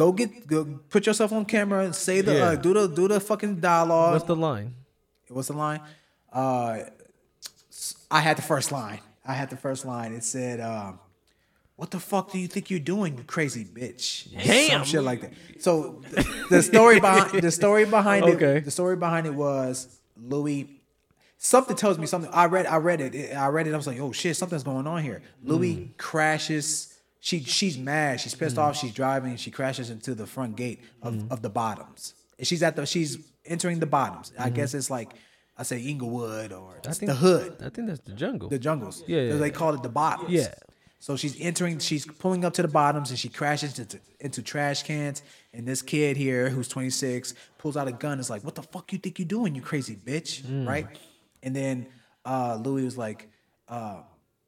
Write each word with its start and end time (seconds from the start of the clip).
Go 0.00 0.12
get 0.12 0.30
go 0.46 0.58
put 0.88 1.06
yourself 1.06 1.30
on 1.38 1.44
camera 1.44 1.84
and 1.84 1.94
say 1.94 2.16
the 2.22 2.34
Yeah. 2.34 2.44
uh, 2.50 2.54
do 2.66 2.70
the 2.78 2.84
do 2.88 3.04
the 3.12 3.20
fucking 3.20 3.54
dialogue. 3.60 4.12
What's 4.14 4.24
the 4.32 4.36
line? 4.48 4.68
What's 5.28 5.48
the 5.48 5.58
line? 5.66 5.80
Uh, 6.32 6.78
I 8.10 8.20
had 8.20 8.36
the 8.40 8.42
first 8.52 8.72
line. 8.72 9.00
I 9.26 9.34
had 9.34 9.50
the 9.50 9.56
first 9.66 9.84
line. 9.84 10.12
It 10.18 10.24
said, 10.24 10.60
um, 10.60 10.98
"What 11.76 11.90
the 11.90 12.00
fuck 12.00 12.32
do 12.32 12.38
you 12.38 12.48
think 12.48 12.70
you're 12.70 12.80
doing, 12.94 13.18
you 13.18 13.24
crazy 13.24 13.64
bitch?" 13.64 14.32
Damn. 14.32 14.70
Some 14.70 14.84
shit 14.84 15.02
like 15.02 15.20
that. 15.20 15.32
So 15.66 16.00
th- 16.14 16.26
the 16.48 16.62
story 16.62 16.98
behind 17.00 17.42
the 17.42 17.50
story 17.50 17.84
behind 17.84 18.24
Okay. 18.24 18.56
it. 18.58 18.64
The 18.64 18.70
story 18.70 18.96
behind 18.96 19.26
it 19.26 19.34
was 19.34 19.74
Louie. 20.16 20.80
Something 21.42 21.76
tells 21.76 21.96
me 21.98 22.06
something. 22.06 22.30
I 22.32 22.46
read. 22.46 22.66
I 22.66 22.76
read 22.76 23.00
it. 23.02 23.34
I 23.36 23.48
read 23.48 23.66
it. 23.66 23.74
I 23.74 23.76
was 23.76 23.86
like, 23.86 24.00
"Oh 24.00 24.12
shit, 24.12 24.36
something's 24.36 24.62
going 24.72 24.86
on 24.86 25.02
here." 25.02 25.20
Louie 25.44 25.74
Mm. 25.76 25.96
crashes. 25.98 26.94
She 27.20 27.40
she's 27.44 27.76
mad. 27.78 28.20
She's 28.20 28.34
pissed 28.34 28.58
off. 28.58 28.76
She's 28.76 28.92
driving. 28.94 29.36
She 29.36 29.50
crashes 29.50 29.90
into 29.90 30.14
the 30.14 30.26
front 30.26 30.56
gate 30.56 30.80
of, 31.02 31.14
Mm. 31.14 31.30
of 31.30 31.42
the 31.42 31.50
bottoms. 31.50 32.14
She's 32.42 32.62
at 32.62 32.76
the. 32.76 32.86
She's 32.86 33.18
entering 33.44 33.78
the 33.78 33.86
bottoms. 33.86 34.30
Mm-hmm. 34.30 34.42
I 34.42 34.50
guess 34.50 34.72
it's 34.74 34.88
like 34.90 35.12
I 35.58 35.62
say 35.62 35.80
Inglewood 35.80 36.52
or 36.52 36.80
I 36.88 36.92
think 36.92 37.10
the 37.10 37.16
hood, 37.16 37.56
I 37.64 37.68
think 37.68 37.88
that's 37.88 38.00
the 38.00 38.12
jungle. 38.14 38.48
the 38.48 38.58
jungles. 38.58 39.04
Yeah, 39.06 39.20
yeah, 39.22 39.36
They 39.36 39.46
yeah. 39.48 39.52
call 39.52 39.74
it 39.74 39.82
the 39.82 39.90
bottoms. 39.90 40.30
Yeah. 40.30 40.54
So 40.98 41.16
she's 41.16 41.38
entering. 41.40 41.78
She's 41.78 42.06
pulling 42.06 42.44
up 42.44 42.52
to 42.54 42.62
the 42.62 42.68
bottoms, 42.68 43.10
and 43.10 43.18
she 43.18 43.28
crashes 43.28 43.78
into 43.78 43.98
into 44.20 44.42
trash 44.42 44.82
cans. 44.84 45.22
And 45.52 45.66
this 45.66 45.82
kid 45.82 46.16
here, 46.16 46.48
who's 46.50 46.68
26, 46.68 47.34
pulls 47.58 47.76
out 47.76 47.88
a 47.88 47.92
gun. 47.92 48.18
Is 48.20 48.30
like, 48.30 48.44
"What 48.44 48.54
the 48.54 48.62
fuck 48.62 48.92
you 48.92 48.98
think 48.98 49.18
you're 49.18 49.28
doing, 49.28 49.54
you 49.54 49.60
crazy 49.62 49.96
bitch?" 49.96 50.42
Mm. 50.42 50.66
Right? 50.68 50.86
And 51.42 51.54
then 51.56 51.86
uh, 52.24 52.58
Louie 52.62 52.84
was 52.84 52.96
like, 52.98 53.28
uh, 53.68 54.02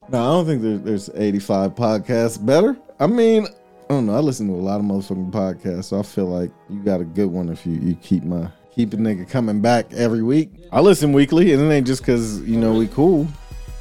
No, 0.08 0.18
I 0.18 0.26
don't 0.26 0.46
think 0.46 0.62
there, 0.62 0.78
there's 0.78 1.10
85 1.14 1.74
podcasts 1.74 2.44
better. 2.44 2.76
I 2.98 3.06
mean, 3.06 3.46
I 3.46 3.94
don't 3.94 4.06
know. 4.06 4.14
I 4.14 4.20
listen 4.20 4.48
to 4.48 4.54
a 4.54 4.56
lot 4.56 4.80
of 4.80 4.86
motherfucking 4.86 5.30
podcasts, 5.30 5.84
so 5.84 5.98
I 5.98 6.02
feel 6.02 6.26
like 6.26 6.50
you 6.68 6.82
got 6.82 7.00
a 7.00 7.04
good 7.04 7.30
one 7.30 7.48
if 7.48 7.66
you, 7.66 7.74
you 7.74 7.94
keep 7.96 8.24
my 8.24 8.48
keep 8.74 8.94
a 8.94 8.96
nigga 8.96 9.28
coming 9.28 9.60
back 9.60 9.92
every 9.92 10.22
week. 10.22 10.50
I 10.72 10.80
listen 10.80 11.12
weekly, 11.12 11.52
and 11.52 11.62
it 11.62 11.72
ain't 11.72 11.86
just 11.86 12.02
because 12.02 12.40
you 12.42 12.56
know 12.56 12.72
we 12.72 12.88
cool. 12.88 13.26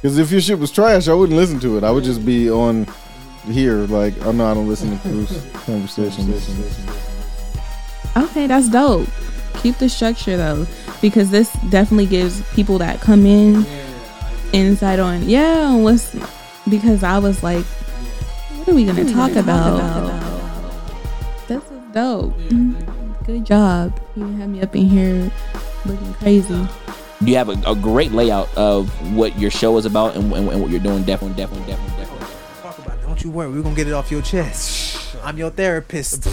Because 0.00 0.18
if 0.18 0.30
your 0.30 0.40
shit 0.40 0.58
was 0.58 0.70
trash, 0.70 1.08
I 1.08 1.14
wouldn't 1.14 1.38
listen 1.38 1.60
to 1.60 1.78
it. 1.78 1.84
I 1.84 1.90
would 1.90 2.04
just 2.04 2.26
be 2.26 2.50
on 2.50 2.86
here 3.46 3.78
like, 3.86 4.14
oh 4.24 4.32
no, 4.32 4.46
I 4.46 4.54
don't 4.54 4.68
listen 4.68 4.90
to 4.90 4.98
Cruise 4.98 5.46
conversations. 5.64 6.78
Okay, 8.16 8.46
that's 8.46 8.68
dope. 8.68 9.08
Keep 9.58 9.78
the 9.78 9.88
structure 9.88 10.36
though, 10.36 10.66
because 11.00 11.30
this 11.30 11.52
definitely 11.70 12.06
gives 12.06 12.42
people 12.54 12.78
that 12.78 13.00
come 13.00 13.26
in 13.26 13.64
insight 14.52 14.98
on 14.98 15.28
yeah 15.28 15.74
what's 15.74 16.14
because 16.68 17.02
I 17.02 17.18
was 17.18 17.42
like, 17.42 17.64
what 17.64 18.68
are 18.68 18.74
we 18.74 18.84
gonna 18.84 19.10
talk 19.12 19.32
about? 19.32 19.80
This 21.48 21.62
is 21.64 21.92
dope. 21.92 22.34
Good 23.24 23.44
job. 23.44 24.00
You 24.16 24.26
had 24.36 24.48
me 24.48 24.62
up 24.62 24.74
in 24.76 24.86
here 24.88 25.30
looking 25.84 26.14
crazy. 26.14 26.68
You 27.20 27.36
have 27.36 27.48
a, 27.48 27.60
a 27.66 27.74
great 27.74 28.12
layout 28.12 28.52
of 28.56 28.88
what 29.16 29.38
your 29.38 29.50
show 29.50 29.76
is 29.76 29.86
about 29.86 30.16
and, 30.16 30.32
and, 30.32 30.48
and 30.48 30.60
what 30.60 30.70
you're 30.70 30.80
doing. 30.80 31.04
Definitely, 31.04 31.36
definitely, 31.36 31.66
definitely, 31.66 31.96
definitely. 31.96 32.26
"Talk 32.62 32.78
about 32.78 32.98
it. 32.98 33.02
Don't 33.02 33.22
you 33.22 33.30
worry. 33.30 33.50
We're 33.50 33.62
gonna 33.62 33.76
get 33.76 33.86
it 33.86 33.92
off 33.92 34.10
your 34.10 34.22
chest. 34.22 35.16
I'm 35.22 35.38
your 35.38 35.50
therapist." 35.50 36.28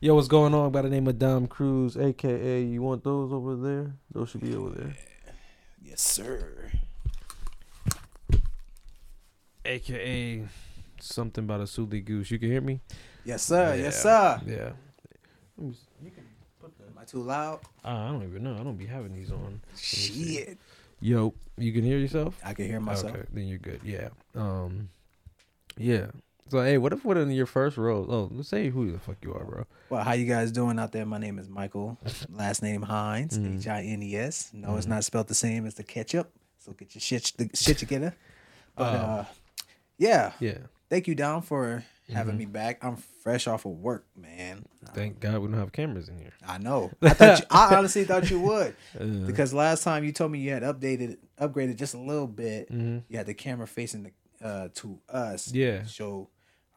Yo, 0.00 0.14
what's 0.16 0.26
going 0.26 0.52
on? 0.52 0.72
By 0.72 0.82
the 0.82 0.88
name 0.90 1.06
of 1.06 1.18
Dom 1.18 1.46
Cruz, 1.46 1.96
aka 1.96 2.62
you 2.62 2.82
want 2.82 3.04
those 3.04 3.32
over 3.32 3.54
there? 3.56 3.92
Those 4.10 4.30
should 4.30 4.40
be 4.40 4.54
over 4.54 4.70
there. 4.70 4.94
Yes, 5.92 6.00
sir. 6.00 6.70
AKA 9.66 10.46
something 10.98 11.44
about 11.44 11.60
a 11.60 11.66
Suli 11.66 12.00
goose. 12.00 12.30
You 12.30 12.38
can 12.38 12.50
hear 12.50 12.62
me? 12.62 12.80
Yes, 13.26 13.42
sir. 13.42 13.74
Yes, 13.76 14.02
sir. 14.02 14.40
Yeah. 14.46 14.72
you 15.60 15.74
Am 16.64 16.98
I 16.98 17.04
too 17.04 17.22
loud? 17.22 17.60
Uh, 17.84 17.88
I 17.88 18.08
don't 18.08 18.22
even 18.22 18.42
know. 18.42 18.54
I 18.58 18.62
don't 18.64 18.76
be 18.76 18.86
having 18.86 19.12
these 19.12 19.30
on. 19.30 19.42
Let 19.42 19.50
me 19.52 19.58
see. 19.74 20.36
Shit. 20.36 20.58
Yo, 21.00 21.34
you 21.58 21.72
can 21.72 21.82
hear 21.82 21.98
yourself? 21.98 22.40
I 22.42 22.54
can 22.54 22.66
hear 22.66 22.80
myself. 22.80 23.12
Okay, 23.12 23.26
then 23.34 23.46
you're 23.48 23.58
good. 23.58 23.80
Yeah. 23.84 24.08
Um 24.34 24.88
Yeah. 25.76 26.06
So 26.52 26.60
hey, 26.60 26.76
what 26.76 26.92
if 26.92 27.02
one 27.02 27.16
of 27.16 27.30
your 27.30 27.46
first 27.46 27.78
roles? 27.78 28.08
Oh, 28.10 28.28
let's 28.30 28.50
say 28.50 28.68
who 28.68 28.92
the 28.92 28.98
fuck 28.98 29.16
you 29.22 29.32
are, 29.32 29.42
bro. 29.42 29.64
Well, 29.88 30.04
how 30.04 30.12
you 30.12 30.26
guys 30.26 30.52
doing 30.52 30.78
out 30.78 30.92
there? 30.92 31.06
My 31.06 31.16
name 31.16 31.38
is 31.38 31.48
Michael. 31.48 31.96
Last 32.30 32.62
name 32.62 32.82
Hines. 32.82 33.38
Mm-hmm. 33.38 33.56
H 33.60 33.68
I 33.68 33.80
N 33.84 34.02
E 34.02 34.14
S. 34.16 34.50
No, 34.52 34.76
it's 34.76 34.86
not 34.86 35.02
spelled 35.02 35.28
the 35.28 35.34
same 35.34 35.64
as 35.64 35.76
the 35.76 35.82
ketchup. 35.82 36.30
So 36.58 36.72
get 36.72 36.94
your 36.94 37.00
shit 37.00 37.32
the 37.38 37.48
shit 37.54 37.78
together. 37.78 38.14
But 38.76 38.82
uh, 38.84 39.24
yeah. 39.96 40.32
Yeah. 40.40 40.58
Thank 40.90 41.08
you, 41.08 41.14
Down, 41.14 41.40
for 41.40 41.84
Mm-hmm. 42.08 42.16
having 42.16 42.36
me 42.36 42.44
back. 42.46 42.84
I'm 42.84 42.96
fresh 42.96 43.46
off 43.46 43.64
of 43.64 43.72
work, 43.78 44.04
man. 44.16 44.64
Thank 44.92 45.20
God 45.20 45.38
we 45.38 45.46
don't 45.48 45.56
have 45.58 45.70
cameras 45.72 46.08
in 46.10 46.18
here. 46.18 46.32
I 46.46 46.58
know. 46.58 46.90
I 47.00 47.10
thought 47.10 47.38
you, 47.38 47.46
I 47.48 47.74
honestly 47.76 48.04
thought 48.04 48.28
you 48.28 48.40
would 48.40 48.74
Uh. 49.00 49.04
because 49.24 49.54
last 49.54 49.84
time 49.84 50.02
you 50.04 50.10
told 50.12 50.32
me 50.32 50.40
you 50.40 50.50
had 50.50 50.64
updated, 50.64 51.16
upgraded 51.40 51.76
just 51.76 51.94
a 51.94 51.98
little 51.98 52.26
bit. 52.26 52.70
Mm-hmm. 52.70 52.98
You 53.08 53.16
had 53.16 53.26
the 53.26 53.34
camera 53.34 53.68
facing 53.68 54.02
the, 54.02 54.46
uh, 54.46 54.68
to 54.74 54.98
us. 55.08 55.52
Yeah. 55.54 55.86
show 55.86 56.28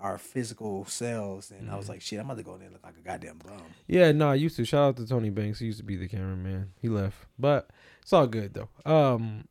our 0.06 0.18
physical 0.20 0.86
selves, 0.86 1.50
and 1.52 1.64
Mm-hmm. 1.64 1.74
I 1.74 1.78
was 1.78 1.90
like, 1.90 2.02
shit, 2.02 2.20
I'm 2.20 2.26
about 2.26 2.38
to 2.38 2.44
go 2.44 2.54
in 2.54 2.60
there 2.60 2.68
and 2.68 2.74
look 2.74 2.84
like 2.86 2.98
a 2.98 3.02
goddamn 3.02 3.40
bum. 3.40 3.62
Yeah, 3.88 4.12
no, 4.12 4.30
I 4.30 4.36
used 4.36 4.56
to. 4.58 4.66
Shout 4.66 4.84
out 4.90 4.98
to 4.98 5.08
Tony 5.08 5.32
Banks. 5.32 5.60
He 5.60 5.66
used 5.66 5.80
to 5.80 5.84
be 5.84 5.96
the 5.96 6.08
cameraman. 6.08 6.72
He 6.80 6.90
left. 6.90 7.18
But 7.40 7.70
it's 8.02 8.14
all 8.14 8.28
good 8.28 8.54
though. 8.54 8.70
Um 8.86 9.48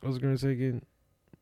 what 0.00 0.08
was 0.08 0.16
I 0.18 0.20
gonna 0.20 0.38
say 0.38 0.52
again? 0.52 0.82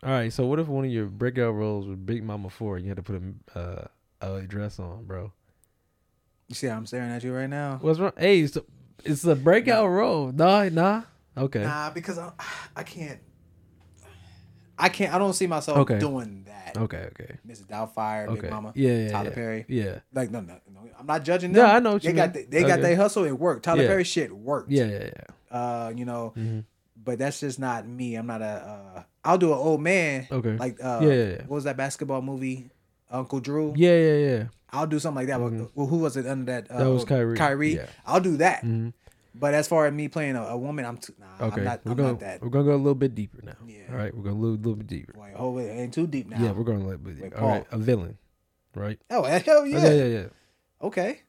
All 0.02 0.10
right, 0.10 0.32
so 0.32 0.44
what 0.46 0.58
if 0.58 0.66
one 0.66 0.84
of 0.84 0.90
your 0.90 1.06
breakout 1.06 1.54
roles 1.54 1.86
was 1.86 1.96
Big 1.96 2.24
Mama 2.24 2.50
Four 2.50 2.76
and 2.76 2.84
you 2.84 2.90
had 2.90 2.96
to 2.96 3.02
put 3.04 3.22
a 3.54 3.58
uh, 3.58 4.34
a 4.34 4.42
dress 4.42 4.78
on, 4.80 5.04
bro? 5.04 5.32
You 6.48 6.54
see 6.56 6.66
how 6.66 6.76
I'm 6.76 6.86
staring 6.86 7.10
at 7.12 7.22
you 7.22 7.32
right 7.32 7.48
now? 7.48 7.78
What's 7.80 7.98
wrong? 8.00 8.12
Hey, 8.18 8.40
it's, 8.40 8.58
it's 9.04 9.24
a 9.24 9.36
breakout 9.36 9.88
role. 9.88 10.32
Nah, 10.32 10.68
nah. 10.68 11.02
Okay. 11.36 11.62
Nah, 11.62 11.90
because 11.90 12.18
I, 12.18 12.32
I 12.76 12.82
can't. 12.82 13.20
I 14.82 14.88
can't. 14.88 15.14
I 15.14 15.18
don't 15.18 15.32
see 15.32 15.46
myself 15.46 15.78
Okay. 15.78 15.98
doing 15.98 16.44
that. 16.46 16.76
Okay, 16.76 17.08
okay. 17.12 17.38
Mrs. 17.46 17.66
Doubtfire, 17.66 18.26
Okay. 18.28 18.40
Big 18.42 18.50
Mama, 18.50 18.72
Yeah, 18.74 18.92
yeah, 18.92 19.10
Tyler 19.10 19.28
yeah. 19.30 19.34
Perry. 19.34 19.64
Yeah. 19.68 19.98
Like 20.12 20.30
no, 20.30 20.40
no, 20.40 20.54
no. 20.72 20.80
I'm 20.98 21.06
not 21.06 21.22
judging 21.24 21.52
them. 21.52 21.66
Yeah, 21.66 21.76
I 21.76 21.78
know 21.80 21.98
they 21.98 22.12
got. 22.12 22.32
The, 22.34 22.44
they 22.44 22.62
got 22.62 22.72
Okay. 22.78 22.82
their 22.82 22.96
hustle. 22.96 23.24
It 23.24 23.32
worked. 23.38 23.64
Tyler 23.64 23.82
Yeah. 23.82 23.88
Perry 23.88 24.04
shit 24.04 24.32
worked. 24.32 24.70
Yeah, 24.70 24.84
yeah, 24.84 25.04
yeah. 25.16 25.56
Uh, 25.58 25.92
you 25.94 26.04
know, 26.04 26.32
Mhm. 26.36 26.64
but 27.02 27.18
that's 27.18 27.40
just 27.40 27.58
not 27.58 27.86
me. 27.86 28.14
I'm 28.16 28.26
not 28.26 28.42
a. 28.42 28.44
Uh, 28.96 29.02
I'll 29.24 29.38
do 29.38 29.52
an 29.52 29.58
old 29.58 29.80
man. 29.82 30.26
Okay. 30.30 30.56
Like 30.56 30.78
uh, 30.82 31.00
Yeah, 31.02 31.30
what 31.46 31.50
was 31.56 31.64
that 31.64 31.76
basketball 31.76 32.22
movie? 32.22 32.70
Uncle 33.10 33.40
Drew. 33.40 33.74
Yeah, 33.76 33.96
yeah, 33.96 34.16
yeah. 34.16 34.44
I'll 34.70 34.86
do 34.86 34.98
something 34.98 35.26
like 35.26 35.28
that. 35.28 35.38
Well, 35.74 35.86
who 35.86 35.98
was 35.98 36.16
it 36.16 36.26
under 36.26 36.46
that? 36.50 36.70
Uh, 36.70 36.74
Mm-hmm. 36.74 36.84
That 36.84 36.90
was 36.90 37.04
Kyrie. 37.04 37.36
Kyrie. 37.36 37.80
I'll 38.06 38.20
do 38.20 38.38
that. 38.38 38.64
Mhm. 38.64 38.94
But 39.34 39.54
as 39.54 39.66
far 39.66 39.86
as 39.86 39.92
me 39.94 40.08
playing 40.08 40.36
a, 40.36 40.42
a 40.42 40.56
woman, 40.56 40.84
I'm 40.84 40.98
too. 40.98 41.14
Nah, 41.18 41.46
Okay. 41.46 41.60
I'm 41.60 41.64
not. 41.64 41.80
we're 41.84 41.90
I'm 41.92 41.96
going 41.96 42.10
not 42.12 42.20
that. 42.20 42.42
we're 42.42 42.50
gonna 42.50 42.64
go 42.64 42.74
a 42.74 42.76
little 42.76 42.94
bit 42.94 43.14
deeper 43.14 43.40
now. 43.42 43.54
Yeah. 43.66 43.76
All 43.90 43.96
right, 43.96 44.14
we're 44.14 44.22
gonna 44.24 44.36
a 44.36 44.38
little, 44.38 44.56
little 44.56 44.76
bit 44.76 44.86
deeper. 44.86 45.14
Wait, 45.16 45.34
hold 45.34 45.56
oh, 45.56 45.58
it 45.58 45.68
ain't 45.70 45.94
too 45.94 46.06
deep 46.06 46.28
now. 46.28 46.38
Yeah, 46.42 46.52
we're 46.52 46.64
going 46.64 46.82
a 46.82 46.84
little 46.84 46.98
bit 46.98 47.20
deeper. 47.20 47.38
All 47.38 47.48
right, 47.48 47.66
a 47.70 47.78
villain, 47.78 48.18
right? 48.74 48.98
Oh 49.10 49.22
hell 49.24 49.66
yeah. 49.66 49.78
Oh, 49.78 49.82
yeah, 49.84 49.90
yeah, 49.92 50.04
yeah. 50.04 50.26
Okay. 50.82 51.20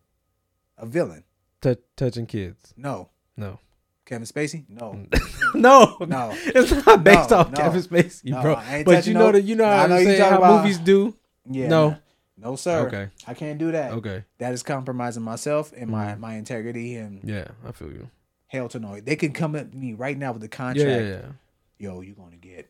A 0.78 0.86
villain. 0.86 1.24
Tou 1.62 1.76
touching 1.96 2.26
kids. 2.26 2.74
No. 2.76 3.10
No. 3.38 3.60
Kevin 4.06 4.28
Spacey. 4.28 4.66
No. 4.68 5.06
no, 5.56 5.96
No. 6.06 6.32
it's 6.36 6.86
not 6.86 7.04
based 7.06 7.30
No, 7.30 7.38
off 7.38 7.52
no. 7.52 7.58
Kevin 7.58 7.82
Spacey, 7.82 8.26
No, 8.26 8.42
bro. 8.42 8.54
I 8.56 8.78
ain't 8.78 8.86
But 8.86 9.08
you 9.08 9.14
know 9.14 9.28
no- 9.28 9.32
that 9.32 9.44
you 9.44 9.56
know 9.56 9.64
I 9.66 9.78
how, 9.78 9.88
know 9.88 10.04
saying, 10.04 10.22
how 10.22 10.38
about- 10.40 10.62
movies 10.64 10.78
do. 10.80 11.16
Yeah. 11.50 11.68
No. 11.70 11.98
No 12.44 12.56
sir. 12.56 12.88
Okay. 12.88 13.10
I 13.26 13.34
can't 13.34 13.58
do 13.58 13.72
that. 13.72 13.92
Okay. 13.94 14.24
That 14.40 14.54
is 14.54 14.64
compromising 14.64 15.24
myself 15.24 15.72
and 15.76 15.90
my 15.90 16.16
my 16.16 16.36
integrity 16.36 16.96
and 16.96 17.22
Yeah, 17.24 17.48
I 17.66 17.72
feel 17.72 17.92
you. 17.92 18.10
hell 18.48 18.68
to 18.70 18.80
no. 18.80 19.00
They 19.00 19.16
can 19.16 19.32
come 19.32 19.56
at 19.56 19.74
me 19.74 19.94
right 19.94 20.18
now 20.18 20.32
with 20.34 20.42
the 20.42 20.48
Yeah, 20.48 20.58
contract. 20.58 20.88
yeah, 20.88 21.02
yeah. 21.02 21.32
Yo, 21.80 22.02
you're 22.02 22.16
gonna 22.16 22.36
get 22.38 22.70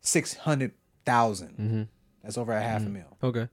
six 0.00 0.34
hundred 0.34 0.72
thousand. 1.04 1.50
Mm-hmm. 1.58 1.82
That's 2.22 2.38
over 2.38 2.52
a 2.52 2.60
half 2.62 2.82
a 2.84 2.88
mil 2.88 3.16
Okay. 3.22 3.48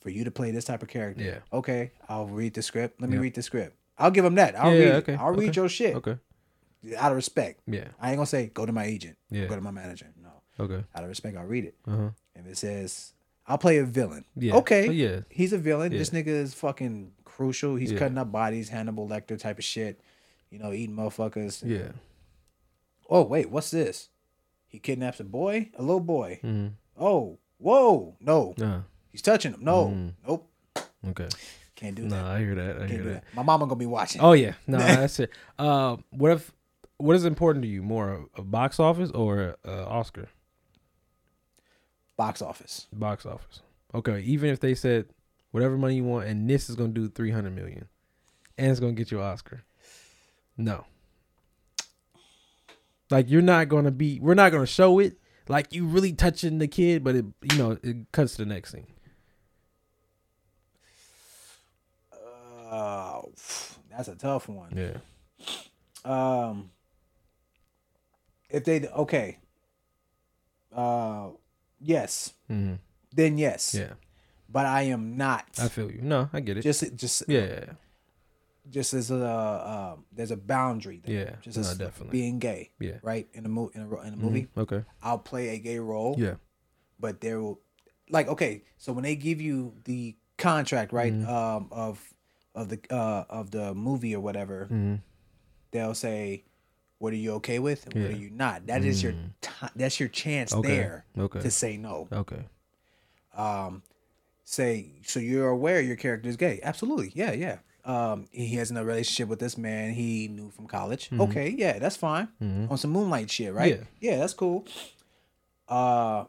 for 0.00 0.10
you 0.10 0.24
to 0.24 0.30
play 0.30 0.50
this 0.50 0.64
type 0.64 0.82
of 0.82 0.88
character. 0.88 1.24
Yeah. 1.24 1.38
Okay, 1.52 1.92
I'll 2.08 2.26
read 2.26 2.54
the 2.54 2.62
script. 2.62 3.00
Let 3.00 3.10
me 3.10 3.16
Yeah. 3.16 3.22
read 3.22 3.34
the 3.34 3.42
script. 3.42 3.76
I'll 3.96 4.10
give 4.10 4.24
them 4.24 4.34
that. 4.36 4.56
I'll 4.58 4.72
Yeah, 4.72 4.78
read. 4.78 4.86
yeah, 4.88 4.94
it. 4.94 4.96
okay, 4.98 5.14
I'll 5.14 5.32
read 5.34 5.56
your 5.56 5.68
shit 5.68 5.96
Okay. 5.96 6.18
out 6.96 7.10
of 7.12 7.16
respect. 7.16 7.60
Yeah. 7.66 7.88
I 8.00 8.10
ain't 8.10 8.16
gonna 8.18 8.26
say 8.26 8.46
go 8.52 8.64
to 8.66 8.72
my 8.72 8.84
agent. 8.84 9.16
Yeah. 9.30 9.46
Go 9.46 9.56
to 9.56 9.60
my 9.60 9.70
manager. 9.72 10.06
No. 10.22 10.42
Okay. 10.60 10.84
Out 10.94 11.02
of 11.02 11.08
respect, 11.08 11.36
I'll 11.36 11.44
read 11.46 11.64
it. 11.64 11.74
Uh 11.86 11.96
huh. 11.96 12.10
If 12.34 12.46
it 12.46 12.56
says 12.58 13.14
I'll 13.48 13.58
play 13.58 13.78
a 13.78 13.84
villain. 13.84 14.24
Yeah. 14.36 14.56
Okay. 14.56 14.90
Yeah. 14.92 15.20
He's 15.30 15.52
a 15.52 15.58
villain. 15.58 15.90
Yeah. 15.90 15.98
This 15.98 16.10
nigga 16.10 16.26
is 16.28 16.52
fucking 16.54 17.12
crucial. 17.24 17.74
He's 17.76 17.90
Yeah. 17.92 17.98
cutting 17.98 18.18
up 18.18 18.30
bodies, 18.30 18.68
Hannibal 18.68 19.08
Lecter 19.08 19.38
type 19.38 19.58
of 19.58 19.64
shit. 19.64 20.00
You 20.50 20.58
know, 20.58 20.72
eating 20.72 20.94
motherfuckers. 20.94 21.62
Yeah. 21.66 21.92
Oh 23.10 23.22
wait, 23.22 23.50
what's 23.50 23.70
this? 23.70 24.10
He 24.66 24.78
kidnaps 24.78 25.18
a 25.20 25.24
boy, 25.24 25.70
a 25.76 25.82
little 25.82 26.00
boy. 26.00 26.40
Mm-hmm. 26.44 26.68
Oh, 27.02 27.38
whoa, 27.58 28.16
no, 28.20 28.54
Nah. 28.58 28.80
he's 29.10 29.22
touching 29.22 29.54
him. 29.54 29.64
No, 29.64 29.86
Mm. 29.86 30.12
nope, 30.26 30.50
Okay. 31.08 31.28
can't 31.74 31.94
do 31.96 32.02
that. 32.02 32.08
Nah, 32.10 32.34
I 32.34 32.38
hear 32.40 32.54
that. 32.54 32.76
I 32.76 32.78
Can't 32.80 32.90
hear 32.90 32.98
do 33.02 33.08
that. 33.10 33.24
that. 33.24 33.34
My 33.34 33.42
mama 33.42 33.66
gonna 33.66 33.76
be 33.76 33.86
watching. 33.86 34.20
Oh 34.20 34.32
yeah. 34.32 34.54
No, 34.66 34.76
that's 34.78 35.20
it. 35.20 35.30
Uh, 35.58 35.96
what 36.10 36.32
if? 36.32 36.52
What 36.98 37.14
is 37.16 37.24
important 37.24 37.62
to 37.62 37.68
you 37.68 37.82
more, 37.82 38.26
a 38.36 38.42
box 38.42 38.80
office 38.80 39.10
or 39.12 39.56
uh, 39.64 39.86
Oscar? 39.86 40.28
Box 42.18 42.42
office. 42.42 42.88
Box 42.92 43.24
office. 43.24 43.62
Okay, 43.94 44.20
even 44.20 44.50
if 44.50 44.60
they 44.60 44.74
said 44.74 45.06
whatever 45.52 45.78
money 45.78 45.94
you 45.94 46.04
want, 46.04 46.26
and 46.26 46.50
this 46.50 46.68
is 46.68 46.76
gonna 46.76 46.88
do 46.88 47.08
three 47.08 47.30
hundred 47.30 47.54
million, 47.54 47.88
and 48.58 48.70
it's 48.70 48.80
gonna 48.80 48.92
get 48.92 49.10
you 49.10 49.20
an 49.20 49.24
Oscar. 49.24 49.62
No. 50.56 50.84
Like 53.08 53.30
you're 53.30 53.40
not 53.40 53.68
gonna 53.68 53.92
be. 53.92 54.18
We're 54.20 54.34
not 54.34 54.50
gonna 54.50 54.66
show 54.66 54.98
it. 54.98 55.16
Like 55.48 55.72
you 55.72 55.86
really 55.86 56.12
touching 56.12 56.58
the 56.58 56.68
kid, 56.68 57.04
but 57.04 57.14
it 57.14 57.24
you 57.50 57.56
know 57.56 57.78
it 57.82 58.10
cuts 58.12 58.32
to 58.32 58.44
the 58.44 58.46
next 58.46 58.72
scene. 58.72 58.88
Uh, 62.68 63.22
that's 63.90 64.08
a 64.08 64.16
tough 64.16 64.48
one. 64.48 64.76
Yeah. 64.76 64.98
Um, 66.04 66.70
if 68.50 68.64
they 68.64 68.86
okay, 68.88 69.38
uh, 70.74 71.28
yes, 71.80 72.32
hmm 72.48 72.74
then 73.14 73.38
yes. 73.38 73.74
Yeah. 73.74 73.94
But 74.50 74.64
I 74.66 74.82
am 74.82 75.16
not. 75.16 75.44
I 75.60 75.68
feel 75.68 75.90
you. 75.90 76.00
No, 76.02 76.28
I 76.32 76.40
get 76.40 76.56
it. 76.58 76.62
just 76.62 76.84
just 76.96 77.24
yeah. 77.28 77.40
yeah, 77.40 77.46
yeah. 77.66 77.72
just 78.70 78.94
as 78.94 79.10
a 79.10 79.16
uh, 79.24 79.96
there's 80.12 80.30
a 80.30 80.36
boundary 80.36 81.00
there. 81.04 81.14
Yeah, 81.24 81.36
just 81.42 81.56
no, 81.56 81.62
as 81.62 81.76
definitely. 81.78 82.12
being 82.12 82.38
gay. 82.38 82.70
Yeah. 82.80 82.98
right 83.02 83.26
in 83.34 83.44
a 83.46 83.48
movie 83.48 83.72
in 83.76 83.82
a, 83.82 83.86
ro- 83.88 84.00
in 84.02 84.12
a 84.14 84.16
Mhm. 84.16 84.20
movie, 84.20 84.48
Okay. 84.56 84.84
I'll 85.02 85.18
play 85.18 85.50
a 85.50 85.58
gay 85.58 85.78
role. 85.78 86.14
Yeah. 86.18 86.34
but 87.00 87.20
there 87.20 87.40
will 87.40 87.60
like 88.10 88.26
okay 88.28 88.64
so 88.78 88.92
when 88.92 89.04
they 89.04 89.14
give 89.16 89.40
you 89.40 89.74
the 89.84 90.16
contract 90.38 90.92
right 90.92 91.12
Mm-hmm. 91.12 91.28
um 91.30 91.68
of 91.70 92.00
of 92.54 92.68
the 92.70 92.78
uh 92.90 93.24
of 93.28 93.50
the 93.50 93.74
movie 93.74 94.14
or 94.16 94.20
whatever 94.20 94.64
hmm 94.66 94.96
they'll 95.70 95.94
say 95.94 96.44
what 96.98 97.12
are 97.12 97.16
you 97.16 97.32
okay 97.34 97.58
with 97.58 97.86
and 97.86 97.94
what 98.02 98.10
are 98.12 98.16
you 98.16 98.30
not? 98.30 98.66
That 98.66 98.84
is 98.84 99.02
your 99.02 99.12
ti 99.40 99.66
that's 99.76 99.98
your 100.00 100.08
chance 100.08 100.52
Okay. 100.52 100.68
there 100.68 101.04
Okay. 101.18 101.40
to 101.40 101.50
say 101.50 101.76
no. 101.76 102.08
Okay. 102.12 102.44
um 103.36 103.82
say 104.44 104.92
so 105.04 105.20
you're 105.20 105.48
aware 105.48 105.80
your 105.80 105.96
character 105.96 106.28
is 106.28 106.36
gay. 106.36 106.60
Absolutely. 106.62 107.12
Yeah 107.14 107.32
yeah. 107.32 107.58
Um 107.84 108.26
he 108.32 108.56
has 108.56 108.70
no 108.72 108.82
relationship 108.82 109.28
with 109.28 109.38
this 109.38 109.56
man 109.56 109.92
he 109.94 110.28
knew 110.28 110.50
from 110.50 110.66
college. 110.66 111.08
Okay 111.12 111.48
yeah 111.56 111.78
that's 111.78 111.96
fine. 111.96 112.28
Mhm. 112.42 112.70
on 112.70 112.78
some 112.78 112.90
moonlight 112.90 113.30
shit 113.30 113.52
right? 113.54 113.78
Yeah. 114.00 114.10
yeah 114.12 114.16
that's 114.18 114.34
cool. 114.34 114.66
Uh 115.68 116.24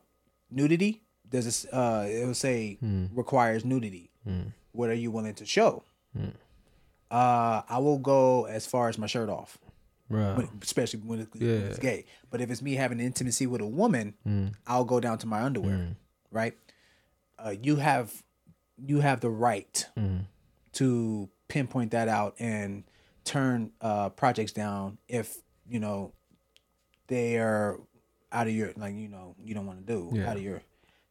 nudity? 0.51 1.01
Does 1.29 1.45
this 1.45 1.65
uh 1.71 2.07
it 2.09 2.25
will 2.25 2.33
say 2.33 2.77
requires 3.13 3.63
nudity. 3.65 4.11
Mm. 4.27 4.51
what 4.73 4.89
are 4.89 4.93
you 5.03 5.09
willing 5.11 5.33
to 5.35 5.45
show? 5.45 5.83
Mm. 6.17 6.33
uh 7.11 7.61
i 7.69 7.77
will 7.79 7.97
go 7.99 8.45
as 8.45 8.65
far 8.67 8.89
as 8.89 8.97
my 8.97 9.07
shirt 9.07 9.29
off 9.29 9.57
Right. 10.09 10.35
when, 10.37 10.49
especially 10.63 10.99
when, 11.01 11.19
it, 11.21 11.27
when 11.33 11.43
Yeah. 11.43 11.67
it's 11.67 11.79
gay 11.79 12.05
but 12.31 12.41
if 12.41 12.49
it's 12.49 12.61
me 12.61 12.73
having 12.75 12.99
intimacy 12.99 13.45
with 13.47 13.61
a 13.61 13.67
woman 13.67 14.15
Mm. 14.27 14.53
i'll 14.67 14.85
go 14.85 14.99
down 14.99 15.17
to 15.19 15.27
my 15.27 15.41
underwear 15.43 15.95
right 16.31 16.57
uh 17.37 17.53
you 17.61 17.75
have 17.77 18.23
you 18.77 18.99
have 19.01 19.19
the 19.21 19.29
right 19.29 19.87
Mm. 19.97 20.25
to 20.73 21.29
pinpoint 21.47 21.91
that 21.91 22.07
out 22.07 22.35
and 22.39 22.83
turn 23.23 23.71
uh 23.81 24.09
projects 24.09 24.51
down 24.51 24.97
if 25.07 25.37
you 25.69 25.79
know 25.79 26.13
they 27.07 27.37
are 27.37 27.79
out 28.31 28.47
of 28.47 28.53
your 28.53 28.71
like 28.77 28.95
you 28.95 29.07
know 29.07 29.35
you 29.43 29.53
don't 29.53 29.65
want 29.65 29.85
to 29.85 29.93
do 29.93 30.11
Yeah. 30.15 30.29
out 30.29 30.37
of 30.37 30.43
your 30.43 30.61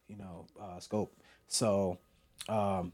you 0.07 0.15
know 0.17 0.45
uh 0.59 0.79
scope 0.79 1.13
so 1.47 1.97
um 2.47 2.91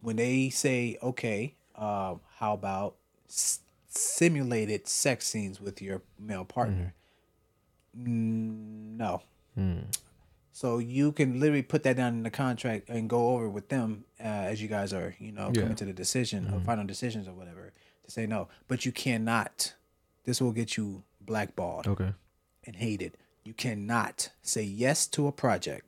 when 0.00 0.16
they 0.16 0.48
say 0.50 0.96
okay 1.02 1.54
um 1.76 2.20
how 2.36 2.52
about 2.54 2.96
simulated 3.90 4.86
sex 4.88 5.26
scenes 5.26 5.60
with 5.60 5.82
your 5.82 6.02
male 6.18 6.44
partner 6.44 6.94
Mm, 7.96 8.96
no 8.96 9.22
Mm. 9.58 9.86
so 10.52 10.78
you 10.78 11.10
can 11.10 11.40
literally 11.40 11.62
put 11.62 11.82
that 11.82 11.96
down 11.96 12.14
in 12.14 12.22
the 12.22 12.30
contract 12.30 12.88
and 12.88 13.10
go 13.10 13.30
over 13.34 13.48
with 13.48 13.68
them 13.68 14.04
uh, 14.20 14.22
as 14.22 14.62
you 14.62 14.68
guys 14.68 14.92
are, 14.92 15.16
you 15.18 15.32
know, 15.32 15.46
Yeah. 15.46 15.50
Mm-hmm. 15.50 15.60
coming 15.62 15.76
to 15.76 15.84
the 15.86 15.92
decision 15.92 16.52
or 16.54 16.60
final 16.60 16.84
decisions 16.86 17.26
or 17.26 17.32
whatever 17.32 17.72
to 18.04 18.10
say 18.10 18.26
no. 18.26 18.48
But 18.68 18.86
you 18.86 18.92
cannot. 18.92 19.74
This 20.24 20.40
will 20.40 20.52
get 20.52 20.76
you 20.76 21.02
blackballed 21.20 21.88
Okay. 21.88 22.12
and 22.64 22.76
hated. 22.76 23.16
You 23.42 23.54
cannot 23.54 24.30
say 24.42 24.62
yes 24.62 25.06
to 25.08 25.26
a 25.26 25.32
project 25.32 25.86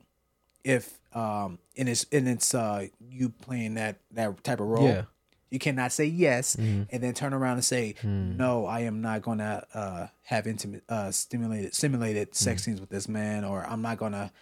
if 0.65 0.99
um 1.15 1.59
and 1.77 1.89
it's 1.89 2.05
and 2.11 2.27
it's 2.29 2.53
uh 2.55 2.89
you 3.11 3.29
playing 3.29 3.75
that 3.75 3.99
that 4.11 4.43
type 4.43 4.59
of 4.61 4.67
role. 4.67 4.89
Yeah. 4.89 5.05
You 5.53 5.59
cannot 5.59 5.93
say 5.93 6.07
yes 6.07 6.57
Mm-hmm. 6.57 6.85
and 6.91 7.03
then 7.03 7.13
turn 7.15 7.33
around 7.35 7.55
and 7.55 7.65
say 7.65 7.95
Mm. 8.03 8.37
no. 8.37 8.65
I 8.67 8.81
am 8.81 9.01
not 9.03 9.21
gonna 9.23 9.67
uh, 9.75 10.07
have 10.25 10.47
intimate, 10.47 10.83
uh, 10.89 11.11
stimulated, 11.11 11.75
simulated 11.75 12.31
Mm. 12.33 12.35
sex 12.35 12.65
scenes 12.65 12.81
with 12.81 12.89
this 12.91 13.07
man, 13.07 13.45
or 13.45 13.65
I'm 13.67 13.83
not 13.83 13.99
gonna 13.99 14.33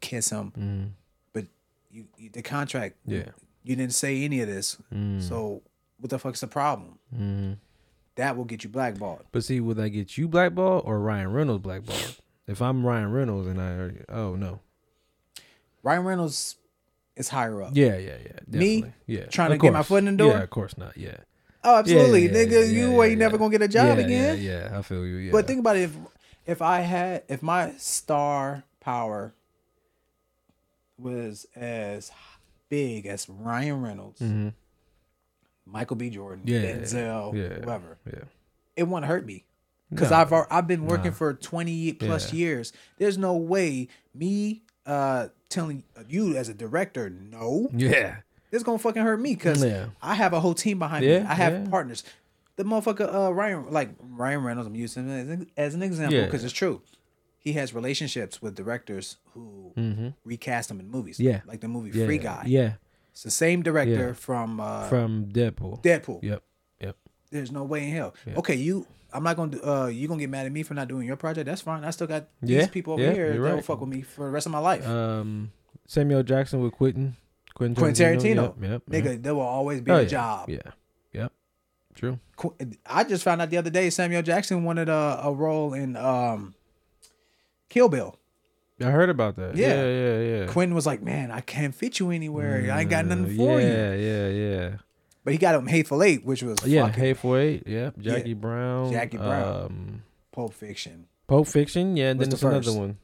kiss 0.00 0.28
him. 0.30 0.52
Mm. 0.58 0.90
But 1.32 1.46
you, 1.90 2.04
you, 2.18 2.28
the 2.30 2.42
contract, 2.42 2.96
Yeah. 3.06 3.30
you 3.64 3.76
didn't 3.76 3.94
say 3.94 4.22
any 4.24 4.40
of 4.40 4.48
this. 4.48 4.76
Mm. 4.94 5.22
So 5.22 5.62
what 5.98 6.10
the 6.10 6.18
fuck's 6.18 6.40
the 6.40 6.46
problem? 6.46 6.98
That 8.16 8.36
will 8.36 8.44
get 8.44 8.62
you 8.64 8.68
blackballed. 8.70 9.24
But 9.32 9.44
see, 9.44 9.60
will 9.60 9.74
that 9.76 9.90
get 9.90 10.18
you 10.18 10.28
blackballed 10.28 10.82
or 10.84 11.00
Ryan 11.00 11.32
Reynolds 11.32 11.62
blackballed? 11.62 12.16
If 12.46 12.60
I'm 12.60 12.84
Ryan 12.84 13.10
Reynolds 13.12 13.46
and 13.48 13.60
I, 13.60 14.12
oh 14.12 14.34
no, 14.36 14.60
Ryan 15.82 16.04
Reynolds 16.04 16.56
is 17.18 17.28
higher 17.28 17.62
up. 17.62 17.70
yeah, 17.74 17.96
yeah, 17.98 18.16
yeah, 18.24 18.58
Me? 18.58 18.84
yeah, 19.06 19.26
Trying 19.26 19.52
Of 19.52 19.58
to 19.58 19.62
get 19.62 19.72
my 19.72 19.82
foot 19.82 19.98
in 19.98 20.04
the 20.06 20.12
door? 20.24 20.32
Yeah, 20.32 20.42
of 20.42 20.50
course 20.50 20.78
not. 20.78 20.96
Yeah, 20.96 21.16
Oh, 21.64 21.76
absolutely, 21.80 22.26
Yeah, 22.26 22.30
yeah, 22.32 22.44
nigga. 22.46 22.50
yeah, 22.72 22.78
you 22.80 23.02
ain't 23.02 23.18
never 23.18 23.36
gonna 23.36 23.50
get 23.50 23.62
a 23.62 23.68
job 23.68 23.98
again. 23.98 24.40
Yeah, 24.42 24.68
yeah, 24.70 24.78
I 24.78 24.82
feel 24.82 25.04
you. 25.04 25.16
Yeah, 25.16 25.32
But 25.32 25.46
think 25.46 25.60
about 25.60 25.76
it. 25.76 25.82
If 25.82 25.96
if 26.46 26.62
I 26.62 26.80
had 26.80 27.24
if 27.28 27.42
my 27.42 27.72
star 27.76 28.62
power 28.80 29.34
was 30.98 31.46
as 31.54 32.10
big 32.68 33.06
as 33.06 33.28
Ryan 33.28 33.82
Reynolds, 33.82 34.20
Mhm. 34.20 34.52
Michael 35.66 35.96
B. 35.96 36.10
Jordan, 36.10 36.42
Yeah, 36.46 36.60
Denzel, 36.62 37.34
yeah, 37.34 37.62
whoever, 37.64 37.98
yeah, 38.06 38.24
it 38.76 38.84
wouldn't 38.84 39.06
hurt 39.06 39.26
me 39.26 39.44
because 39.90 40.10
No. 40.10 40.16
I've 40.18 40.32
I've 40.50 40.66
been 40.66 40.86
working 40.86 41.10
Nah. 41.10 41.16
for 41.16 41.34
twenty 41.34 41.92
plus 41.92 42.32
years. 42.32 42.72
There's 42.96 43.18
no 43.18 43.36
way 43.36 43.88
me 44.14 44.62
uh 44.88 45.28
telling 45.48 45.84
you 46.08 46.36
as 46.36 46.48
a 46.48 46.54
director 46.54 47.08
no. 47.10 47.68
yeah, 47.72 48.16
It's 48.50 48.64
gonna 48.64 48.78
fucking 48.78 49.02
hurt 49.02 49.20
me 49.20 49.34
because 49.34 49.62
Yeah. 49.64 49.86
I 50.02 50.14
have 50.14 50.32
a 50.32 50.40
whole 50.40 50.54
team 50.54 50.78
behind 50.80 51.04
Yeah, 51.04 51.20
me. 51.20 51.26
I 51.26 51.34
have 51.34 51.52
yeah. 51.52 51.68
partners. 51.70 52.02
The 52.56 52.64
motherfucker, 52.64 53.06
uh, 53.14 53.32
Ryan, 53.32 53.70
like 53.70 53.90
Ryan 54.00 54.42
Reynolds, 54.42 54.66
I'm 54.66 54.74
using 54.74 55.04
him 55.08 55.12
as 55.20 55.28
an, 55.28 55.50
as 55.56 55.74
an 55.74 55.82
example 55.82 56.22
because 56.24 56.42
it's 56.42 56.52
true. 56.52 56.82
He 57.38 57.52
has 57.52 57.72
relationships 57.72 58.42
with 58.42 58.56
directors 58.56 59.16
who 59.32 59.72
Mhm. 59.76 60.14
recast 60.24 60.70
him 60.70 60.80
in 60.80 60.90
movies. 60.90 61.20
Yeah. 61.20 61.42
like 61.46 61.60
the 61.60 61.68
movie 61.68 61.92
Free 61.92 62.18
Guy. 62.18 62.44
Yeah, 62.46 62.72
it's 63.12 63.22
the 63.22 63.30
same 63.30 63.62
director 63.62 64.12
from 64.12 64.58
uh, 64.60 64.88
from 64.88 65.26
Deadpool. 65.32 65.82
Deadpool. 65.82 66.22
Yep, 66.22 66.42
yep. 66.80 66.96
There's 67.30 67.52
no 67.52 67.62
way 67.64 67.84
in 67.88 67.94
hell. 67.94 68.14
Okay, 68.36 68.56
you. 68.56 68.86
I'm 69.12 69.22
not 69.22 69.36
gonna. 69.36 69.52
do- 69.52 69.62
Uh, 69.64 69.86
you 69.86 70.06
gonna 70.08 70.20
get 70.20 70.30
mad 70.30 70.46
at 70.46 70.52
me 70.52 70.62
for 70.62 70.74
not 70.74 70.88
doing 70.88 71.06
your 71.06 71.16
project? 71.16 71.46
That's 71.46 71.62
fine. 71.62 71.84
I 71.84 71.90
still 71.90 72.06
got 72.06 72.28
these 72.42 72.50
Yeah, 72.56 72.66
people 72.68 72.94
over 72.94 73.02
yeah, 73.02 73.12
here 73.12 73.32
that 73.42 73.54
will 73.54 73.62
fuck 73.62 73.80
with 73.80 73.88
me 73.88 74.02
for 74.02 74.24
the 74.26 74.30
rest 74.30 74.46
of 74.46 74.52
my 74.52 74.58
life. 74.58 74.86
Um, 74.86 75.52
Samuel 75.86 76.22
Jackson 76.22 76.60
with 76.60 76.72
Quentin. 76.72 77.16
Quentin, 77.54 77.74
Quentin 77.82 78.18
Tarantino, 78.18 78.54
Yep, 78.60 78.70
yep. 78.70 78.82
nigga, 78.88 79.12
yep. 79.14 79.22
there 79.22 79.34
will 79.34 79.40
always 79.42 79.80
be 79.80 79.90
Oh, 79.90 79.96
a 79.96 80.02
yeah, 80.02 80.08
job. 80.08 80.48
Yeah, 80.48 80.58
yep. 81.12 81.32
True. 81.94 82.20
I 82.86 83.02
just 83.02 83.24
found 83.24 83.42
out 83.42 83.50
the 83.50 83.56
other 83.56 83.70
day 83.70 83.90
Samuel 83.90 84.22
Jackson 84.22 84.62
wanted 84.62 84.88
a, 84.88 85.20
a 85.24 85.32
role 85.32 85.74
in 85.74 85.96
um, 85.96 86.54
Kill 87.68 87.88
Bill. 87.88 88.16
I 88.80 88.90
heard 88.90 89.10
about 89.10 89.34
that. 89.36 89.56
Yeah. 89.56 89.82
Yeah, 89.82 89.88
yeah, 89.90 90.38
yeah. 90.40 90.46
Quentin 90.46 90.72
was 90.74 90.86
like, 90.86 91.02
"Man, 91.02 91.32
I 91.32 91.40
can't 91.40 91.74
fit 91.74 91.98
you 91.98 92.10
anywhere. 92.12 92.70
I 92.72 92.82
ain't 92.82 92.90
got 92.90 93.06
nothing 93.06 93.24
Uh, 93.24 93.36
for 93.36 93.60
you." 93.60 93.66
Yeah, 93.66 93.94
yeah, 93.94 94.28
yeah. 94.28 94.70
But 95.28 95.32
he 95.32 95.38
got 95.38 95.54
him 95.56 95.66
Hateful 95.66 96.02
Eight, 96.02 96.24
which 96.24 96.42
was 96.42 96.56
Yeah, 96.64 96.86
fucking 96.86 97.04
Hateful 97.04 97.36
Eight. 97.36 97.64
Yeah, 97.66 97.90
Jackie 98.00 98.32
Brown. 98.32 98.90
Jackie 98.90 99.18
Brown. 99.18 99.62
Um, 99.66 100.02
Pulp 100.32 100.54
Fiction. 100.54 101.04
Pulp 101.26 101.46
Fiction. 101.46 101.98
Yeah, 101.98 102.12
and 102.12 102.18
then 102.18 102.30
there's 102.30 102.40
the 102.40 102.48
another 102.48 102.72
one. 102.72 102.96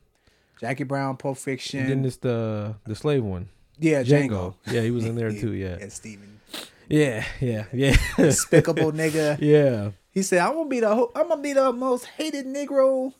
Jackie 0.59 0.85
Brown, 0.85 1.19
Pulp 1.19 1.37
And 1.37 1.43
Fiction. 1.45 1.87
then 1.87 2.01
there's 2.01 2.17
the 2.17 2.77
the 2.87 2.95
slave 2.95 3.23
one. 3.23 3.51
yeah, 3.79 4.03
Django. 4.03 4.31
Django. 4.31 4.55
Yeah, 4.73 4.81
he 4.81 4.91
was 4.91 5.05
in 5.05 5.17
there 5.17 5.33
too. 5.39 5.53
Yeah. 5.53 5.77
and 5.79 5.93
Steven. 5.93 6.41
Yeah, 6.89 7.27
yeah, 7.43 7.65
yeah. 7.75 7.95
Despicable 8.17 8.93
nigga. 8.93 9.37
yeah. 9.43 9.91
He 10.11 10.23
said, 10.23 10.39
"I'm 10.39 10.55
gonna 10.55 10.71
be 10.71 10.81
the 10.81 10.95
ho- 10.95 11.13
I'm 11.15 11.29
gonna 11.29 11.43
be 11.43 11.53
the 11.53 11.75
most 11.75 12.07
hated 12.07 12.47
Negro 12.47 13.13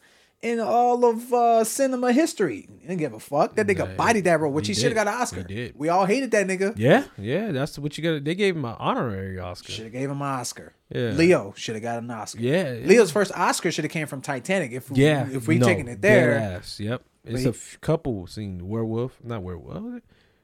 in 0.45 0.61
all 0.61 1.05
of 1.05 1.33
uh, 1.33 1.65
cinema 1.65 2.13
history." 2.13 2.69
He 2.81 2.87
didn't 2.89 2.99
give 3.01 3.13
a 3.15 3.19
fuck. 3.21 3.57
That 3.57 3.67
nigga 3.67 3.89
Nah, 3.89 3.95
bodied 3.97 4.25
that 4.25 4.39
role, 4.41 4.53
which 4.53 4.67
he, 4.67 4.75
he 4.75 4.81
should 4.81 4.93
have 4.95 5.07
got 5.07 5.09
an 5.09 5.21
Oscar. 5.21 5.45
He 5.49 5.55
did. 5.55 5.73
We 5.77 5.89
all 5.89 6.05
hated 6.07 6.31
that 6.33 6.47
nigga. 6.47 6.75
Yeah, 6.77 7.05
yeah. 7.19 7.51
That's 7.53 7.79
what 7.79 7.97
you 7.97 8.05
got. 8.05 8.23
They 8.25 8.35
gave 8.35 8.55
him 8.57 8.65
an 8.65 8.77
honorary 8.79 9.39
Oscar. 9.39 9.73
Should 9.73 9.85
have 9.85 9.93
gave 9.93 10.11
him 10.11 10.21
an 10.21 10.29
Oscar. 10.29 10.75
Yeah. 10.91 11.11
Leo 11.11 11.55
should 11.57 11.75
have 11.77 11.83
got 11.83 11.99
an 12.03 12.11
Oscar. 12.11 12.41
Yeah, 12.41 12.73
yeah. 12.75 12.87
Leo's 12.87 13.11
first 13.11 13.33
Oscar 13.35 13.73
should 13.73 13.85
have 13.85 13.93
came 13.93 14.07
from 14.07 14.21
Titanic. 14.21 14.73
If 14.73 14.91
we, 14.91 15.03
Yeah. 15.03 15.27
if 15.33 15.49
we 15.49 15.59
no, 15.59 15.67
taking 15.67 15.89
it 15.89 16.01
there, 16.03 16.35
ass, 16.39 16.79
Yep. 16.79 17.03
It's 17.25 17.41
he- 17.41 17.47
a 17.47 17.51
f- 17.51 17.79
couple 17.81 18.27
scene. 18.27 18.69
Werewolf, 18.69 19.19
not 19.25 19.43
werewolf. 19.43 19.83
Was? 19.83 20.01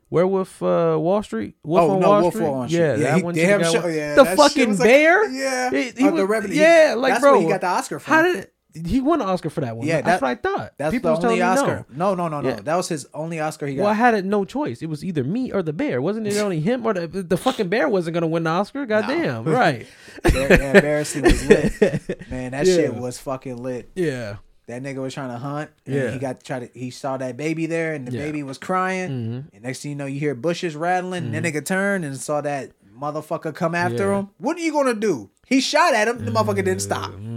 Werewolf, 0.09 0.63
uh, 0.63 0.97
Wall 0.99 1.23
Street. 1.23 1.55
Wolf 1.63 1.83
Oh, 1.91 1.95
on 1.95 2.01
no, 2.01 2.09
Wall 2.09 2.21
Wolf 2.23 2.35
Street. 2.35 2.47
on 2.47 2.51
Wall 2.53 2.67
Street. 2.69 2.79
Yeah, 2.81 2.97
Yeah, 2.97 3.17
he- 3.17 3.23
one. 3.23 3.35
they 3.35 3.41
should've 3.43 3.61
have 3.63 3.73
got 3.75 3.83
show- 3.83 3.89
yeah, 3.89 4.15
the 4.17 4.25
fucking 4.25 4.69
was 4.71 4.81
like- 4.81 4.89
bear. 4.89 5.31
yeah, 5.31 5.71
He- 5.71 5.77
he 5.83 5.89
of 5.89 5.95
the 6.17 6.23
was- 6.23 6.29
Revenant. 6.31 6.59
Yeah, 6.59 6.95
like 6.97 7.13
That's 7.13 7.21
bro. 7.23 7.33
what 7.35 7.43
he 7.43 7.49
got 7.49 7.61
the 7.61 7.67
Oscar 7.69 7.99
for. 8.01 8.11
How 8.11 8.23
did? 8.23 8.49
He 8.75 9.01
won 9.01 9.21
an 9.21 9.29
Oscar 9.29 9.51
for 9.51 9.61
that 9.63 9.77
one. 9.77 9.87
Yeah, 9.87 10.01
that's 10.03 10.21
that- 10.21 10.23
what 10.23 10.29
I 10.31 10.35
thought. 10.37 10.73
That's 10.79 10.93
People 10.93 11.17
the 11.17 11.27
only 11.29 11.43
Oscar. 11.43 11.87
No, 11.91 12.15
no, 12.15 12.29
no, 12.29 12.41
no. 12.41 12.49
Yeah. 12.49 12.57
That 12.57 12.77
was 12.77 12.89
his 12.89 13.07
only 13.15 13.41
Oscar 13.41 13.67
he 13.67 13.75
got. 13.75 13.83
Well, 13.83 13.91
I 13.91 13.95
had 13.95 14.15
it 14.15 14.25
no 14.25 14.45
choice. 14.45 14.83
It 14.83 14.87
was 14.89 15.05
either 15.05 15.25
me 15.25 15.53
or 15.53 15.63
the 15.63 15.73
bear. 15.73 16.01
Wasn't 16.01 16.27
it 16.27 16.37
only 16.39 16.61
him 16.61 16.87
or 16.87 16.95
the 16.95 17.07
the 17.09 17.37
fucking 17.37 17.69
bear 17.69 17.89
wasn't 17.89 18.15
gonna 18.15 18.27
win 18.29 18.45
the 18.45 18.51
Oscar? 18.51 18.87
Goddamn, 18.87 19.45
right? 19.45 19.87
Bear, 20.23 20.49
yeah, 20.49 20.73
Embarrassing 20.75 21.23
was 21.23 21.47
lit. 21.49 22.29
Man, 22.31 22.53
that 22.53 22.67
shit 22.67 22.95
was 22.95 23.19
fucking 23.19 23.63
lit. 23.63 23.91
Yeah. 23.95 24.37
That 24.67 24.83
nigga 24.85 24.99
was 24.99 25.15
trying 25.15 25.31
to 25.31 25.39
hunt. 25.39 25.71
And 25.85 25.95
Yeah. 25.97 26.11
He 26.13 26.19
got 26.21 26.45
try 26.45 26.61
to. 26.61 26.71
He 26.79 26.91
saw 26.91 27.17
that 27.17 27.37
baby 27.37 27.67
there, 27.67 27.95
and 27.95 28.07
the 28.07 28.13
Yeah. 28.13 28.25
baby 28.25 28.45
was 28.45 28.57
crying. 28.57 29.11
Mhm. 29.11 29.45
And 29.55 29.63
next 29.65 29.83
thing 29.83 29.91
you 29.91 29.97
know, 29.97 30.07
you 30.07 30.21
hear 30.21 30.37
bushes 30.37 30.77
rattling. 30.77 31.25
And 31.25 31.35
that 31.35 31.43
nigga 31.43 31.65
turned 31.65 32.05
and 32.05 32.17
saw 32.17 32.41
that 32.43 32.71
motherfucker 32.97 33.53
come 33.55 33.75
after 33.75 34.11
Yeah. 34.13 34.19
him. 34.21 34.29
What 34.39 34.57
are 34.59 34.61
you 34.61 34.71
gonna 34.73 34.95
do? 34.95 35.31
He 35.47 35.61
shot 35.61 35.95
at 35.95 36.07
him. 36.07 36.25
The 36.25 36.31
motherfucker 36.31 36.57
didn't 36.65 36.83
stop. 36.83 37.11
Mm. 37.11 37.30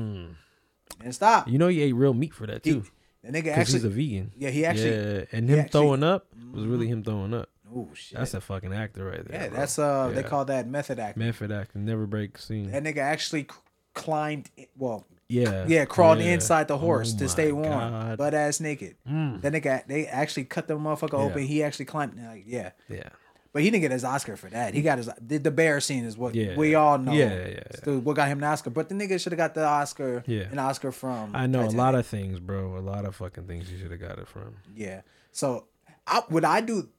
Didn't 1.03 1.15
stop. 1.15 1.47
You 1.47 1.57
know 1.57 1.67
he 1.67 1.81
ate 1.81 1.93
real 1.93 2.13
meat 2.13 2.33
for 2.33 2.47
that 2.47 2.63
He, 2.65 2.71
too. 2.73 2.83
the 3.23 3.29
nigga 3.29 3.35
actually 3.35 3.51
Because 3.51 3.73
he's 3.73 3.83
a 3.83 3.89
vegan. 3.89 4.31
yeah, 4.37 4.49
he 4.49 4.65
actually. 4.65 4.89
yeah, 4.91 5.25
and 5.31 5.49
him 5.49 5.59
actually- 5.59 5.69
throwing 5.71 6.03
up 6.03 6.27
was 6.53 6.65
really 6.65 6.87
him 6.87 7.03
throwing 7.03 7.33
up. 7.33 7.49
Oh 7.75 7.89
shit. 7.93 8.17
That's 8.19 8.33
a 8.35 8.41
fucking 8.41 8.71
actor 8.73 9.03
right 9.05 9.25
there. 9.27 9.41
yeah, 9.41 9.47
bro. 9.49 9.57
that's 9.57 9.79
uh. 9.79 10.11
They 10.13 10.21
call 10.23 10.45
that 10.45 10.67
method 10.67 10.99
acting. 10.99 11.25
method 11.25 11.51
acting. 11.51 11.85
Never 11.85 12.05
break 12.05 12.37
scene. 12.37 12.71
That 12.71 12.83
nigga 12.83 12.97
actually 12.99 13.47
climbed. 13.93 14.49
Well, 14.77 15.07
yeah, 15.27 15.65
yeah, 15.67 15.85
crawled 15.85 16.19
yeah. 16.19 16.33
inside 16.33 16.67
the 16.67 16.77
horse 16.77 17.13
Oh 17.15 17.19
to 17.19 17.29
stay 17.29 17.51
warm, 17.51 17.65
God. 17.91 18.17
butt 18.19 18.33
ass 18.35 18.59
naked. 18.59 18.95
Mm. 19.09 19.41
That 19.41 19.53
nigga, 19.53 19.87
they 19.87 20.05
actually 20.05 20.43
cut 20.45 20.67
the 20.67 20.75
motherfucker 20.75 21.13
Yeah. 21.13 21.25
open. 21.25 21.43
He 21.43 21.63
actually 21.63 21.85
climbed. 21.85 22.19
Like, 22.23 22.43
yeah, 22.45 22.71
Yeah, 22.87 23.09
but 23.53 23.61
he 23.61 23.69
didn't 23.71 23.81
get 23.83 23.91
his 23.91 24.03
Oscar 24.03 24.35
for 24.35 24.49
that. 24.49 24.73
He 24.73 24.81
got 24.81 24.97
his 24.97 25.09
the, 25.21 25.37
the 25.37 25.51
bear 25.51 25.79
scene 25.79 26.03
is 26.03 26.17
what 26.17 26.35
Yeah. 26.35 26.55
we 26.57 26.75
all 26.75 26.97
know. 26.97 27.13
Yeah, 27.13 27.47
yeah, 27.47 27.59
yeah. 27.85 27.93
What 27.93 28.15
got 28.15 28.27
him 28.27 28.39
the 28.41 28.47
Oscar. 28.47 28.69
But 28.71 28.89
the 28.89 28.95
nigga 28.95 29.21
should 29.21 29.31
have 29.31 29.37
got 29.37 29.53
the 29.53 29.63
Oscar. 29.65 30.23
Yeah. 30.27 30.47
an 30.51 30.59
Oscar 30.59 30.91
from. 30.91 31.35
I 31.35 31.45
know 31.47 31.61
a 31.63 31.69
lot 31.69 31.95
of 31.95 32.05
things, 32.05 32.39
bro. 32.39 32.77
A 32.77 32.79
lot 32.79 33.05
of 33.05 33.15
fucking 33.15 33.45
things 33.47 33.71
you 33.71 33.77
should 33.77 33.91
have 33.91 34.01
got 34.01 34.17
it 34.19 34.27
from. 34.27 34.55
Yeah. 34.75 35.01
So, 35.31 35.67
I, 36.05 36.21
would 36.29 36.43
I 36.43 36.61
do? 36.61 36.89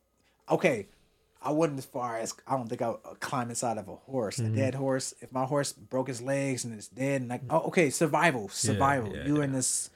Okay, 0.51 0.89
I 1.43 1.51
wouldn't 1.53 1.79
as 1.79 1.85
far 1.85 2.19
as 2.19 2.35
I 2.47 2.57
don't 2.57 2.69
think 2.69 2.83
I 2.83 2.89
would 2.91 3.21
climb 3.21 3.49
inside 3.51 3.77
of 3.79 3.89
a 3.89 3.97
horse, 3.97 4.39
Mm-hmm. 4.39 4.55
a 4.55 4.57
dead 4.57 4.75
horse. 4.75 5.13
If 5.21 5.33
my 5.33 5.45
horse 5.45 5.73
broke 5.73 6.09
his 6.09 6.23
legs 6.23 6.65
and 6.65 6.73
it's 6.75 6.89
dead, 6.89 7.21
and 7.23 7.31
like, 7.31 7.43
oh, 7.51 7.61
okay, 7.69 7.91
survival, 7.91 8.49
survival. 8.49 9.15
yeah, 9.15 9.27
you 9.27 9.39
yeah. 9.39 9.45
in 9.45 9.53
this 9.53 9.91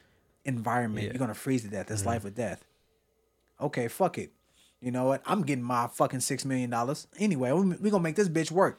environment. 0.45 1.05
Mm-hmm. 1.07 1.12
you're 1.15 1.19
gonna 1.19 1.35
freeze 1.35 1.62
to 1.62 1.69
death. 1.69 1.91
It's 1.91 2.05
life 2.07 2.25
or 2.25 2.31
death. 2.31 2.65
Okay, 3.61 3.88
fuck 3.88 4.19
it. 4.19 4.33
You 4.81 4.91
know 4.93 5.05
what? 5.07 5.23
I'm 5.27 5.43
getting 5.43 5.65
my 5.65 5.89
fucking 5.89 6.21
six 6.21 6.45
million 6.45 6.71
dollars 6.71 7.07
anyway. 7.19 7.53
We, 7.53 7.77
we 7.77 7.91
gonna 7.91 8.03
make 8.03 8.17
this 8.17 8.29
bitch 8.29 8.51
work. 8.51 8.79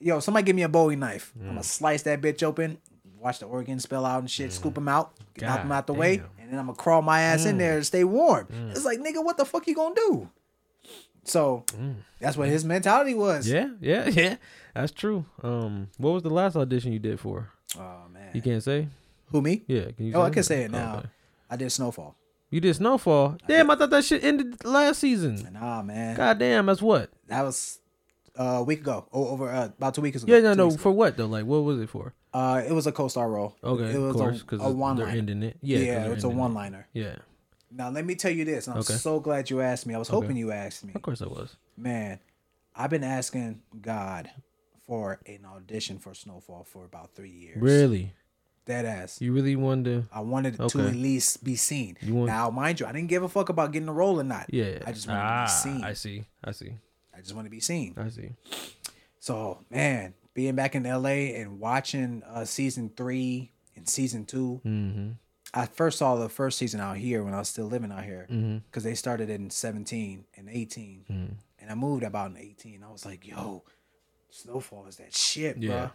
Yo, 0.00 0.20
somebody 0.20 0.44
give 0.44 0.56
me 0.56 0.62
a 0.62 0.68
Bowie 0.68 0.96
knife. 0.96 1.32
I'm 1.36 1.42
Mm. 1.44 1.48
gonna 1.50 1.62
slice 1.62 2.02
that 2.02 2.20
bitch 2.20 2.42
open. 2.42 2.78
Watch 3.18 3.38
the 3.38 3.46
organ 3.46 3.80
spill 3.80 4.04
out 4.04 4.20
and 4.20 4.30
shit. 4.30 4.52
Scoop 4.52 4.74
them 4.74 4.86
out, 4.88 5.12
knock 5.40 5.62
them 5.62 5.72
out 5.72 5.86
the 5.86 5.94
way, 5.94 6.16
and 6.38 6.50
then 6.50 6.58
I'm 6.58 6.66
gonna 6.66 6.76
crawl 6.76 7.00
my 7.00 7.20
ass 7.22 7.46
in 7.46 7.54
Mm. 7.56 7.58
there 7.58 7.76
and 7.76 7.86
stay 7.86 8.04
warm. 8.04 8.48
It's 8.70 8.84
like, 8.84 8.98
nigga, 9.00 9.24
what 9.24 9.38
the 9.38 9.46
fuck 9.46 9.66
you 9.66 9.74
gonna 9.74 9.94
do? 9.94 10.28
So 11.24 11.64
that's 12.20 12.36
what 12.36 12.48
his 12.50 12.66
mentality 12.66 13.14
was. 13.14 13.48
Mm. 13.48 13.78
Yeah, 13.80 14.04
yeah, 14.04 14.08
yeah. 14.12 14.36
That's 14.74 14.92
true. 14.92 15.24
Um, 15.42 15.88
what 15.96 16.10
was 16.10 16.22
the 16.22 16.28
last 16.30 16.54
audition 16.54 16.92
you 16.92 16.98
did 16.98 17.18
for? 17.18 17.48
Oh 17.78 18.02
man. 18.12 18.30
You 18.34 18.42
can't 18.42 18.62
say. 18.62 18.88
Who 19.30 19.40
me? 19.40 19.62
Yeah, 19.66 19.90
can 19.92 20.04
you? 20.06 20.12
Oh, 20.14 20.20
I 20.22 20.28
can 20.30 20.42
say 20.42 20.64
it 20.64 20.70
now. 20.70 20.98
Okay. 20.98 21.08
I 21.50 21.56
did 21.56 21.72
Snowfall. 21.72 22.14
You 22.54 22.60
did 22.60 22.76
Snowfall. 22.76 23.36
Damn, 23.48 23.68
I 23.68 23.74
thought 23.74 23.90
that 23.90 24.04
shit 24.04 24.22
ended 24.22 24.64
last 24.64 25.00
season. 25.00 25.48
Nah, 25.54 25.82
man. 25.82 26.14
God 26.16 26.38
damn, 26.38 26.66
that's 26.66 26.80
what. 26.80 27.10
That 27.26 27.42
was 27.42 27.80
uh, 28.38 28.44
a 28.44 28.62
week 28.62 28.78
ago. 28.82 29.08
Oh, 29.12 29.26
over 29.26 29.50
uh, 29.50 29.64
about 29.64 29.94
two 29.94 30.02
weeks 30.02 30.22
ago. 30.22 30.32
Yeah, 30.32 30.38
no, 30.40 30.52
Two 30.52 30.58
no. 30.58 30.64
weeks 30.66 30.74
ago. 30.76 30.82
For 30.84 30.92
what 30.92 31.16
though? 31.16 31.26
Like, 31.26 31.46
what 31.46 31.64
was 31.64 31.80
it 31.80 31.88
for? 31.88 32.14
Uh, 32.32 32.62
it 32.64 32.70
was 32.70 32.86
a 32.86 32.92
co-star 32.92 33.28
role. 33.28 33.56
Okay, 33.64 33.92
it 33.92 33.98
was 33.98 34.10
of 34.14 34.16
course, 34.20 34.40
a, 34.40 34.44
because 34.44 34.60
a 34.64 34.70
one 34.70 34.94
they're 34.96 35.06
liner. 35.06 35.18
ending 35.18 35.42
it. 35.42 35.58
Yeah, 35.62 35.78
Yeah, 35.78 35.94
'cause 35.94 36.02
they're 36.04 36.12
it's 36.12 36.22
a 36.22 36.26
ending 36.28 36.38
it. 36.38 36.42
one 36.42 36.54
liner. 36.54 36.86
Yeah, 36.92 37.16
Now 37.72 37.90
let 37.90 38.06
me 38.06 38.14
tell 38.14 38.30
you 38.30 38.44
this. 38.44 38.68
and 38.68 38.74
I'm 38.74 38.80
Okay. 38.82 38.94
so 38.94 39.18
glad 39.18 39.50
you 39.50 39.60
asked 39.60 39.84
me. 39.88 39.94
I 39.96 39.98
was 39.98 40.06
hoping 40.06 40.36
you 40.36 40.52
asked 40.52 40.84
me. 40.84 40.92
of 40.94 41.02
course 41.02 41.22
I 41.22 41.26
was. 41.26 41.56
Man, 41.76 42.20
I've 42.76 42.90
been 42.90 43.02
asking 43.02 43.62
God 43.82 44.30
for 44.86 45.18
an 45.26 45.40
audition 45.44 45.98
for 45.98 46.14
Snowfall 46.14 46.62
for 46.62 46.84
about 46.84 47.16
three 47.16 47.30
years. 47.32 47.60
Really, 47.60 48.12
Dead 48.66 48.84
ass. 48.86 49.20
you 49.20 49.32
really 49.32 49.56
wanted 49.56 49.84
to? 49.84 50.08
I 50.12 50.20
wanted 50.20 50.56
to 50.56 50.64
at 50.80 50.94
least 50.94 51.44
be 51.44 51.54
seen. 51.54 51.98
You 52.00 52.14
want- 52.14 52.28
now, 52.28 52.48
mind 52.50 52.80
you, 52.80 52.86
I 52.86 52.92
didn't 52.92 53.08
give 53.08 53.22
a 53.22 53.28
fuck 53.28 53.48
about 53.50 53.72
getting 53.72 53.88
a 53.88 53.92
role 53.92 54.18
or 54.18 54.24
not. 54.24 54.46
Yeah, 54.52 54.78
I 54.86 54.92
just 54.92 55.06
wanted 55.06 55.20
ah, 55.20 55.44
to 55.46 55.52
be 55.68 55.74
seen. 55.74 55.84
I 55.84 55.92
see. 55.92 56.24
I 56.42 56.52
see. 56.52 56.72
I 57.16 57.20
just 57.20 57.34
want 57.34 57.46
to 57.46 57.50
be 57.50 57.60
seen. 57.60 57.94
I 57.98 58.08
see. 58.08 58.30
So, 59.18 59.58
man, 59.70 60.14
being 60.34 60.54
back 60.54 60.74
in 60.74 60.84
LA 60.84 61.34
and 61.38 61.60
watching 61.60 62.22
uh, 62.28 62.44
season 62.44 62.90
three 62.96 63.52
and 63.76 63.88
season 63.88 64.24
two, 64.24 64.60
Mm-hmm. 64.64 65.10
I 65.56 65.66
first 65.66 65.98
saw 65.98 66.16
the 66.16 66.28
first 66.28 66.58
season 66.58 66.80
out 66.80 66.96
here 66.96 67.22
when 67.22 67.32
I 67.32 67.38
was 67.38 67.48
still 67.48 67.66
living 67.66 67.92
out 67.92 68.02
here 68.04 68.26
Mm-hmm. 68.30 68.58
because 68.68 68.82
they 68.82 68.94
started 68.96 69.30
in 69.30 69.50
17 69.50 70.24
and 70.36 70.48
18. 70.48 71.36
And 71.60 71.70
I 71.70 71.74
moved 71.76 72.02
about 72.02 72.32
in 72.32 72.38
18. 72.38 72.82
I 72.82 72.90
was 72.90 73.06
like, 73.06 73.24
yo, 73.26 73.62
Snowfall 74.30 74.86
is 74.86 74.96
that 74.96 75.14
shit, 75.14 75.60
bro. 75.60 75.90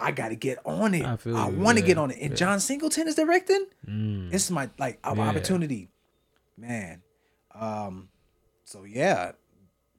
I 0.00 0.12
got 0.12 0.28
to 0.28 0.36
get 0.36 0.58
on 0.64 0.94
it. 0.94 1.04
I 1.04 1.16
I, 1.34 1.48
want 1.50 1.78
to 1.78 1.82
yeah, 1.82 1.86
get 1.88 1.98
on 1.98 2.10
it. 2.10 2.18
And 2.20 2.30
yeah. 2.30 2.36
John 2.36 2.60
Singleton 2.60 3.08
is 3.08 3.14
directing. 3.16 3.66
Mm. 3.86 4.30
This 4.30 4.44
is 4.44 4.50
my 4.50 4.70
like 4.78 4.98
Yeah. 5.04 5.10
opportunity, 5.20 5.88
man. 6.56 7.02
Um, 7.54 8.08
so 8.64 8.84
yeah, 8.84 9.32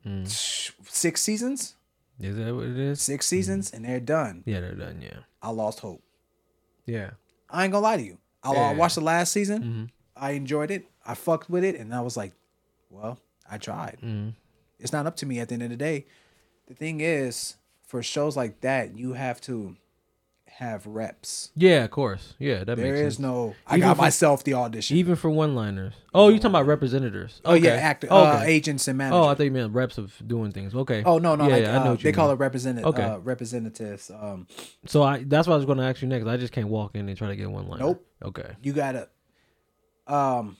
Mm. 0.05 0.25
six 0.87 1.21
seasons, 1.21 1.75
Is 2.21 2.37
that 2.37 2.55
what 2.55 2.65
it 2.67 2.77
is? 2.77 3.01
six 3.01 3.27
seasons, 3.27 3.71
and 3.73 3.83
they're 3.83 3.99
done. 3.99 4.43
Yeah, 4.45 4.61
they're 4.61 4.73
done. 4.75 5.01
Yeah. 5.01 5.19
I 5.41 5.49
lost 5.51 5.81
hope. 5.81 6.01
Yeah. 6.85 7.11
I 7.49 7.63
ain't 7.65 7.73
gonna 7.73 7.83
lie 7.83 7.97
to 7.97 8.03
you. 8.03 8.17
I, 8.41 8.73
watched 8.73 8.95
the 8.95 9.01
last 9.01 9.33
season. 9.33 9.61
Mm-hmm. 9.61 9.83
I 10.15 10.31
enjoyed 10.31 10.71
it. 10.71 10.85
I 11.05 11.15
fucked 11.15 11.49
with 11.49 11.65
it, 11.65 11.75
and 11.75 11.93
I 11.93 11.99
was 11.99 12.15
like, 12.15 12.31
well, 12.89 13.19
I 13.49 13.57
tried. 13.57 13.97
Mm-hmm. 14.01 14.29
It's 14.79 14.93
not 14.93 15.05
up 15.05 15.17
to 15.17 15.25
me 15.25 15.39
at 15.39 15.49
the 15.49 15.55
end 15.55 15.63
of 15.63 15.69
the 15.69 15.75
day. 15.75 16.05
The 16.67 16.73
thing 16.73 17.01
is, 17.01 17.57
for 17.85 18.01
shows 18.01 18.37
like 18.37 18.61
that, 18.61 18.97
you 18.97 19.13
have 19.13 19.41
to 19.41 19.75
have 20.59 20.85
reps. 20.85 21.51
Yeah, 21.55 21.85
of 21.85 21.91
course. 21.91 22.33
Yeah, 22.37 22.65
that 22.65 22.75
There 22.75 22.85
makes 22.93 22.99
is 22.99 23.13
sense. 23.15 23.19
no. 23.19 23.55
I 23.65 23.77
Even 23.77 23.87
got 23.87 23.95
for- 23.95 24.01
myself 24.01 24.43
the 24.43 24.55
audition. 24.55 24.97
Even 24.97 25.15
for 25.15 25.29
one-liners. 25.29 25.93
Oh, 26.13 26.27
you're 26.27 26.37
talking 26.37 26.49
about 26.51 26.65
representatives. 26.67 27.39
oh 27.45 27.53
yeah, 27.53 27.69
Okay. 27.71 27.79
actor, 27.79 28.07
Oh, 28.11 28.25
uh, 28.25 28.43
agents 28.45 28.87
and 28.89 28.97
managers. 28.97 29.15
Oh, 29.25 29.27
I 29.29 29.35
thought 29.35 29.43
you 29.43 29.51
meant 29.51 29.73
reps 29.73 29.97
of 29.97 30.13
doing 30.27 30.51
things. 30.51 30.75
Okay. 30.75 31.01
Oh 31.05 31.17
no, 31.17 31.35
no, 31.35 31.47
Yeah, 31.47 31.53
like, 31.53 31.63
yeah, 31.63 31.79
I 31.79 31.83
know 31.85 31.91
uh, 31.91 31.93
you 31.93 31.97
they 31.99 32.11
call 32.11 32.31
it 32.31 32.35
representative. 32.39 32.87
Okay. 32.87 33.03
Uh, 33.03 33.19
representatives. 33.19 34.11
Um, 34.11 34.47
So 34.85 35.01
I 35.01 35.23
that's 35.23 35.47
what 35.47 35.53
I 35.53 35.57
was 35.57 35.65
going 35.65 35.77
to 35.77 35.85
ask 35.85 36.01
you 36.01 36.09
next. 36.09 36.27
I 36.27 36.35
just 36.35 36.51
can't 36.51 36.67
walk 36.67 36.93
in 36.93 37.07
and 37.07 37.17
try 37.17 37.29
to 37.29 37.35
get 37.37 37.49
one 37.49 37.67
line. 37.69 37.79
Nope. 37.79 38.05
Okay. 38.21 38.51
you 38.61 38.73
gotta, 38.73 39.07
um, 40.07 40.57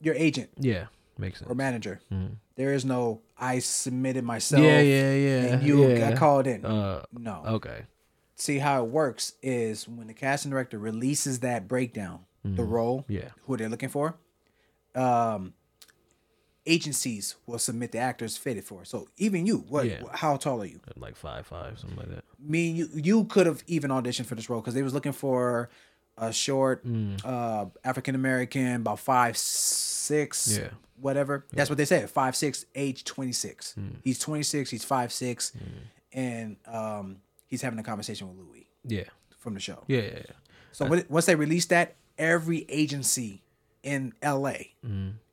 your 0.00 0.14
agent 0.14 0.50
Yeah, 0.58 0.86
makes 1.18 1.38
sense. 1.38 1.50
or 1.50 1.54
manager. 1.54 2.00
Mhm. 2.10 2.36
There 2.56 2.72
is 2.72 2.84
no. 2.84 3.20
I 3.38 3.58
submitted 3.58 4.24
myself. 4.24 4.62
Yeah, 4.62 4.80
yeah, 4.80 5.12
yeah. 5.14 5.36
And 5.54 5.62
you 5.62 5.88
yeah. 5.88 5.98
got 6.10 6.16
called 6.18 6.46
in. 6.46 6.64
Uh, 6.64 7.02
no. 7.12 7.42
okay. 7.46 7.82
See 8.36 8.58
how 8.58 8.84
it 8.84 8.90
works 8.90 9.34
is 9.42 9.86
when 9.88 10.06
the 10.08 10.14
casting 10.14 10.50
director 10.50 10.78
releases 10.78 11.40
that 11.40 11.68
breakdown, 11.68 12.20
the 12.44 12.64
role, 12.64 13.02
Mm-hmm. 13.02 13.12
Yeah. 13.12 13.28
who 13.46 13.56
they're 13.56 13.68
looking 13.68 13.88
for, 13.88 14.16
um, 14.94 15.54
agencies 16.66 17.36
will 17.46 17.58
submit 17.58 17.92
the 17.92 17.98
actors 17.98 18.36
fitted 18.36 18.64
for. 18.64 18.84
So 18.84 19.08
even 19.18 19.46
you, 19.46 19.58
what? 19.68 19.86
Yeah. 19.86 20.02
How 20.12 20.36
tall 20.36 20.62
are 20.62 20.66
you? 20.66 20.80
Like 20.96 21.16
five 21.16 21.46
five 21.46 21.78
something 21.78 21.98
like 21.98 22.08
that. 22.08 22.24
me 22.40 22.68
you 22.70 22.88
you 22.94 23.24
could 23.24 23.46
have 23.46 23.62
even 23.66 23.90
auditioned 23.90 24.26
for 24.26 24.34
this 24.34 24.48
role 24.48 24.60
because 24.60 24.74
they 24.74 24.82
was 24.82 24.94
looking 24.94 25.12
for 25.12 25.68
a 26.16 26.32
short 26.32 26.86
Mm. 26.86 27.20
uh 27.24 27.66
African 27.84 28.14
American 28.14 28.76
about 28.76 28.98
five 29.00 29.36
six 29.36 30.56
Yeah. 30.58 30.68
whatever 31.00 31.44
that's 31.52 31.68
what 31.68 31.76
they 31.76 31.84
said 31.84 32.08
five 32.08 32.34
six 32.36 32.64
age 32.74 33.04
26 33.04 33.74
Mm. 33.78 33.96
he's 34.02 34.18
26 34.18 34.70
he's 34.70 34.84
five 34.84 35.12
six 35.12 35.52
and 36.12 36.56
um 36.66 37.16
he's 37.54 37.62
having 37.62 37.78
a 37.78 37.82
conversation 37.82 38.28
with 38.28 38.36
Louie 38.38 38.66
Yeah. 38.84 39.04
from 39.38 39.54
the 39.54 39.60
show 39.60 39.84
Yeah, 39.86 40.00
yeah, 40.00 40.18
yeah. 40.28 40.36
so 40.72 40.86
when, 40.86 41.04
once 41.08 41.26
they 41.26 41.36
release 41.36 41.66
that 41.66 41.94
every 42.18 42.66
agency 42.68 43.42
in 43.82 44.12
LA 44.22 44.56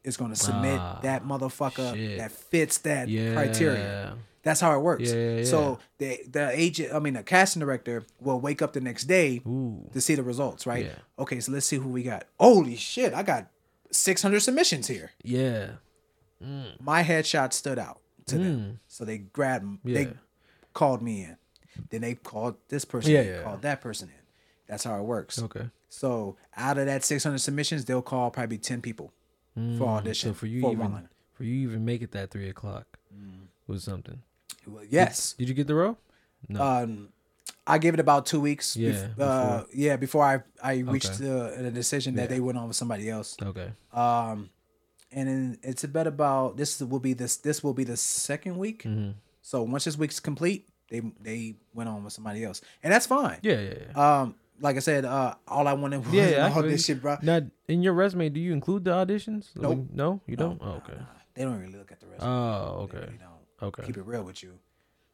is 0.03 0.17
going 0.17 0.31
to 0.31 0.35
submit 0.37 0.79
Mm. 0.79 0.95
Ah, 0.95 0.99
that 1.03 1.23
motherfucker 1.23 1.93
shit. 1.95 2.17
that 2.19 2.31
fits 2.31 2.77
that 2.79 3.07
Yeah. 3.09 3.33
criteria 3.33 4.17
that's 4.43 4.59
how 4.59 4.75
it 4.75 4.81
works. 4.81 5.11
Yeah. 5.13 5.43
So 5.43 5.77
the 5.99 6.19
the 6.27 6.49
agent, 6.49 6.93
I 6.95 6.99
mean, 6.99 7.13
the 7.13 7.21
casting 7.21 7.59
director 7.59 8.03
will 8.19 8.39
wake 8.41 8.63
up 8.63 8.73
the 8.73 8.81
next 8.81 9.03
day 9.05 9.39
Ooh. 9.45 9.87
to 9.93 10.01
see 10.01 10.15
the 10.15 10.23
results, 10.23 10.65
right? 10.65 10.91
Okay, 11.19 11.39
so 11.39 11.51
let's 11.51 11.67
see 11.67 11.77
who 11.77 11.89
we 11.89 12.01
got. 12.01 12.25
Holy 12.39 12.75
shit, 12.75 13.13
I 13.13 13.21
got 13.21 13.51
600 13.91 14.39
submissions 14.39 14.87
here. 14.87 15.11
Yeah. 15.23 15.73
My 16.79 17.03
headshot 17.03 17.53
stood 17.53 17.77
out 17.77 17.99
to 18.25 18.37
them, 18.39 18.79
so 18.87 19.05
they 19.05 19.19
grabbed. 19.19 19.65
Mm. 19.65 19.79
They 19.93 20.13
called 20.73 21.03
me 21.03 21.21
in. 21.23 21.37
Then 21.89 22.01
they 22.01 22.15
called 22.15 22.55
this 22.69 22.85
person. 22.85 23.11
Yeah, 23.11 23.21
yeah. 23.21 23.43
Called 23.43 23.61
that 23.63 23.81
person 23.81 24.09
in. 24.09 24.15
That's 24.67 24.83
how 24.83 24.97
it 24.97 25.03
works. 25.03 25.41
Okay. 25.41 25.69
So 25.89 26.37
out 26.55 26.77
of 26.77 26.85
that 26.85 27.03
600 27.03 27.37
submissions, 27.39 27.85
they'll 27.85 28.01
call 28.01 28.31
probably 28.31 28.57
10 28.57 28.81
people 28.81 29.11
for 29.77 29.87
audition. 29.87 30.31
Mm. 30.31 30.33
So 30.33 30.39
for 30.39 30.45
you 30.47 30.61
for 30.61 30.71
even 30.71 31.09
for 31.33 31.43
you 31.43 31.53
even 31.69 31.83
make 31.83 32.01
it 32.01 32.11
that 32.11 32.31
three 32.31 32.49
o'clock 32.49 32.85
Mm. 33.13 33.47
was 33.67 33.83
something. 33.83 34.21
Well, 34.65 34.83
yes. 34.89 35.33
Did 35.33 35.49
you 35.49 35.53
get 35.55 35.67
the 35.67 35.75
role? 35.75 35.97
No. 36.47 36.61
Um, 36.63 37.09
I 37.67 37.77
gave 37.77 37.93
it 37.93 37.99
about 37.99 38.25
two 38.25 38.39
weeks. 38.39 38.75
Yeah, 38.77 39.07
bef- 39.17 39.19
uh, 39.19 39.63
yeah, 39.73 39.95
before 39.97 40.23
I 40.23 40.41
I 40.63 40.79
reached 40.79 41.11
Okay. 41.19 41.25
the, 41.25 41.63
the 41.63 41.71
decision 41.71 42.15
that 42.15 42.23
Yeah. 42.23 42.27
they 42.35 42.39
went 42.39 42.57
on 42.57 42.67
with 42.67 42.77
somebody 42.77 43.09
else. 43.09 43.35
Okay. 43.41 43.71
Um, 43.93 44.49
and 45.11 45.27
then 45.27 45.57
it's 45.61 45.83
about 45.83 46.07
about 46.07 46.55
this 46.57 46.79
will 46.81 46.99
be 46.99 47.13
this 47.13 47.35
this 47.35 47.61
will 47.63 47.73
be 47.73 47.83
the 47.83 47.97
second 47.97 48.57
week. 48.57 48.83
Mm-hmm. 48.83 49.11
So 49.41 49.63
once 49.63 49.83
this 49.85 49.97
week's 49.97 50.19
complete, 50.21 50.69
they 50.91 51.01
they 51.19 51.55
went 51.73 51.89
on 51.89 52.03
with 52.03 52.13
somebody 52.13 52.43
else, 52.43 52.61
and 52.83 52.93
that's 52.93 53.07
fine. 53.07 53.39
Yeah, 53.41 53.59
yeah, 53.59 53.73
yeah. 53.87 54.21
Um, 54.21 54.35
like 54.59 54.75
I 54.75 54.79
said, 54.79 55.05
uh, 55.05 55.33
all 55.47 55.67
I 55.67 55.73
wanted 55.73 56.05
was 56.05 56.13
Yeah, 56.13 56.51
all 56.53 56.61
this 56.61 56.85
shit, 56.85 57.01
bro. 57.01 57.17
Now, 57.23 57.41
in 57.67 57.81
your 57.81 57.93
resume, 57.93 58.29
do 58.29 58.39
you 58.39 58.53
include 58.53 58.83
the 58.85 58.91
auditions? 58.91 59.49
Nope. 59.55 59.77
Like, 59.79 59.91
no, 59.93 60.21
you 60.27 60.35
don't. 60.35 60.61
Oh, 60.61 60.73
okay. 60.85 60.99
They 61.33 61.43
don't 61.43 61.59
really 61.59 61.77
look 61.79 61.91
at 61.91 61.99
the 61.99 62.05
resume. 62.07 62.27
Oh, 62.29 62.87
They 62.91 62.97
okay. 62.97 63.05
really 63.07 63.17
don't. 63.17 63.67
Okay. 63.69 63.83
Keep 63.87 63.97
it 63.97 64.05
real 64.05 64.23
with 64.23 64.43
you. 64.43 64.59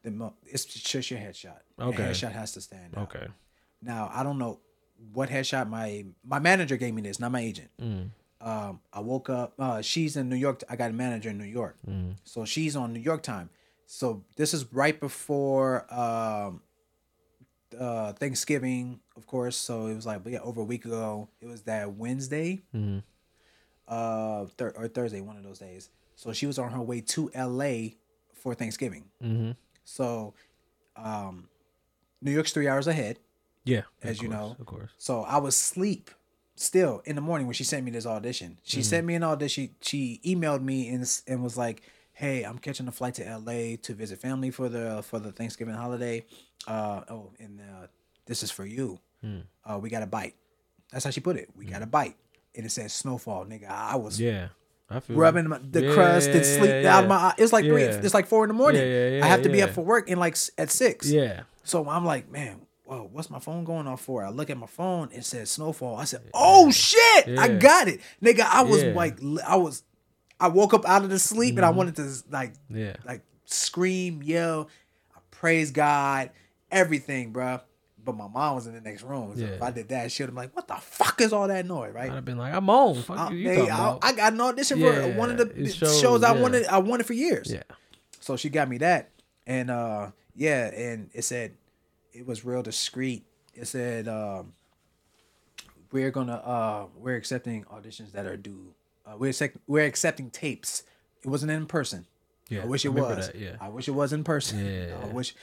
The 0.02 0.10
mo- 0.10 0.34
it's 0.44 0.64
just 0.66 1.10
your 1.10 1.20
headshot. 1.20 1.60
Okay. 1.80 1.96
The 1.96 2.02
headshot 2.10 2.32
has 2.32 2.52
to 2.52 2.60
stand 2.60 2.94
out. 2.96 3.04
Okay. 3.14 3.26
Now 3.80 4.10
I 4.12 4.22
don't 4.22 4.38
know 4.38 4.60
what 5.12 5.28
headshot 5.30 5.68
my 5.68 6.04
my 6.24 6.40
manager 6.40 6.76
gave 6.76 6.92
me 6.92 7.02
this, 7.02 7.18
not 7.20 7.30
my 7.32 7.40
agent. 7.40 7.70
Mm. 7.80 8.10
Um, 8.40 8.80
I 8.92 9.00
woke 9.00 9.30
up. 9.30 9.54
Uh, 9.58 9.80
she's 9.82 10.16
in 10.16 10.28
New 10.28 10.36
York. 10.36 10.62
I 10.68 10.76
got 10.76 10.90
a 10.90 10.92
manager 10.92 11.30
in 11.30 11.38
New 11.38 11.44
York, 11.44 11.76
Mm. 11.88 12.14
so 12.24 12.44
she's 12.44 12.76
on 12.76 12.92
New 12.92 13.00
York 13.00 13.22
time. 13.22 13.50
So 13.90 14.22
this 14.36 14.52
is 14.52 14.70
right 14.70 14.98
before 15.00 15.86
um, 15.92 16.60
uh, 17.78 18.12
Thanksgiving, 18.12 19.00
of 19.16 19.26
course. 19.26 19.56
So 19.56 19.86
it 19.86 19.94
was 19.94 20.04
like 20.04 20.20
yeah, 20.26 20.40
over 20.40 20.60
a 20.60 20.64
week 20.64 20.84
ago. 20.84 21.30
It 21.40 21.46
was 21.46 21.62
that 21.62 21.94
Wednesday, 21.94 22.60
Mhm. 22.74 23.02
uh, 23.88 24.44
thir- 24.58 24.74
or 24.76 24.88
Thursday, 24.88 25.22
one 25.22 25.38
of 25.38 25.42
those 25.42 25.58
days. 25.58 25.88
So 26.16 26.34
she 26.34 26.44
was 26.46 26.58
on 26.58 26.70
her 26.72 26.82
way 26.82 27.00
to 27.00 27.30
LA 27.34 27.94
for 28.34 28.54
Thanksgiving. 28.54 29.04
Mm-hmm. 29.24 29.52
So, 29.84 30.34
um, 30.94 31.48
New 32.20 32.32
York's 32.32 32.52
three 32.52 32.68
hours 32.68 32.86
ahead. 32.88 33.18
Yeah. 33.64 33.82
As 34.02 34.18
of 34.18 34.24
you 34.24 34.28
know. 34.28 34.54
of 34.60 34.66
course. 34.66 34.90
So 34.98 35.22
I 35.22 35.38
was 35.38 35.54
asleep 35.54 36.10
still 36.56 37.00
in 37.06 37.14
the 37.16 37.22
morning 37.22 37.46
when 37.46 37.54
she 37.54 37.64
sent 37.64 37.84
me 37.86 37.90
this 37.90 38.04
audition. 38.04 38.58
She 38.64 38.82
sent 38.82 39.06
me 39.06 39.14
an 39.14 39.22
audition. 39.22 39.70
She, 39.80 40.20
she 40.20 40.34
emailed 40.36 40.62
me 40.62 40.88
and, 40.88 41.08
and 41.26 41.42
was 41.42 41.56
like, 41.56 41.82
"Hey, 42.18 42.42
I'm 42.42 42.58
catching 42.58 42.88
a 42.88 42.92
flight 42.92 43.14
to 43.14 43.22
LA 43.38 43.76
to 43.82 43.94
visit 43.94 44.18
family 44.18 44.50
for 44.50 44.68
the 44.68 45.02
for 45.02 45.18
the 45.20 45.30
Thanksgiving 45.32 45.74
holiday. 45.74 46.24
Uh, 46.66 47.02
oh, 47.08 47.30
and 47.38 47.60
uh, 47.60 47.86
this 48.26 48.42
is 48.42 48.50
for 48.50 48.66
you. 48.66 48.98
Uh, 49.64 49.78
we 49.78 49.88
got 49.90 50.02
a 50.02 50.06
bite. 50.06 50.34
That's 50.92 51.04
how 51.04 51.10
she 51.10 51.20
put 51.20 51.36
it. 51.36 51.48
We 51.56 51.64
got 51.66 51.82
a 51.82 51.86
bite, 51.86 52.16
and 52.56 52.64
it 52.66 52.70
says 52.70 52.92
snowfall, 52.92 53.44
nigga. 53.46 53.68
I 53.70 53.96
was 53.96 54.20
Yeah. 54.20 54.48
I 54.90 55.00
feel 55.00 55.16
rubbing 55.16 55.48
my, 55.48 55.58
the 55.58 55.84
Yeah, 55.84 55.92
crust 55.92 56.30
and 56.30 56.44
sleep 56.46 56.76
yeah, 56.82 56.96
out 56.96 57.04
of 57.04 57.08
my 57.10 57.16
eye. 57.16 57.34
It's 57.36 57.52
like 57.52 57.66
three. 57.66 57.82
It's 57.84 58.14
like 58.14 58.26
four 58.26 58.44
in 58.44 58.48
the 58.48 58.54
morning. 58.54 58.80
Yeah, 58.82 58.88
yeah, 58.88 59.08
yeah, 59.18 59.24
I 59.24 59.28
have 59.28 59.42
to 59.42 59.48
be 59.50 59.60
up 59.62 59.70
for 59.70 59.82
work 59.84 60.08
in 60.08 60.18
like 60.18 60.36
at 60.56 60.70
six. 60.70 61.10
Yeah. 61.10 61.42
So 61.62 61.86
I'm 61.88 62.06
like, 62.06 62.30
man, 62.30 62.62
whoa, 62.84 63.06
what's 63.12 63.28
my 63.28 63.38
phone 63.38 63.64
going 63.64 63.86
off 63.86 64.00
for? 64.00 64.24
I 64.24 64.30
look 64.30 64.48
at 64.48 64.56
my 64.56 64.66
phone, 64.66 65.10
it 65.12 65.26
says 65.26 65.50
snowfall. 65.50 65.96
I 65.96 66.04
said, 66.04 66.22
oh 66.32 66.70
shit, 66.70 67.38
I 67.38 67.48
got 67.48 67.86
it, 67.88 68.00
nigga. 68.22 68.40
I 68.40 68.62
was 68.62 68.82
Yeah. 68.82 68.92
like, 68.94 69.18
I 69.46 69.56
was, 69.56 69.82
I 70.40 70.48
woke 70.48 70.74
up 70.74 70.86
out 70.86 71.02
of 71.04 71.10
the 71.10 71.18
sleep 71.18 71.56
and 71.56 71.64
I 71.64 71.70
wanted 71.70 71.96
to 71.96 72.08
like, 72.30 72.52
Yeah. 72.70 72.96
like 73.04 73.22
scream, 73.44 74.22
yell, 74.22 74.68
I 75.14 75.18
praise 75.30 75.70
God, 75.70 76.30
everything, 76.70 77.32
bruh. 77.32 77.60
But 78.04 78.16
my 78.16 78.28
mom 78.28 78.54
was 78.54 78.66
in 78.66 78.72
the 78.74 78.80
next 78.80 79.02
room. 79.02 79.36
So 79.36 79.44
if 79.44 79.60
I 79.60 79.70
did 79.70 79.88
that, 79.90 80.10
she 80.10 80.22
would 80.22 80.28
have 80.28 80.34
been 80.34 80.44
like, 80.44 80.56
what 80.56 80.66
the 80.68 80.76
fuck 80.76 81.20
is 81.20 81.32
all 81.32 81.46
that 81.48 81.66
noise, 81.66 81.92
right? 81.92 82.10
I'd 82.10 82.14
have 82.14 82.24
been 82.24 82.38
like, 82.38 82.54
I'm 82.54 82.70
on. 82.70 83.02
Fuck 83.02 83.18
I, 83.18 83.30
you, 83.32 83.48
they- 83.48 83.68
I? 83.68 83.98
I 84.00 84.12
got 84.12 84.32
an 84.32 84.40
audition 84.40 84.78
Yeah, 84.78 84.92
for 85.02 85.12
one 85.18 85.30
of 85.30 85.36
the 85.36 85.68
shows, 85.70 86.00
shows, 86.00 86.22
I 86.22 86.34
yeah. 86.34 86.40
wanted. 86.40 86.66
I 86.66 86.78
wanted 86.78 87.04
for 87.06 87.12
years. 87.12 87.52
yeah. 87.52 87.64
So 88.20 88.36
she 88.36 88.48
got 88.48 88.68
me 88.68 88.78
that, 88.78 89.10
and 89.46 89.70
uh, 89.70 90.10
yeah, 90.34 90.68
and 90.68 91.10
it 91.12 91.22
said 91.24 91.52
it 92.12 92.26
was 92.26 92.44
real 92.44 92.62
discreet. 92.62 93.24
It 93.54 93.66
said 93.66 94.06
um, 94.08 94.52
we're 95.92 96.10
gonna 96.10 96.34
uh, 96.36 96.86
we're 96.96 97.16
accepting 97.16 97.64
auditions 97.64 98.12
that 98.12 98.26
are 98.26 98.36
due. 98.36 98.74
Uh, 99.08 99.16
we're 99.16 99.30
accept- 99.30 99.56
we're 99.66 99.84
accepting 99.86 100.30
tapes. 100.30 100.82
It 101.22 101.28
wasn't 101.28 101.50
in 101.52 101.66
person. 101.66 102.06
Yeah, 102.48 102.62
I 102.62 102.66
wish 102.66 102.84
it 102.84 102.88
I 102.90 102.92
was. 102.92 103.26
that, 103.28 103.36
yeah. 103.36 103.56
I 103.60 103.68
wish 103.68 103.88
it 103.88 103.92
was 103.92 104.12
in 104.12 104.24
person. 104.24 104.64
Yeah. 104.64 104.96
I 105.02 105.06
wish. 105.06 105.34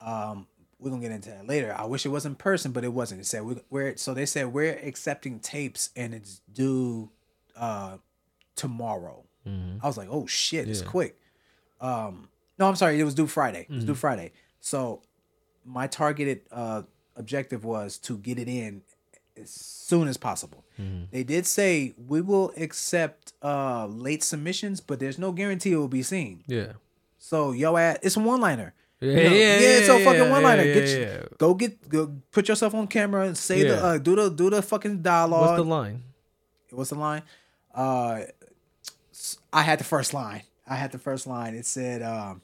Um, 0.00 0.46
we're 0.78 0.90
gonna 0.90 1.02
get 1.02 1.12
into 1.12 1.30
that 1.30 1.46
later. 1.46 1.74
I 1.76 1.84
wish 1.84 2.06
it 2.06 2.08
was 2.08 2.24
in 2.24 2.34
person, 2.36 2.72
but 2.72 2.84
it 2.84 2.92
wasn't. 2.92 3.20
It 3.20 3.26
said 3.26 3.42
we, 3.44 3.56
we're 3.68 3.96
so 3.96 4.14
they 4.14 4.26
said 4.26 4.46
we're 4.52 4.72
accepting 4.82 5.38
tapes 5.40 5.90
and 5.96 6.14
it's 6.14 6.40
due 6.52 7.10
uh 7.56 7.98
tomorrow. 8.56 9.24
I 9.82 9.86
was 9.86 9.96
like, 9.96 10.08
oh 10.10 10.26
shit, 10.26 10.68
it's 10.68 10.80
Mm-hmm. 10.80 10.90
Quick. 10.90 11.20
Um, 11.80 12.28
no, 12.58 12.68
I'm 12.68 12.76
sorry, 12.76 13.00
it 13.00 13.04
was 13.04 13.14
due 13.16 13.26
Friday. 13.26 13.60
It 13.62 13.64
Mm-hmm. 13.64 13.74
was 13.76 13.84
due 13.84 13.94
Friday. 13.94 14.30
So 14.60 15.02
my 15.64 15.86
targeted 15.88 16.42
uh 16.52 16.82
objective 17.16 17.64
was 17.64 17.98
to 17.98 18.16
get 18.18 18.38
it 18.38 18.48
in 18.48 18.82
as 19.40 19.50
soon 19.50 20.06
as 20.08 20.16
possible. 20.16 20.64
Mm-hmm. 20.80 21.04
They 21.10 21.24
did 21.24 21.46
say 21.46 21.94
we 22.06 22.20
will 22.20 22.52
accept 22.56 23.32
uh 23.42 23.86
late 23.86 24.22
submissions, 24.22 24.80
but 24.80 25.00
there's 25.00 25.18
no 25.18 25.32
guarantee 25.32 25.72
it 25.72 25.76
will 25.76 25.88
be 25.88 26.02
seen. 26.02 26.42
Yeah. 26.46 26.72
So 27.18 27.52
yo, 27.52 27.76
ass, 27.76 27.98
it's 28.02 28.16
a 28.16 28.20
one 28.20 28.40
liner. 28.40 28.74
Yeah, 29.00 29.08
You 29.10 29.16
know, 29.16 29.22
yeah, 29.36 29.58
yeah, 29.58 29.78
it's 29.78 29.88
a 29.88 29.98
yeah, 29.98 30.04
fucking 30.04 30.30
one 30.30 30.42
liner. 30.42 30.62
yeah, 30.64 30.74
get 30.74 30.88
yeah, 30.88 30.94
you- 30.96 31.00
yeah. 31.02 31.24
go 31.38 31.54
get 31.54 31.88
go 31.88 32.12
put 32.32 32.48
yourself 32.48 32.74
on 32.74 32.86
camera 32.86 33.26
and 33.26 33.36
say 33.36 33.62
the 33.62 33.76
uh, 33.82 33.98
do 33.98 34.14
the 34.14 34.28
do 34.30 34.50
the 34.50 34.60
fucking 34.62 35.00
dialogue. 35.02 35.42
What's 35.42 35.56
the 35.56 35.64
line? 35.64 36.02
What's 36.70 36.90
the 36.90 36.96
line? 36.96 37.22
Uh, 37.74 38.20
I 39.52 39.62
had 39.62 39.78
the 39.80 39.84
first 39.84 40.12
line. 40.14 40.42
I 40.66 40.76
had 40.76 40.92
the 40.92 40.98
first 40.98 41.26
line. 41.26 41.54
It 41.54 41.66
said, 41.66 42.02
um, 42.02 42.42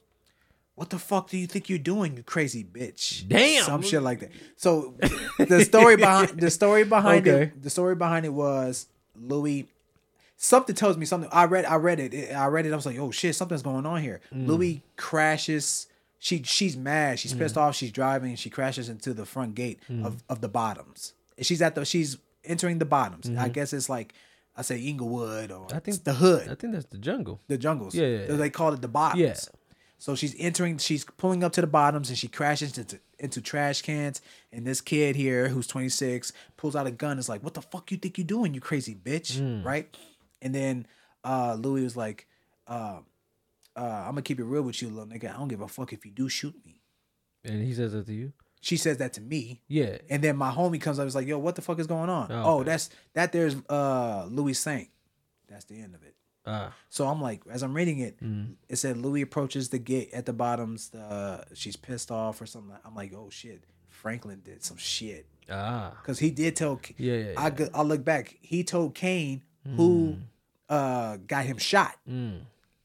"What 0.77 0.89
the 0.91 0.99
fuck 0.99 1.29
do 1.29 1.37
you 1.37 1.47
think 1.47 1.69
you're 1.69 1.79
doing, 1.93 2.15
you 2.17 2.23
crazy 2.23 2.63
bitch?" 2.63 3.27
Damn. 3.27 3.63
some 3.65 3.81
shit 3.81 4.01
like 4.01 4.19
that. 4.21 4.31
So 4.55 4.93
the 5.39 5.65
story 5.65 5.95
behind 5.97 6.39
the 6.39 6.51
story 6.51 6.83
behind 6.85 7.27
Okay. 7.27 7.43
it, 7.45 7.63
the 7.63 7.69
story 7.69 7.95
behind 7.95 8.25
it 8.25 8.33
was 8.33 8.87
Louie. 9.15 9.67
Something 10.39 10.75
tells 10.75 10.97
me 10.97 11.05
something. 11.07 11.29
I 11.33 11.45
read. 11.45 11.65
I 11.65 11.75
read 11.77 11.99
it. 11.99 12.31
I 12.33 12.45
read 12.45 12.65
it. 12.67 12.71
I 12.71 12.75
was 12.75 12.85
like, 12.85 12.99
"Oh 12.99 13.09
shit, 13.11 13.35
something's 13.35 13.63
going 13.63 13.85
on 13.87 14.01
here." 14.03 14.21
Mm. 14.33 14.45
Louie 14.47 14.83
crashes. 14.95 15.87
She 16.19 16.43
she's 16.43 16.77
mad. 16.77 17.19
She's 17.19 17.33
Mm. 17.33 17.39
pissed 17.39 17.57
off. 17.57 17.75
She's 17.75 17.91
driving. 17.91 18.35
She 18.35 18.49
crashes 18.51 18.87
into 18.89 19.13
the 19.13 19.25
front 19.25 19.55
gate 19.55 19.79
of, 20.03 20.23
of 20.29 20.41
the 20.41 20.47
bottoms. 20.47 21.13
She's 21.41 21.61
at 21.61 21.73
the. 21.75 21.85
She's 21.85 22.17
entering 22.45 22.77
the 22.79 22.85
bottoms. 22.85 23.29
I 23.37 23.49
guess 23.49 23.73
it's 23.73 23.89
like 23.89 24.13
I 24.55 24.61
say 24.61 24.79
Inglewood 24.79 25.51
or 25.51 25.65
Mm-hmm. 25.67 25.75
I 25.75 25.79
think- 25.79 26.03
the 26.03 26.13
hood 26.13 26.47
I 26.49 26.55
think 26.55 26.73
that's 26.73 26.85
the 26.85 26.97
jungle. 26.99 27.39
the 27.47 27.57
jungles. 27.57 27.93
Yeah, 27.95 28.07
yeah, 28.07 28.25
yeah. 28.29 28.35
They 28.35 28.49
call 28.51 28.73
it 28.73 28.81
the 28.81 28.87
bottoms. 28.87 29.21
Yeah. 29.21 29.35
So 29.99 30.13
she's 30.15 30.35
entering, 30.37 30.77
she's 30.77 31.03
pulling 31.03 31.43
up 31.43 31.53
to 31.53 31.61
the 31.61 31.67
bottoms 31.67 32.09
and 32.09 32.17
she 32.17 32.27
crashes 32.27 32.77
into, 32.77 32.99
into 33.17 33.41
trash 33.41 33.81
cans. 33.81 34.21
And 34.51 34.65
this 34.65 34.79
kid 34.79 35.15
here, 35.15 35.47
who's 35.49 35.65
26, 35.67 36.31
pulls 36.55 36.75
out 36.75 36.85
a 36.85 36.91
gun. 36.91 37.11
And 37.11 37.19
Is 37.19 37.29
like, 37.29 37.43
"What 37.43 37.55
the 37.55 37.61
fuck 37.63 37.91
you 37.91 37.97
think 37.97 38.17
you're 38.17 38.27
doing, 38.27 38.53
you 38.53 38.61
crazy 38.61 38.93
bitch?" 38.95 39.39
Hmm. 39.39 39.65
Right? 39.65 39.95
And 40.41 40.53
then 40.53 40.85
uh, 41.23 41.55
Louie 41.59 41.83
was 41.83 41.97
like, 41.97 42.27
uh, 42.67 42.99
uh, 43.75 43.79
"I'm 44.05 44.11
gonna 44.11 44.21
keep 44.21 44.39
it 44.39 44.43
real 44.45 44.61
with 44.61 44.81
you, 44.81 44.89
little 44.89 45.07
nigga. 45.07 45.33
I 45.33 45.37
don't 45.37 45.47
give 45.47 45.61
a 45.61 45.67
fuck 45.67 45.91
if 45.93 46.05
you 46.05 46.11
do 46.11 46.29
shoot 46.29 46.53
me." 46.63 46.81
And 47.43 47.63
he 47.63 47.73
says 47.73 47.93
that 47.93 48.05
to 48.05 48.13
you? 48.13 48.33
She 48.61 48.77
says 48.77 48.97
that 48.97 49.13
to 49.13 49.21
me. 49.21 49.61
Yeah. 49.67 49.97
And 50.09 50.23
then 50.23 50.35
my 50.37 50.51
homie 50.51 50.79
comes 50.81 50.99
up, 50.99 51.03
and 51.03 51.07
is 51.07 51.15
like, 51.15 51.27
"Yo, 51.27 51.39
what 51.39 51.55
the 51.55 51.61
fuck 51.63 51.79
is 51.79 51.87
going 51.87 52.09
on?" 52.09 52.31
Oh, 52.31 52.43
Oh, 52.45 52.55
okay. 52.59 52.69
that's 52.69 52.89
that. 53.13 53.31
There's 53.31 53.55
uh 53.67 54.27
Louie 54.29 54.53
Saint. 54.53 54.89
That's 55.47 55.65
the 55.65 55.79
end 55.81 55.95
of 55.95 56.03
it. 56.03 56.13
Ah. 56.47 56.73
So 56.89 57.07
I'm 57.07 57.21
like, 57.21 57.41
as 57.49 57.61
I'm 57.63 57.73
reading 57.75 57.99
it, 57.99 58.19
Mm. 58.23 58.55
it 58.69 58.77
said 58.77 58.97
Louie 58.97 59.21
approaches 59.21 59.69
the 59.69 59.79
gate 59.79 60.09
at 60.13 60.25
the 60.25 60.33
bottoms. 60.33 60.89
The 60.89 61.43
she's 61.53 61.75
pissed 61.75 62.09
off 62.11 62.39
or 62.41 62.45
something. 62.45 62.75
I'm 62.85 62.95
like, 62.95 63.13
oh 63.13 63.29
shit, 63.29 63.63
Franklin 63.89 64.41
did 64.43 64.63
some 64.63 64.77
shit 64.77 65.25
Ah. 65.49 65.91
because 66.01 66.19
he 66.19 66.31
did 66.31 66.55
tell. 66.55 66.79
Yeah, 66.97 67.13
yeah, 67.17 67.33
I 67.37 67.51
I 67.73 67.81
look 67.83 68.03
back. 68.05 68.37
He 68.41 68.63
told 68.63 68.95
Kane 68.95 69.43
who 69.75 70.17
uh 70.69 71.17
got 71.27 71.45
him 71.45 71.57
shot 71.57 71.95
Mm. 72.09 72.41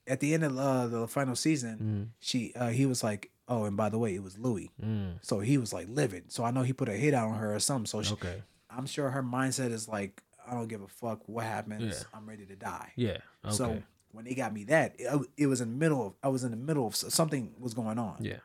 at 0.06 0.20
the 0.20 0.34
end 0.34 0.44
of 0.44 0.58
uh, 0.58 0.86
the 0.88 1.06
final 1.08 1.36
season. 1.36 2.12
She 2.20 2.52
uh, 2.54 2.68
he 2.70 2.86
was 2.86 3.02
like, 3.04 3.30
oh, 3.48 3.64
and 3.64 3.76
by 3.76 3.88
the 3.88 3.98
way, 3.98 4.14
it 4.14 4.22
was 4.22 4.38
Louie. 4.38 4.70
Mm. 4.82 5.18
So 5.22 5.40
he 5.40 5.58
was 5.58 5.72
like 5.72 5.86
livid. 5.88 6.32
So 6.32 6.42
I 6.44 6.50
know 6.50 6.62
he 6.62 6.72
put 6.72 6.88
a 6.88 6.92
hit 6.94 7.14
out 7.14 7.28
on 7.28 7.38
her 7.38 7.54
or 7.54 7.60
something. 7.60 7.86
So 7.86 8.02
she, 8.02 8.14
Okay. 8.14 8.42
I'm 8.70 8.86
sure 8.86 9.10
her 9.10 9.22
mindset 9.22 9.70
is 9.70 9.86
like, 9.88 10.22
I 10.48 10.54
don't 10.54 10.68
give 10.68 10.82
a 10.82 10.88
fuck 10.88 11.20
what 11.28 11.44
happens. 11.44 11.82
Yeah. 11.98 12.04
I'm 12.18 12.28
ready 12.28 12.44
to 12.46 12.56
die. 12.56 12.92
Yeah. 12.96 13.18
Okay. 13.44 13.54
So 13.54 13.82
when 14.12 14.24
they 14.24 14.34
got 14.34 14.52
me 14.52 14.64
that, 14.64 14.94
it, 14.98 15.08
it 15.36 15.46
was 15.46 15.60
in 15.60 15.70
the 15.70 15.76
middle 15.76 16.06
of 16.06 16.12
I 16.22 16.28
was 16.28 16.44
in 16.44 16.50
the 16.50 16.56
middle 16.56 16.86
of 16.86 16.94
something 16.96 17.54
was 17.58 17.74
going 17.74 17.98
on. 17.98 18.16
yeah. 18.20 18.38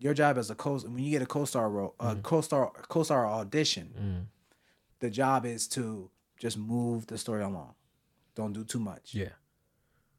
Your 0.00 0.14
job 0.14 0.38
as 0.38 0.48
a 0.48 0.54
co 0.54 0.78
when 0.78 1.02
you 1.02 1.10
get 1.10 1.22
a 1.22 1.26
co-star 1.26 1.68
role, 1.68 1.94
a 1.98 2.14
Mm. 2.14 2.22
co-star 2.22 2.70
co-star 2.88 3.26
audition, 3.26 4.28
the 5.00 5.10
job 5.10 5.44
is 5.44 5.66
to 5.68 6.08
just 6.38 6.56
move 6.56 7.08
the 7.08 7.18
story 7.18 7.42
along. 7.42 7.74
Don't 8.36 8.52
do 8.52 8.62
too 8.64 8.78
much. 8.78 9.12
Yeah. 9.14 9.30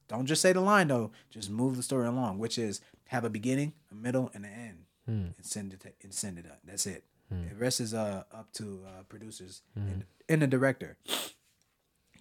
Don't 0.09 0.25
just 0.25 0.41
say 0.41 0.51
the 0.51 0.59
line 0.59 0.89
though. 0.89 1.11
Just 1.29 1.49
move 1.49 1.77
the 1.77 1.83
story 1.83 2.07
along, 2.07 2.39
which 2.39 2.57
is 2.57 2.81
have 3.07 3.23
a 3.23 3.29
beginning, 3.29 3.71
a 3.91 3.95
middle, 3.95 4.29
and 4.33 4.45
an 4.45 4.51
end, 4.51 4.85
Hmm. 5.05 5.11
and 5.37 5.45
send 5.45 5.73
it 5.73 5.95
and 6.03 6.13
send 6.13 6.37
it 6.37 6.45
up. 6.45 6.59
That's 6.65 6.85
it. 6.85 7.05
The 7.29 7.55
rest 7.55 7.79
is 7.79 7.93
uh 7.93 8.23
up 8.33 8.51
to 8.53 8.81
uh, 8.87 9.03
producers 9.07 9.61
and, 9.75 10.05
and 10.27 10.41
the 10.41 10.47
director. 10.47 10.97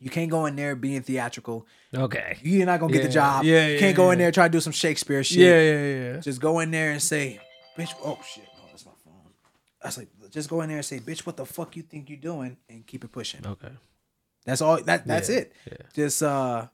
You 0.01 0.11
can't 0.11 0.31
go 0.31 0.47
in 0.47 0.55
there 0.55 0.77
being 0.77 1.03
theatrical. 1.03 1.67
Okay. 1.93 2.39
You're 2.43 2.67
not 2.67 2.79
gonna 2.79 2.93
get 2.93 3.03
the 3.03 3.09
job. 3.09 3.45
yeah, 3.45 3.67
you 3.67 3.75
yeah, 3.75 3.81
can't 3.81 3.97
go 3.97 4.11
in 4.11 4.19
yeah. 4.19 4.27
there 4.27 4.33
try 4.33 4.47
to 4.47 4.53
do 4.53 4.61
some 4.61 4.73
Shakespeare 4.73 5.25
shit. 5.25 5.39
Yeah, 5.39 5.61
yeah, 5.61 6.13
yeah. 6.15 6.21
Just 6.21 6.41
go 6.41 6.61
in 6.61 6.71
there 6.71 6.93
and 6.93 7.03
say, 7.03 7.41
"Bitch, 7.77 7.93
oh 8.05 8.19
shit, 8.33 8.45
no, 8.57 8.63
that's 8.71 8.87
my 8.87 8.93
phone. 9.05 9.33
I 9.83 9.89
was 9.89 9.99
like, 9.99 10.09
just 10.31 10.49
go 10.49 10.61
in 10.61 10.69
there 10.69 10.79
and 10.79 10.85
say, 10.87 11.01
"Bitch, 11.01 11.27
what 11.27 11.37
the 11.37 11.47
fuck 11.47 11.75
you 11.75 11.83
think 11.83 12.09
you're 12.11 12.19
doing?" 12.21 12.57
and 12.69 12.87
keep 12.87 13.03
it 13.03 13.11
pushing. 13.11 13.45
Okay. 13.45 13.73
That's 14.45 14.61
all. 14.61 14.81
That 14.83 15.07
that's 15.07 15.29
Yeah, 15.31 15.37
it. 15.39 15.53
yeah. 15.67 15.79
Just 15.95 16.23
uh, 16.23 16.69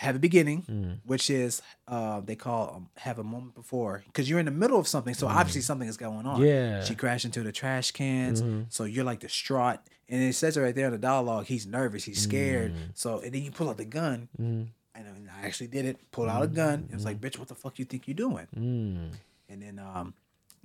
have 0.00 0.16
a 0.16 0.18
beginning, 0.18 0.62
Mm. 0.62 0.98
which 1.04 1.28
is 1.30 1.60
uh, 1.88 2.20
they 2.20 2.36
call 2.36 2.72
um, 2.76 2.88
have 2.96 3.18
a 3.18 3.24
moment 3.24 3.54
before 3.54 4.02
because 4.06 4.28
you're 4.28 4.38
in 4.38 4.46
the 4.46 4.50
middle 4.62 4.78
of 4.78 4.88
something. 4.88 5.14
So 5.14 5.26
obviously 5.26 5.60
something 5.60 5.88
is 5.88 5.96
going 5.96 6.26
on. 6.26 6.40
Mm. 6.40 6.46
Yeah. 6.46 6.84
She 6.84 6.94
crashed 6.94 7.24
into 7.24 7.42
the 7.42 7.52
trash 7.52 7.90
cans, 7.92 8.40
Mhm. 8.42 8.66
so 8.68 8.84
you're 8.84 9.04
like 9.04 9.20
distraught, 9.20 9.80
and 10.08 10.22
it 10.22 10.34
says 10.34 10.56
it 10.56 10.60
right 10.62 10.74
there 10.74 10.86
in 10.86 10.92
the 10.92 10.98
dialogue. 11.12 11.46
He's 11.46 11.66
nervous. 11.66 12.04
He's 12.04 12.20
scared. 12.22 12.72
Mm. 12.72 12.78
So 12.94 13.20
and 13.20 13.32
then 13.32 13.42
you 13.42 13.50
pull 13.50 13.68
out 13.68 13.76
the 13.76 13.84
gun. 13.84 14.28
Mm. 14.40 14.68
And 14.94 15.30
I, 15.30 15.46
actually 15.46 15.68
did 15.68 15.84
it. 15.86 15.96
Pulled 16.12 16.28
out 16.28 16.42
a 16.42 16.46
gun. 16.48 16.88
It 16.90 16.94
was 16.94 17.04
like, 17.06 17.20
bitch, 17.20 17.38
what 17.38 17.48
the 17.48 17.54
fuck 17.54 17.78
you 17.78 17.84
think 17.86 18.06
you're 18.08 18.14
doing? 18.26 18.46
Mm. 18.56 19.14
And 19.48 19.62
then 19.62 19.78
um, 19.78 20.14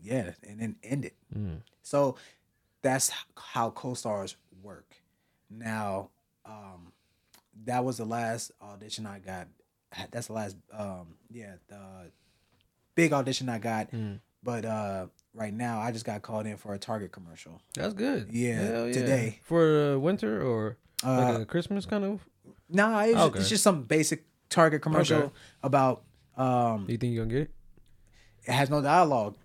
yeah, 0.01 0.31
and 0.47 0.59
then 0.61 0.75
end 0.83 1.05
it. 1.05 1.13
Mm. 1.37 1.57
So 1.83 2.15
that's 2.81 3.11
how 3.35 3.69
co-stars 3.71 4.35
work. 4.63 4.95
Now, 5.49 6.09
um, 6.45 6.91
that 7.63 7.83
was 7.85 7.97
the 7.97 8.05
last 8.05 8.51
audition 8.61 9.05
I 9.05 9.19
got. 9.19 9.47
That's 10.11 10.27
the 10.27 10.33
last, 10.33 10.57
um, 10.73 11.15
yeah, 11.31 11.55
the 11.69 12.11
big 12.95 13.13
audition 13.13 13.47
I 13.49 13.59
got. 13.59 13.91
Mm. 13.91 14.19
But 14.43 14.65
uh, 14.65 15.07
right 15.33 15.53
now, 15.53 15.79
I 15.79 15.91
just 15.91 16.05
got 16.05 16.21
called 16.21 16.45
in 16.45 16.57
for 16.57 16.73
a 16.73 16.77
Target 16.77 17.11
commercial. 17.11 17.61
That's 17.73 17.93
good. 17.93 18.29
Yeah, 18.31 18.61
Hell 18.61 18.93
today. 18.93 19.39
for 19.43 19.93
uh, 19.93 19.97
winter 19.97 20.41
or 20.45 20.77
like 21.03 21.35
Uh, 21.37 21.41
a 21.41 21.45
Christmas 21.45 21.85
kind 21.85 22.03
of. 22.03 22.27
nah, 22.69 23.01
it's, 23.03 23.17
Okay. 23.17 23.39
it's 23.39 23.49
just 23.49 23.63
some 23.63 23.83
basic 23.83 24.25
Target 24.49 24.81
commercial 24.81 25.17
Okay. 25.17 25.31
about. 25.63 26.03
Um, 26.37 26.85
You 26.89 26.97
think 26.97 27.13
you're 27.13 27.23
gonna 27.25 27.33
get 27.39 27.43
it? 27.47 27.51
it 28.45 28.51
has 28.51 28.69
no 28.69 28.81
dialogue. 28.81 29.35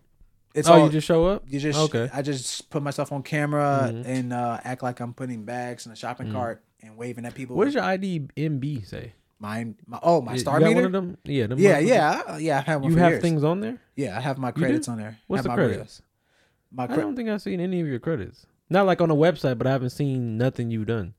It's 0.55 0.69
oh, 0.69 0.73
all 0.75 0.85
you 0.87 0.91
just 0.91 1.07
show 1.07 1.27
up. 1.27 1.45
You 1.47 1.61
just 1.61 1.79
Okay. 1.79 2.11
I 2.13 2.23
just 2.23 2.69
put 2.71 2.83
myself 2.83 3.13
on 3.13 3.23
camera 3.23 3.91
Mhm. 3.93 4.05
and 4.05 4.33
uh, 4.33 4.59
act 4.65 4.83
like 4.83 4.99
I'm 5.01 5.15
putting 5.15 5.45
bags 5.45 5.87
in 5.87 5.93
a 5.93 5.97
shopping 5.97 6.27
Mm. 6.29 6.33
cart 6.33 6.65
and 6.83 6.97
waving 6.97 7.25
at 7.27 7.35
people. 7.35 7.57
What 7.57 7.67
does 7.67 7.75
your 7.75 7.83
IMDb 7.83 8.87
say? 8.87 9.13
my 9.43 9.67
my 9.87 9.99
oh 10.03 10.21
my 10.21 10.35
You 10.35 10.39
star 10.39 10.61
got 10.61 10.67
meter? 10.69 10.75
one 10.77 10.85
of 10.85 10.93
them? 10.93 11.17
Yeah. 11.25 11.47
Them 11.47 11.59
Yeah, 11.59 11.79
yeah, 11.79 12.23
I- 12.29 12.39
yeah. 12.39 12.59
I 12.59 12.61
have 12.63 12.83
one 12.83 12.93
You 12.93 12.99
have 12.99 13.13
years. 13.13 13.23
things 13.23 13.43
on 13.43 13.61
there. 13.61 13.79
Yeah, 13.97 14.17
I 14.17 14.21
have 14.21 14.37
my 14.39 14.51
credits 14.51 14.87
on 14.89 14.99
there. 14.99 15.19
What's 15.29 15.39
have 15.39 15.45
the 15.45 15.49
my 15.49 15.55
credits? 15.57 16.03
My 16.73 16.85
I 16.85 16.97
don't 16.97 17.17
think 17.17 17.29
I've 17.31 17.41
seen 17.43 17.59
any 17.61 17.81
of 17.81 17.87
your 17.87 17.99
credits. 17.99 18.47
Not 18.69 18.87
like 18.87 19.01
on 19.01 19.11
a 19.11 19.15
website, 19.17 19.57
but 19.59 19.67
I 19.67 19.71
haven't 19.71 19.91
seen 19.91 20.37
nothing 20.39 20.71
you've 20.71 20.87
done. 20.87 21.15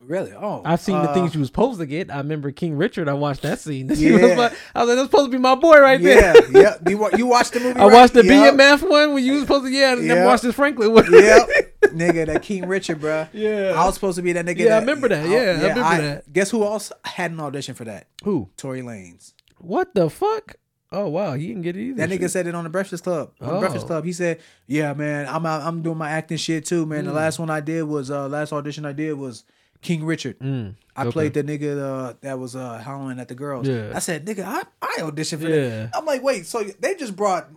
Really? 0.00 0.32
Oh, 0.32 0.62
I've 0.64 0.80
seen 0.80 0.94
the 1.02 1.10
uh, 1.10 1.14
things 1.14 1.34
you 1.34 1.40
was 1.40 1.48
supposed 1.48 1.80
to 1.80 1.86
get. 1.86 2.08
I 2.10 2.18
remember 2.18 2.52
King 2.52 2.76
Richard. 2.76 3.08
I 3.08 3.14
watched 3.14 3.42
that 3.42 3.58
scene. 3.58 3.88
Was 3.88 4.00
Yeah. 4.00 4.16
like- 4.36 4.52
I 4.74 4.80
was 4.84 4.88
like, 4.88 4.96
that's 4.96 5.10
supposed 5.10 5.26
to 5.26 5.30
be 5.36 5.38
my 5.42 5.56
boy 5.56 5.78
right 5.80 6.00
there. 6.00 6.34
Yeah, 6.52 6.60
yeah. 6.60 6.76
You 6.88 7.08
you 7.16 7.26
watched 7.26 7.52
the 7.52 7.60
movie? 7.60 7.80
I 7.80 7.84
right? 7.88 7.92
watched 7.92 8.14
the 8.14 8.24
Yep. 8.24 8.54
BMF 8.54 8.88
one 8.88 9.14
when 9.14 9.24
you 9.24 9.32
was 9.32 9.42
supposed 9.42 9.64
to, 9.64 9.70
yeah, 9.72 9.92
and 9.94 10.08
then 10.08 10.18
Yep. 10.18 10.26
watched 10.26 10.42
this 10.44 10.54
Franklin 10.54 10.92
one. 10.92 11.12
Yep, 11.12 11.48
nigga, 11.86 12.26
that 12.26 12.42
King 12.42 12.66
Richard, 12.68 13.00
bruh. 13.00 13.28
Yeah. 13.32 13.72
I 13.76 13.84
was 13.86 13.94
supposed 13.94 14.16
to 14.16 14.22
be 14.22 14.32
that 14.34 14.46
nigga. 14.46 14.58
Yeah, 14.60 14.76
I 14.76 14.80
remember 14.80 15.08
that. 15.08 15.28
Yeah, 15.28 15.38
I 15.38 15.68
remember 15.68 15.80
that. 16.02 16.32
Guess 16.32 16.50
who 16.52 16.62
else 16.62 16.92
had 17.04 17.32
an 17.32 17.40
audition 17.40 17.74
for 17.74 17.84
that? 17.84 18.06
Who? 18.22 18.50
Tory 18.56 18.82
Lanez. 18.82 19.32
What 19.58 19.94
the 19.94 20.08
fuck? 20.08 20.54
Oh 20.92 21.08
wow, 21.08 21.34
he 21.34 21.48
didn't 21.48 21.62
get 21.62 21.76
it 21.76 21.82
either. 21.82 22.06
That 22.06 22.08
nigga 22.08 22.20
Shit. 22.22 22.30
said 22.30 22.46
it 22.46 22.54
on 22.54 22.62
the 22.64 22.70
Breakfast 22.70 23.02
Club. 23.04 23.32
On 23.40 23.48
the 23.48 23.54
Oh. 23.56 23.60
Breakfast 23.60 23.86
Club, 23.86 24.04
he 24.06 24.12
said, 24.12 24.38
"Yeah, 24.66 24.94
man, 24.94 25.26
I'm 25.28 25.44
out, 25.44 25.60
I'm 25.62 25.82
doing 25.82 25.98
my 25.98 26.08
acting 26.10 26.38
shit 26.38 26.64
too, 26.64 26.86
man. 26.86 27.00
Hmm. 27.00 27.08
The 27.08 27.12
last 27.12 27.38
one 27.40 27.50
I 27.50 27.60
did 27.60 27.82
was 27.82 28.10
uh 28.10 28.28
last 28.28 28.52
audition 28.54 28.86
I 28.86 28.92
did 28.92 29.12
was 29.14 29.44
King 29.80 30.04
Richard. 30.04 30.38
Mm, 30.40 30.74
I 30.96 31.02
okay. 31.02 31.10
played 31.12 31.34
the 31.34 31.44
nigga 31.44 31.78
uh, 31.80 32.14
that 32.22 32.38
was 32.38 32.56
uh 32.56 32.78
howling 32.78 33.20
at 33.20 33.28
the 33.28 33.34
girls. 33.34 33.68
Yeah. 33.68 33.92
I 33.94 34.00
said, 34.00 34.26
nigga, 34.26 34.44
I, 34.44 34.62
I 34.82 35.00
auditioned 35.02 35.40
for 35.42 35.48
Yeah. 35.48 35.68
that. 35.68 35.90
I'm 35.94 36.04
like, 36.04 36.22
wait, 36.22 36.46
so 36.46 36.62
they 36.64 36.94
just 36.96 37.14
brought 37.16 37.48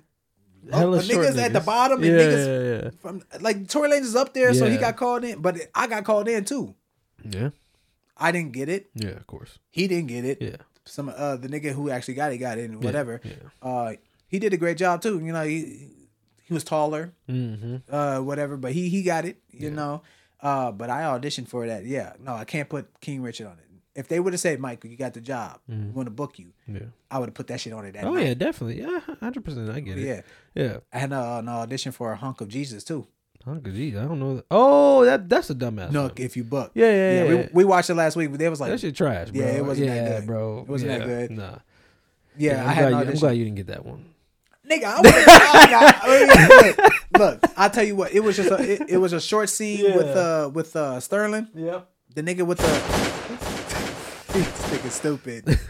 uh, 0.71 0.77
Hella 0.77 0.97
the 0.97 1.03
short 1.03 1.25
niggas 1.25 1.38
at 1.41 1.53
the 1.53 1.60
niggas. 1.60 1.65
bottom 1.65 2.03
and 2.03 2.12
yeah, 2.12 2.17
niggas 2.21 2.84
yeah, 2.84 2.89
from 3.01 3.23
like 3.41 3.67
Tory 3.67 3.89
Lanez 3.89 4.01
is 4.01 4.15
up 4.15 4.34
there, 4.34 4.53
so 4.53 4.69
he 4.69 4.77
got 4.77 4.95
called 4.95 5.23
in, 5.23 5.41
but 5.41 5.57
I 5.73 5.88
got 5.88 6.03
called 6.03 6.27
in 6.27 6.45
too. 6.45 6.75
Yeah, 7.23 7.49
I 8.17 8.31
didn't 8.31 8.51
get 8.53 8.69
it. 8.69 8.89
yeah, 8.93 9.10
of 9.12 9.25
course. 9.25 9.57
He 9.71 9.88
didn't 9.88 10.07
get 10.07 10.23
it. 10.25 10.38
Yeah, 10.41 10.57
Some 10.86 11.10
uh 11.10 11.38
the 11.38 11.47
nigga 11.49 11.71
who 11.73 11.89
actually 11.89 12.13
got 12.13 12.31
it 12.31 12.38
got 12.38 12.60
it 12.60 12.69
whatever. 12.75 13.21
Yeah. 13.23 13.34
Uh 13.62 13.93
he 14.27 14.38
did 14.38 14.53
a 14.53 14.57
great 14.57 14.77
job 14.77 15.01
too. 15.01 15.19
You 15.19 15.34
know, 15.34 15.43
he 15.43 15.89
he 16.43 16.53
was 16.53 16.63
taller, 16.63 17.13
Mm-hmm. 17.27 17.77
uh 17.93 18.21
whatever, 18.21 18.55
but 18.57 18.73
he 18.73 18.89
he 18.89 19.01
got 19.01 19.25
it, 19.25 19.41
you 19.49 19.71
know. 19.71 20.03
Uh 20.41 20.71
but 20.71 20.89
I 20.89 21.04
auditioned 21.04 21.47
for 21.47 21.65
that. 21.67 21.86
Yeah. 21.86 22.13
No, 22.19 22.34
I 22.34 22.45
can't 22.45 22.67
put 22.69 22.88
King 23.01 23.21
Richard 23.21 23.47
on 23.47 23.54
it. 23.54 23.65
If 23.93 24.08
they 24.08 24.21
would 24.21 24.32
have 24.32 24.39
said, 24.39 24.60
Michael, 24.62 24.89
you 24.89 24.95
got 24.95 25.13
the 25.13 25.19
job, 25.19 25.60
we 25.67 25.75
want 25.75 26.06
to 26.08 26.12
book 26.12 26.39
you, 26.39 26.54
Yeah. 26.65 26.80
I 27.12 27.19
would 27.19 27.27
have 27.27 27.34
put 27.34 27.47
that 27.47 27.60
shit 27.60 27.73
on 27.73 27.86
it 27.86 27.91
that 27.93 28.06
Oh 28.06 28.13
night. 28.13 28.25
yeah, 28.25 28.34
definitely. 28.36 28.80
Yeah, 28.82 28.99
hundred 29.19 29.43
percent. 29.43 29.69
I 29.69 29.82
get 29.82 29.97
it. 29.97 30.06
Yeah. 30.06 30.21
Yeah. 30.56 30.77
I 30.93 30.99
had 30.99 31.12
uh, 31.13 31.38
an 31.39 31.49
audition 31.49 31.91
for 31.91 32.12
a 32.13 32.15
Honk 32.15 32.39
of 32.39 32.47
Jesus 32.47 32.84
too. 32.86 33.06
Honk 33.43 33.67
of 33.67 33.73
Jesus. 33.73 33.99
I 33.99 34.06
don't 34.08 34.19
know. 34.19 34.36
That. 34.38 34.45
Oh, 34.49 35.04
that 35.04 35.27
that's 35.27 35.49
a 35.49 35.56
dumbass. 35.56 35.91
No, 35.91 36.04
one. 36.04 36.12
if 36.15 36.38
you 36.38 36.43
book. 36.45 36.71
Yeah, 36.73 36.86
yeah, 36.91 37.12
yeah. 37.23 37.27
We, 37.30 37.36
yeah. 37.36 37.47
we 37.51 37.65
watched 37.65 37.89
it 37.89 37.95
last 37.95 38.15
week. 38.15 38.32
They 38.32 38.47
was 38.47 38.62
like, 38.62 38.71
that 38.71 38.80
shit 38.80 38.95
trash, 38.95 39.32
bro. 39.32 39.41
Yeah, 39.41 39.47
it 39.51 39.65
wasn't 39.65 39.88
that 39.88 40.19
good. 40.19 40.27
bro. 40.27 40.60
It 40.60 40.67
wasn't 40.67 40.91
that 40.91 40.99
Yeah, 41.01 41.06
good. 41.08 41.32
Nah. 41.32 41.56
yeah, 42.38 42.63
I'm 42.63 42.69
I 42.69 42.73
had 42.73 42.89
glad, 42.91 43.01
an 43.01 43.08
you, 43.08 43.13
I'm 43.13 43.19
glad 43.19 43.32
you 43.32 43.43
didn't 43.43 43.58
get 43.58 43.67
that 43.67 43.86
one. 43.86 44.06
Nigga, 44.71 44.86
I 44.86 44.99
would 46.07 46.29
have. 46.29 46.77
look, 47.19 47.41
look, 47.43 47.51
I'll 47.57 47.69
tell 47.69 47.84
you 47.84 47.95
what. 47.95 48.13
It 48.13 48.21
was 48.21 48.36
just 48.38 48.49
a. 48.51 48.57
It, 48.73 48.81
it 48.89 48.97
was 48.97 49.12
a 49.13 49.19
short 49.21 49.49
scene 49.49 49.84
with 49.95 50.15
uh 50.15 50.49
with 50.53 50.75
uh 50.75 50.99
Sterling. 50.99 51.47
Yeah. 51.53 51.81
The 52.15 52.23
nigga 52.23 52.45
with 52.45 52.57
the. 52.60 52.67
this 54.34 54.47
nigga 54.71 54.89
stupid. 54.91 55.60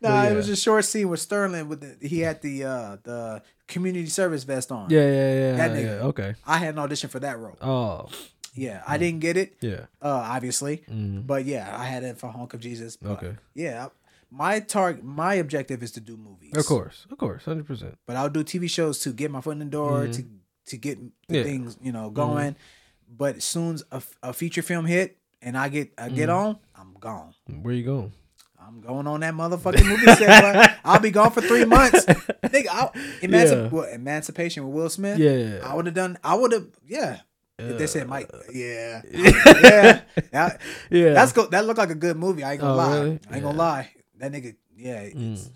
Nah, 0.00 0.22
But 0.22 0.30
it 0.30 0.36
was 0.36 0.46
yeah. 0.46 0.52
a 0.52 0.56
short 0.56 0.84
scene 0.84 1.08
with 1.08 1.18
Sterling 1.18 1.68
with 1.68 1.80
the. 1.80 2.06
He 2.06 2.20
had 2.20 2.40
the 2.40 2.62
uh 2.64 2.96
the 3.02 3.42
community 3.66 4.06
service 4.06 4.44
vest 4.44 4.70
on. 4.70 4.90
Yeah, 4.90 5.00
yeah, 5.00 5.32
yeah. 5.34 5.56
That 5.56 5.70
yeah. 5.72 5.76
nigga. 5.76 6.00
Okay. 6.14 6.34
I 6.46 6.58
had 6.58 6.74
an 6.74 6.78
audition 6.78 7.10
for 7.10 7.18
that 7.18 7.36
role. 7.36 7.56
Oh, 7.60 8.06
Yeah, 8.54 8.84
I 8.86 8.96
didn't 8.96 9.18
get 9.18 9.36
it. 9.36 9.56
yeah. 9.60 9.86
Uh, 10.00 10.22
obviously, 10.34 10.84
Mhm. 10.88 11.26
but 11.26 11.44
yeah, 11.46 11.74
I 11.76 11.84
had 11.86 12.04
it 12.04 12.16
for 12.16 12.28
Honk 12.30 12.54
of 12.54 12.60
Jesus. 12.60 12.96
Okay. 13.04 13.34
Yeah, 13.54 13.88
my 14.30 14.60
target, 14.60 15.04
my 15.04 15.34
objective 15.34 15.82
is 15.82 15.92
to 15.92 16.00
do 16.00 16.16
movies. 16.16 16.56
Of 16.56 16.66
course, 16.66 17.06
of 17.10 17.18
course, 17.18 17.44
hundred 17.44 17.66
percent. 17.66 17.96
but 18.06 18.16
I'll 18.16 18.28
do 18.30 18.44
TV 18.44 18.68
shows 18.68 18.98
to 19.00 19.12
get 19.12 19.30
my 19.30 19.40
foot 19.40 19.52
in 19.52 19.58
the 19.60 19.64
door 19.64 20.02
mm-hmm. 20.02 20.12
to 20.12 20.24
to 20.66 20.76
get 20.76 20.98
the 21.28 21.38
Yeah. 21.38 21.42
things 21.44 21.78
you 21.82 21.92
know 21.92 22.06
mm-hmm. 22.06 22.14
going. 22.14 22.56
But 23.10 23.36
as 23.36 23.44
soon 23.44 23.74
as 23.74 23.84
a, 23.90 24.02
a 24.22 24.32
feature 24.32 24.60
film 24.62 24.84
hit 24.84 25.16
and 25.40 25.56
I 25.56 25.68
get 25.68 25.92
I 25.96 26.08
get 26.10 26.28
mm-hmm. 26.28 26.48
on, 26.48 26.58
I'm 26.76 26.94
gone. 27.00 27.34
Where 27.62 27.72
you 27.74 27.84
going? 27.84 28.12
I'm 28.60 28.82
going 28.82 29.06
on 29.06 29.20
that 29.20 29.32
motherfucking 29.32 29.86
movie 29.86 30.04
set. 30.16 30.78
I'll 30.84 31.00
be 31.00 31.10
gone 31.10 31.30
for 31.30 31.40
three 31.40 31.64
months. 31.64 32.04
Nigga, 32.04 32.66
I, 32.68 32.90
Emancip- 33.22 33.62
Yeah. 33.62 33.68
what, 33.68 33.88
Emancipation 33.90 34.66
with 34.66 34.74
Will 34.74 34.90
Smith. 34.90 35.18
Yeah. 35.18 35.60
I 35.64 35.74
would 35.74 35.86
have 35.86 35.94
done. 35.94 36.18
I 36.22 36.34
would 36.34 36.52
have. 36.52 36.66
Yeah. 36.86 37.20
If 37.58 37.78
they 37.78 37.86
said 37.88 38.06
Mike, 38.06 38.30
uh, 38.32 38.38
yeah, 38.52 39.02
yeah, 39.10 40.00
That- 40.30 40.60
Yeah, 40.90 41.12
that's 41.14 41.32
go. 41.32 41.46
That 41.46 41.64
looked 41.64 41.78
like 41.78 41.90
a 41.90 41.94
good 41.96 42.16
movie. 42.16 42.44
I 42.44 42.52
ain't 42.52 42.60
gonna 42.60 42.72
Oh, 42.74 42.76
lie. 42.76 42.94
really? 42.98 43.06
I 43.06 43.12
ain't 43.12 43.22
Yeah. 43.32 43.40
Gonna 43.40 43.58
lie. 43.58 43.90
That 44.18 44.32
nigga, 44.32 44.56
yeah, 44.76 45.00
it's, 45.00 45.50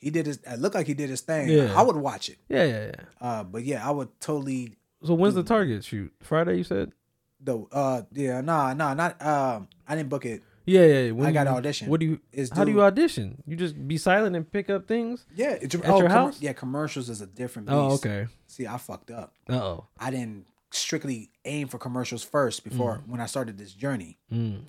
he 0.00 0.10
did 0.10 0.26
his. 0.26 0.38
It 0.46 0.58
looked 0.60 0.74
like 0.74 0.86
he 0.86 0.94
did 0.94 1.10
his 1.10 1.20
thing. 1.20 1.48
Yeah. 1.48 1.74
I 1.78 1.82
would 1.82 1.96
watch 1.96 2.28
it. 2.28 2.38
yeah, 2.48 2.64
yeah, 2.64 2.86
yeah. 2.86 2.92
Uh, 3.20 3.44
but 3.44 3.64
yeah, 3.64 3.86
I 3.86 3.90
would 3.90 4.08
totally 4.20 4.76
So 5.04 5.14
when's 5.14 5.34
the 5.34 5.42
target 5.42 5.84
shoot? 5.84 6.12
Friday, 6.20 6.56
you 6.58 6.64
said? 6.64 6.92
though. 7.40 7.68
Uh, 7.70 8.02
yeah, 8.12 8.40
nah, 8.40 8.72
nah, 8.72 8.94
not. 8.94 9.20
Um, 9.24 9.68
I 9.86 9.96
didn't 9.96 10.08
book 10.08 10.24
it. 10.24 10.42
Yeah, 10.66 10.86
yeah. 10.86 11.10
When 11.10 11.26
I 11.26 11.32
got 11.32 11.42
you- 11.42 11.50
an 11.52 11.56
audition. 11.58 11.88
What 11.88 12.00
do 12.00 12.06
you? 12.06 12.20
It's 12.32 12.50
how 12.56 12.64
do 12.64 12.70
you 12.72 12.80
audition? 12.82 13.42
You 13.46 13.54
just 13.56 13.86
be 13.86 13.98
silent 13.98 14.34
and 14.34 14.50
pick 14.50 14.70
up 14.70 14.86
things? 14.88 15.26
Yeah, 15.34 15.58
it's 15.60 15.74
At 15.74 15.86
oh, 15.86 15.98
your 15.98 16.08
commer- 16.08 16.12
house? 16.12 16.40
Yeah, 16.40 16.54
commercials 16.54 17.10
is 17.10 17.20
a 17.20 17.26
different. 17.26 17.68
Beast. 17.68 17.76
Oh, 17.76 17.92
okay. 17.94 18.28
See, 18.46 18.66
I 18.66 18.78
fucked 18.78 19.10
up. 19.10 19.34
Uh 19.48 19.54
oh. 19.56 19.86
I 19.98 20.10
didn't 20.10 20.46
strictly 20.70 21.30
aim 21.44 21.68
for 21.68 21.78
commercials 21.78 22.24
first 22.24 22.64
before 22.64 23.02
when 23.06 23.20
I 23.20 23.26
started 23.26 23.58
this 23.58 23.72
journey. 23.74 24.16
Mm. 24.32 24.62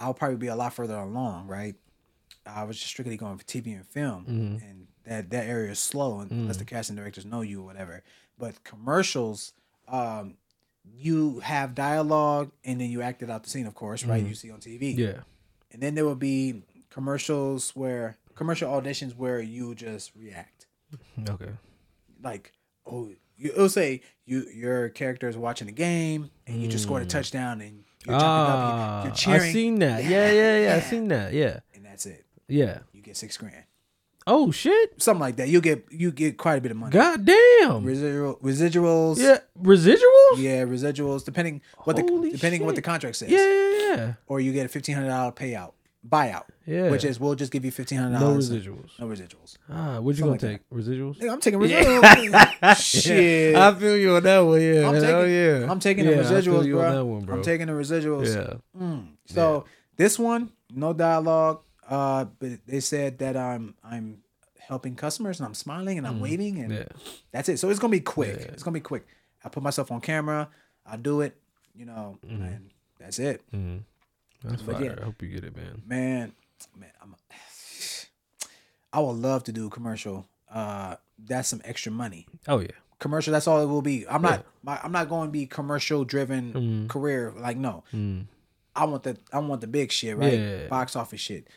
I'll 0.00 0.14
probably 0.14 0.36
be 0.36 0.46
a 0.46 0.56
lot 0.56 0.72
further 0.74 0.96
along, 0.96 1.48
right? 1.48 1.74
I 2.46 2.64
was 2.64 2.76
just 2.76 2.88
strictly 2.88 3.16
going 3.16 3.38
for 3.38 3.44
TV 3.44 3.74
and 3.76 3.86
film, 3.86 4.22
Mm-hmm. 4.24 4.64
and 4.68 4.86
that 5.04 5.30
that 5.30 5.46
area 5.46 5.70
is 5.72 5.78
slow 5.78 6.20
unless 6.20 6.56
Mm. 6.56 6.58
the 6.60 6.64
casting 6.64 6.96
directors 6.96 7.24
know 7.24 7.40
you 7.42 7.60
or 7.60 7.64
whatever. 7.64 8.02
But 8.38 8.62
commercials, 8.64 9.52
um, 9.88 10.34
you 10.96 11.40
have 11.40 11.74
dialogue 11.74 12.50
and 12.64 12.80
then 12.80 12.90
you 12.90 13.02
act 13.02 13.22
it 13.22 13.30
out 13.30 13.44
the 13.44 13.50
scene, 13.50 13.66
of 13.66 13.74
course, 13.74 14.04
right? 14.04 14.24
You 14.24 14.34
see 14.34 14.50
on 14.50 14.58
TV, 14.60 14.92
Mm-hmm. 14.92 15.00
Yeah. 15.00 15.20
and 15.72 15.82
then 15.82 15.94
there 15.94 16.04
will 16.04 16.14
be 16.16 16.62
commercials 16.90 17.70
where 17.76 18.16
commercial 18.34 18.70
auditions 18.70 19.16
where 19.16 19.40
you 19.40 19.74
just 19.74 20.12
react, 20.16 20.66
Okay. 21.28 21.50
like 22.22 22.52
oh, 22.86 23.10
you, 23.36 23.50
it'll 23.50 23.68
say 23.68 24.00
you 24.24 24.44
your 24.54 24.88
character 24.88 25.28
is 25.28 25.36
watching 25.36 25.68
a 25.68 25.72
game 25.72 26.30
and 26.46 26.60
you 26.62 26.68
just 26.68 26.84
scored 26.84 27.02
a 27.02 27.06
touchdown 27.06 27.60
and 27.60 27.84
you're 28.06 28.18
jumping 28.18 28.26
up, 28.26 28.58
Mm. 28.58 28.62
Ah, 28.62 28.96
you're, 28.98 29.06
you're 29.06 29.14
cheering, 29.14 29.42
I've 29.42 29.52
seen 29.52 29.78
that. 29.80 30.04
Yeah, 30.04 30.30
yeah, 30.32 30.58
yeah. 30.64 30.76
I've 30.76 30.84
seen 30.84 31.08
that. 31.08 31.32
Yeah, 31.32 31.60
and 31.74 31.84
that's 31.84 32.06
it. 32.06 32.24
Yeah. 32.52 32.78
You 32.92 33.02
get 33.02 33.16
six 33.16 33.36
grand. 33.36 33.64
Oh 34.24 34.52
shit! 34.52 35.02
something 35.02 35.20
like 35.20 35.36
that. 35.36 35.48
You 35.48 35.60
get 35.60 35.84
you 35.90 36.12
get 36.12 36.36
quite 36.38 36.54
a 36.58 36.60
bit 36.60 36.70
of 36.70 36.76
money. 36.76 36.92
God 36.92 37.24
damn. 37.24 37.82
Residual 37.84 38.36
residuals. 38.36 39.18
Yeah, 39.18 39.38
residuals. 39.60 40.36
Yeah, 40.36 40.62
residuals 40.64 41.24
depending 41.24 41.60
what 41.84 41.96
the 41.96 42.02
Holy 42.02 42.30
depending 42.30 42.64
what 42.64 42.76
the 42.76 42.82
contract 42.82 43.16
says. 43.16 43.30
Yeah, 43.30 43.38
yeah, 43.48 43.94
yeah. 43.96 44.14
Or 44.28 44.38
you 44.38 44.52
get 44.52 44.64
a 44.66 44.68
fifteen 44.68 44.94
hundred 44.94 45.08
dollar 45.08 45.32
payout. 45.32 45.72
buyout, 46.08 46.44
Yeah. 46.66 46.90
which 46.90 47.04
is 47.04 47.18
we'll 47.18 47.34
just 47.34 47.50
give 47.50 47.64
you 47.64 47.72
fifteen 47.72 47.98
hundred 47.98 48.20
no 48.20 48.26
dollars. 48.28 48.48
residuals. 48.50 48.90
No 49.00 49.06
residuals. 49.08 49.56
Ah, 49.68 49.98
what 49.98 50.14
you 50.16 50.22
gonna 50.24 50.38
Something 50.38 50.58
take? 50.58 50.70
Residuals? 50.70 51.18
Nigga, 51.18 51.32
I'm 51.32 51.40
taking 51.40 51.60
residuals. 51.60 52.76
Shit. 53.02 53.56
I 53.56 53.74
feel 53.74 53.96
you 53.96 54.14
on 54.16 54.22
that 54.22 54.38
one. 54.40 54.60
Yeah. 54.60 54.88
I'm 54.88 54.94
Hell 54.94 55.02
taking, 55.22 55.34
yeah. 55.34 55.70
I'm 55.70 55.80
taking 55.80 56.04
Yeah, 56.04 56.10
the 56.10 56.20
I 56.20 56.40
feel 56.42 56.52
residuals, 56.62 56.70
bro. 56.70 56.92
that 56.94 57.04
one, 57.04 57.24
bro. 57.24 57.36
I'm 57.36 57.42
taking 57.42 57.66
the 57.66 57.72
residuals. 57.72 58.34
Yeah. 58.34 58.80
Mm. 58.80 59.06
So 59.26 59.64
this 59.96 60.16
one, 60.18 60.52
no 60.72 60.92
dialogue. 60.92 61.62
Uh, 61.88 62.26
but 62.38 62.64
they 62.66 62.80
said 62.80 63.18
that 63.18 63.36
I'm 63.36 63.74
I'm 63.84 64.18
helping 64.58 64.94
customers 64.94 65.40
and 65.40 65.46
I'm 65.46 65.54
smiling 65.54 65.98
and 65.98 66.06
I'm 66.06 66.20
waiting 66.20 66.58
and 66.60 66.72
Mm. 66.72 66.78
Yeah. 66.78 67.12
that's 67.32 67.48
it. 67.48 67.58
So 67.58 67.68
it's 67.70 67.80
gonna 67.80 67.90
be 67.90 68.00
quick. 68.00 68.36
Yeah. 68.40 68.46
It's 68.52 68.62
gonna 68.62 68.74
be 68.74 68.80
quick. 68.80 69.06
I 69.44 69.48
put 69.48 69.62
myself 69.62 69.90
on 69.90 70.00
camera. 70.00 70.48
I 70.86 70.96
do 70.96 71.20
it. 71.20 71.36
You 71.74 71.86
know, 71.86 72.18
and 72.28 72.70
that's 73.00 73.18
it. 73.18 73.42
Mm-hmm. 73.52 73.78
That's 74.48 74.62
But 74.62 74.76
fire. 74.76 74.84
yeah. 74.84 74.94
I 75.00 75.04
hope 75.04 75.20
you 75.22 75.28
get 75.28 75.44
it, 75.44 75.56
man. 75.56 75.82
Man, 75.86 76.32
man, 76.78 76.90
I'm. 77.02 77.14
I 78.92 79.00
would 79.00 79.16
love 79.16 79.44
to 79.44 79.52
do 79.52 79.66
a 79.66 79.70
commercial. 79.70 80.26
Uh, 80.52 80.96
that's 81.18 81.48
some 81.48 81.62
extra 81.64 81.90
money. 81.92 82.26
Oh 82.46 82.58
yeah. 82.60 82.68
Commercial. 82.98 83.32
That's 83.32 83.46
all 83.48 83.60
it 83.62 83.66
will 83.66 83.82
be. 83.82 84.06
I'm 84.08 84.22
not. 84.22 84.44
My, 84.62 84.78
I'm 84.82 84.92
not 84.92 85.08
going 85.08 85.28
to 85.28 85.32
be 85.32 85.46
commercial 85.46 86.04
driven 86.04 86.86
career. 86.88 87.32
Like 87.36 87.56
no, 87.56 87.84
Mm. 87.92 88.26
I 88.76 88.84
want 88.84 89.02
the. 89.02 89.16
I 89.32 89.38
want 89.38 89.60
the 89.60 89.66
big 89.66 89.90
shit, 89.92 90.16
right? 90.16 90.38
Yeah. 90.38 90.66
Box 90.68 90.94
office 90.94 91.20
shit. 91.20 91.48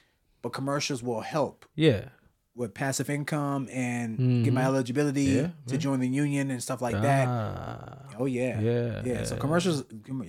But 0.46 0.54
commercials 0.54 1.02
will 1.02 1.22
help 1.22 1.66
Yeah. 1.74 2.10
with 2.54 2.76
passive 2.76 3.10
income 3.10 3.68
and 3.72 4.44
get 4.46 4.54
my 4.54 4.62
Mhm. 4.62 4.66
eligibility 4.66 5.24
Yeah, 5.24 5.48
to 5.66 5.74
yeah. 5.74 5.78
join 5.78 6.00
the 6.02 6.08
union 6.08 6.52
and 6.52 6.62
stuff 6.62 6.84
like 6.84 7.02
that. 7.02 7.28
Ah, 7.28 8.04
Oh 8.20 8.26
yeah, 8.26 8.60
Yeah, 8.60 9.02
yeah. 9.04 9.24
So 9.24 9.38
commercials, 9.38 9.86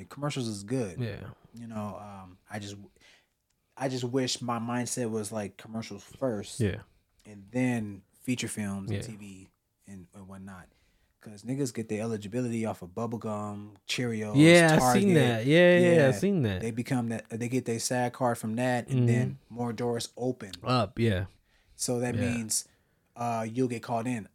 commercials 0.09 0.49
is 0.49 0.63
good. 0.65 0.99
yeah. 0.99 1.19
You 1.53 1.67
know, 1.67 1.99
um, 2.01 2.39
I 2.51 2.59
just, 2.59 2.77
I 3.77 3.91
just 3.91 4.05
wish 4.05 4.41
my 4.41 4.59
mindset 4.59 5.11
was 5.11 5.31
like 5.33 5.59
commercials 5.59 6.03
first, 6.03 6.61
Yeah. 6.61 6.81
and 7.27 7.45
then 7.53 8.01
feature 8.23 8.49
films 8.49 8.91
Yeah. 8.91 9.01
and 9.01 9.07
TV 9.07 9.51
and, 9.87 10.07
and 10.15 10.27
whatnot. 10.27 10.67
Cause 11.29 11.43
niggas 11.43 11.75
get 11.75 11.89
their 11.89 12.03
eligibility 12.03 12.65
off 12.67 12.83
of 12.83 12.91
bubblegum, 12.91 13.71
Cheerios. 13.89 14.35
Yeah, 14.37 14.71
I 14.75 14.79
Target. 14.79 15.03
seen 15.03 15.15
that. 15.15 15.45
Yeah, 15.45 15.79
yeah, 15.79 15.95
Yeah. 15.97 16.09
I 16.09 16.11
seen 16.13 16.43
that. 16.43 16.61
They 16.61 16.71
become 16.71 17.09
that. 17.09 17.25
They 17.31 17.49
get 17.49 17.65
their 17.65 17.81
SAG 17.81 18.13
card 18.13 18.39
from 18.39 18.55
that, 18.57 18.87
and 18.89 19.09
then 19.09 19.39
more 19.51 19.73
doors 19.73 20.11
open. 20.17 20.53
Up, 20.65 20.99
yeah. 21.01 21.25
So 21.75 21.99
that 21.99 22.15
Mm-hmm. 22.15 22.23
Yeah. 22.23 22.31
means 22.37 22.69
uh, 23.17 23.45
you'll 23.53 23.67
get 23.67 23.83
called 23.83 24.07
in. 24.07 24.29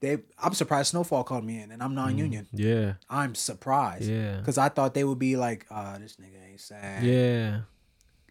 They, 0.00 0.18
I'm 0.36 0.52
surprised 0.54 0.88
Snowfall 0.90 1.22
called 1.22 1.44
me 1.44 1.60
in, 1.62 1.70
and 1.70 1.80
I'm 1.80 1.94
non-union. 1.94 2.48
Yeah. 2.52 2.94
I'm 3.08 3.36
surprised 3.36 4.10
Mm-hmm. 4.10 4.20
Yeah. 4.20 4.36
because 4.38 4.58
I 4.58 4.68
thought 4.68 4.94
they 4.94 5.04
would 5.04 5.20
be 5.20 5.36
like, 5.36 5.64
uh, 5.70 5.96
this 5.98 6.16
nigga 6.16 6.50
ain't 6.50 6.60
SAG. 6.60 7.04
Yeah. 7.04 7.60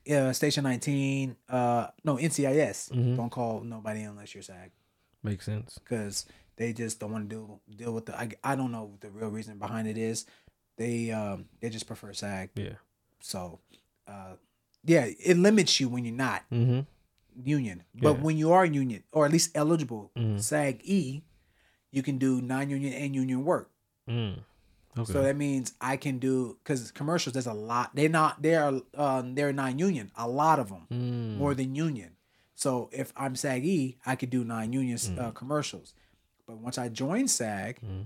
Yeah, 0.04 0.32
Station 0.34 0.64
19. 0.66 1.38
Uh, 1.48 1.88
no, 2.04 2.18
NCIS. 2.18 2.92
Mhm. 2.92 3.16
Don't 3.16 3.30
call 3.30 3.62
nobody 3.62 4.02
unless 4.02 4.34
you're 4.36 4.42
SAG 4.44 4.72
Makes 5.24 5.46
sense. 5.46 5.78
because 5.82 6.26
they 6.62 6.72
just 6.74 7.00
don't 7.00 7.12
want 7.12 7.30
to 7.30 7.36
deal 7.36 7.62
deal 7.76 7.94
with 7.98 8.06
the. 8.06 8.14
I, 8.18 8.30
I 8.44 8.56
don't 8.56 8.72
know 8.72 8.84
what 8.92 9.02
the 9.02 9.10
real 9.10 9.30
reason 9.30 9.58
behind 9.58 9.88
it 9.88 9.98
is. 9.98 10.26
They 10.78 11.12
um 11.12 11.46
they 11.60 11.70
just 11.70 11.88
prefer 11.88 12.14
SAG. 12.14 12.50
Yeah. 12.56 12.78
So, 13.20 13.60
uh, 14.08 14.34
yeah, 14.86 15.06
it 15.32 15.38
limits 15.38 15.80
you 15.80 15.90
when 15.90 16.06
you're 16.06 16.16
not 16.30 16.42
Mm-hmm. 16.52 16.82
union. 17.44 17.84
But 17.94 18.16
Yeah. 18.18 18.22
when 18.26 18.38
you 18.38 18.52
are 18.54 18.66
union 18.66 19.04
or 19.12 19.26
at 19.26 19.32
least 19.32 19.52
eligible, 19.56 20.12
Mhm. 20.16 20.40
SAG 20.42 20.82
E, 20.84 21.24
you 21.92 22.02
can 22.04 22.18
do 22.18 22.42
non-union 22.42 22.94
and 22.94 23.16
union 23.16 23.44
work. 23.46 23.70
Mm. 24.10 24.40
Okay. 24.98 25.14
So 25.14 25.22
that 25.24 25.38
means 25.38 25.74
I 25.80 25.96
can 25.98 26.20
do 26.20 26.58
because 26.64 26.92
commercials. 26.92 27.34
There's 27.34 27.48
a 27.48 27.54
lot. 27.72 27.96
They're 27.96 28.10
not. 28.22 28.42
They're 28.42 28.82
um, 28.96 29.36
they're 29.36 29.54
non-union. 29.54 30.12
A 30.16 30.28
lot 30.28 30.60
of 30.60 30.68
them 30.70 30.88
Mm. 30.92 31.38
more 31.38 31.54
than 31.56 31.76
union. 31.76 32.12
So 32.56 32.90
if 32.92 33.14
I'm 33.16 33.36
SAG 33.36 33.66
E, 33.66 33.98
I 34.06 34.16
could 34.16 34.30
do 34.30 34.44
non-union 34.44 34.98
Mm. 34.98 35.20
uh, 35.20 35.32
commercials. 35.32 35.94
But 36.52 36.60
once 36.60 36.78
I 36.78 36.90
join 36.90 37.30
SAG, 37.30 37.80
Mm. 37.80 38.04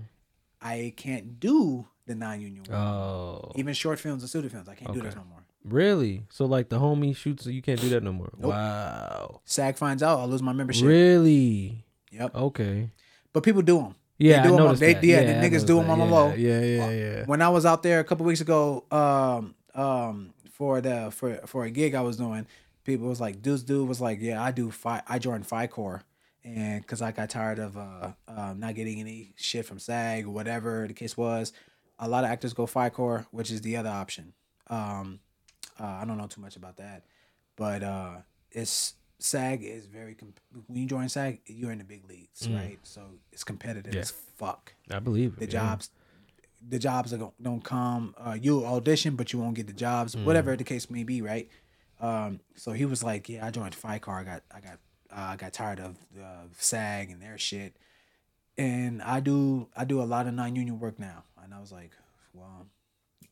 I 0.62 0.92
can't 0.96 1.40
do 1.40 1.86
the 2.06 2.14
non-union 2.14 2.62
work. 2.68 2.78
Oh. 2.78 3.50
Even 3.56 3.74
short 3.74 3.98
films 3.98 4.22
and 4.22 4.28
studio 4.30 4.48
films, 4.48 4.68
I 4.68 4.76
can't 4.76 4.92
do 4.92 5.00
Okay. 5.00 5.08
those 5.08 5.16
no 5.16 5.24
more. 5.28 5.42
Really? 5.64 6.22
So 6.30 6.44
like 6.46 6.68
the 6.68 6.78
homie 6.78 7.14
shoots, 7.16 7.46
you 7.46 7.60
can't 7.60 7.80
do 7.80 7.88
that 7.88 8.04
no 8.04 8.12
more. 8.12 8.30
Nope. 8.38 8.50
Wow. 8.52 9.40
SAG 9.44 9.76
finds 9.76 10.00
out, 10.00 10.20
I'll 10.20 10.28
lose 10.28 10.42
my 10.42 10.52
membership. 10.52 10.86
Really? 10.86 11.84
Yep. 12.12 12.34
Okay. 12.36 12.90
But 13.32 13.42
people 13.42 13.62
do 13.62 13.78
them. 13.78 13.94
Yeah, 14.18 14.44
do 14.44 14.54
I 14.54 14.60
'em 14.60 14.66
on- 14.68 14.76
they- 14.76 14.94
that. 14.94 15.02
yeah, 15.04 15.24
the 15.24 15.38
I 15.38 15.42
niggas 15.50 15.66
do 15.66 15.80
'em 15.80 15.86
that. 15.86 15.92
on 15.94 15.98
the 15.98 16.04
Yeah, 16.06 16.10
low. 16.12 16.34
Yeah, 16.34 16.60
yeah, 16.60 16.90
yeah. 16.90 17.24
When 17.26 17.42
I 17.42 17.48
was 17.48 17.66
out 17.66 17.82
there 17.82 17.98
a 17.98 18.04
couple 18.04 18.24
weeks 18.26 18.40
ago, 18.40 18.84
um, 18.92 19.56
um, 19.74 20.30
for 20.52 20.80
the 20.80 21.10
for 21.10 21.34
for 21.46 21.64
a 21.64 21.70
gig 21.70 21.94
I 21.96 22.00
was 22.02 22.16
doing, 22.16 22.46
people 22.84 23.08
was 23.08 23.20
like, 23.20 23.42
"This 23.42 23.64
dude 23.64 23.88
was 23.88 24.00
like, 24.00 24.20
yeah, 24.22 24.40
I 24.40 24.52
do 24.52 24.70
fi 24.70 25.02
I 25.08 25.18
joined 25.18 25.46
Fi-Core, 25.48 26.02
and 26.46 26.80
because 26.80 27.02
I 27.02 27.10
got 27.12 27.28
tired 27.28 27.58
of 27.58 27.76
uh, 27.76 28.12
um, 28.28 28.60
not 28.60 28.74
getting 28.76 29.00
any 29.00 29.32
shit 29.36 29.66
from 29.66 29.78
SAG 29.80 30.24
or 30.26 30.30
whatever 30.30 30.86
the 30.86 30.94
case 30.94 31.16
was, 31.16 31.52
a 31.98 32.08
lot 32.08 32.24
of 32.24 32.30
actors 32.30 32.54
go 32.54 32.66
Fi-Core, 32.66 33.26
which 33.32 33.50
is 33.50 33.60
the 33.62 33.76
other 33.76 33.88
option. 33.90 34.32
Um, 34.68 35.18
uh, 35.80 35.84
I 35.84 36.04
don't 36.06 36.16
know 36.18 36.26
too 36.28 36.40
much 36.40 36.56
about 36.56 36.76
that, 36.76 37.04
but 37.56 37.82
uh, 37.82 38.16
it's 38.52 38.94
SAG 39.18 39.64
is 39.64 39.86
very 39.86 40.14
comp- 40.14 40.40
when 40.68 40.78
you 40.82 40.86
join 40.86 41.08
SAG, 41.08 41.40
you're 41.46 41.72
in 41.72 41.78
the 41.78 41.84
big 41.84 42.08
leagues, 42.08 42.48
right? 42.48 42.78
So 42.84 43.02
it's 43.32 43.44
competitive 43.44 43.94
Yeah. 43.94 44.00
as 44.02 44.10
fuck 44.12 44.74
I 44.90 44.98
believe 45.00 45.32
it. 45.34 45.40
the 45.40 45.46
yeah. 45.46 45.50
jobs 45.60 45.90
the 46.68 46.78
jobs 46.78 47.12
are 47.12 47.18
gon- 47.18 47.32
don't 47.40 47.62
come 47.62 48.14
uh 48.18 48.36
you 48.40 48.64
audition 48.64 49.14
but 49.14 49.32
you 49.32 49.38
won't 49.38 49.54
get 49.54 49.66
the 49.66 49.72
jobs 49.74 50.16
whatever 50.16 50.56
the 50.56 50.64
case 50.64 50.90
may 50.90 51.04
be 51.04 51.20
right 51.22 51.48
um 52.00 52.40
so 52.56 52.72
he 52.72 52.84
was 52.86 53.04
like 53.04 53.28
yeah 53.28 53.46
i 53.46 53.50
joined 53.50 53.74
Fi-Core 53.74 54.14
i 54.20 54.24
got 54.24 54.42
i 54.54 54.60
got 54.60 54.78
uh, 55.10 55.30
i 55.32 55.36
got 55.36 55.52
tired 55.52 55.80
of 55.80 55.96
uh, 56.20 56.44
sag 56.58 57.10
and 57.10 57.20
their 57.22 57.38
shit 57.38 57.76
and 58.58 59.02
i 59.02 59.20
do 59.20 59.68
i 59.76 59.84
do 59.84 60.00
a 60.00 60.04
lot 60.04 60.26
of 60.26 60.34
non-union 60.34 60.78
work 60.80 60.98
now 60.98 61.24
and 61.42 61.52
i 61.54 61.60
was 61.60 61.72
like 61.72 61.90
well 62.32 62.66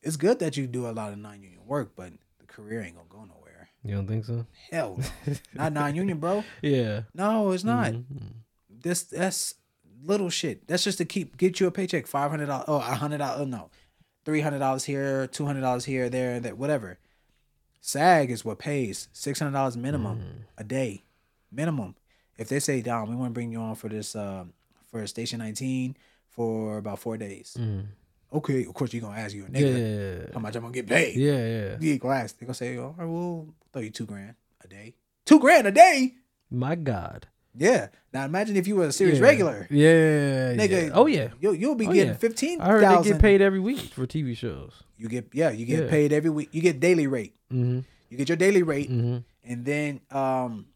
it's 0.03 0.17
good 0.17 0.39
that 0.39 0.55
you 0.57 0.67
do 0.67 0.87
a 0.87 0.91
lot 0.91 1.11
of 1.13 1.17
non-union 1.19 1.65
work 1.65 1.91
but 1.95 2.11
the 2.39 2.45
career 2.45 2.81
ain't 2.81 2.95
gonna 2.95 3.07
go 3.09 3.19
nowhere 3.25 3.69
You 3.83 3.95
don't 3.95 4.07
think 4.07 4.25
so? 4.25 4.45
hell 4.71 4.99
no. 5.27 5.33
not 5.53 5.73
non-union 5.73 6.19
bro 6.19 6.43
Yeah. 6.61 7.01
no 7.13 7.51
it's 7.51 7.63
not 7.63 7.91
Mhm. 7.93 8.33
this 8.69 9.03
that's 9.03 9.55
little 10.03 10.29
shit. 10.29 10.67
That's 10.67 10.83
just 10.83 10.99
to 10.99 11.05
keep 11.05 11.35
get 11.35 11.59
you 11.59 11.65
a 11.65 11.71
paycheck, 11.71 12.05
five 12.05 12.29
hundred 12.29 12.45
dollars, 12.45 12.65
oh, 12.67 12.75
a 12.75 12.81
hundred 12.81 13.17
dollars, 13.19 13.47
no, 13.47 13.71
three 14.23 14.41
hundred 14.41 14.59
dollars 14.59 14.83
here, 14.83 15.25
two 15.25 15.47
hundred 15.47 15.61
dollars 15.61 15.85
here, 15.85 16.09
there, 16.09 16.39
that 16.41 16.59
whatever. 16.59 16.99
SAG 17.81 18.29
is 18.29 18.45
what 18.45 18.59
pays 18.59 19.07
six 19.13 19.39
hundred 19.39 19.53
dollars 19.53 19.75
minimum 19.77 20.45
a 20.59 20.63
day, 20.63 21.04
minimum. 21.55 21.95
If 22.37 22.49
they 22.49 22.59
say, 22.59 22.81
"Down, 22.81 23.09
we 23.09 23.15
want 23.15 23.29
to 23.31 23.33
bring 23.33 23.51
you 23.51 23.59
on 23.59 23.75
for 23.75 23.87
this, 23.89 24.15
um, 24.15 24.53
for 24.91 25.05
station 25.07 25.39
nineteen 25.39 25.95
for 26.29 26.77
about 26.77 26.99
four 26.99 27.17
days," 27.17 27.55
Mhm. 27.59 27.85
okay, 28.33 28.65
of 28.65 28.73
course 28.73 28.93
you're 28.93 29.01
gonna 29.01 29.17
ask 29.19 29.33
you 29.35 29.45
a 29.45 29.49
nigga 29.49 29.71
yeah, 30.25 30.33
how 30.33 30.39
much 30.39 30.55
I'm 30.55 30.61
gonna 30.63 30.73
get 30.73 30.87
paid. 30.87 31.15
yeah, 31.15 31.47
yeah. 31.47 31.77
You 31.79 31.97
gonna 31.97 32.15
ask? 32.15 32.37
They 32.37 32.45
gonna 32.45 32.53
say, 32.53 32.77
"All 32.77 32.93
right, 32.97 33.07
well, 33.07 33.47
throw 33.71 33.81
you 33.81 33.89
two 33.89 34.05
grand 34.05 34.35
a 34.63 34.67
day, 34.67 34.95
two 35.25 35.39
grand 35.39 35.67
a 35.67 35.71
day." 35.71 36.15
My 36.51 36.75
God. 36.75 37.27
Yeah. 37.57 37.87
Now 38.13 38.25
imagine 38.25 38.57
if 38.57 38.67
you 38.67 38.75
were 38.75 38.87
a 38.87 38.91
series 38.91 39.17
Yeah. 39.19 39.23
regular. 39.31 39.67
Yeah, 39.71 40.55
Nigga, 40.59 40.87
yeah. 40.87 40.89
Oh 40.93 41.05
yeah. 41.07 41.29
You'll 41.39 41.55
you'll 41.55 41.75
be 41.79 41.87
Oh, 41.87 41.93
getting 41.93 42.11
yeah. 42.13 42.17
fifteen 42.19 42.59
I 42.59 42.67
heard 42.67 42.83
they 42.83 43.09
get 43.11 43.21
paid 43.21 43.39
every 43.41 43.61
week 43.61 43.93
for 43.95 44.05
TV 44.05 44.35
shows. 44.35 44.83
You 44.97 45.07
get 45.07 45.29
yeah, 45.33 45.51
you 45.51 45.65
get 45.65 45.83
Yeah. 45.85 45.89
paid 45.89 46.11
every 46.11 46.29
week. 46.29 46.49
You 46.51 46.61
get 46.61 46.81
daily 46.81 47.07
rate. 47.07 47.33
Mm-hmm. 47.51 47.79
You 48.09 48.17
get 48.17 48.27
your 48.27 48.35
daily 48.35 48.61
rate, 48.61 48.91
Mm-hmm. 48.91 49.17
and 49.51 49.65
then 49.65 50.01
um, 50.11 50.67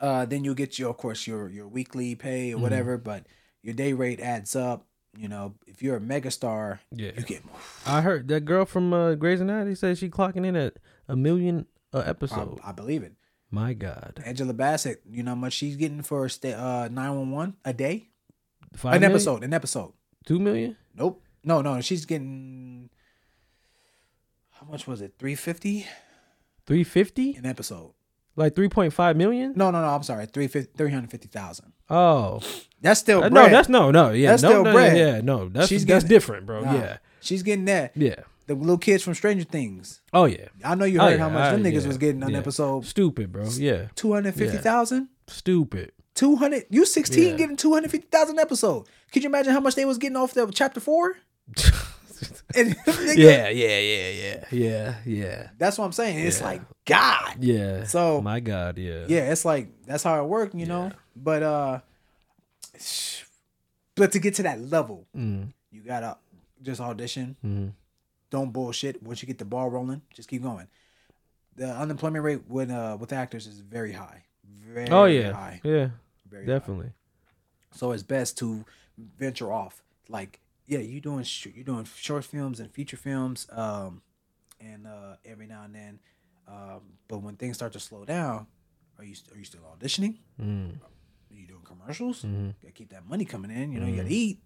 uh, 0.00 0.24
then 0.26 0.44
you'll 0.44 0.54
get 0.54 0.78
your 0.78 0.90
of 0.90 0.96
course 0.96 1.26
your 1.26 1.48
your 1.48 1.68
weekly 1.68 2.14
pay 2.14 2.50
Mm-hmm. 2.50 2.58
or 2.58 2.62
whatever. 2.62 2.98
But 2.98 3.26
your 3.62 3.74
day 3.74 3.92
rate 3.92 4.20
adds 4.20 4.54
up. 4.56 4.86
You 5.16 5.28
know, 5.28 5.54
if 5.68 5.80
you're 5.82 5.96
a 5.96 6.00
megastar, 6.00 6.80
Yeah. 6.90 7.12
you 7.16 7.22
get. 7.22 7.44
more. 7.44 7.54
I 7.86 8.00
heard 8.00 8.26
that 8.28 8.44
girl 8.44 8.64
from 8.64 8.92
uh, 8.92 9.14
Grey's 9.14 9.40
Anatomy 9.40 9.76
said 9.76 9.96
she 9.96 10.08
clocking 10.10 10.44
in 10.44 10.56
at 10.56 10.74
a 11.06 11.14
million 11.14 11.66
a 11.92 11.98
I, 11.98 12.06
episode. 12.08 12.58
I 12.64 12.72
believe 12.72 13.04
it. 13.04 13.12
My 13.48 13.74
God. 13.74 14.20
Angela 14.26 14.52
Bassett, 14.52 15.02
you 15.08 15.22
know 15.22 15.30
how 15.30 15.36
much 15.36 15.52
she's 15.52 15.76
getting 15.76 16.02
for 16.02 16.28
sta- 16.28 16.54
uh 16.58 16.88
nine 16.90 17.14
one 17.14 17.30
one 17.30 17.54
a 17.64 17.72
day, 17.72 18.08
Five 18.74 18.94
an 18.94 19.00
million? 19.02 19.12
episode, 19.14 19.44
an 19.44 19.54
episode. 19.54 19.92
Two 20.26 20.40
million? 20.40 20.76
Nope, 20.96 21.22
no, 21.44 21.62
no, 21.62 21.80
she's 21.80 22.04
getting. 22.06 22.90
How 24.50 24.66
much 24.66 24.88
was 24.88 25.00
it? 25.00 25.14
Three 25.18 25.36
fifty. 25.36 25.86
Three 26.66 26.82
fifty 26.82 27.36
an 27.36 27.46
episode. 27.46 27.92
Like 28.36 28.54
three 28.56 28.68
point 28.68 28.92
five 28.92 29.16
million? 29.16 29.52
No, 29.56 29.70
no, 29.70 29.80
no. 29.80 29.88
I'm 29.88 30.02
sorry. 30.02 30.26
Three 30.26 30.48
three 30.48 30.90
hundred 30.90 31.10
fifty 31.10 31.28
thousand. 31.28 31.72
Oh. 31.88 32.40
That's 32.80 33.00
still 33.00 33.18
Uh, 33.22 33.30
bread. 33.30 33.32
no, 33.32 33.48
that's 33.48 33.68
no, 33.68 33.90
no, 33.90 34.10
yeah. 34.10 34.30
That's 34.30 34.42
no, 34.42 34.48
still 34.50 34.64
no, 34.64 34.72
bread. 34.72 34.96
Yeah, 34.96 35.20
no. 35.20 35.48
That's 35.48 35.68
She's 35.68 35.86
that's 35.86 36.04
getting- 36.04 36.14
different, 36.16 36.46
bro. 36.46 36.60
Nah, 36.62 36.72
Yeah. 36.74 36.96
she's 37.20 37.42
getting 37.42 37.64
that. 37.66 37.92
Yeah. 37.94 38.16
The 38.46 38.54
little 38.54 38.76
kids 38.76 39.02
from 39.02 39.14
Stranger 39.14 39.44
Things. 39.44 40.00
Oh 40.12 40.24
yeah. 40.26 40.48
I 40.64 40.74
know 40.74 40.84
you 40.84 40.98
Oh, 41.00 41.04
heard 41.04 41.12
yeah, 41.12 41.16
how 41.18 41.28
much 41.30 41.42
I- 41.44 41.52
them 41.52 41.62
niggas 41.64 41.82
yeah, 41.82 41.88
was 41.88 41.98
getting 41.98 42.22
on 42.22 42.32
yeah. 42.32 42.38
episode 42.38 42.84
Stupid, 42.84 43.32
bro. 43.32 43.44
Yeah. 43.56 43.86
two 43.94 44.12
hundred 44.12 44.34
fifty 44.34 44.58
thousand. 44.58 45.08
Stupid. 45.28 45.92
Two 46.14 46.36
hundred. 46.36 46.64
You 46.70 46.84
sixteen 46.84 47.30
Yeah. 47.30 47.36
getting 47.36 47.56
two 47.56 47.72
hundred 47.72 47.90
fifty 47.90 48.06
thousand 48.10 48.38
episode. 48.38 48.86
Could 49.12 49.22
you 49.22 49.28
imagine 49.30 49.52
how 49.52 49.60
much 49.60 49.76
they 49.76 49.84
was 49.84 49.96
getting 49.98 50.16
off 50.16 50.34
the 50.34 50.46
chapter 50.48 50.80
four? 50.80 51.16
Yeah, 53.16 53.48
yeah, 53.48 53.78
yeah, 53.78 54.08
yeah, 54.10 54.44
yeah, 54.50 54.94
yeah, 55.06 55.48
that's 55.58 55.78
what 55.78 55.84
I'm 55.84 55.92
saying. 55.92 56.18
It's 56.26 56.40
Yeah. 56.40 56.46
like 56.46 56.62
God. 56.84 57.36
yeah. 57.40 57.84
So- 57.84 58.20
my 58.22 58.40
God, 58.40 58.78
yeah, 58.78 59.04
Yeah, 59.08 59.30
it's 59.32 59.44
like 59.44 59.68
that's 59.86 60.02
how 60.02 60.22
it 60.22 60.26
worked, 60.28 60.54
you 60.54 60.66
know. 60.66 60.90
But 61.16 61.42
uh, 61.42 61.80
but 63.94 64.12
to 64.12 64.18
get 64.18 64.34
to 64.34 64.42
that 64.44 64.60
level, 64.60 65.06
Mm, 65.16 65.52
you 65.70 65.82
gotta 65.82 66.16
just 66.62 66.80
audition. 66.80 67.36
mm, 67.44 67.72
Don't 68.30 68.52
bullshit. 68.52 69.02
Once 69.02 69.22
you 69.22 69.26
get 69.26 69.38
the 69.38 69.44
ball 69.44 69.70
rolling, 69.70 70.02
just 70.12 70.28
keep 70.28 70.42
going. 70.42 70.66
The 71.56 71.68
unemployment 71.70 72.24
rate 72.24 72.42
with 72.48 72.70
uh 72.70 72.96
with 72.98 73.12
actors 73.12 73.46
is 73.46 73.60
very 73.60 73.92
high. 73.92 74.24
Very 74.72 74.90
Oh 74.90 75.04
yeah, 75.04 75.32
high. 75.32 75.60
yeah, 75.62 75.90
Very 76.28 76.46
high. 76.46 76.52
definitely. 76.58 76.90
So 77.72 77.92
it's 77.92 78.02
best 78.02 78.36
to 78.38 78.64
venture 79.18 79.52
off. 79.52 79.82
Like, 80.08 80.40
yeah, 80.66 80.78
you 80.80 81.00
doing 81.00 81.24
sh- 81.24 81.48
you 81.54 81.64
doing 81.64 81.84
short 81.96 82.24
films 82.24 82.60
and 82.60 82.70
feature 82.72 82.96
films, 82.96 83.46
um, 83.52 84.02
and 84.60 84.86
uh, 84.86 85.16
every 85.24 85.46
now 85.46 85.62
and 85.64 85.74
then. 85.74 86.00
Um, 86.46 86.80
but 87.08 87.18
when 87.18 87.36
things 87.36 87.56
start 87.56 87.72
to 87.72 87.80
slow 87.80 88.04
down, 88.04 88.46
are 88.98 89.04
you 89.04 89.14
are 89.32 89.38
you 89.38 89.44
still 89.44 89.60
auditioning? 89.76 90.18
Mm, 90.40 90.76
Are 90.82 91.34
you 91.34 91.46
doing 91.46 91.62
commercials? 91.64 92.22
Mhm. 92.22 92.54
Gotta 92.62 92.72
keep 92.72 92.90
that 92.90 93.06
money 93.06 93.24
coming 93.24 93.50
in. 93.50 93.72
You 93.72 93.80
know, 93.80 93.86
you 93.86 93.94
Mhm. 93.94 93.96
gotta 93.98 94.12
eat. 94.14 94.40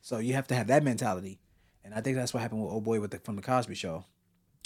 So 0.00 0.18
you 0.18 0.34
have 0.34 0.46
to 0.48 0.54
have 0.54 0.66
that 0.68 0.82
mentality. 0.82 1.38
And 1.84 1.94
I 1.94 2.00
think 2.00 2.16
that's 2.16 2.32
what 2.34 2.40
happened 2.40 2.62
with 2.62 2.72
old 2.72 2.84
boy 2.84 3.00
with 3.00 3.10
the, 3.10 3.18
from 3.18 3.36
the 3.36 3.42
Cosby 3.42 3.74
Show. 3.74 4.04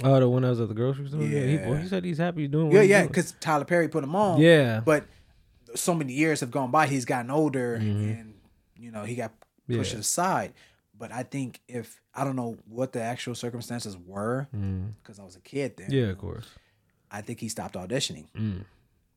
Oh, 0.02 0.18
the 0.18 0.28
one 0.28 0.42
that 0.42 0.48
was 0.50 0.60
at 0.60 0.68
the 0.68 0.74
grocery 0.74 1.08
store. 1.08 1.22
Yeah, 1.22 1.46
he, 1.46 1.56
well, 1.58 1.74
he 1.80 1.86
said 1.88 2.04
he's 2.04 2.18
happy 2.18 2.48
doing. 2.48 2.72
Yeah, 2.72 2.82
yeah, 2.82 3.06
because 3.06 3.32
Tyler 3.40 3.64
Perry 3.64 3.88
put 3.88 4.02
him 4.02 4.14
on. 4.16 4.40
yeah, 4.40 4.80
But 4.84 5.06
so 5.76 5.94
many 5.94 6.12
years 6.12 6.40
have 6.40 6.50
gone 6.50 6.70
by. 6.72 6.86
He's 6.88 7.04
gotten 7.04 7.30
older, 7.30 7.78
Mhm. 7.80 8.20
and 8.20 8.34
you 8.76 8.90
know 8.90 9.04
he 9.04 9.14
got 9.16 9.32
Yeah. 9.68 9.78
pushed 9.78 9.94
aside. 9.94 10.52
But 10.96 11.10
I 11.12 11.22
think 11.24 11.60
if 11.68 12.00
I 12.14 12.22
don't 12.24 12.36
know 12.36 12.56
what 12.68 12.92
the 12.92 13.02
actual 13.02 13.34
circumstances 13.34 13.96
were, 13.96 14.46
Mm, 14.54 14.92
because 15.02 15.18
I 15.18 15.24
was 15.24 15.34
a 15.36 15.40
kid 15.40 15.76
then. 15.76 15.90
yeah, 15.90 16.04
of 16.10 16.18
course. 16.18 16.46
I 17.10 17.20
think 17.20 17.40
he 17.40 17.48
stopped 17.48 17.74
auditioning. 17.74 18.26
Mm. 18.36 18.64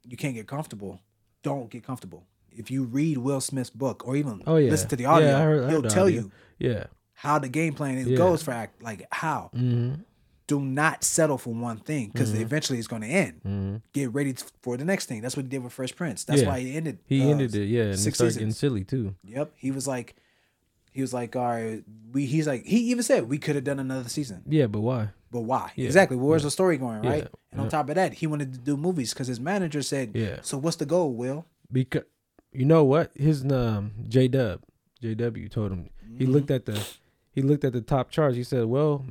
You 0.08 0.18
can't 0.18 0.34
get 0.36 0.48
comfortable. 0.48 1.00
Don't 1.44 1.70
get 1.70 1.84
comfortable. 1.84 2.24
If 2.52 2.72
you 2.72 2.84
read 2.86 3.20
Will 3.20 3.42
Smith's 3.42 3.70
book 3.70 4.08
or 4.08 4.16
even 4.16 4.42
Oh 4.48 4.56
yeah, 4.58 4.72
listen 4.72 4.90
to 4.90 4.96
the 4.96 5.06
audio, 5.06 5.30
Yeah, 5.30 5.40
heard, 5.44 5.70
he'll 5.70 5.82
tell 5.84 6.06
audio. 6.06 6.22
you 6.22 6.32
Yeah. 6.58 6.86
how 7.14 7.38
the 7.40 7.50
game 7.50 7.74
plan 7.74 8.08
Yeah. 8.08 8.18
goes 8.18 8.42
for 8.42 8.52
act 8.52 8.82
like 8.82 9.06
how. 9.12 9.52
Mm-hmm. 9.56 10.02
Do 10.48 10.62
not 10.62 11.04
settle 11.04 11.38
for 11.38 11.54
one 11.54 11.78
thing 11.78 12.10
because 12.12 12.32
Mhm. 12.34 12.40
eventually 12.42 12.80
it's 12.80 12.88
going 12.88 13.02
to 13.02 13.08
end. 13.08 13.42
Mm-hmm. 13.46 13.76
Get 13.94 14.14
ready 14.14 14.34
for 14.64 14.78
the 14.78 14.86
next 14.86 15.06
thing. 15.08 15.22
That's 15.22 15.36
what 15.36 15.44
he 15.46 15.50
did 15.50 15.62
with 15.64 15.74
Fresh 15.74 15.96
Prince. 15.96 16.24
That's 16.24 16.42
why 16.44 16.62
he 16.62 16.74
ended. 16.76 17.00
He 17.06 17.22
uh, 17.22 17.28
ended 17.32 17.54
it. 17.54 17.66
Yeah, 17.68 17.84
and 17.84 17.94
it 17.94 17.98
six 17.98 18.18
started 18.18 18.34
getting 18.36 18.48
seasons. 18.52 18.58
silly 18.60 18.84
too. 18.86 19.14
Yep. 19.26 19.52
He 19.58 19.72
was 19.72 19.86
like, 19.88 20.16
he 20.98 21.02
was 21.02 21.14
like, 21.14 21.36
all 21.36 21.46
right, 21.46 21.84
we. 22.12 22.26
He's 22.26 22.48
like, 22.48 22.66
he 22.66 22.78
even 22.92 23.04
said 23.04 23.30
we 23.30 23.38
could 23.38 23.54
have 23.56 23.64
done 23.64 23.80
another 23.80 24.10
season, 24.10 24.42
Yeah, 24.48 24.66
but 24.68 24.82
why? 24.82 25.10
but 25.30 25.42
why? 25.42 25.72
Yeah. 25.76 25.86
Exactly. 25.86 26.18
Where's 26.18 26.42
the 26.44 26.50
story 26.52 26.78
going, 26.78 27.02
right? 27.04 27.24
Yeah. 27.24 27.28
And 27.52 27.62
on 27.62 27.70
top 27.70 27.88
of 27.90 27.96
that, 27.96 28.14
he 28.14 28.26
wanted 28.28 28.54
to 28.54 28.60
do 28.60 28.76
movies 28.76 29.14
because 29.14 29.28
his 29.28 29.40
manager 29.40 29.82
said, 29.84 30.12
Yeah. 30.16 30.38
So 30.42 30.58
what's 30.58 30.78
the 30.78 30.86
goal, 30.88 31.14
Will? 31.14 31.46
Because 31.72 32.04
you 32.52 32.66
know 32.66 32.84
what? 32.84 33.12
His 33.16 33.44
um 33.52 33.92
J 34.08 34.28
Dub, 34.28 34.62
JW 35.04 35.50
told 35.52 35.72
him 35.72 35.90
he 36.18 36.24
Mm-hmm. 36.24 36.34
looked 36.34 36.50
at 36.52 36.66
the 36.66 36.84
he 37.32 37.42
looked 37.44 37.64
at 37.64 37.74
the 37.74 37.82
top 37.82 38.10
charts. 38.10 38.36
He 38.36 38.44
said, 38.44 38.66
"Well, 38.66 39.06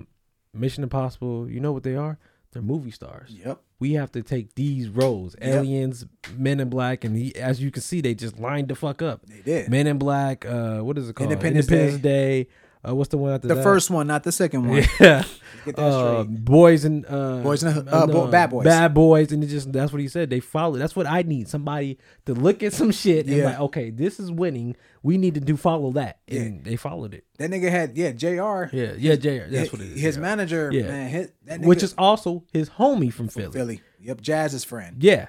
Mission 0.52 0.82
Impossible, 0.82 1.48
you 1.48 1.60
know 1.60 1.72
what 1.72 1.84
they 1.84 1.94
are? 1.94 2.18
They're 2.56 2.62
movie 2.62 2.90
stars. 2.90 3.36
Yep. 3.44 3.60
We 3.80 3.92
have 3.94 4.10
to 4.12 4.22
take 4.22 4.54
these 4.54 4.88
roles: 4.88 5.36
Yep. 5.42 5.54
aliens, 5.56 6.06
Men 6.38 6.58
in 6.60 6.70
Black, 6.70 7.04
and 7.04 7.14
he, 7.14 7.36
as 7.36 7.60
you 7.60 7.70
can 7.70 7.82
see, 7.82 8.00
they 8.00 8.14
just 8.14 8.38
lined 8.38 8.68
the 8.68 8.74
fuck 8.74 9.02
up. 9.02 9.20
They 9.26 9.40
did. 9.42 9.68
Men 9.70 9.86
in 9.86 9.98
Black. 9.98 10.46
Uh, 10.46 10.78
what 10.78 10.96
is 10.96 11.10
it 11.10 11.14
called? 11.16 11.30
Independence 11.30 11.66
Day. 11.98 12.46
Uh, 12.88 12.94
what's 12.94 13.08
the 13.10 13.18
one 13.18 13.32
after 13.32 13.48
the 13.48 13.56
that? 13.56 13.62
first 13.64 13.90
one, 13.90 14.06
not 14.06 14.22
the 14.22 14.32
second 14.32 14.68
one. 14.68 14.82
Yeah. 15.00 15.24
Get 15.66 15.74
that 15.76 15.82
uh, 15.82 16.22
straight. 16.22 16.44
boys 16.44 16.84
and 16.84 17.04
uh, 17.06 17.40
Boys 17.42 17.62
and 17.64 17.88
uh, 17.88 18.06
Bad 18.28 18.50
Boys. 18.50 18.64
bad 18.64 18.94
boys, 18.94 19.32
and 19.32 19.42
it 19.44 19.48
just 19.48 19.70
that's 19.72 19.92
what 19.92 20.00
he 20.00 20.06
said. 20.08 20.30
They 20.30 20.38
follow. 20.40 20.78
That's 20.78 20.94
what 20.96 21.06
I 21.06 21.22
need. 21.22 21.48
Somebody 21.48 21.98
to 22.24 22.32
look 22.34 22.62
at 22.62 22.72
some 22.72 22.92
shit 22.92 23.26
and 23.26 23.36
Yeah. 23.36 23.44
like, 23.46 23.60
okay, 23.60 23.90
this 23.90 24.18
is 24.20 24.30
winning. 24.30 24.76
We 25.06 25.18
need 25.18 25.34
to 25.34 25.40
do 25.40 25.56
follow 25.56 25.92
that, 25.92 26.18
and 26.26 26.64
they 26.64 26.74
followed 26.74 27.14
it. 27.14 27.24
That 27.38 27.50
nigga 27.50 27.70
had 27.70 27.96
yeah, 27.96 28.10
Jr. 28.10 28.74
Yeah, 28.76 28.92
yeah, 28.98 29.14
JR. 29.14 29.48
That's 29.48 29.72
what 29.72 29.80
it 29.80 29.92
is. 29.92 30.00
His 30.00 30.16
yeah. 30.16 30.22
manager, 30.22 30.70
Yeah. 30.72 30.82
man, 30.88 31.08
his, 31.10 31.32
that 31.44 31.60
nigga, 31.60 31.66
which 31.66 31.82
is 31.84 31.94
also 31.96 32.42
his 32.52 32.70
homie 32.70 33.12
from 33.12 33.28
Philly. 33.28 33.52
Philly. 33.52 33.80
Yep, 34.00 34.20
Jazz's 34.20 34.64
friend. 34.64 34.96
Yeah, 35.02 35.28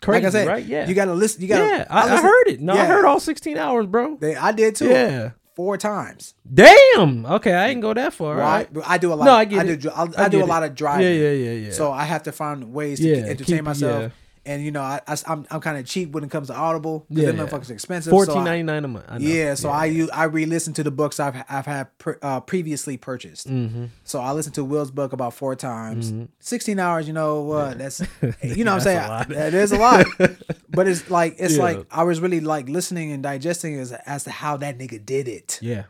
crazy, 0.00 0.24
like 0.24 0.28
I 0.28 0.30
said, 0.30 0.48
right? 0.48 0.64
Yeah, 0.64 0.88
you 0.88 0.94
gotta 0.94 1.14
listen. 1.14 1.40
You 1.40 1.46
gotta. 1.48 1.64
yeah, 1.64 1.84
I, 1.88 2.00
I 2.00 2.04
listen- 2.10 2.24
heard 2.24 2.48
it. 2.48 2.60
No, 2.60 2.72
I 2.72 2.84
heard 2.84 3.04
all 3.04 3.20
sixteen 3.20 3.58
hours, 3.58 3.86
bro. 3.86 4.16
They, 4.16 4.34
I 4.34 4.50
did 4.50 4.74
too. 4.74 4.88
Yeah. 4.88 5.30
four 5.54 5.76
times. 5.78 6.34
Damn. 6.52 7.24
Okay, 7.26 7.52
I 7.54 7.68
didn't 7.68 7.82
go 7.82 7.94
that 7.94 8.14
far. 8.14 8.36
Right? 8.36 8.72
But 8.72 8.84
I 8.88 8.98
do 8.98 9.12
a 9.12 9.14
lot. 9.14 9.26
No, 9.26 9.34
I 9.34 9.44
get 9.44 9.60
I 9.60 9.64
do. 9.66 9.72
it. 9.74 9.80
dri- 9.80 9.90
I, 9.94 10.02
I 10.04 10.24
I 10.24 10.28
do 10.30 10.42
a 10.42 10.46
lot 10.46 10.64
of 10.64 10.74
driving. 10.74 11.06
Yeah, 11.06 11.12
yeah, 11.12 11.30
yeah, 11.30 11.66
yeah. 11.66 11.72
So 11.72 11.92
I 11.92 12.04
have 12.04 12.24
to 12.24 12.32
find 12.32 12.72
ways 12.72 12.98
to 12.98 13.06
Yeah, 13.08 13.16
entertain 13.26 13.58
keep- 13.58 13.64
myself. 13.64 14.12
Yeah. 14.44 14.52
And 14.54 14.64
you 14.64 14.70
know, 14.72 14.80
I, 14.82 15.00
I 15.06 15.16
am 15.26 15.46
I'm 15.50 15.60
kind 15.60 15.78
of 15.78 15.86
cheap 15.86 16.10
when 16.12 16.24
it 16.24 16.30
comes 16.30 16.48
to 16.48 16.54
Audible. 16.54 17.06
Yeah, 17.08 17.26
Yeah. 17.26 17.32
them 17.32 17.46
motherfuckers 17.46 17.70
expensive. 17.70 18.10
so 18.10 18.16
Fourteen 18.16 18.44
ninety 18.44 18.64
nine 18.64 18.84
a 18.84 18.88
month. 18.88 19.04
I 19.08 19.18
know. 19.18 19.26
Yeah, 19.26 19.54
so 19.54 19.70
I 19.70 19.86
use 19.86 20.10
I 20.10 20.24
re-listen 20.24 20.72
to 20.74 20.82
the 20.82 20.90
books 20.90 21.20
I've 21.20 21.36
I've 21.48 21.66
had 21.66 21.96
pre- 21.98 22.16
uh, 22.22 22.40
previously 22.40 22.96
purchased. 22.96 23.48
Mm-hmm. 23.48 23.86
So 24.04 24.20
I 24.20 24.32
listened 24.32 24.54
to 24.56 24.64
Will's 24.64 24.90
book 24.90 25.12
about 25.12 25.34
four 25.34 25.54
times. 25.54 26.12
Sixteen 26.40 26.78
hours, 26.78 27.06
you 27.06 27.12
know 27.12 27.42
what? 27.42 27.78
That's 27.78 28.00
you 28.42 28.64
know 28.64 28.72
what 28.76 28.86
I'm 28.86 29.24
saying. 29.26 29.28
That 29.38 29.54
is 29.54 29.72
a 29.72 29.78
lot, 29.78 30.06
but 30.70 30.88
it's 30.88 31.10
like 31.10 31.36
it's 31.38 31.56
Yeah. 31.56 31.62
like 31.62 31.86
I 31.90 32.02
was 32.02 32.20
really 32.20 32.40
like 32.40 32.68
listening 32.68 33.12
and 33.12 33.22
digesting 33.22 33.78
as 33.78 33.92
as 33.92 34.24
to 34.24 34.30
how 34.30 34.56
that 34.58 34.78
nigga 34.78 35.04
did 35.04 35.28
it, 35.28 35.58
Yeah, 35.62 35.84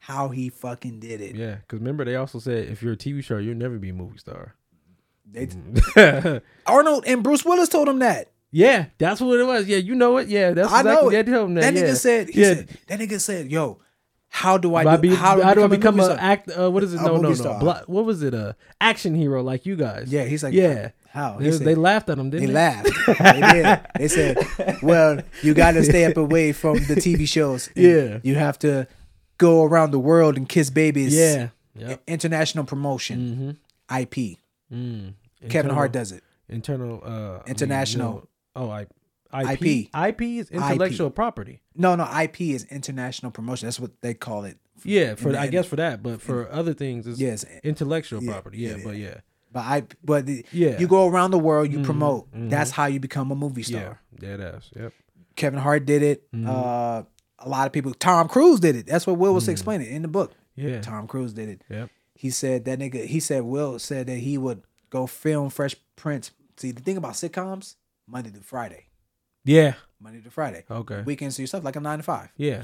how 0.00 0.30
he 0.30 0.48
fucking 0.48 1.00
did 1.00 1.20
it. 1.20 1.36
yeah. 1.36 1.56
Because 1.56 1.78
remember, 1.80 2.04
they 2.04 2.16
also 2.16 2.38
said 2.38 2.68
if 2.68 2.82
you're 2.82 2.94
a 2.94 2.96
TV 2.96 3.22
star, 3.22 3.40
you'll 3.40 3.54
never 3.56 3.78
be 3.78 3.90
a 3.90 3.94
movie 3.94 4.18
star. 4.18 4.54
They, 5.30 5.48
yeah, 5.96 6.38
Arnold 6.66 7.04
and 7.06 7.22
Bruce 7.22 7.44
Willis 7.44 7.68
told 7.68 7.88
him 7.88 8.00
that. 8.00 8.30
Yeah, 8.50 8.86
that's 8.98 9.20
what 9.20 9.38
it 9.40 9.44
was. 9.46 9.66
Yeah, 9.66 9.78
you 9.78 9.94
know 9.94 10.18
it. 10.18 10.28
Yeah, 10.28 10.50
that's 10.52 10.70
I 10.70 10.80
exactly 10.80 11.04
know 11.04 11.10
they 11.10 11.18
it. 11.20 11.26
told 11.26 11.48
him 11.48 11.54
that. 11.54 11.60
That 11.62 11.74
yeah. 11.74 11.82
nigga 11.88 11.96
said, 11.96 12.28
he 12.28 12.40
yeah. 12.42 12.54
said, 12.54 12.68
that 12.88 13.00
nigga 13.00 13.18
said, 13.20 13.50
yo, 13.50 13.80
how 14.28 14.58
do 14.58 14.74
I 14.74 14.84
How, 14.84 14.96
do, 14.96 15.02
be, 15.08 15.14
how, 15.14 15.54
do 15.54 15.64
I 15.64 15.66
become 15.68 15.98
an 16.00 16.18
act? 16.18 16.50
Uh, 16.50 16.70
what 16.70 16.82
is 16.82 16.92
it? 16.92 17.00
A 17.00 17.02
No, 17.02 17.08
no, 17.08 17.16
no. 17.16 17.22
movie 17.22 17.34
star. 17.36 17.58
Bla- 17.58 17.82
what 17.86 18.04
was 18.04 18.22
it? 18.22 18.34
A 18.34 18.54
action 18.80 19.14
hero 19.14 19.42
like 19.42 19.64
you 19.64 19.74
guys? 19.76 20.12
Yeah, 20.12 20.24
he's 20.24 20.42
like, 20.42 20.52
Yeah. 20.52 20.90
how? 21.08 21.38
They, 21.38 21.50
said, 21.50 21.66
they 21.66 21.74
laughed 21.74 22.10
at 22.10 22.18
him, 22.18 22.28
didn't 22.28 22.48
they? 22.48 22.52
laughed. 22.52 22.90
they 23.18 23.40
did. 23.40 23.80
They 23.98 24.08
said, 24.08 24.36
"Well, 24.82 25.20
you 25.42 25.54
got 25.54 25.72
to 25.72 25.82
stay 25.92 26.04
up 26.04 26.18
away 26.18 26.52
from 26.52 26.74
the 26.76 26.94
TV 26.96 27.26
shows. 27.26 27.70
Yeah. 27.74 28.18
you 28.22 28.34
have 28.34 28.58
to 28.60 28.86
go 29.38 29.62
around 29.64 29.92
the 29.92 29.98
world 29.98 30.36
and 30.36 30.46
kiss 30.46 30.68
babies. 30.68 31.14
Yeah. 31.14 31.48
I- 31.48 31.50
Yep. 31.74 32.02
international 32.06 32.64
promotion, 32.66 33.56
Mm-hmm. 33.90 33.98
IP. 34.02 34.36
Mm. 34.72 35.14
Kevin 35.48 35.70
Hart 35.72 35.92
does 35.92 36.12
it. 36.12 36.22
Internal. 36.48 37.00
Uh, 37.04 37.08
I 37.08 37.32
mean, 37.32 37.42
International. 37.46 38.12
no- 38.12 38.28
oh, 38.56 38.70
I. 38.70 38.86
IP. 39.34 39.62
IP. 39.62 39.90
IP 39.94 40.22
is 40.22 40.50
intellectual 40.50 41.10
property. 41.10 41.62
No, 41.74 41.94
no, 41.94 42.04
IP 42.22 42.40
is 42.42 42.64
international 42.64 43.32
promotion. 43.32 43.66
That's 43.66 43.80
what 43.80 43.92
they 44.02 44.12
call 44.14 44.44
it. 44.44 44.58
Yeah, 44.84 45.14
for 45.14 45.34
I 45.36 45.46
guess 45.46 45.66
for 45.66 45.76
that, 45.76 46.02
but 46.02 46.20
for 46.20 46.50
other 46.50 46.74
things, 46.74 47.06
it's 47.06 47.18
Yes, 47.20 47.44
intellectual 47.62 48.22
Yeah, 48.22 48.32
property. 48.32 48.58
Yeah, 48.58 48.76
yeah, 48.76 48.84
but 48.84 48.96
yeah, 48.96 49.14
but 49.52 49.60
I. 49.60 49.82
But 50.04 50.26
the, 50.26 50.44
Yeah. 50.52 50.78
you 50.78 50.86
go 50.88 51.06
around 51.08 51.30
the 51.30 51.38
world, 51.38 51.70
you 51.72 51.78
Mhm, 51.78 51.84
promote. 51.84 52.30
mhm. 52.32 52.50
That's 52.50 52.72
how 52.72 52.86
you 52.86 53.00
become 53.00 53.30
a 53.30 53.34
movie 53.36 53.62
star. 53.62 54.00
yeah, 54.12 54.18
dead 54.36 54.40
ass. 54.40 54.70
Yep. 54.76 54.92
Kevin 55.36 55.60
Hart 55.60 55.86
did 55.86 56.02
it. 56.02 56.30
Mhm. 56.32 56.46
Uh, 56.46 57.04
a 57.38 57.48
lot 57.48 57.66
of 57.66 57.72
people. 57.72 57.94
Tom 57.94 58.28
Cruise 58.28 58.60
did 58.60 58.76
it. 58.76 58.86
That's 58.86 59.06
what 59.06 59.16
Will 59.18 59.32
was 59.34 59.48
explaining 59.48 59.86
in 59.86 60.02
the 60.02 60.08
book. 60.08 60.32
Mm-hmm. 60.58 60.68
Yeah. 60.68 60.80
Tom 60.82 61.06
Cruise 61.06 61.32
did 61.32 61.48
it. 61.48 61.62
Yep. 61.70 61.88
He 62.22 62.30
said 62.30 62.64
that 62.66 62.78
nigga. 62.78 63.04
He 63.06 63.18
said 63.18 63.42
Will 63.42 63.80
said 63.80 64.06
that 64.06 64.18
he 64.18 64.38
would 64.38 64.62
go 64.90 65.08
film 65.08 65.50
Fresh 65.50 65.74
Prince. 65.96 66.30
See 66.56 66.70
the 66.70 66.80
thing 66.80 66.96
about 66.96 67.14
sitcoms, 67.14 67.74
Monday 68.06 68.30
to 68.30 68.38
Friday, 68.40 68.84
Yeah. 69.44 69.74
Monday 69.98 70.20
to 70.20 70.30
Friday. 70.30 70.62
Okay. 70.70 71.02
Weekends 71.02 71.34
to 71.34 71.42
yourself 71.42 71.64
like 71.64 71.74
a 71.74 71.80
nine 71.80 71.98
to 71.98 72.04
five. 72.04 72.28
Yeah. 72.36 72.62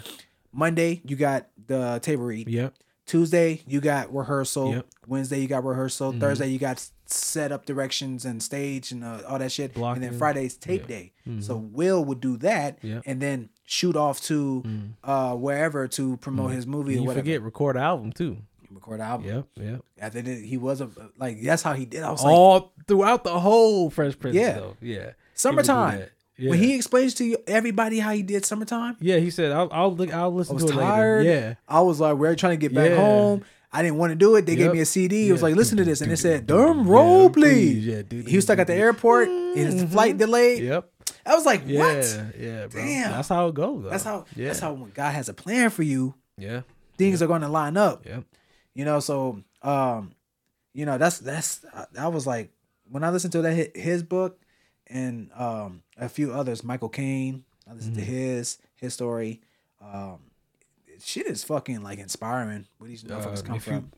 Monday 0.53 1.03
you 1.05 1.17
got 1.17 1.49
the 1.67 1.99
table 2.01 2.23
read. 2.27 2.47
Yep. 2.49 2.73
Tuesday 3.05 3.63
you 3.67 3.81
got 3.81 4.15
rehearsal. 4.15 4.75
Yep. 4.75 4.87
Wednesday 5.09 5.41
you 5.41 5.49
got 5.49 5.65
rehearsal. 5.65 6.13
Mhm. 6.13 6.21
Thursday 6.21 6.47
you 6.51 6.61
got 6.61 6.89
set 7.07 7.51
up 7.51 7.67
directions 7.67 8.25
and 8.25 8.41
stage 8.41 8.93
and 8.93 9.03
uh, 9.03 9.23
all 9.27 9.41
that 9.41 9.51
shit. 9.51 9.71
And 9.73 9.75
Blocking. 9.75 10.03
then 10.03 10.17
Friday's 10.19 10.57
tape 10.57 10.83
Yeah. 10.83 10.87
day. 10.87 11.13
Mhm. 11.27 11.43
So 11.43 11.57
Will 11.57 12.05
would 12.05 12.21
do 12.21 12.37
that 12.37 12.79
Yep. 12.83 13.03
and 13.07 13.21
then 13.21 13.49
shoot 13.65 13.97
off 13.97 14.21
to 14.23 14.63
Mm. 14.65 14.93
uh 15.03 15.35
wherever 15.35 15.89
to 15.89 16.17
promote 16.19 16.53
his 16.53 16.65
movie 16.67 16.93
And 16.93 16.99
or 17.01 17.03
you 17.03 17.07
whatever. 17.09 17.23
forget 17.25 17.43
record 17.43 17.75
an 17.77 17.83
album 17.83 18.13
too. 18.13 18.37
Record 18.71 19.01
an 19.01 19.07
album. 19.07 19.27
Yep. 19.27 19.47
Yep. 19.57 19.85
After 19.99 20.23
that, 20.23 20.39
he 20.39 20.57
was 20.57 20.81
a 20.81 20.91
like 21.19 21.41
that's 21.43 21.63
how 21.63 21.73
he 21.75 21.85
did. 21.87 22.03
I 22.03 22.11
was 22.11 22.23
like 22.23 22.33
All 22.33 22.73
throughout 22.87 23.25
the 23.25 23.39
whole 23.39 23.91
Fresh 23.91 24.19
Prince. 24.19 24.37
Yeah. 24.37 24.55
Though. 24.55 24.77
Yeah. 24.81 24.95
He 24.95 24.99
would 24.99 25.07
do 25.07 25.15
summertime. 25.35 26.05
Yeah. 26.37 26.51
When 26.51 26.59
he 26.61 26.75
explains 26.77 27.15
to 27.15 27.25
you 27.25 27.39
everybody 27.49 27.99
how 27.99 28.13
he 28.13 28.23
did 28.23 28.45
summertime, 28.45 28.97
yeah, 29.01 29.17
he 29.17 29.31
said, 29.31 29.51
"I'll 29.51 29.69
I'll, 29.73 29.95
look, 29.95 30.15
I'll 30.15 30.33
listen." 30.33 30.53
I 30.53 30.63
was 30.63 30.71
to 30.71 30.79
it 30.79 30.81
tired. 30.81 31.25
later." 31.27 31.41
Yeah. 31.41 31.55
I 31.67 31.81
was 31.81 31.99
like, 31.99 32.17
we're 32.17 32.37
trying 32.37 32.53
to 32.53 32.57
get 32.57 32.73
back 32.73 32.91
Yeah. 32.91 32.97
home. 32.97 33.45
I 33.73 33.83
didn't 33.83 33.99
want 33.99 34.13
to 34.13 34.17
do 34.17 34.37
it. 34.37 34.47
They 34.47 34.57
gave 34.57 34.73
me 34.73 34.81
a 34.81 34.87
CD. 34.87 35.29
It 35.29 35.33
was 35.33 35.43
like, 35.43 35.55
listen 35.55 35.77
to 35.79 35.85
this, 35.85 36.01
and 36.01 36.11
it 36.11 36.17
said, 36.17 36.43
Yeah, 36.49 36.55
"Drum 36.57 36.87
roll, 36.87 37.29
please. 37.29 37.85
please." 37.85 37.87
Yeah, 37.87 38.03
dude. 38.03 38.29
He 38.29 38.37
was 38.37 38.45
stuck 38.45 38.59
at 38.61 38.67
the 38.67 38.75
airport. 38.75 39.29
His 39.29 39.75
mm-hmm. 39.75 39.87
flight 39.93 40.17
delayed. 40.17 40.63
Yep. 40.63 40.91
I 41.27 41.35
was 41.35 41.45
like, 41.45 41.63
what? 41.63 42.33
Yeah, 42.39 42.67
bro. 42.69 42.81
Damn. 42.81 43.13
That's 43.13 43.29
how 43.29 43.49
it 43.49 43.55
goes. 43.55 43.83
Though. 43.83 43.91
That's 43.91 44.05
how. 44.05 44.25
Yeah. 44.35 44.47
That's 44.47 44.61
how 44.61 44.73
when 44.73 44.91
God 44.91 45.13
has 45.13 45.29
a 45.29 45.35
plan 45.35 45.69
for 45.71 45.83
you, 45.83 46.15
Yeah. 46.39 46.63
things 46.97 47.21
are 47.21 47.27
going 47.27 47.43
to 47.43 47.49
line 47.49 47.77
up. 47.77 48.07
Yep. 48.07 48.25
You 48.79 48.85
know, 48.85 49.01
so 49.01 49.43
um, 49.63 50.13
you 50.73 50.87
know 50.87 50.99
that's 50.99 51.19
that's 51.19 51.65
I 51.99 52.07
was 52.07 52.29
like 52.29 52.53
when 52.89 53.03
I 53.03 53.11
listened 53.11 53.33
to 53.33 53.43
that 53.43 53.77
his 53.77 54.05
book 54.05 54.41
and 54.87 55.31
um 55.35 55.83
a 55.97 56.09
few 56.09 56.33
others, 56.33 56.63
Michael 56.63 56.89
Caine. 56.89 57.43
I 57.69 57.73
listened 57.75 57.97
to 57.97 58.01
his 58.05 58.59
his 58.77 58.95
story. 58.95 59.41
Um, 59.83 60.21
shit 61.03 61.27
is 61.27 61.43
fucking 61.43 61.83
like 61.83 61.99
inspiring. 61.99 62.67
Where 62.79 62.89
these 62.89 63.03
motherfuckers 63.03 63.41
Uh, 63.41 63.43
come 63.43 63.57
if 63.57 63.67
you- 63.67 63.73
from. 63.73 63.93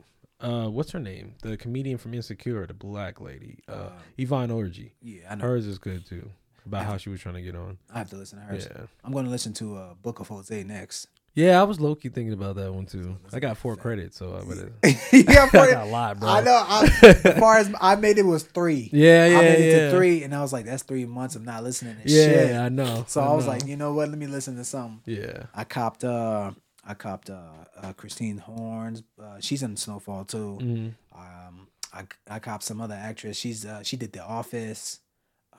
uh, 0.51 0.69
what's 0.71 0.93
her 0.93 0.99
name? 0.99 1.35
The 1.43 1.59
comedian 1.59 1.99
from 1.99 2.15
Insecure, 2.15 2.67
the 2.67 2.73
black 2.73 3.21
lady, 3.21 3.59
uh, 3.69 3.73
Uh, 3.73 3.93
Yvonne 4.17 4.49
Orji. 4.49 4.93
Yeah, 5.03 5.31
I 5.31 5.35
know. 5.35 5.45
Hers 5.45 5.67
is 5.67 5.79
good 5.79 6.07
too. 6.07 6.31
About 6.65 6.87
how 6.87 6.97
she 6.97 7.11
was 7.11 7.21
trying 7.21 7.35
to 7.35 7.43
get 7.43 7.55
on. 7.55 7.77
I 7.93 7.99
have 7.99 8.09
to 8.11 8.17
listen 8.17 8.39
to 8.39 8.45
hers. 8.47 8.67
Yeah, 8.71 8.87
I'm 9.05 9.13
going 9.13 9.27
to 9.27 9.31
listen 9.31 9.53
to 9.55 9.77
uh, 9.77 9.95
Book 9.95 10.21
of 10.21 10.29
Jose 10.29 10.63
next. 10.65 11.09
Yeah. 11.35 11.61
I 11.61 11.65
was 11.65 11.81
low 11.81 11.95
key 11.95 12.09
thinking 12.09 12.33
about 12.33 12.57
that 12.57 12.73
one 12.73 12.87
too. 12.87 13.17
I 13.33 13.41
got 13.41 13.57
four 13.57 13.77
credits, 13.77 14.17
so 14.19 14.37
I 14.37 14.45
better. 14.49 14.73
yeah, 15.13 15.43
I 15.45 15.47
for 15.49 15.57
got 15.71 15.87
a 15.87 15.91
lot, 15.91 16.21
bro. 16.21 16.29
I 16.29 16.41
know. 16.43 16.53
I, 16.53 16.91
as 17.25 17.39
far 17.39 17.59
as 17.59 17.73
I 17.81 17.97
made 17.97 18.19
it 18.19 18.25
was 18.27 18.43
three. 18.45 18.91
Yeah, 18.93 19.27
yeah, 19.29 19.39
I 19.39 19.43
made 19.43 19.61
it 19.61 19.91
to 19.91 19.97
three, 19.97 20.23
and 20.25 20.35
I 20.35 20.41
was 20.43 20.53
like, 20.53 20.65
"That's 20.67 20.83
three 20.83 21.07
months 21.07 21.37
of 21.37 21.43
not 21.45 21.63
listening 21.65 21.97
to 21.97 22.03
Yeah, 22.09 22.25
shit." 22.25 22.51
Yeah, 22.51 22.65
I 22.65 22.69
know. 22.69 23.05
So 23.09 23.21
I, 23.21 23.33
was 23.35 23.45
know. 23.47 23.53
like, 23.53 23.67
you 23.67 23.77
know 23.77 23.93
what? 23.95 24.09
Let 24.09 24.19
me 24.19 24.27
listen 24.27 24.57
to 24.57 24.65
something. 24.65 25.01
yeah, 25.07 25.45
I 25.55 25.65
copped. 25.65 26.05
uh 26.05 26.53
I 26.83 26.95
copped 26.95 27.29
uh, 27.31 27.51
uh 27.77 27.93
Christine 27.93 28.39
Horns. 28.39 29.03
Uh, 29.23 29.37
she's 29.41 29.63
in 29.63 29.77
Snowfall 29.77 30.25
too. 30.25 30.59
Mhm. 30.63 30.95
Um, 31.15 31.69
I 31.93 32.05
I 32.29 32.39
copped 32.39 32.65
some 32.65 32.81
other 32.81 32.95
actress. 32.95 33.37
She's 33.37 33.67
uh 33.67 33.83
she 33.83 33.97
did 33.97 34.13
The 34.13 34.23
Office. 34.25 35.01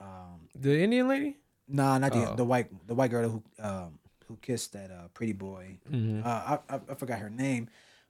Um, 0.00 0.48
the 0.54 0.80
Indian 0.82 1.06
lady. 1.08 1.36
nah, 1.68 1.96
not 1.98 2.12
the 2.12 2.32
Oh. 2.32 2.34
the 2.34 2.44
white 2.44 2.68
the 2.88 2.94
white 2.94 3.10
girl 3.12 3.28
who 3.28 3.42
um 3.60 3.98
who 4.28 4.36
kissed 4.42 4.72
that 4.72 4.90
uh 4.90 5.08
pretty 5.14 5.32
boy. 5.32 5.78
Mhm. 5.90 6.24
Uh, 6.24 6.58
I, 6.68 6.74
I 6.76 6.80
I 6.90 6.94
forgot 6.94 7.18
her 7.20 7.30
name, 7.30 7.68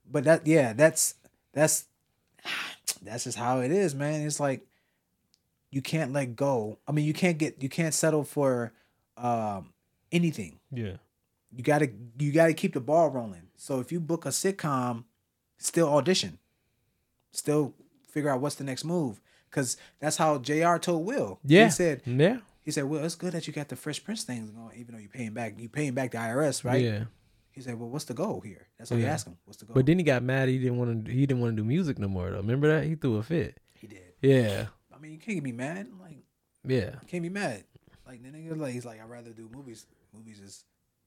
but 0.09 0.23
that 0.25 0.45
yeah, 0.47 0.73
that's 0.73 1.15
that's 1.53 1.85
that's 3.01 3.23
just 3.25 3.37
how 3.37 3.59
it 3.59 3.71
is, 3.71 3.93
man. 3.95 4.25
It's 4.25 4.39
like 4.39 4.65
you 5.71 5.81
can't 5.81 6.13
let 6.13 6.35
go. 6.35 6.77
I 6.87 6.91
mean, 6.91 7.05
you 7.05 7.13
can't 7.13 7.37
get 7.37 7.61
you 7.61 7.69
can't 7.69 7.93
settle 7.93 8.23
for 8.23 8.71
um 9.17 9.73
anything. 10.11 10.59
Yeah, 10.71 10.97
You 11.51 11.63
gotta 11.63 11.89
you 12.19 12.31
gotta 12.31 12.53
keep 12.53 12.73
the 12.73 12.81
ball 12.81 13.09
rolling. 13.09 13.47
So 13.57 13.79
if 13.79 13.91
you 13.91 13.99
book 13.99 14.25
a 14.25 14.29
sitcom, 14.29 15.05
still 15.57 15.87
audition, 15.93 16.37
still 17.31 17.73
figure 18.09 18.29
out 18.29 18.41
what's 18.41 18.55
the 18.55 18.63
next 18.63 18.83
move. 18.83 19.19
Cause 19.51 19.77
that's 19.99 20.17
how 20.17 20.39
Jr. 20.39 20.77
told 20.77 21.05
Will. 21.05 21.39
yeah. 21.43 21.65
he 21.65 21.71
said 21.71 22.01
yeah, 22.05 22.39
he 22.63 22.71
said, 22.71 22.85
"Well, 22.85 23.03
it's 23.05 23.15
good 23.15 23.33
that 23.33 23.45
you 23.47 23.53
got 23.53 23.67
the 23.69 23.75
Fresh 23.75 24.03
Prince 24.03 24.23
things 24.23 24.49
going, 24.51 24.75
even 24.79 24.95
though 24.95 24.99
you're 25.01 25.09
paying 25.09 25.33
back. 25.33 25.55
You 25.59 25.69
paying 25.69 25.93
back 25.93 26.11
the 26.11 26.17
IRS, 26.17 26.63
right?" 26.63 26.81
yeah. 26.81 27.03
He 27.51 27.61
said, 27.61 27.79
"Well, 27.79 27.89
what's 27.89 28.05
the 28.05 28.13
goal 28.15 28.41
here?" 28.41 28.67
That's 28.77 28.89
what 28.89 28.99
he 28.99 29.05
asked 29.05 29.27
him. 29.27 29.37
What's 29.45 29.59
the 29.59 29.65
goal? 29.65 29.75
But 29.75 29.85
then 29.85 29.99
he 29.99 30.03
got 30.03 30.23
mad. 30.23 30.49
He 30.49 30.57
didn't 30.57 30.77
want 30.77 31.05
to. 31.05 31.11
He 31.11 31.25
didn't 31.25 31.41
want 31.41 31.55
to 31.55 31.61
do 31.61 31.67
music 31.67 31.99
no 31.99 32.07
more. 32.07 32.29
Though. 32.31 32.37
Remember 32.37 32.67
that? 32.67 32.87
He 32.87 32.95
threw 32.95 33.17
a 33.17 33.23
fit. 33.23 33.59
he 33.75 33.87
did. 33.87 33.99
Yeah, 34.21 34.67
I 34.95 34.97
mean, 34.99 35.11
you 35.11 35.19
can't 35.19 35.43
be 35.43 35.51
mad. 35.51 35.87
Like, 36.01 36.23
yeah, 36.65 36.95
you 37.01 37.07
can't 37.07 37.21
be 37.23 37.29
mad. 37.29 37.63
Like 38.07 38.23
the 38.23 38.29
nigga, 38.29 38.57
like 38.59 38.73
he's 38.73 38.85
like, 38.85 39.01
I'd 39.01 39.09
rather 39.09 39.31
do 39.31 39.49
movies. 39.53 39.85
Movies 40.15 40.39
is 40.39 40.63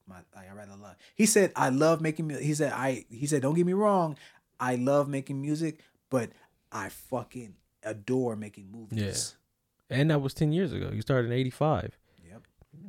my. 0.07 0.17
Like, 0.37 0.51
I 0.51 0.55
rather 0.55 0.77
love. 0.81 0.95
He 1.15 1.27
said, 1.27 1.51
I 1.57 1.71
love 1.71 2.01
making. 2.01 2.29
mu- 2.29 2.39
He 2.39 2.55
said, 2.55 2.73
I. 2.73 3.07
He 3.11 3.27
said, 3.27 3.43
don't 3.43 3.55
get 3.55 3.67
me 3.67 3.73
wrong. 3.73 4.17
I 4.61 4.77
love 4.77 5.09
making 5.09 5.41
music, 5.43 5.81
but 6.11 6.31
I 6.71 6.89
fucking 6.91 7.55
adore 7.83 8.37
making 8.37 8.71
movies. 8.71 9.35
And 9.91 10.11
that 10.11 10.21
was 10.21 10.35
ten 10.35 10.53
years 10.53 10.73
ago. 10.73 10.91
You 10.93 11.01
started 11.03 11.29
in 11.31 11.33
'85. 11.39 11.97
Yep. 12.29 12.43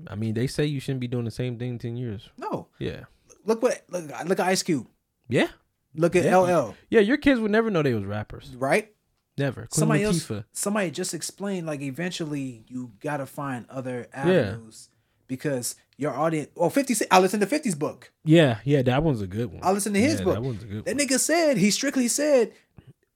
I 0.10 0.16
mean, 0.16 0.34
they 0.34 0.48
say 0.48 0.66
you 0.66 0.80
shouldn't 0.80 1.00
be 1.02 1.08
doing 1.08 1.26
the 1.26 1.32
same 1.32 1.58
thing 1.58 1.78
ten 1.80 1.98
years. 1.98 2.30
No, 2.38 2.68
Yeah, 2.80 3.06
look 3.46 3.62
what 3.62 3.84
look. 3.90 4.06
Look 4.26 4.40
at 4.40 4.48
Ice 4.48 4.64
Cube. 4.64 4.88
yeah, 5.30 5.48
Look 5.96 6.16
at 6.16 6.26
Yeah. 6.26 6.38
LL. 6.38 6.76
yeah. 6.90 7.00
Your 7.02 7.18
kids 7.18 7.40
would 7.40 7.52
never 7.52 7.70
know 7.72 7.82
they 7.82 7.94
was 7.94 8.06
rappers. 8.06 8.56
Right. 8.56 8.94
Never. 9.38 9.62
Queen 9.62 9.70
somebody 9.72 10.04
else 10.04 10.32
somebody 10.52 10.90
just 10.92 11.14
explained 11.14 11.68
like 11.68 11.82
eventually 11.82 12.66
you 12.68 12.94
gotta 13.00 13.26
find 13.28 13.66
other 13.70 14.08
avenues 14.12 14.90
because 15.28 15.76
your 15.98 16.12
audience 16.16 16.50
oh 16.58 16.70
50 16.70 17.06
I 17.12 17.20
listened 17.20 17.42
to 17.42 17.48
50's 17.48 17.76
book. 17.76 18.12
Yeah, 18.26 18.58
yeah. 18.64 18.82
That 18.82 19.04
one's 19.04 19.22
a 19.22 19.28
good 19.28 19.52
one. 19.52 19.60
I 19.64 19.72
listened 19.72 19.94
to 19.96 20.02
his 20.02 20.20
Yeah, 20.20 20.26
book. 20.26 20.34
That 20.36 20.42
one's 20.42 20.64
a 20.64 20.66
good 20.66 20.86
That 20.86 20.96
one. 20.98 21.06
nigga 21.08 21.20
said 21.20 21.58
he 21.58 21.70
strictly 21.70 22.08
said 22.08 22.52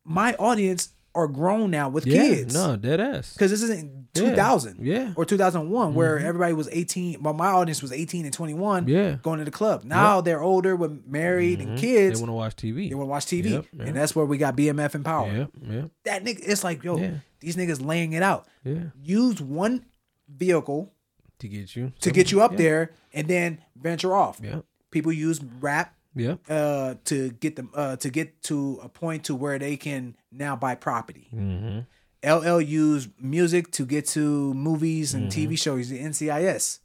my 0.03 0.33
audience 0.35 0.89
are 1.13 1.27
grown 1.27 1.69
now 1.71 1.89
with 1.89 2.05
yeah, 2.07 2.21
kids. 2.21 2.53
no, 2.53 2.77
dead 2.77 2.99
ass. 3.01 3.33
Because 3.33 3.51
this 3.51 3.61
isn't 3.63 4.13
2000 4.13 4.85
Yeah, 4.85 5.13
or 5.15 5.25
2001 5.25 5.93
where 5.93 6.17
everybody 6.19 6.53
was 6.53 6.69
18 6.71 7.21
well 7.21 7.33
my 7.33 7.47
audience 7.47 7.81
was 7.81 7.91
18 7.91 8.25
and 8.25 8.33
21 8.33 8.87
yeah. 8.87 9.17
going 9.21 9.39
to 9.39 9.45
the 9.45 9.51
club. 9.51 9.83
Now 9.83 10.21
they're 10.21 10.41
older 10.41 10.75
with 10.75 11.05
married 11.05 11.59
Mhm. 11.59 11.67
and 11.67 11.77
kids. 11.79 12.19
They 12.19 12.23
want 12.25 12.29
to 12.29 12.33
watch 12.33 12.55
TV. 12.55 12.89
They 12.89 12.95
want 12.95 13.07
to 13.07 13.11
watch 13.11 13.25
TV. 13.25 13.49
Yep, 13.51 13.65
yeah. 13.73 13.83
And 13.85 13.95
that's 13.95 14.15
where 14.15 14.25
we 14.25 14.37
got 14.37 14.55
BMF 14.55 14.95
and 14.95 15.03
Power. 15.05 15.27
Yeah, 15.31 15.45
yeah, 15.69 15.85
That 16.05 16.23
nigga 16.23 16.39
it's 16.43 16.63
like, 16.63 16.83
yo, 16.83 16.97
Yeah. 16.97 17.11
these 17.39 17.55
niggas 17.55 17.83
laying 17.85 18.13
it 18.13 18.23
out. 18.23 18.47
yeah. 18.63 18.85
Use 19.03 19.41
one 19.41 19.85
vehicle 20.29 20.93
To 21.39 21.47
get 21.47 21.75
you. 21.75 21.91
to 22.01 22.11
get 22.11 22.31
you 22.31 22.41
up 22.41 22.55
there 22.57 22.91
and 23.13 23.27
then 23.27 23.59
venture 23.75 24.15
off. 24.15 24.39
Yeah, 24.43 24.61
People 24.91 25.11
use 25.11 25.39
rap 25.59 25.93
yeah. 26.15 26.35
uh, 26.49 26.95
to 27.05 27.31
get 27.31 27.55
them 27.55 27.69
uh, 27.73 27.95
to 27.97 28.09
get 28.09 28.41
to 28.43 28.79
a 28.83 28.89
point 28.89 29.25
to 29.25 29.35
where 29.35 29.59
they 29.59 29.77
can 29.77 30.15
now 30.31 30.55
buy 30.55 30.75
property. 30.75 31.27
Mm-hmm. 31.33 31.79
LL 32.23 32.61
used 32.61 33.09
music 33.19 33.71
to 33.71 33.85
get 33.85 34.05
to 34.07 34.53
movies 34.53 35.13
and 35.13 35.31
TV 35.31 35.57
shows, 35.59 35.89
the 35.89 35.99
NCIS, 35.99 36.79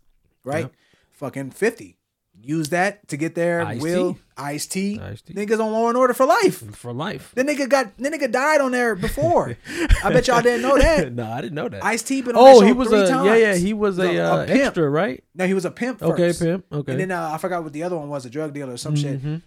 right? 0.45 0.65
Yep. 0.65 0.73
Fucking 1.13 1.51
50. 1.51 1.96
Use 2.43 2.69
that 2.69 3.09
to 3.09 3.17
get 3.17 3.35
there. 3.35 3.63
Ice-T. 3.63 3.83
Will, 3.83 4.19
Ice 4.37 4.67
T. 4.67 5.01
Ice-T. 5.01 5.35
Niggas 5.35 5.59
on 5.59 5.73
Law 5.73 5.89
and 5.89 5.97
Order 5.97 6.15
for 6.15 6.27
life. 6.27 6.77
For 6.77 6.93
life. 6.93 7.33
The 7.35 7.43
nigga 7.43 7.69
got 7.69 7.97
the 7.97 8.09
nigga 8.09 8.31
died 8.31 8.61
on 8.61 8.71
there 8.73 8.95
before. 8.95 9.57
I 10.05 10.13
bet 10.13 10.29
y'all 10.29 10.43
didn't 10.43 10.63
know 10.63 10.79
that. 10.79 11.13
no, 11.15 11.29
I 11.29 11.41
didn't 11.41 11.55
know 11.55 11.69
that. 11.69 11.85
Ice 11.85 12.03
T 12.03 12.23
been 12.23 12.37
on 12.37 12.43
oh, 12.43 12.45
that 12.47 12.61
show 12.61 12.67
he 12.67 12.73
was 12.73 12.89
three 12.89 13.01
a 13.01 13.09
times. 13.09 13.27
yeah, 13.27 13.35
yeah. 13.35 13.55
He 13.57 13.73
was 13.73 13.99
a, 13.99 14.03
a- 14.03 14.17
a 14.17 14.35
uh, 14.35 14.47
extra, 14.49 14.89
right? 14.89 15.25
No, 15.35 15.47
he 15.47 15.55
was 15.55 15.65
a 15.65 15.71
pimp 15.71 15.99
first. 15.99 16.13
Okay, 16.13 16.33
pimp. 16.33 16.67
Okay. 16.71 16.93
And 16.93 17.01
then 17.01 17.11
uh, 17.11 17.31
I 17.33 17.39
forgot 17.39 17.65
what 17.65 17.73
the 17.73 17.83
other 17.83 17.97
one 17.97 18.09
was, 18.09 18.25
a 18.27 18.31
drug 18.31 18.53
dealer 18.55 18.75
or 18.75 18.77
some 18.77 18.95
shit. 18.95 19.21
Mhm. 19.23 19.43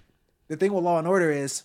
The 0.47 0.57
thing 0.57 0.73
with 0.73 0.83
Law 0.83 0.97
and 0.97 1.07
Order 1.07 1.31
is 1.31 1.63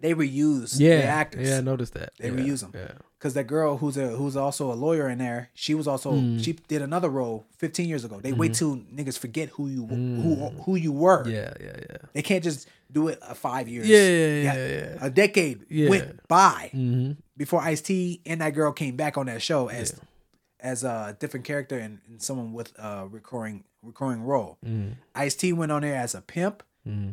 they 0.00 0.12
reuse 0.12 0.78
Yeah, 0.78 0.96
the 0.96 1.04
actors. 1.04 1.48
yeah. 1.48 1.58
I 1.58 1.60
noticed 1.60 1.94
that. 1.94 2.12
They 2.18 2.28
yeah, 2.30 2.54
them. 2.56 2.72
Yeah. 2.74 2.88
Because 3.24 3.32
that 3.36 3.46
girl 3.46 3.78
who's 3.78 3.96
a 3.96 4.08
who's 4.08 4.36
also 4.36 4.70
a 4.70 4.74
lawyer 4.74 5.08
in 5.08 5.16
there, 5.16 5.48
she 5.54 5.72
was 5.72 5.88
also 5.88 6.12
Mm. 6.12 6.44
she 6.44 6.52
did 6.68 6.82
another 6.82 7.08
role 7.08 7.46
15 7.56 7.88
years 7.88 8.04
ago. 8.04 8.20
They 8.20 8.34
wait 8.34 8.52
till 8.52 8.76
niggas 8.94 9.18
forget 9.18 9.48
who 9.48 9.66
you 9.68 9.86
who 9.86 10.34
who 10.66 10.76
you 10.76 10.92
were. 10.92 11.22
Mm-hmm. 11.24 11.30
Yeah, 11.30 11.54
yeah, 11.58 11.76
yeah. 11.88 11.96
They 12.12 12.20
can't 12.20 12.44
just 12.44 12.68
do 12.92 13.08
it 13.08 13.18
uh, 13.22 13.32
five 13.32 13.66
years. 13.66 13.88
Yeah, 13.88 13.96
yeah, 13.96 14.42
yeah, 14.42 14.68
yeah. 14.76 14.96
A 15.00 15.08
decade 15.08 15.64
Yeah. 15.70 15.88
went 15.88 16.28
by 16.28 16.70
Mm-hmm. 16.74 17.12
before 17.34 17.62
Ice 17.62 17.80
T 17.80 18.20
and 18.26 18.42
that 18.42 18.50
girl 18.52 18.72
came 18.72 18.94
back 18.94 19.16
on 19.16 19.24
that 19.24 19.40
show 19.40 19.68
as 19.68 19.98
as 20.60 20.84
a 20.84 21.16
different 21.18 21.46
character 21.46 21.78
and, 21.78 22.00
and 22.06 22.20
someone 22.20 22.52
with 22.52 22.78
a 22.78 23.08
recurring 23.08 23.64
recurring 23.82 24.22
role. 24.22 24.58
Mm-hmm. 24.66 24.92
Ice 25.14 25.34
T 25.34 25.54
went 25.54 25.72
on 25.72 25.80
there 25.80 25.96
as 25.96 26.14
a 26.14 26.20
pimp. 26.20 26.62
Mm-hmm. 26.86 27.12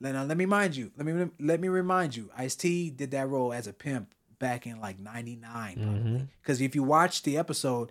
Now, 0.00 0.12
now, 0.12 0.24
let 0.24 0.36
me 0.36 0.44
mind 0.44 0.76
you. 0.76 0.90
Let 0.98 1.06
me 1.06 1.30
let 1.40 1.60
me 1.60 1.68
remind 1.68 2.14
you. 2.14 2.28
Ice 2.36 2.54
T 2.56 2.90
did 2.90 3.10
that 3.12 3.26
role 3.30 3.54
as 3.54 3.66
a 3.66 3.72
pimp 3.72 4.12
back 4.38 4.66
in 4.66 4.80
like 4.80 4.98
'99, 4.98 5.76
Mm-hmm. 5.76 5.82
probably. 5.84 6.26
Because 6.42 6.60
if 6.60 6.74
you 6.74 6.82
watch 6.82 7.22
the 7.22 7.36
episode, 7.38 7.90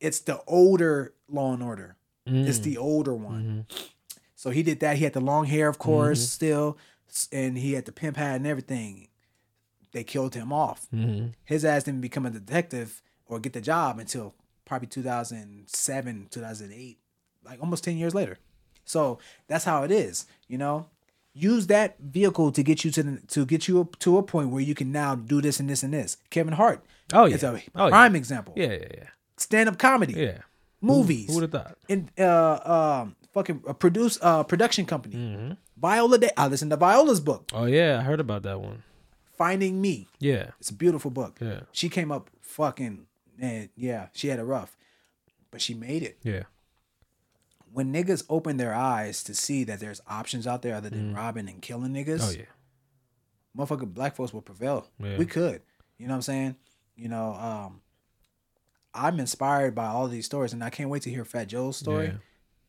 it's 0.00 0.20
the 0.20 0.40
older 0.46 1.14
Law 1.28 1.52
and 1.54 1.62
Order. 1.62 1.96
It's 2.26 2.58
Mm. 2.58 2.62
the 2.64 2.78
older 2.78 3.14
one. 3.14 3.66
Mm-hmm. 3.70 3.84
So 4.34 4.50
he 4.50 4.62
did 4.62 4.80
that. 4.80 4.96
He 4.96 5.04
had 5.04 5.12
the 5.12 5.20
long 5.20 5.46
hair, 5.46 5.68
of 5.68 5.78
course, 5.78 6.28
still, 6.28 6.76
and 7.32 7.56
he 7.56 7.72
had 7.74 7.84
the 7.84 7.92
pimp 7.92 8.16
hat 8.16 8.36
and 8.36 8.46
everything. 8.46 9.08
They 9.92 10.02
killed 10.04 10.34
him 10.34 10.52
off. 10.52 10.86
Mm-hmm. 10.94 11.28
His 11.44 11.64
ass 11.64 11.84
didn't 11.84 12.00
become 12.02 12.26
a 12.26 12.30
detective 12.30 13.00
or 13.26 13.38
get 13.40 13.52
the 13.54 13.60
job 13.60 13.98
until 13.98 14.34
probably 14.64 14.88
2007, 14.88 16.28
2008, 16.30 16.98
like 17.44 17.60
almost 17.60 17.84
10 17.84 17.96
years 17.96 18.14
later. 18.14 18.38
So 18.84 19.18
that's 19.48 19.64
how 19.64 19.82
it 19.84 19.90
is, 19.90 20.26
you 20.48 20.58
know. 20.58 20.86
Use 21.38 21.66
that 21.66 21.98
vehicle 22.00 22.50
to 22.52 22.62
get 22.62 22.82
you 22.82 22.90
to 22.92 23.02
the, 23.02 23.20
to 23.28 23.44
get 23.44 23.68
you 23.68 23.78
up 23.80 23.98
to 23.98 24.16
a 24.16 24.22
point 24.22 24.48
where 24.48 24.62
you 24.62 24.74
can 24.74 24.90
now 24.90 25.14
do 25.14 25.42
this 25.42 25.60
and 25.60 25.68
this 25.68 25.82
and 25.82 25.92
this. 25.92 26.16
Kevin 26.30 26.54
Hart, 26.54 26.82
Oh 27.12 27.26
yeah. 27.26 27.34
it's 27.34 27.42
a 27.44 27.48
oh, 27.74 27.84
yeah. 27.84 27.88
prime 27.90 28.16
example. 28.16 28.54
Yeah, 28.56 28.72
yeah, 28.72 28.88
yeah. 28.96 29.08
Stand 29.36 29.68
up 29.68 29.76
comedy, 29.78 30.14
Yeah. 30.14 30.38
movies, 30.80 31.28
Who 31.28 31.34
would 31.34 31.42
have 31.42 31.52
thought? 31.52 31.76
and 31.90 32.10
uh 32.18 33.02
um 33.02 33.16
fucking 33.34 33.62
uh, 33.68 33.74
produce 33.74 34.18
uh 34.22 34.44
production 34.44 34.86
company. 34.86 35.16
Mm-hmm. 35.16 35.52
Viola 35.76 36.16
Day. 36.18 36.30
I 36.38 36.46
listened 36.48 36.70
to 36.70 36.78
Viola's 36.78 37.20
book, 37.20 37.50
Oh 37.52 37.66
yeah, 37.66 37.98
I 38.00 38.02
heard 38.02 38.20
about 38.20 38.42
that 38.44 38.58
one. 38.60 38.82
Finding 39.36 39.82
Me. 39.82 40.08
Yeah. 40.18 40.52
It's 40.58 40.70
a 40.70 40.74
beautiful 40.74 41.10
book. 41.10 41.36
Yeah. 41.40 41.60
She 41.72 41.90
came 41.90 42.10
up 42.10 42.30
fucking 42.40 43.06
and 43.38 43.68
yeah, 43.76 44.08
she 44.14 44.28
had 44.28 44.38
a 44.38 44.44
rough, 44.44 44.74
but 45.50 45.60
she 45.60 45.74
made 45.74 46.02
it. 46.02 46.16
Yeah. 46.22 46.44
When 47.72 47.92
niggas 47.92 48.24
open 48.30 48.56
their 48.56 48.74
eyes 48.74 49.22
to 49.24 49.34
see 49.34 49.64
that 49.64 49.80
there's 49.80 50.00
options 50.06 50.46
out 50.46 50.62
there 50.62 50.74
other 50.74 50.88
than 50.88 51.14
robbing 51.14 51.48
and 51.48 51.60
killing 51.60 51.92
niggas, 51.92 52.20
Mm. 52.20 52.28
Oh 52.28 52.30
yeah. 52.38 52.44
motherfucking 53.64 53.92
black 53.94 54.14
folks 54.16 54.32
will 54.32 54.42
prevail. 54.42 54.88
Yeah. 54.98 55.18
We 55.18 55.26
could. 55.26 55.62
You 55.98 56.06
know 56.06 56.12
what 56.12 56.16
I'm 56.16 56.22
saying? 56.22 56.56
You 56.96 57.08
know, 57.08 57.32
um, 57.34 57.80
I'm 58.94 59.20
inspired 59.20 59.74
by 59.74 59.86
all 59.86 60.08
these 60.08 60.24
stories, 60.26 60.52
and 60.52 60.64
I 60.64 60.70
can't 60.70 60.88
wait 60.90 61.02
to 61.02 61.10
hear 61.10 61.24
Fat 61.24 61.48
Joe's 61.48 61.76
story 61.76 62.06
Yeah. 62.06 62.12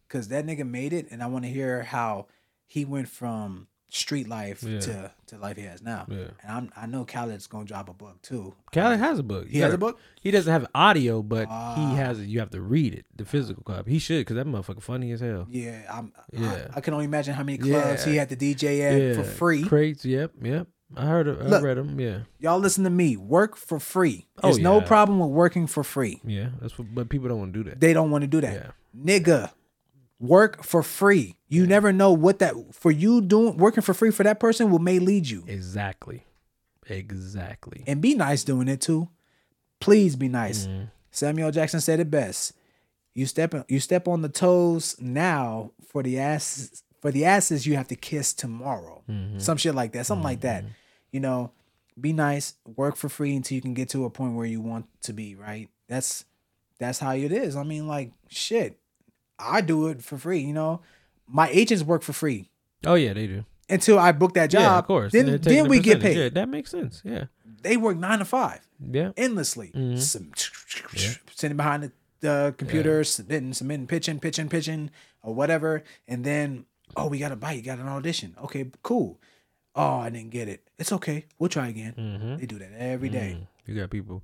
because 0.07 0.27
that 0.29 0.45
nigga 0.45 0.67
made 0.67 0.91
it, 0.93 1.07
and 1.09 1.23
I 1.23 1.27
want 1.27 1.45
to 1.45 1.51
hear 1.51 1.83
how 1.83 2.27
he 2.65 2.83
went 2.83 3.07
from 3.07 3.67
street 3.89 4.27
life 4.27 4.61
Yeah. 4.63 4.79
to 4.81 5.11
to 5.27 5.37
life 5.37 5.57
he 5.57 5.63
has 5.63 5.81
now. 5.81 6.05
Yeah. 6.09 6.27
And 6.43 6.51
I'm, 6.51 6.71
I 6.75 6.85
know 6.87 7.05
Khaled's 7.05 7.47
gonna 7.47 7.65
drop 7.65 7.89
a 7.89 7.93
book 7.93 8.21
too. 8.21 8.53
Khaled 8.73 8.99
has 8.99 9.19
a 9.19 9.23
book. 9.23 9.47
He 9.47 9.59
has 9.59 9.73
a 9.73 9.77
book. 9.77 9.99
He 10.21 10.31
doesn't 10.31 10.51
have 10.51 10.65
audio, 10.75 11.21
but 11.21 11.47
Ah. 11.49 11.75
he 11.75 11.95
has 11.97 12.19
it. 12.19 12.27
You 12.27 12.39
have 12.39 12.49
to 12.51 12.61
read 12.61 12.93
it, 12.93 13.05
the 13.15 13.25
physical 13.25 13.63
copy. 13.63 13.91
He 13.91 13.99
should, 13.99 14.19
because 14.21 14.35
that 14.35 14.45
motherfucker 14.47 14.81
funny 14.81 15.11
as 15.11 15.21
hell. 15.21 15.47
Yeah, 15.49 15.81
I'm. 15.91 16.11
Yeah. 16.31 16.67
I, 16.73 16.77
I 16.77 16.81
can 16.81 16.93
only 16.93 17.05
imagine 17.05 17.33
how 17.33 17.43
many 17.43 17.57
clubs 17.57 18.05
Yeah. 18.05 18.11
he 18.11 18.17
had 18.17 18.29
to 18.29 18.35
DJ 18.35 18.81
at 18.81 19.01
yeah, 19.01 19.13
for 19.13 19.23
free. 19.23 19.63
Crates. 19.63 20.03
Yep, 20.05 20.31
yep. 20.41 20.67
I 20.95 21.05
heard. 21.05 21.27
It, 21.27 21.37
I 21.41 21.45
Look. 21.47 21.63
read 21.63 21.77
them. 21.77 21.99
Yeah, 21.99 22.19
Y'all 22.39 22.59
listen 22.59 22.83
to 22.85 22.89
me. 22.89 23.17
Work 23.17 23.57
for 23.57 23.77
free. 23.79 24.27
Oh, 24.41 24.47
There's 24.47 24.59
no 24.59 24.79
problem 24.79 25.19
with 25.19 25.29
working 25.31 25.67
for 25.67 25.83
free. 25.83 26.21
yeah. 26.25 26.49
That's 26.61 26.77
what. 26.77 26.93
But 26.95 27.09
people 27.09 27.27
don't 27.27 27.39
want 27.39 27.53
to 27.53 27.63
do 27.63 27.69
that. 27.69 27.79
They 27.81 27.91
don't 27.93 28.09
want 28.11 28.21
to 28.21 28.27
do 28.27 28.39
that. 28.41 28.53
Yeah. 28.53 28.71
Nigga, 29.19 29.51
work 30.19 30.63
for 30.63 30.83
free. 30.83 31.37
You 31.47 31.65
never 31.65 31.93
know 31.93 32.11
what 32.11 32.39
that 32.39 32.55
for 32.71 32.91
you 32.91 33.21
doing 33.21 33.57
working 33.57 33.81
for 33.81 33.93
free 33.93 34.11
for 34.11 34.23
that 34.23 34.39
person 34.39 34.71
will 34.71 34.79
may 34.79 34.99
lead 34.99 35.29
you. 35.29 35.43
Exactly. 35.47 36.23
Exactly. 36.89 37.83
And 37.87 38.01
be 38.01 38.15
nice 38.15 38.43
doing 38.43 38.67
it 38.67 38.81
too. 38.81 39.09
Please 39.79 40.15
be 40.15 40.27
nice. 40.27 40.67
Mm-hmm. 40.67 40.85
Samuel 41.11 41.51
Jackson 41.51 41.81
said 41.81 41.99
it 41.99 42.09
best. 42.09 42.53
You 43.13 43.25
step 43.25 43.53
you 43.67 43.79
step 43.79 44.07
on 44.07 44.21
the 44.21 44.29
toes 44.29 44.95
now 44.99 45.71
for 45.87 46.03
the 46.03 46.19
ass 46.19 46.83
for 47.01 47.11
the 47.11 47.25
asses 47.25 47.65
you 47.65 47.75
have 47.75 47.87
to 47.89 47.95
kiss 47.95 48.33
tomorrow. 48.33 49.03
Mm-hmm. 49.09 49.39
Some 49.39 49.57
shit 49.57 49.75
like 49.75 49.93
that. 49.93 50.05
Something 50.05 50.23
like 50.23 50.41
that. 50.41 50.65
You 51.11 51.19
know, 51.19 51.51
be 51.99 52.13
nice, 52.13 52.55
work 52.75 52.95
for 52.95 53.09
free 53.09 53.35
until 53.35 53.55
you 53.55 53.61
can 53.61 53.73
get 53.73 53.89
to 53.89 54.05
a 54.05 54.09
point 54.09 54.35
where 54.35 54.45
you 54.45 54.61
want 54.61 54.85
to 55.03 55.13
be, 55.13 55.35
right? 55.35 55.69
That's 55.87 56.25
that's 56.79 56.99
how 56.99 57.13
it 57.13 57.31
is. 57.31 57.55
I 57.55 57.63
mean, 57.63 57.87
like 57.87 58.11
shit. 58.27 58.79
I 59.39 59.61
do 59.61 59.87
it 59.87 60.03
for 60.03 60.17
free, 60.17 60.39
you 60.39 60.53
know. 60.53 60.81
My 61.27 61.49
agents 61.49 61.83
work 61.83 62.03
for 62.03 62.13
free 62.13 62.49
Oh 62.85 62.93
yeah, 62.95 63.13
they 63.13 63.27
do. 63.27 63.43
until 63.69 63.99
I 63.99 64.11
book 64.13 64.33
that 64.35 64.49
job. 64.49 64.61
yeah, 64.61 64.77
of 64.77 64.85
course. 64.87 65.11
Then 65.13 65.39
then 65.41 65.67
we 65.67 65.79
get 65.79 65.99
paid. 66.01 66.17
Yeah, 66.17 66.29
that 66.29 66.47
makes 66.49 66.71
sense. 66.71 67.01
Yeah. 67.03 67.25
They 67.61 67.75
work 67.77 67.97
nine 67.97 68.19
to 68.19 68.25
five 68.25 68.61
Yeah. 68.79 69.11
endlessly. 69.17 69.71
Mm-hmm. 69.75 69.97
Some, 69.97 70.31
Sitting 71.35 71.57
behind 71.57 71.83
the, 71.83 71.91
the 72.21 72.55
computer, 72.57 73.03
submitting, 73.03 73.53
submitting, 73.53 73.87
pitching, 73.87 74.19
pitching, 74.19 74.49
pitching, 74.49 74.89
or 75.21 75.33
whatever. 75.35 75.83
And 76.07 76.23
then, 76.23 76.65
oh, 76.95 77.07
we 77.07 77.19
got 77.19 77.31
a 77.31 77.35
bite. 77.35 77.57
You 77.57 77.61
got 77.61 77.79
an 77.79 77.87
audition. 77.87 78.35
Okay, 78.43 78.71
cool. 78.83 79.19
Oh, 79.75 79.97
I 79.99 80.09
didn't 80.09 80.31
get 80.31 80.47
it. 80.47 80.67
It's 80.79 80.91
okay. 80.91 81.25
We'll 81.37 81.49
try 81.49 81.67
again. 81.67 81.93
Mm-hmm. 81.97 82.37
They 82.37 82.45
do 82.47 82.57
that 82.59 82.71
every 82.77 83.09
day. 83.09 83.47
You 83.65 83.75
got 83.75 83.89
people. 83.91 84.23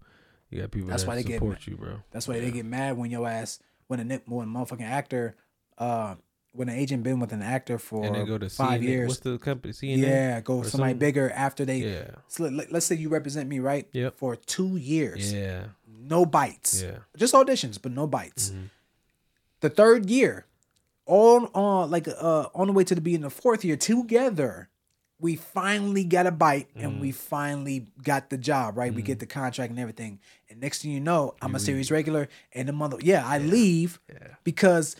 You 0.50 0.62
got 0.62 0.72
people. 0.72 0.90
That's 0.90 1.04
that 1.04 1.10
why 1.10 1.16
they 1.16 1.24
get 1.24 1.36
support 1.36 1.68
you, 1.68 1.76
bro. 1.78 1.98
That's 2.12 2.28
why 2.28 2.40
they 2.40 2.50
get 2.52 2.66
mad 2.66 2.98
when 2.98 3.12
your 3.12 3.28
ass, 3.28 3.60
when 3.88 4.00
a 4.12 4.22
when 4.26 4.48
a 4.48 4.52
motherfucking 4.52 4.82
actor, 4.90 5.36
uh, 5.78 6.16
when 6.54 6.70
an 6.70 6.76
agent 6.78 7.04
been 7.04 7.20
with 7.20 7.32
an 7.34 7.42
actor 7.42 7.78
for 7.80 8.06
And 8.06 8.16
they 8.16 8.24
go 8.26 8.38
to 8.38 8.50
five 8.50 8.82
CNN. 8.82 8.84
years. 8.84 9.08
What's 9.10 9.20
the 9.22 9.38
company? 9.38 9.74
CNN. 9.74 9.98
yeah, 9.98 10.42
go 10.42 10.62
somebody 10.64 10.92
some- 10.94 11.00
bigger 11.00 11.30
after 11.32 11.66
they. 11.66 11.78
Yeah. 11.80 12.12
So 12.28 12.44
let, 12.46 12.72
let's 12.72 12.86
say 12.86 12.96
you 12.96 13.10
represent 13.10 13.50
me, 13.50 13.60
right? 13.60 13.88
Yep. 13.92 14.18
For 14.18 14.36
two 14.36 14.78
years. 14.78 15.34
Yeah. 15.34 15.64
no 15.88 16.26
bites. 16.26 16.82
Yeah. 16.84 16.98
Just 17.18 17.34
auditions, 17.34 17.80
but 17.82 17.92
no 17.92 18.06
bites. 18.08 18.50
Mm-hmm. 18.50 18.66
The 19.62 19.70
third 19.70 20.10
year, 20.10 20.46
on 21.06 21.46
on 21.54 21.90
like 21.90 22.08
uh 22.08 22.48
on 22.54 22.68
the 22.68 22.74
way 22.74 22.84
to 22.84 22.94
the 22.96 23.02
beginning 23.02 23.26
of 23.26 23.34
the 23.36 23.42
fourth 23.42 23.64
year 23.66 23.78
together, 23.78 24.70
we 25.24 25.38
finally 25.38 26.04
got 26.04 26.28
a 26.28 26.32
bite 26.32 26.68
and 26.76 27.00
we 27.00 27.12
finally 27.12 27.88
got 28.04 28.30
the 28.30 28.38
job, 28.38 28.78
right? 28.78 28.94
We 28.94 29.02
get 29.02 29.20
the 29.20 29.26
contract 29.26 29.70
and 29.72 29.80
everything. 29.80 30.20
And 30.50 30.60
next 30.60 30.82
thing 30.82 30.92
you 30.92 31.00
know, 31.00 31.34
I'm 31.42 31.56
a 31.56 31.60
series 31.60 31.90
regular 31.90 32.28
and 32.52 32.68
the 32.68 32.74
mother 32.74 32.98
yeah, 33.02 33.26
I 33.26 33.38
leave 33.40 34.00
because 34.44 34.98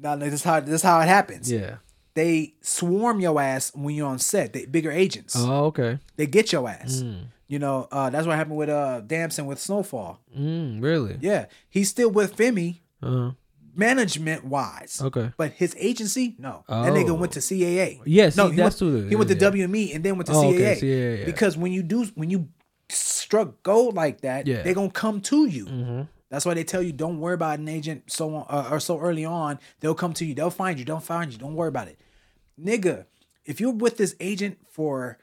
now 0.00 0.14
this 0.16 0.34
is 0.34 0.44
how 0.44 0.60
this 0.60 0.74
is 0.74 0.82
how 0.82 1.00
it 1.00 1.08
happens. 1.08 1.50
Yeah. 1.50 1.76
They 2.12 2.54
swarm 2.60 3.20
your 3.20 3.40
ass 3.40 3.72
when 3.74 3.94
you're 3.94 4.08
on 4.08 4.18
set. 4.18 4.52
They 4.52 4.66
bigger 4.66 4.90
agents. 4.90 5.34
Oh, 5.38 5.64
okay. 5.66 5.98
They 6.16 6.26
get 6.26 6.52
your 6.52 6.68
ass. 6.68 7.02
You 7.48 7.58
know, 7.58 7.88
uh, 7.90 8.10
that's 8.10 8.26
what 8.26 8.36
happened 8.36 8.58
with 8.58 8.68
uh 8.68 9.00
Damson 9.00 9.46
with 9.46 9.58
Snowfall. 9.58 10.20
Mm, 10.38 10.82
really? 10.82 11.16
Yeah, 11.20 11.46
he's 11.70 11.88
still 11.88 12.10
with 12.10 12.36
Femi 12.36 12.80
Uh-huh. 13.02 13.30
Management 13.74 14.44
wise. 14.44 15.00
Okay. 15.02 15.32
But 15.36 15.52
his 15.52 15.74
agency, 15.78 16.36
no. 16.38 16.64
That 16.68 16.92
nigga 16.92 17.10
Oh. 17.10 17.14
went 17.14 17.32
to 17.32 17.40
CAA. 17.40 18.00
Yeah, 18.04 18.30
see, 18.30 18.36
no, 18.40 18.48
he 18.50 18.56
that's 18.56 18.80
went, 18.80 18.92
who 18.94 19.08
he 19.08 19.16
went 19.16 19.28
to 19.30 19.36
yeah. 19.36 19.50
WME 19.50 19.94
and 19.94 20.04
then 20.04 20.16
went 20.16 20.26
to 20.26 20.32
Oh, 20.34 20.42
CAA. 20.42 20.76
okay. 20.76 21.22
Because 21.24 21.56
when 21.56 21.72
you 21.72 21.82
do, 21.82 22.04
when 22.14 22.30
you 22.30 22.48
struck 22.88 23.62
gold 23.62 23.94
like 23.94 24.20
that, 24.22 24.46
Yeah. 24.46 24.62
they're 24.62 24.74
gonna 24.74 24.90
come 24.90 25.20
to 25.22 25.46
you. 25.46 25.66
Mm-hmm. 25.66 26.02
That's 26.30 26.44
why 26.46 26.54
they 26.54 26.64
tell 26.64 26.82
you 26.82 26.92
don't 26.92 27.18
worry 27.20 27.34
about 27.34 27.58
an 27.58 27.68
agent 27.68 28.04
so 28.06 28.34
on, 28.34 28.46
uh, 28.48 28.68
or 28.70 28.78
so 28.80 28.98
early 29.00 29.24
on. 29.24 29.58
They'll 29.80 29.94
come 29.94 30.12
to 30.14 30.24
you. 30.24 30.34
They'll 30.34 30.50
find 30.50 30.78
you. 30.78 30.84
Don't 30.84 31.02
find 31.02 31.32
you. 31.32 31.38
Don't 31.38 31.54
worry 31.54 31.68
about 31.68 31.88
it, 31.88 31.98
nigga. 32.60 33.06
If 33.44 33.60
you're 33.60 33.72
with 33.72 33.96
this 33.96 34.14
agent 34.20 34.58
for 34.70 35.18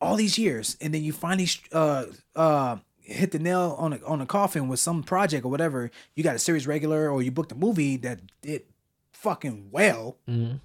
all 0.00 0.16
these 0.16 0.38
years 0.38 0.76
and 0.80 0.92
then 0.94 1.02
you 1.02 1.12
finally 1.12 1.48
uh 1.72 2.04
uh 2.36 2.76
hit 3.04 3.30
the 3.32 3.38
nail 3.38 3.76
on 3.78 3.92
a 3.92 4.00
on 4.06 4.20
a 4.20 4.26
coffin 4.26 4.66
with 4.68 4.80
some 4.80 5.02
project 5.02 5.44
or 5.44 5.50
whatever, 5.50 5.90
you 6.14 6.24
got 6.24 6.34
a 6.36 6.38
series 6.38 6.66
regular 6.66 7.10
or 7.10 7.22
you 7.22 7.30
booked 7.30 7.52
a 7.52 7.54
movie 7.54 7.96
that 7.98 8.20
did 8.42 8.62
fucking 9.12 9.68
well. 9.70 10.16
Mm-hmm. 10.28 10.56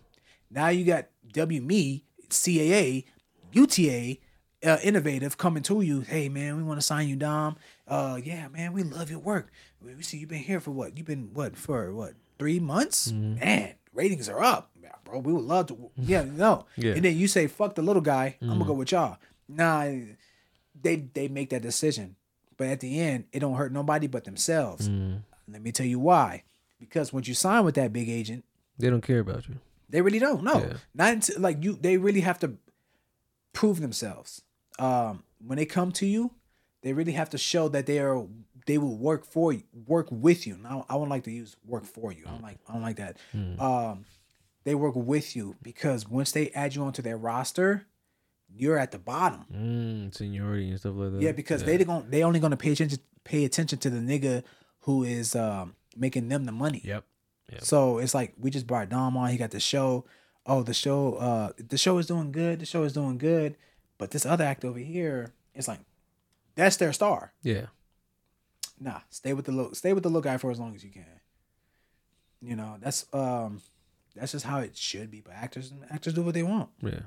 Now 0.49 0.69
you 0.69 0.83
got 0.85 1.07
WME, 1.33 2.01
CAA, 2.29 3.05
UTA, 3.51 4.17
uh, 4.65 4.77
innovative 4.83 5.37
coming 5.37 5.63
to 5.63 5.81
you. 5.81 6.01
Hey 6.01 6.29
man, 6.29 6.57
we 6.57 6.63
want 6.63 6.79
to 6.79 6.85
sign 6.85 7.07
you, 7.07 7.15
Dom. 7.15 7.55
Uh, 7.87 8.19
yeah, 8.23 8.47
man, 8.47 8.73
we 8.73 8.83
love 8.83 9.09
your 9.09 9.19
work. 9.19 9.51
We 9.81 10.01
see 10.03 10.17
you've 10.17 10.29
been 10.29 10.39
here 10.39 10.59
for 10.59 10.71
what? 10.71 10.97
You've 10.97 11.07
been 11.07 11.31
what 11.33 11.55
for 11.55 11.93
what? 11.93 12.13
Three 12.37 12.59
months? 12.59 13.11
Mm-hmm. 13.11 13.39
Man, 13.39 13.73
ratings 13.93 14.29
are 14.29 14.41
up, 14.41 14.71
Yeah, 14.81 14.91
bro. 15.03 15.19
We 15.19 15.33
would 15.33 15.43
love 15.45 15.67
to. 15.67 15.91
Yeah, 15.97 16.23
no. 16.23 16.65
Yeah. 16.77 16.93
And 16.93 17.03
then 17.03 17.17
you 17.17 17.27
say, 17.27 17.47
"Fuck 17.47 17.75
the 17.75 17.81
little 17.81 18.01
guy. 18.01 18.37
I'm 18.41 18.47
Mm-hmm. 18.47 18.57
gonna 18.59 18.65
go 18.65 18.73
with 18.73 18.91
y'all." 18.91 19.17
Nah, 19.47 19.85
they 20.81 20.95
they 21.13 21.27
make 21.27 21.49
that 21.49 21.61
decision, 21.61 22.15
but 22.59 22.67
at 22.67 22.81
the 22.81 22.99
end, 22.99 23.23
it 23.31 23.39
don't 23.39 23.55
hurt 23.55 23.71
nobody 23.71 24.05
but 24.05 24.25
themselves. 24.25 24.87
Mm-hmm. 24.87 25.17
Let 25.51 25.61
me 25.63 25.71
tell 25.71 25.85
you 25.87 25.97
why. 25.99 26.43
Because 26.79 27.11
once 27.11 27.27
you 27.27 27.33
sign 27.33 27.63
with 27.65 27.73
that 27.75 27.91
big 27.91 28.07
agent, 28.09 28.45
They 28.77 28.89
don't 28.91 29.01
care 29.01 29.19
about 29.19 29.47
you. 29.49 29.55
they 29.89 30.01
really 30.01 30.19
don't. 30.19 30.43
No, 30.43 30.59
Yeah. 30.59 30.73
not 30.93 31.13
until 31.13 31.39
like 31.41 31.63
you. 31.63 31.73
They 31.81 31.97
really 31.97 32.21
have 32.21 32.37
to 32.39 32.57
prove 33.53 33.81
themselves. 33.81 34.43
Um, 34.77 35.23
when 35.45 35.57
they 35.57 35.65
come 35.65 35.91
to 35.93 36.05
you, 36.05 36.31
they 36.83 36.93
really 36.93 37.13
have 37.13 37.29
to 37.31 37.37
show 37.37 37.67
that 37.69 37.85
they 37.85 37.99
are. 37.99 38.27
They 38.65 38.77
will 38.77 38.97
work 38.97 39.25
for 39.25 39.51
you, 39.51 39.63
work 39.87 40.07
with 40.11 40.45
you. 40.45 40.57
Now, 40.57 40.85
I 40.89 40.93
wouldn't 40.95 41.09
like 41.09 41.23
to 41.23 41.31
use 41.31 41.55
work 41.65 41.85
for 41.85 42.11
you. 42.13 42.23
I 42.27 42.31
don't 42.31 42.41
like. 42.43 42.59
I 42.67 42.73
don't 42.73 42.81
like 42.83 42.97
that. 42.97 43.17
Hmm. 43.31 43.59
Um, 43.59 44.05
they 44.63 44.75
work 44.75 44.95
with 44.95 45.35
you 45.35 45.55
because 45.63 46.07
once 46.07 46.31
they 46.33 46.49
add 46.51 46.75
you 46.75 46.83
onto 46.83 47.01
their 47.01 47.17
roster, 47.17 47.87
you're 48.55 48.77
at 48.77 48.91
the 48.91 48.99
bottom. 48.99 49.45
Mm, 49.53 50.15
seniority 50.15 50.69
and 50.69 50.79
stuff 50.79 50.93
like 50.95 51.13
that. 51.13 51.21
Yeah, 51.21 51.31
because 51.31 51.63
they 51.63 51.77
going 51.83 52.09
they 52.09 52.23
only 52.23 52.39
gonna 52.39 52.57
pay 52.57 52.71
attention 52.71 52.99
pay 53.23 53.45
attention 53.45 53.79
to 53.79 53.89
the 53.89 53.99
nigga 53.99 54.43
who 54.81 55.03
is 55.03 55.35
um, 55.35 55.75
making 55.95 56.29
them 56.29 56.45
the 56.45 56.51
money. 56.51 56.81
Yep. 56.83 57.03
Yep. 57.51 57.63
So 57.63 57.97
it's 57.97 58.13
like 58.13 58.33
we 58.37 58.49
just 58.49 58.67
brought 58.67 58.89
Dom 58.89 59.17
on. 59.17 59.29
He 59.29 59.37
got 59.37 59.51
the 59.51 59.59
show. 59.59 60.05
Oh, 60.45 60.63
the 60.63 60.73
show. 60.73 61.15
Uh, 61.15 61.51
the 61.57 61.77
show 61.77 61.97
is 61.97 62.07
doing 62.07 62.31
good. 62.31 62.59
The 62.59 62.65
show 62.65 62.83
is 62.83 62.93
doing 62.93 63.17
good. 63.17 63.55
But 63.97 64.11
this 64.11 64.25
other 64.25 64.45
act 64.45 64.63
over 64.63 64.79
here, 64.79 65.33
it's 65.53 65.67
like 65.67 65.79
that's 66.55 66.77
their 66.77 66.93
star. 66.93 67.33
Yeah. 67.43 67.67
Nah, 68.79 69.01
stay 69.09 69.33
with 69.33 69.45
the 69.45 69.51
little 69.51 69.73
stay 69.75 69.93
with 69.93 70.03
the 70.03 70.09
little 70.09 70.21
guy 70.21 70.37
for 70.37 70.51
as 70.51 70.59
long 70.59 70.75
as 70.75 70.83
you 70.83 70.91
can. 70.91 71.05
You 72.41 72.55
know 72.55 72.77
that's 72.79 73.05
um 73.13 73.61
that's 74.15 74.31
just 74.31 74.45
how 74.45 74.59
it 74.59 74.77
should 74.77 75.11
be. 75.11 75.21
But 75.21 75.33
actors 75.33 75.71
and 75.71 75.83
actors 75.91 76.13
do 76.13 76.21
what 76.21 76.33
they 76.33 76.43
want. 76.43 76.69
Yeah. 76.81 77.01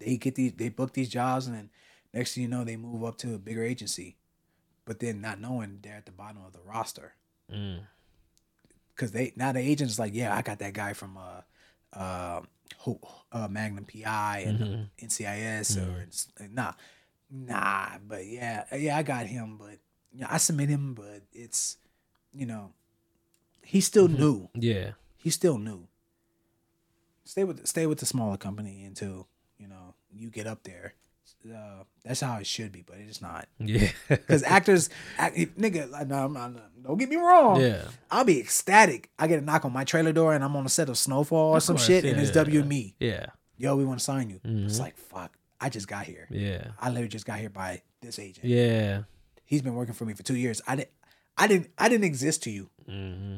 They 0.00 0.16
get 0.16 0.34
these 0.34 0.52
they 0.54 0.68
book 0.70 0.92
these 0.94 1.08
jobs 1.08 1.46
and 1.46 1.54
then 1.56 1.70
next 2.12 2.34
thing 2.34 2.42
you 2.42 2.48
know 2.48 2.64
they 2.64 2.76
move 2.76 3.04
up 3.04 3.16
to 3.18 3.34
a 3.34 3.38
bigger 3.38 3.62
agency, 3.62 4.16
but 4.84 4.98
then 4.98 5.20
not 5.20 5.40
knowing 5.40 5.78
they're 5.82 5.96
at 5.96 6.06
the 6.06 6.12
bottom 6.12 6.42
of 6.44 6.52
the 6.52 6.60
roster. 6.64 7.12
Mm. 7.52 7.80
because 8.94 9.10
they 9.12 9.32
now 9.36 9.52
the 9.52 9.60
agent's 9.60 9.98
like, 9.98 10.14
yeah, 10.14 10.34
I 10.36 10.42
got 10.42 10.58
that 10.60 10.72
guy 10.72 10.92
from 10.92 11.16
uh, 11.18 11.98
uh, 11.98 12.40
uh 13.32 13.48
Magnum 13.48 13.84
PI 13.84 14.44
and 14.46 14.58
Mm-hmm. 14.58 15.06
NCIS 15.06 15.76
or 15.76 16.02
it's- 16.02 16.28
nah, 16.52 16.72
nah, 17.30 17.98
but 18.06 18.24
yeah, 18.26 18.64
yeah, 18.76 18.96
I 18.96 19.02
got 19.02 19.26
him, 19.26 19.56
but 19.58 19.78
yeah, 20.12 20.26
I 20.30 20.38
submit 20.38 20.68
him, 20.68 20.94
but 20.94 21.22
it's 21.32 21.76
you 22.32 22.46
know, 22.46 22.72
he's 23.64 23.86
still 23.86 24.08
Mm-hmm. 24.08 24.20
new. 24.22 24.48
Yeah. 24.54 24.90
He's 25.16 25.34
still 25.34 25.58
new. 25.58 25.88
Stay 27.24 27.44
with 27.44 27.66
stay 27.66 27.86
with 27.86 27.98
the 27.98 28.06
smaller 28.06 28.36
company 28.36 28.84
until 28.84 29.26
you 29.58 29.68
know 29.68 29.89
you 30.12 30.30
get 30.30 30.46
up 30.46 30.62
there. 30.64 30.94
Uh, 31.48 31.84
that's 32.04 32.20
how 32.20 32.38
it 32.38 32.46
should 32.46 32.70
be, 32.70 32.82
but 32.82 32.96
it's 32.98 33.22
not. 33.22 33.48
Yeah. 33.58 33.88
Because 34.08 34.42
actors, 34.42 34.90
act, 35.16 35.36
nigga, 35.36 35.90
like, 35.90 36.06
no, 36.06 36.28
don't 36.82 36.98
get 36.98 37.08
me 37.08 37.16
wrong. 37.16 37.60
Yeah. 37.60 37.84
I'll 38.10 38.24
be 38.24 38.40
ecstatic. 38.40 39.08
I 39.18 39.26
get 39.26 39.38
a 39.38 39.42
knock 39.42 39.64
on 39.64 39.72
my 39.72 39.84
trailer 39.84 40.12
door 40.12 40.34
and 40.34 40.44
I'm 40.44 40.54
on 40.56 40.66
a 40.66 40.68
set 40.68 40.88
of 40.90 40.98
Snowfall 40.98 41.52
or 41.52 41.56
Of 41.58 41.62
some 41.62 41.76
course, 41.76 41.86
shit, 41.86 42.04
and 42.04 42.16
yeah, 42.16 42.22
it's 42.22 42.36
yeah, 42.36 42.44
WME. 42.44 42.94
Yeah. 43.00 43.26
Yo, 43.56 43.74
we 43.76 43.84
want 43.84 43.98
to 44.00 44.04
sign 44.04 44.28
you. 44.28 44.40
It's 44.44 44.76
Mhm. 44.76 44.80
like, 44.80 44.96
fuck, 44.98 45.36
I 45.60 45.68
just 45.70 45.88
got 45.88 46.04
here. 46.04 46.26
Yeah. 46.30 46.68
I 46.80 46.88
literally 46.88 47.08
just 47.08 47.24
got 47.26 47.38
here 47.38 47.50
by 47.50 47.82
this 48.02 48.18
agent. 48.18 48.46
Yeah. 48.46 49.02
He's 49.44 49.62
been 49.62 49.74
working 49.74 49.94
for 49.94 50.04
me 50.04 50.12
for 50.14 50.22
two 50.22 50.36
years. 50.36 50.60
I 50.66 50.76
didn't, 50.76 50.90
I 51.38 51.46
didn't, 51.46 51.70
I 51.78 51.88
didn't 51.88 52.04
exist 52.04 52.42
to 52.44 52.50
you. 52.50 52.68
hmm 52.86 53.36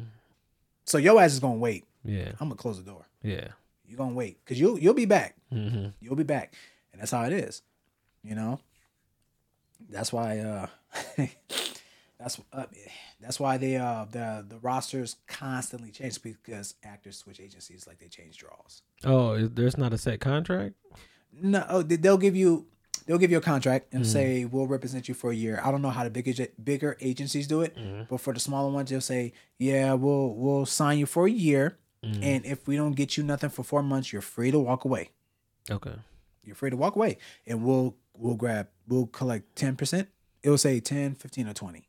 So 0.87 0.99
your 0.99 1.21
ass 1.23 1.33
is 1.33 1.41
gonna 1.41 1.55
wait. 1.55 1.85
Yeah. 2.05 2.33
I'm 2.41 2.49
gonna 2.49 2.57
close 2.57 2.79
the 2.83 2.91
door. 2.91 3.07
Yeah. 3.23 3.49
You're 3.93 3.99
gonna 3.99 4.15
wait 4.15 4.39
because 4.43 4.59
you'll 4.59 4.79
you'll 4.79 4.95
be 4.95 5.05
back. 5.05 5.37
Mm-hmm. 5.53 5.89
You'll 6.01 6.17
be 6.17 6.23
back, 6.23 6.55
and 6.93 7.01
that's 7.03 7.11
how 7.11 7.25
it 7.25 7.33
is. 7.35 7.61
You 8.25 8.35
know. 8.35 8.59
That's 9.91 10.11
why. 10.15 10.39
uh 10.39 10.67
That's 12.19 12.41
uh, 12.53 12.67
that's 13.21 13.39
why 13.41 13.57
they 13.59 13.77
uh 13.77 14.07
the 14.11 14.47
the 14.49 14.57
rosters 14.59 15.17
constantly 15.27 15.91
change 15.91 16.23
because 16.23 16.75
actors 16.85 17.17
switch 17.19 17.41
agencies 17.41 17.85
like 17.87 17.99
they 17.99 18.07
change 18.07 18.39
draws. 18.39 18.83
Oh, 19.05 19.47
there's 19.49 19.77
not 19.77 19.93
a 19.93 19.99
set 19.99 20.21
contract. 20.21 20.75
No, 21.33 21.67
oh, 21.69 21.83
they- 21.83 21.97
they'll 21.97 22.17
give 22.19 22.37
you 22.37 22.67
they'll 23.07 23.19
give 23.19 23.33
you 23.33 23.39
a 23.39 23.41
contract 23.43 23.89
Mm-hmm. 23.89 23.97
and 23.97 24.07
say 24.07 24.45
we'll 24.45 24.69
represent 24.69 25.09
you 25.09 25.15
for 25.15 25.33
a 25.33 25.35
year. 25.35 25.61
I 25.65 25.73
don't 25.73 25.83
know 25.83 25.91
how 25.91 26.05
the 26.05 26.11
bigger 26.11 26.47
bigger 26.63 26.97
agencies 27.01 27.49
do 27.49 27.61
it, 27.63 27.77
Mm-hmm. 27.77 28.03
but 28.09 28.21
for 28.21 28.33
the 28.33 28.41
smaller 28.41 28.71
ones, 28.73 28.89
they'll 28.91 29.01
say, 29.01 29.33
yeah, 29.59 29.95
we'll 29.95 30.33
we'll 30.35 30.65
sign 30.67 30.99
you 30.99 31.07
for 31.07 31.27
a 31.27 31.31
year, 31.31 31.77
Mm-hmm. 32.05 32.23
and 32.23 32.45
if 32.45 32.67
we 32.67 32.77
don't 32.77 32.97
get 32.97 33.17
you 33.17 33.23
nothing 33.23 33.51
for 33.51 33.63
four 33.63 33.83
months, 33.83 34.13
you're 34.13 34.23
free 34.23 34.51
to 34.51 34.59
walk 34.59 34.85
away. 34.85 35.11
Okay. 35.71 35.95
You're 36.45 36.57
free 36.57 36.71
to 36.71 36.77
walk 36.77 36.97
away, 36.97 37.19
and 37.47 37.63
we'll 37.65 37.95
we'll 38.15 38.35
grab 38.35 38.69
we'll 38.89 39.07
collect 39.07 39.55
ten 39.55 39.77
percent. 39.77 40.09
It 40.43 40.51
will 40.51 40.59
say 40.59 40.81
10, 40.81 41.15
15, 41.15 41.47
or 41.47 41.55
twenty. 41.55 41.89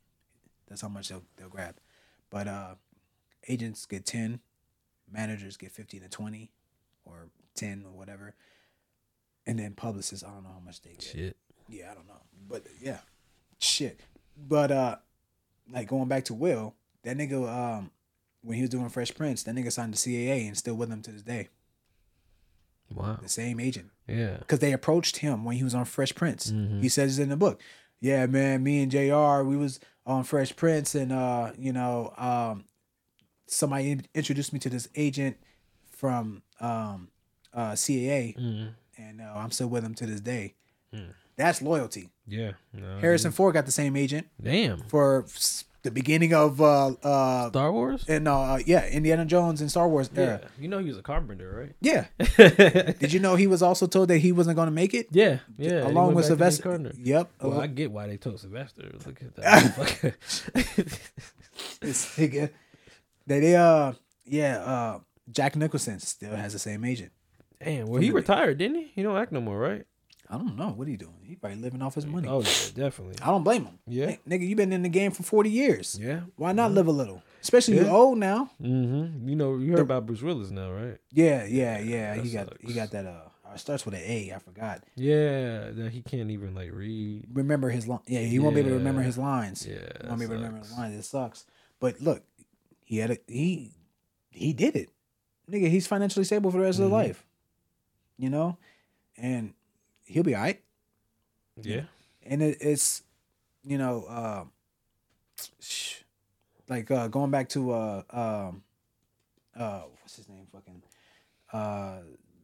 That's 0.68 0.80
how 0.80 0.88
much 0.88 1.08
they'll 1.08 1.24
they'll 1.36 1.48
grab. 1.48 1.76
But 2.30 2.46
uh, 2.46 2.74
agents 3.48 3.84
get 3.86 4.06
ten, 4.06 4.38
managers 5.10 5.56
get 5.56 5.72
fifteen 5.72 6.02
to 6.02 6.08
twenty, 6.08 6.52
or 7.04 7.28
ten 7.56 7.82
or 7.84 7.90
whatever, 7.90 8.34
and 9.46 9.58
then 9.58 9.72
publicists 9.74 10.24
I 10.24 10.30
don't 10.30 10.44
know 10.44 10.50
how 10.50 10.62
much 10.64 10.80
they 10.82 10.90
get. 10.90 11.02
Shit. 11.02 11.36
Yeah, 11.68 11.90
I 11.90 11.94
don't 11.94 12.06
know. 12.06 12.22
But 12.48 12.62
yeah. 12.80 12.98
Shit. 13.58 13.98
But 14.36 14.70
uh 14.70 14.96
like 15.72 15.88
going 15.88 16.08
back 16.08 16.26
to 16.26 16.34
Will, 16.34 16.74
that 17.02 17.16
nigga 17.16 17.48
um 17.48 17.90
when 18.44 18.56
he 18.56 18.60
was 18.62 18.70
doing 18.70 18.88
Fresh 18.90 19.14
Prince, 19.14 19.42
that 19.44 19.54
nigga 19.54 19.72
signed 19.72 19.94
the 19.94 19.98
CAA 19.98 20.46
and 20.46 20.56
still 20.56 20.74
with 20.74 20.90
him 20.90 21.02
to 21.02 21.10
this 21.10 21.22
day. 21.22 21.48
Wow. 22.94 23.18
The 23.22 23.28
same 23.28 23.58
agent. 23.60 23.90
Yeah. 24.06 24.36
Because 24.38 24.58
they 24.58 24.72
approached 24.72 25.16
him 25.18 25.44
when 25.44 25.56
he 25.56 25.64
was 25.64 25.74
on 25.74 25.84
Fresh 25.86 26.14
Prince. 26.14 26.50
Mhm. 26.52 26.82
He 26.82 26.88
says 26.88 27.18
it 27.18 27.22
in 27.22 27.28
the 27.30 27.36
book. 27.36 27.60
Yeah, 28.00 28.26
man, 28.26 28.62
me 28.62 28.82
and 28.82 28.92
JR, 28.92 29.42
we 29.42 29.56
was 29.56 29.80
on 30.06 30.24
Fresh 30.24 30.56
Prince 30.56 30.94
and 30.94 31.10
uh, 31.10 31.52
you 31.58 31.72
know, 31.72 32.12
um 32.18 32.64
somebody 33.46 34.00
introduced 34.14 34.52
me 34.52 34.58
to 34.58 34.70
this 34.70 34.88
agent 34.94 35.36
from 35.90 36.42
um 36.60 37.08
uh 37.54 37.72
CAA 37.72 38.36
Mm. 38.38 38.74
and 38.98 39.20
uh, 39.20 39.32
I'm 39.34 39.50
still 39.50 39.68
with 39.68 39.84
him 39.84 39.94
to 39.94 40.06
this 40.06 40.20
day. 40.20 40.54
Hmm. 40.92 41.10
That's 41.36 41.62
loyalty. 41.62 42.10
Yeah. 42.26 42.52
No, 42.72 42.98
Harrison 42.98 43.32
Ford 43.32 43.54
got 43.54 43.66
the 43.66 43.72
same 43.72 43.96
agent 43.96 44.28
Damn. 44.40 44.82
for 44.88 45.24
the 45.84 45.90
beginning 45.92 46.34
of 46.34 46.60
uh 46.60 46.88
uh 47.02 47.48
Star 47.50 47.70
Wars. 47.70 48.04
and 48.08 48.26
uh 48.26 48.58
yeah 48.66 48.86
Indiana 48.88 49.24
Jones 49.24 49.60
and 49.60 49.70
Star 49.70 49.88
Wars 49.88 50.10
Yeah. 50.12 50.38
You 50.58 50.66
know 50.68 50.78
he 50.78 50.88
was 50.88 50.98
a 50.98 51.02
carpenter, 51.02 51.48
right? 51.60 51.74
Yeah. 51.80 52.06
Did 52.98 53.12
you 53.12 53.20
know 53.20 53.36
he 53.36 53.46
was 53.46 53.62
also 53.62 53.86
told 53.86 54.08
that 54.08 54.18
he 54.18 54.32
wasn't 54.32 54.56
going 54.56 54.66
to 54.66 54.72
make 54.74 54.94
it? 54.94 55.06
yeah. 55.12 55.38
Yeah. 55.56 55.86
Along 55.86 56.14
with 56.14 56.28
back 56.28 56.36
to 56.38 56.44
Nick 56.44 56.52
Sylvester. 56.52 56.62
Carter. 56.62 56.92
Yep. 56.98 57.30
Well, 57.40 57.60
Uh, 57.60 57.62
I 57.62 57.66
get 57.68 57.92
why 57.92 58.06
they 58.08 58.16
told 58.16 58.40
Sylvester. 58.40 58.90
Look 59.06 59.22
at 59.22 59.36
that. 59.36 59.62
motherfucker. 59.76 60.14
this 61.80 62.16
nigga. 62.18 62.50
They, 63.26 63.40
they 63.40 63.56
uh 63.56 63.92
yeah 64.26 64.58
uh 64.58 64.98
Jack 65.30 65.56
Nicholson 65.56 66.00
still 66.00 66.34
has 66.36 66.52
the 66.52 66.58
same 66.58 66.84
agent. 66.84 67.12
Damn. 67.62 67.86
Well, 67.86 68.00
he 68.02 68.10
retired, 68.10 68.58
didn't 68.58 68.76
he? 68.76 68.92
He 68.94 69.02
don't 69.02 69.16
act 69.16 69.32
no 69.32 69.40
more, 69.40 69.58
right? 69.58 69.86
I 70.30 70.38
don't 70.38 70.56
know 70.56 70.68
what 70.70 70.88
he 70.88 70.96
doing. 70.96 71.14
He 71.22 71.34
probably 71.36 71.58
living 71.58 71.82
off 71.82 71.94
his 71.94 72.06
money. 72.06 72.28
Oh, 72.28 72.40
yeah, 72.40 72.48
definitely. 72.74 73.16
I 73.22 73.26
don't 73.26 73.44
blame 73.44 73.64
him. 73.66 73.78
Yeah. 73.86 74.16
Nigga, 74.28 74.46
you 74.48 74.56
been 74.56 74.72
in 74.72 74.82
the 74.82 74.88
game 74.88 75.10
for 75.10 75.22
forty 75.22 75.50
years. 75.50 75.98
Yeah. 76.00 76.20
Why 76.36 76.52
not 76.52 76.72
live 76.72 76.86
a 76.86 76.92
little? 76.92 77.22
Especially 77.42 77.76
Yeah. 77.76 77.82
you're 77.84 77.92
old 77.92 78.18
now. 78.18 78.50
Mm-hmm. 78.60 79.28
You 79.28 79.36
know, 79.36 79.56
you 79.58 79.72
heard 79.72 79.80
about 79.80 80.06
Bruce 80.06 80.22
Willis 80.22 80.50
now, 80.50 80.72
right? 80.72 80.96
Yeah, 81.12 81.44
yeah, 81.44 81.78
yeah. 81.78 82.14
he 82.14 82.28
That 82.30 82.48
got 82.48 82.56
he 82.60 82.72
got 82.72 82.90
that. 82.92 83.06
Uh, 83.06 83.28
it 83.54 83.60
starts 83.60 83.84
with 83.84 83.94
an 83.94 84.00
A. 84.02 84.32
I 84.34 84.38
forgot. 84.38 84.82
Yeah, 84.96 85.70
that 85.70 85.90
he 85.92 86.00
can't 86.02 86.30
even 86.30 86.54
like 86.54 86.70
read. 86.72 87.26
Remember 87.32 87.68
his 87.68 87.86
line. 87.86 88.00
Yeah, 88.06 88.20
he 88.20 88.38
won't 88.38 88.54
be 88.54 88.60
able 88.60 88.70
to 88.70 88.76
remember 88.76 89.02
his 89.02 89.18
lines. 89.18 89.66
Yeah, 89.66 89.76
he 90.00 90.06
won't 90.08 90.18
be 90.20 90.24
able 90.24 90.36
to 90.36 90.40
remember 90.40 90.58
his 90.60 90.68
sucks. 90.68 90.78
lines. 90.78 90.94
It 90.98 91.02
sucks. 91.04 91.44
But 91.80 92.00
look, 92.00 92.22
he 92.82 92.96
had 92.98 93.10
a 93.10 93.18
he 93.28 93.72
he 94.30 94.52
did 94.54 94.74
it. 94.74 94.88
Nigga, 95.50 95.68
he's 95.68 95.86
financially 95.86 96.24
stable 96.24 96.50
for 96.50 96.56
the 96.56 96.64
rest 96.64 96.78
of 96.78 96.84
his 96.84 96.90
Mhm. 96.90 96.94
life. 96.94 97.26
You 98.16 98.30
know, 98.30 98.56
and 99.18 99.52
he'll 100.04 100.22
be 100.22 100.34
all 100.34 100.42
right. 100.42 100.60
Yeah. 101.62 101.82
and 102.24 102.42
it, 102.42 102.58
it's 102.60 103.02
you 103.64 103.78
know 103.78 104.04
uh, 104.08 104.44
sh- 105.60 106.02
like 106.68 106.90
uh, 106.90 107.08
going 107.08 107.30
back 107.30 107.48
to 107.50 107.70
uh 107.72 108.02
um 108.10 108.62
uh 109.56 109.82
what's 110.00 110.16
his 110.16 110.28
name 110.28 110.46
fucking 110.52 110.82
uh 111.52 111.98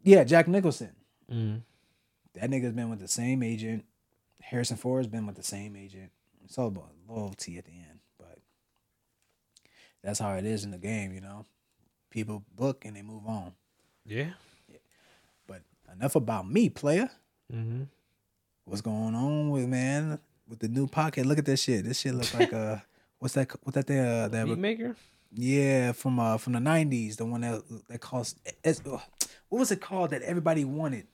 yeah 0.05 0.25
Jack 0.25 0.49
Nicholson 0.49 0.93
Mm. 1.31 1.63
that 2.35 2.51
nigga's 2.51 2.73
been 2.73 2.91
with 2.91 2.99
the 2.99 3.07
same 3.09 3.43
agent 3.45 3.85
Harrison 4.41 4.77
Ford's 4.77 5.07
been 5.07 5.27
with 5.27 5.37
the 5.37 5.43
same 5.45 5.77
agent 5.77 6.11
it's 6.45 6.59
all 6.59 6.67
about 6.69 6.91
loyalty 7.09 7.57
at 7.57 7.65
the 7.67 7.71
end 7.73 8.01
but 8.19 8.39
that's 10.03 10.19
how 10.19 10.35
it 10.35 10.45
is 10.45 10.65
in 10.65 10.71
the 10.73 10.79
game 10.79 11.13
you 11.13 11.21
know 11.21 11.47
people 12.11 12.45
book 12.57 12.85
and 12.85 12.97
they 12.97 13.03
move 13.03 13.27
on 13.27 13.53
Yeah. 14.05 14.31
but 15.47 15.63
enough 15.93 16.17
about 16.17 16.51
me 16.51 16.69
player 16.69 17.11
Mm-hmm. 17.53 17.83
what's 18.65 18.81
going 18.83 19.15
on 19.15 19.51
with 19.51 19.67
man 19.69 20.19
with 20.49 20.59
the 20.61 20.69
new 20.69 20.87
pocket. 20.87 21.27
Look 21.27 21.39
at 21.39 21.45
this 21.45 21.63
shit. 21.63 21.85
This 21.85 22.01
shit 22.01 22.15
look 22.15 22.33
like 22.35 22.53
uh 22.53 22.77
what's 23.19 23.35
that 23.35 23.51
what's 23.63 23.75
that 23.75 23.87
thing 23.87 23.99
uh, 24.01 24.29
that 24.29 24.47
maker. 24.47 24.97
yeah 25.33 25.93
from 25.93 26.19
uh 26.19 26.39
from 26.39 26.53
the 26.55 26.61
nineties, 26.61 27.17
the 27.17 27.25
one 27.25 27.41
that 27.43 27.63
that 27.89 28.01
cost 28.01 28.39
what 29.49 29.59
was 29.59 29.71
it 29.73 29.81
called 29.81 30.11
that 30.11 30.23
everybody 30.23 30.65
wanted 30.65 31.07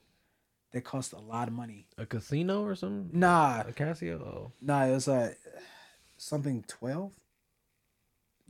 that 0.73 0.83
cost 0.83 1.13
a 1.13 1.19
lot 1.19 1.47
of 1.47 1.53
money. 1.53 1.87
A 1.97 2.05
casino 2.05 2.63
or 2.63 2.75
something? 2.75 3.09
Nah, 3.17 3.61
A 3.61 3.71
Casio? 3.71 4.19
Oh. 4.21 4.51
nah, 4.61 4.85
it 4.85 4.91
was 4.91 5.07
uh 5.07 5.33
something 6.17 6.63
twelve. 6.67 7.11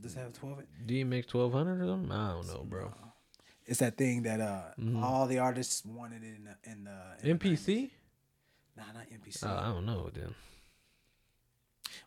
Does 0.00 0.14
it 0.14 0.18
have 0.18 0.32
twelve? 0.32 0.62
DMX 0.86 1.32
1200 1.32 1.82
or 1.82 1.86
something? 1.86 2.12
I 2.12 2.32
don't 2.32 2.46
know, 2.46 2.64
bro. 2.68 2.92
It's 3.68 3.80
that 3.80 3.96
thing 3.98 4.22
that 4.22 4.40
uh 4.40 4.62
Mhm. 4.80 5.02
all 5.02 5.26
the 5.26 5.38
artists 5.38 5.84
wanted 5.84 6.22
in 6.24 6.44
the 6.48 6.70
in 6.72 6.84
the 6.84 7.28
in 7.30 7.38
the 7.38 7.44
90s. 7.44 7.56
MPC? 7.66 7.90
Nah, 8.76 8.82
not 8.94 9.06
MPC. 9.12 9.44
Oh, 9.46 9.56
I 9.56 9.66
don't 9.74 9.84
know 9.86 10.10
then. 10.12 10.34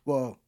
Well, 0.04 0.38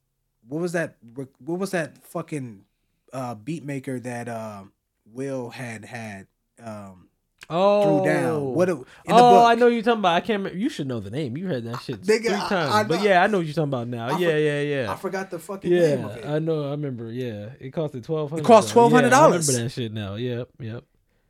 what 0.49 0.61
was 0.61 0.73
that? 0.73 0.97
What 1.15 1.59
was 1.59 1.71
that 1.71 1.99
fucking 2.05 2.65
uh, 3.13 3.35
beat 3.37 3.65
maker 3.65 4.01
that 4.01 4.29
um, 4.29 4.73
Will 5.13 5.51
had 5.51 5.85
had 5.85 6.27
um, 6.63 7.09
Oh. 7.51 8.01
threw 8.03 8.13
down? 8.13 8.55
What? 8.55 8.69
it- 8.71 8.73
In 8.73 9.13
oh, 9.13 9.17
book, 9.19 9.47
I 9.47 9.55
know 9.55 9.67
you're 9.69 9.83
talking 9.83 9.99
about. 10.01 10.15
I 10.17 10.21
can't 10.21 10.39
remember. 10.41 10.59
You 10.59 10.69
should 10.69 10.87
know 10.89 10.99
the 10.99 11.11
name. 11.11 11.37
You 11.37 11.47
heard 11.47 11.65
that 11.65 11.81
shit 11.83 12.01
Nigga, 12.03 12.23
three 12.27 12.35
I- 12.35 12.49
times. 12.49 12.75
I 12.75 12.83
but 12.85 13.03
yeah, 13.03 13.23
I 13.23 13.27
know 13.29 13.39
what 13.39 13.47
you're 13.47 13.55
talking 13.55 13.69
about 13.69 13.87
now. 13.89 14.07
I 14.09 14.19
yeah, 14.19 14.31
for- 14.31 14.39
yeah, 14.39 14.61
yeah. 14.63 14.93
I 14.93 14.97
forgot 14.97 15.31
the 15.31 15.39
fucking 15.39 15.71
name 15.71 16.05
of 16.07 16.17
Yeah, 16.17 16.23
it. 16.23 16.27
I 16.27 16.39
know. 16.41 16.67
I 16.67 16.71
remember. 16.71 17.13
Yeah, 17.13 17.51
it 17.61 17.71
cost 17.73 17.95
twelve 18.03 18.31
hundred. 18.31 18.43
It 18.43 18.47
cost 18.47 18.75
$1,200. 18.75 19.13
I 19.13 19.25
remember 19.27 19.53
that 19.53 19.71
shit 19.71 19.93
now. 19.93 20.15
Yep, 20.17 20.49
yep. 20.59 20.85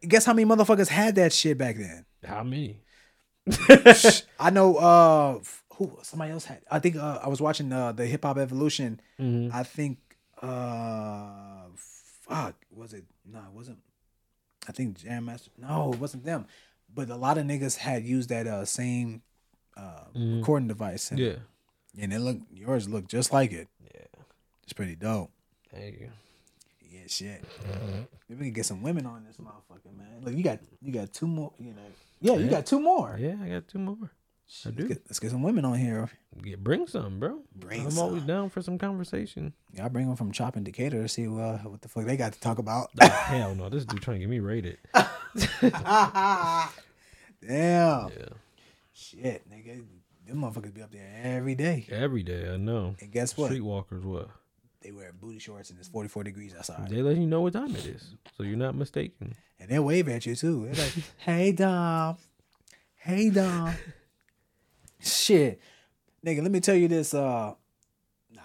Guess 0.09 0.24
how 0.26 0.32
many 0.34 0.46
motherfuckers 0.48 0.88
had 0.88 1.14
that 1.16 1.32
shit 1.32 1.59
back 1.59 1.76
then? 1.76 2.05
How 2.24 2.42
many? 2.42 2.80
I 4.40 4.50
know. 4.50 4.76
Uh, 4.76 5.38
who? 5.74 5.98
Somebody 6.02 6.32
else 6.32 6.44
had. 6.44 6.62
I 6.70 6.78
think 6.78 6.96
uh, 6.96 7.18
I 7.22 7.28
was 7.28 7.40
watching 7.40 7.72
uh, 7.72 7.92
the 7.92 8.07
Hip 8.07 8.24
Hop 8.24 8.38
Evolution. 8.38 9.00
Mhm. 9.20 9.52
I 9.52 9.62
think. 9.62 9.98
Uh, 10.40 11.64
fuck. 11.74 12.55
Was 12.70 12.92
it? 12.94 13.05
No, 13.24 13.38
it 13.40 13.52
wasn't. 13.52 13.78
I 14.68 14.72
think 14.72 14.96
Jam 14.98 15.26
Master. 15.26 15.50
No, 15.59 15.92
it 15.92 15.98
wasn't 16.00 16.24
them. 16.24 16.46
But 16.92 17.11
a 17.11 17.16
lot 17.16 17.38
of 17.38 17.44
niggas 17.44 17.76
had 17.76 18.05
used 18.05 18.28
that 18.30 18.46
uh, 18.46 18.64
same 18.64 19.22
uh, 19.76 20.05
Mhm. 20.14 20.38
recording 20.38 20.68
device. 20.68 21.11
And, 21.11 21.18
Yeah, 21.20 21.36
and 21.98 22.12
it 22.12 22.20
looked 22.20 22.42
yours 22.52 22.88
looked 22.88 23.11
just 23.11 23.32
like 23.32 23.52
it. 23.52 23.68
yeah. 23.82 24.07
It's 24.62 24.72
pretty 24.72 24.94
dope. 24.96 25.30
Thank 25.70 26.00
you. 26.00 26.11
Yeah, 26.95 27.07
shit. 27.09 27.45
Maybe 28.28 28.38
we 28.40 28.45
can 28.47 28.53
get 28.55 28.66
some 28.66 28.82
women 28.82 29.07
on 29.07 29.24
this 29.24 29.36
motherfucker, 29.38 29.97
man. 29.97 30.20
Look, 30.22 30.34
you 30.34 30.45
got 30.45 30.61
you 30.80 30.92
got 30.92 31.12
two 31.12 31.26
more. 31.26 31.53
You 31.59 31.72
know, 31.72 31.82
yeah, 32.20 32.34
you 32.34 32.49
got 32.49 32.66
two 32.66 32.78
more. 32.80 33.16
Yeah, 33.20 33.34
I 33.42 33.49
got 33.49 33.66
two 33.68 33.78
more. 33.78 33.97
I 34.03 34.68
Let's 34.68 34.76
do. 34.76 34.88
get, 34.88 35.03
let's 35.09 35.18
get 35.20 35.30
some 35.30 35.42
women 35.42 35.64
on 35.64 35.78
here. 35.78 36.11
Yeah, 36.45 36.57
bring 36.57 36.86
some, 36.86 37.18
bro. 37.18 37.40
Bring 37.57 37.86
I'm 37.86 37.99
always 37.99 38.20
some. 38.20 38.26
down 38.26 38.51
for 38.51 38.61
some 38.62 38.76
conversation. 38.78 39.55
Yeah, 39.72 39.86
I 39.86 39.88
bring 39.88 40.07
them 40.07 40.16
from 40.16 40.32
Chop 40.32 40.55
and 40.57 40.64
Decatur 40.66 41.03
to 41.03 41.09
see 41.09 41.26
uh, 41.26 41.57
what 41.59 41.80
the 41.80 41.88
fuck 41.88 42.05
they 42.05 42.16
got 42.18 42.34
to 42.34 42.40
talk 42.40 42.59
about. 42.59 42.90
Oh, 43.01 43.09
hell 43.09 43.55
no, 43.55 43.68
this 43.70 43.86
dude 43.86 44.03
trying 44.03 44.16
to 44.16 44.20
get 44.20 44.28
me 44.28 44.40
rated. 44.40 44.78
Damn. 44.95 46.70
Yeah, 47.42 48.09
Shit, 48.92 49.51
nigga. 49.51 49.82
Them 50.26 50.38
motherfuckers 50.38 50.72
be 50.72 50.82
up 50.82 50.92
there 50.92 51.20
every 51.22 51.55
day. 51.55 51.86
every 51.90 52.22
day. 52.22 52.49
I 52.51 52.57
know. 52.57 52.95
And 53.01 53.11
guess 53.12 53.36
what? 53.36 53.51
Streetwalkers, 53.51 54.05
what? 54.05 54.28
They 54.85 54.93
wear 54.93 55.12
booty 55.18 55.39
shorts 55.39 55.70
and 55.70 55.78
it's 55.78 55.89
44 55.89 56.24
degrees 56.24 56.55
outside. 56.55 56.91
They 56.91 57.01
let 57.01 57.16
you 57.16 57.26
know 57.26 57.41
what 57.41 57.55
time 57.55 57.74
it 57.74 57.87
is, 57.87 58.16
so 58.37 58.43
you're 58.43 58.59
not 58.59 58.74
mistaken. 58.74 59.32
And 59.59 59.70
they'll 59.70 59.82
wave 59.82 60.11
at 60.11 60.26
you 60.26 60.37
too. 60.37 60.66
They're 60.66 60.85
like, 60.85 60.93
hey, 61.16 61.53
Dom. 61.53 62.18
Hey, 62.97 63.30
Dom. 63.30 63.74
Shit. 65.01 65.59
Nigga, 66.24 66.43
let 66.43 66.51
me 66.51 66.61
tell 66.61 66.74
you 66.74 66.89
this. 66.89 67.14
Uh, 67.14 67.55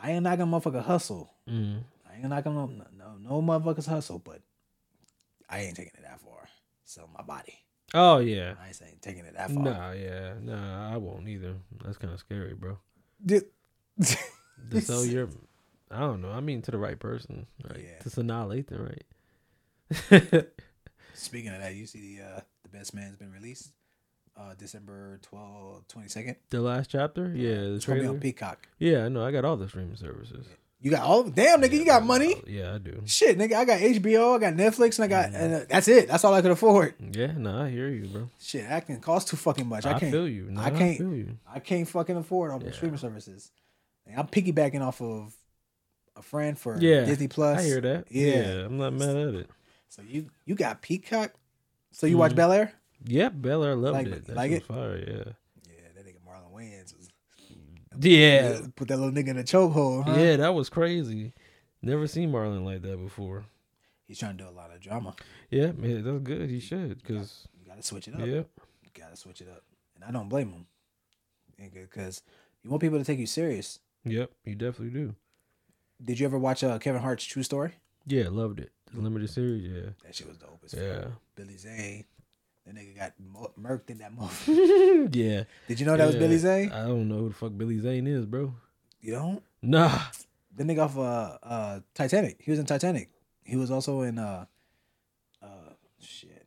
I 0.01 0.11
ain't 0.11 0.23
not 0.23 0.37
gonna 0.37 0.49
motherfucker 0.49 0.81
hustle. 0.81 1.29
Mm. 1.49 1.81
I 2.09 2.15
ain't 2.15 2.29
not 2.29 2.43
gonna, 2.45 2.67
no, 2.67 2.85
no, 2.97 3.41
no 3.41 3.41
motherfuckers 3.41 3.87
hustle, 3.87 4.19
but 4.19 4.41
I 5.49 5.59
ain't 5.59 5.75
taking 5.75 5.91
it 5.97 6.03
that 6.03 6.21
far. 6.21 6.47
sell 6.85 7.09
my 7.13 7.23
body. 7.23 7.53
Oh 7.93 8.19
yeah. 8.19 8.53
I 8.61 8.67
ain't 8.67 8.75
saying 8.75 8.97
taking 9.01 9.25
it 9.25 9.35
that 9.35 9.51
far. 9.51 9.63
Nah, 9.63 9.91
yeah, 9.91 10.35
nah, 10.41 10.93
I 10.93 10.97
won't 10.97 11.27
either. 11.27 11.55
That's 11.83 11.97
kind 11.97 12.13
of 12.13 12.19
scary, 12.19 12.53
bro. 12.53 12.77
Dude. 13.25 13.45
To 14.71 14.81
sell 14.81 15.05
your, 15.05 15.27
I 15.91 15.99
don't 16.01 16.21
know. 16.21 16.31
I 16.31 16.39
mean, 16.39 16.61
to 16.63 16.71
the 16.71 16.77
right 16.77 16.99
person, 16.99 17.47
right? 17.69 17.79
Yeah. 17.83 17.99
To 18.03 18.09
Sanaa 18.09 18.47
Lathan, 18.47 18.89
right? 18.89 20.45
Speaking 21.13 21.51
of 21.51 21.59
that, 21.61 21.75
you 21.75 21.85
see 21.85 22.17
the 22.17 22.23
uh, 22.23 22.39
the 22.63 22.69
best 22.69 22.93
man's 22.93 23.15
been 23.17 23.31
released, 23.31 23.71
uh, 24.37 24.53
December 24.57 25.19
12, 25.23 25.87
22nd. 25.87 26.35
the 26.49 26.61
last 26.61 26.89
chapter, 26.89 27.33
yeah, 27.35 27.55
the 27.55 27.75
It's 27.75 27.85
gonna 27.85 27.99
be 27.99 28.01
trailer. 28.01 28.13
on 28.15 28.19
Peacock. 28.21 28.67
Yeah, 28.77 29.05
I 29.05 29.09
know. 29.09 29.25
I 29.25 29.31
got 29.31 29.45
all 29.45 29.57
the 29.57 29.67
streaming 29.67 29.95
services. 29.97 30.45
You 30.81 30.91
got 30.91 31.01
all 31.03 31.23
damn 31.23 31.61
nigga, 31.61 31.73
you 31.73 31.83
got 31.85 32.05
money. 32.05 32.41
Yeah, 32.47 32.75
I 32.75 32.77
do. 32.77 33.01
Shit, 33.05 33.37
nigga, 33.37 33.53
I 33.55 33.65
got 33.65 33.79
HBO, 33.79 34.37
I 34.37 34.39
got 34.39 34.53
Netflix, 34.53 34.97
and 34.97 35.05
I 35.05 35.07
got 35.07 35.33
and 35.33 35.53
uh, 35.55 35.59
that's 35.69 35.89
it. 35.89 36.07
That's 36.07 36.23
all 36.23 36.33
I 36.33 36.41
could 36.41 36.51
afford. 36.51 36.93
Yeah, 37.11 37.33
no, 37.35 37.63
I 37.63 37.69
hear 37.69 37.89
you, 37.89 38.05
bro. 38.07 38.29
Shit, 38.39 38.69
that 38.69 38.85
can 38.85 39.01
cost 39.01 39.27
too 39.27 39.35
fucking 39.37 39.67
much. 39.67 39.85
I, 39.85 39.95
I, 39.95 39.99
can't. 39.99 40.11
feel 40.13 40.27
you. 40.27 40.53
I 40.55 40.67
I, 40.67 40.69
can't- 40.69 40.97
feel 40.97 41.13
you. 41.13 41.37
I 41.53 41.59
can't 41.59 41.87
fucking 41.87 42.15
afford 42.15 42.51
all 42.51 42.59
the 42.59 42.67
Yeah. 42.67 42.71
streaming 42.71 42.97
services. 42.99 43.51
I'm 44.15 44.27
piggybacking 44.27 44.81
off 44.81 45.01
of 45.01 45.33
a 46.19 46.21
friend 46.21 46.57
for 46.59 46.77
Yeah, 46.79 47.05
Disney 47.05 47.27
Plus. 47.27 47.59
I 47.59 47.63
hear 47.63 47.81
that. 47.81 48.05
Yeah. 48.11 48.27
Yeah. 48.35 48.65
I'm 48.65 48.77
not 48.77 48.93
mad 48.93 49.15
at 49.15 49.33
it. 49.35 49.49
So 49.87 50.01
you 50.03 50.29
you 50.45 50.55
got 50.55 50.81
Peacock. 50.81 51.33
So 51.91 52.05
you 52.05 52.17
watch 52.17 52.33
Mhm. 52.33 52.35
Bel 52.35 52.51
Air? 52.51 52.73
Yeah, 53.05 53.29
Bel 53.29 53.63
Air 53.63 53.75
loved 53.75 53.93
Like- 53.97 54.07
it. 54.07 54.25
That 54.25 54.35
like 54.35 54.51
it? 54.51 54.63
fire. 54.63 54.97
Yeah. 54.97 55.33
Yeah, 55.67 55.87
that 55.95 56.05
nigga 56.05 56.19
Marlon 56.27 56.53
Wayans 56.53 56.95
was 56.97 57.09
Yeah. 57.99 58.61
put 58.75 58.87
that 58.89 58.97
little 58.97 59.11
nigga 59.13 59.29
in 59.29 59.37
a 59.37 59.43
chokehold. 59.43 60.03
Huh? 60.05 60.15
Yeah, 60.19 60.35
that 60.37 60.53
was 60.53 60.69
crazy. 60.69 61.33
Never 61.81 62.05
seen 62.07 62.31
Marlon 62.31 62.63
like 62.65 62.81
that 62.83 62.97
before. 62.97 63.45
He's 64.07 64.19
trying 64.19 64.37
to 64.37 64.43
do 64.43 64.49
a 64.49 64.51
lot 64.51 64.71
of 64.73 64.79
drama. 64.81 65.15
Yeah, 65.49 65.71
man, 65.71 66.03
that's 66.03 66.19
good. 66.23 66.49
He 66.49 66.59
should, 66.59 67.03
cause 67.03 67.47
You 67.59 67.65
gotta 67.67 67.83
switch 67.83 68.07
it 68.07 68.15
up. 68.15 68.19
yeah, 68.21 68.43
You 68.83 68.89
gotta 68.93 69.15
switch 69.15 69.39
it 69.41 69.47
up. 69.47 69.63
And 69.95 70.03
I 70.03 70.11
don't 70.11 70.27
blame 70.29 70.51
him. 70.51 70.65
Because 71.73 72.21
you 72.63 72.69
want 72.69 72.81
people 72.81 72.97
to 72.99 73.03
take 73.05 73.19
you 73.19 73.25
serious. 73.27 73.79
yep, 74.03 74.31
you 74.45 74.55
definitely 74.55 74.89
do. 74.97 75.15
Did 76.03 76.19
you 76.19 76.25
ever 76.25 76.39
watch 76.39 76.63
uh, 76.63 76.77
Kevin 76.79 77.01
Hart's 77.01 77.25
True 77.25 77.43
Story? 77.43 77.73
Yeah, 78.05 78.29
loved 78.29 78.59
it. 78.59 78.71
The 78.93 79.01
limited 79.01 79.29
series, 79.29 79.63
yeah, 79.71 79.89
That 80.03 80.15
shit 80.15 80.27
was 80.27 80.37
dope 80.37 80.61
as 80.65 80.73
Yeah. 80.73 81.01
fuck. 81.01 81.11
Billy 81.35 81.57
Zane. 81.57 82.05
That 82.65 82.75
nigga 82.75 82.95
got 82.97 83.13
murked 83.59 83.89
in 83.89 83.97
that 83.99 84.15
motherfucker. 84.15 85.13
yeah. 85.15 85.43
Did 85.67 85.79
you 85.79 85.85
know 85.85 85.95
that 85.97 86.07
was. 86.07 86.15
Billy 86.15 86.37
Zane? 86.37 86.71
I 86.71 86.87
don't 86.87 87.07
know 87.07 87.17
who 87.19 87.29
the 87.29 87.35
fuck 87.35 87.51
Billy 87.57 87.79
Zane 87.79 88.07
is, 88.07 88.25
bro. 88.25 88.53
You 89.01 89.13
don't? 89.13 89.43
Nah. 89.61 89.99
The 90.55 90.63
nigga 90.63 90.83
off 90.85 90.97
uh 90.97 91.37
uh 91.43 91.79
Titanic. 91.93 92.37
He 92.41 92.51
was 92.51 92.59
in 92.59 92.65
Titanic. 92.65 93.09
He 93.43 93.55
was 93.55 93.71
also 93.71 94.01
in 94.01 94.17
uh 94.19 94.45
uh 95.41 95.47
shit. 96.01 96.45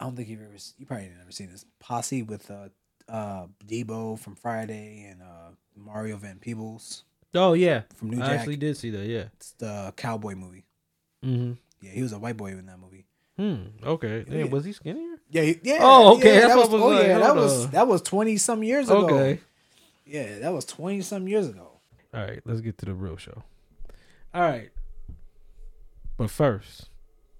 I 0.00 0.04
don't 0.04 0.16
think 0.16 0.28
you've 0.28 0.42
ever 0.42 0.56
you 0.78 0.86
probably 0.86 1.10
never 1.18 1.30
seen 1.30 1.50
this 1.50 1.64
posse 1.78 2.22
with 2.22 2.50
uh 2.50 2.68
uh 3.08 3.46
Debo 3.66 4.18
from 4.18 4.34
Friday 4.34 5.06
and 5.10 5.22
uh 5.22 5.50
Mario 5.76 6.16
Van 6.16 6.38
Peebles 6.38 7.04
Oh 7.34 7.54
yeah, 7.54 7.82
from 7.94 8.10
New 8.10 8.22
I 8.22 8.26
Jack. 8.26 8.38
actually 8.40 8.56
did 8.56 8.76
see 8.76 8.90
that. 8.90 9.06
Yeah. 9.06 9.24
It's 9.36 9.52
the 9.52 9.92
cowboy 9.96 10.34
movie. 10.34 10.64
Mm-hmm. 11.24 11.52
Yeah, 11.80 11.90
he 11.92 12.02
was 12.02 12.12
a 12.12 12.18
white 12.18 12.36
boy 12.36 12.48
in 12.48 12.66
that 12.66 12.78
movie. 12.78 13.06
Hmm. 13.36 13.68
Okay. 13.84 14.24
Damn, 14.24 14.38
Yeah. 14.38 14.44
was 14.44 14.64
he 14.64 14.72
skinnier? 14.72 15.16
Yeah, 15.30 15.42
he, 15.42 15.58
yeah. 15.62 15.78
Oh, 15.80 16.16
okay, 16.18 16.34
Yeah, 16.34 16.48
that 16.48 16.56
was, 16.58 16.68
was 16.68 16.82
oh 16.82 16.88
like, 16.88 17.06
yeah, 17.06 17.18
that 17.18 17.34
was 17.34 17.70
that 17.70 17.88
was 17.88 18.02
twenty 18.02 18.36
some 18.36 18.62
years 18.62 18.90
ago. 18.90 19.06
Okay. 19.06 19.40
Yeah, 20.04 20.40
that 20.40 20.52
was 20.52 20.64
twenty 20.66 21.00
some 21.00 21.26
years 21.26 21.48
ago. 21.48 21.80
All 22.14 22.20
right, 22.20 22.40
let's 22.44 22.60
get 22.60 22.76
to 22.78 22.84
the 22.84 22.94
real 22.94 23.16
show. 23.16 23.42
All 24.34 24.42
right. 24.42 24.70
But 26.18 26.30
first, 26.30 26.90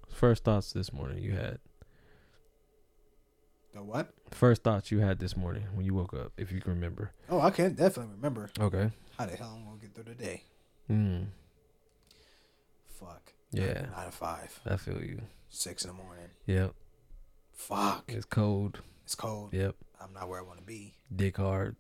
first 0.09 0.45
thoughts 0.45 0.72
this 0.72 0.93
morning 0.93 1.18
you 1.22 1.32
had. 1.32 1.59
The 3.74 3.82
what? 3.82 4.09
First 4.30 4.62
thoughts 4.62 4.90
you 4.90 5.01
had 5.01 5.18
this 5.18 5.36
morning 5.36 5.64
when 5.74 5.84
you 5.84 5.95
woke 5.95 6.14
up, 6.14 6.32
if 6.38 6.51
you 6.53 6.61
can 6.61 6.72
remember. 6.72 7.12
Oh, 7.28 7.40
I 7.40 7.51
can 7.51 7.74
definitely 7.74 8.14
remember. 8.14 8.51
Okay. 8.59 8.90
How 9.18 9.26
the 9.26 9.36
hell 9.36 9.52
I'm 9.56 9.64
gonna 9.64 9.76
get 9.80 9.94
through 9.94 10.04
the 10.04 10.14
day? 10.14 10.42
Mm. 10.90 11.26
Fuck. 12.98 13.32
Yeah. 13.52 13.86
Nine 13.96 14.06
to 14.06 14.12
five. 14.12 14.60
I 14.66 14.76
feel 14.76 15.02
you. 15.02 15.20
Six 15.50 15.84
in 15.84 15.88
the 15.88 15.94
morning. 15.94 16.26
Yep. 16.46 16.72
Fuck. 17.52 18.04
It's 18.08 18.24
cold. 18.24 18.80
It's 19.04 19.14
cold. 19.14 19.52
Yep. 19.52 19.74
I'm 20.00 20.12
not 20.14 20.28
where 20.28 20.38
I 20.40 20.42
want 20.42 20.58
to 20.58 20.64
be. 20.64 20.94
Dick 21.14 21.36
hard. 21.36 21.76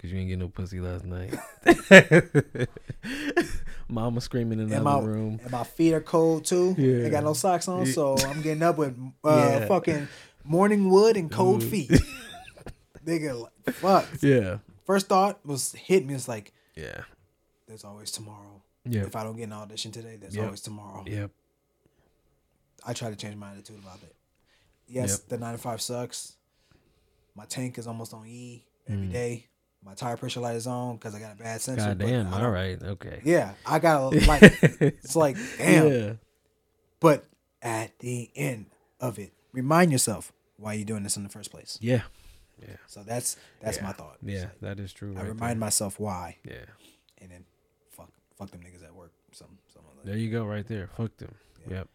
Cause 0.00 0.10
you 0.10 0.18
ain't 0.18 0.28
get 0.30 0.38
no 0.40 0.48
pussy 0.48 0.80
last 0.80 1.04
night. 1.04 1.34
Mama 3.88 4.20
screaming 4.20 4.58
in 4.58 4.68
the 4.68 4.76
And 4.76 4.86
other 4.88 5.00
my, 5.02 5.06
room. 5.06 5.40
and 5.42 5.50
my 5.52 5.62
feet 5.64 5.92
are 5.94 6.00
cold 6.00 6.44
too. 6.44 6.74
Yeah. 6.76 7.06
I 7.06 7.10
got 7.10 7.22
no 7.24 7.34
socks 7.34 7.68
on, 7.68 7.86
so 7.86 8.16
I'm 8.26 8.42
getting 8.42 8.62
up 8.64 8.78
with 8.78 8.96
uh, 9.24 9.28
Yeah. 9.60 9.66
fucking 9.66 10.08
morning 10.44 10.90
wood 10.90 11.16
and 11.16 11.30
cold 11.30 11.62
Ooh. 11.62 11.68
feet. 11.68 11.90
Nigga, 13.06 13.42
like, 13.42 13.74
fuck. 13.76 14.06
Yeah. 14.20 14.58
First 14.84 15.06
thought 15.08 15.44
was 15.46 15.72
hit 15.72 16.04
me. 16.04 16.14
It's 16.14 16.28
like, 16.28 16.52
Yeah. 16.74 17.02
there's 17.66 17.84
always 17.84 18.10
tomorrow. 18.10 18.62
Yeah. 18.84 19.02
If 19.02 19.14
I 19.16 19.22
don't 19.22 19.36
get 19.36 19.44
an 19.44 19.52
audition 19.52 19.92
today, 19.92 20.16
there's 20.16 20.34
Yep. 20.34 20.44
always 20.44 20.60
tomorrow. 20.60 21.04
Yep. 21.06 21.30
I 22.84 22.92
try 22.92 23.10
to 23.10 23.16
change 23.16 23.36
my 23.36 23.52
attitude 23.52 23.78
about 23.78 24.02
it. 24.02 24.14
Yes, 24.88 25.10
Yep. 25.10 25.28
the 25.28 25.38
nine 25.38 25.52
to 25.52 25.58
five 25.58 25.80
sucks. 25.80 26.34
My 27.34 27.44
tank 27.46 27.78
is 27.78 27.86
almost 27.86 28.12
on 28.12 28.26
E 28.26 28.64
every 28.88 29.06
Mm. 29.06 29.12
day. 29.12 29.46
My 29.84 29.94
tire 29.94 30.16
pressure 30.16 30.40
light 30.40 30.56
is 30.56 30.66
on 30.66 30.96
because 30.96 31.14
I 31.14 31.20
got 31.20 31.32
a 31.32 31.36
bad 31.36 31.60
sensor. 31.60 31.86
God 31.86 31.98
damn. 31.98 32.28
I 32.28 32.32
All 32.36 32.42
don't- 32.42 32.52
right. 32.52 32.82
Okay. 32.82 33.20
Yeah, 33.24 33.54
I 33.66 33.78
got 33.78 34.10
to 34.12 34.20
like. 34.26 34.42
it's 34.42 35.16
like 35.16 35.36
damn. 35.58 35.92
Yeah. 35.92 36.12
But 37.00 37.24
at 37.62 37.98
the 38.00 38.30
end 38.36 38.66
of 39.00 39.18
it, 39.18 39.32
remind 39.52 39.90
yourself 39.92 40.32
why 40.56 40.74
you're 40.74 40.84
doing 40.84 41.02
this 41.04 41.16
in 41.16 41.22
the 41.24 41.28
first 41.28 41.50
place. 41.50 41.78
Yeah. 41.80 42.02
So 42.86 43.02
that's 43.02 43.36
that's 43.60 43.78
Yeah. 43.78 43.82
my 43.84 43.92
thought. 43.92 44.16
Yeah. 44.22 44.40
like, 44.40 44.60
That 44.60 44.80
is 44.80 44.92
true. 44.92 45.14
I 45.16 45.20
right 45.20 45.28
remind 45.28 45.60
myself 45.60 45.98
why. 46.00 46.36
Yeah. 46.44 46.64
and 47.18 47.30
then 47.30 47.44
fuck 47.90 48.10
fuck 48.36 48.50
them 48.50 48.60
niggas 48.60 48.84
at 48.84 48.94
work. 48.94 49.12
Some 49.32 49.58
some 49.72 49.82
of 49.86 50.04
There 50.06 50.16
you 50.16 50.30
go, 50.30 50.44
right 50.44 50.66
there. 50.66 50.88
Fuck 50.96 51.16
them. 51.18 51.34
Yeah. 51.68 51.76
Yep. 51.76 51.88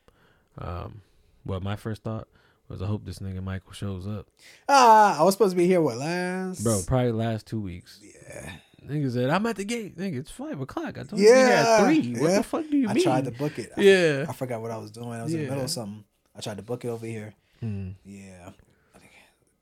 Um, 0.59 1.01
well, 1.45 1.59
my 1.59 1.75
first 1.75 2.03
thought 2.03 2.27
was 2.67 2.81
I 2.81 2.85
hope 2.87 3.05
this 3.05 3.19
nigga 3.19 3.43
Michael 3.43 3.71
shows 3.73 4.07
up, 4.07 4.27
Ah, 4.67 5.19
I 5.19 5.23
was 5.23 5.35
supposed 5.35 5.51
to 5.51 5.57
be 5.57 5.67
here. 5.67 5.81
What 5.81 5.97
last? 5.97 6.63
bro. 6.63 6.81
Probably 6.85 7.11
last 7.11 7.45
two 7.47 7.61
weeks. 7.61 7.99
Yeah. 8.01 8.51
Nigga 8.85 9.11
said 9.11 9.29
I'm 9.29 9.45
at 9.45 9.55
the 9.57 9.65
gate. 9.65 9.97
Nigga, 9.97 10.17
it's 10.19 10.31
five 10.31 10.59
o'clock. 10.61 10.97
I 10.97 11.03
told 11.03 11.19
you 11.21 11.27
you 11.27 11.33
Yeah, 11.33 11.77
had 11.77 11.85
three. 11.85 12.13
What 12.19 12.29
yeah. 12.31 12.37
the 12.37 12.43
fuck 12.43 12.69
do 12.69 12.77
you 12.77 12.87
I 12.89 12.93
mean? 12.93 13.01
I 13.07 13.11
tried 13.11 13.25
to 13.25 13.31
book 13.31 13.59
it. 13.59 13.71
I- 13.77 13.81
Yeah. 13.81 14.25
I 14.29 14.33
forgot 14.33 14.61
what 14.61 14.71
I 14.71 14.77
was 14.77 14.91
doing. 14.91 15.09
I 15.09 15.23
was 15.23 15.33
in 15.33 15.43
the 15.43 15.49
middle 15.49 15.63
of 15.65 15.69
something. 15.69 16.03
I 16.35 16.41
tried 16.41 16.57
to 16.57 16.63
book 16.63 16.85
it 16.85 16.87
over 16.89 17.05
here. 17.05 17.33
Mm. 17.63 17.95
Yeah. 18.05 18.51
I 18.95 18.99
think, 18.99 19.11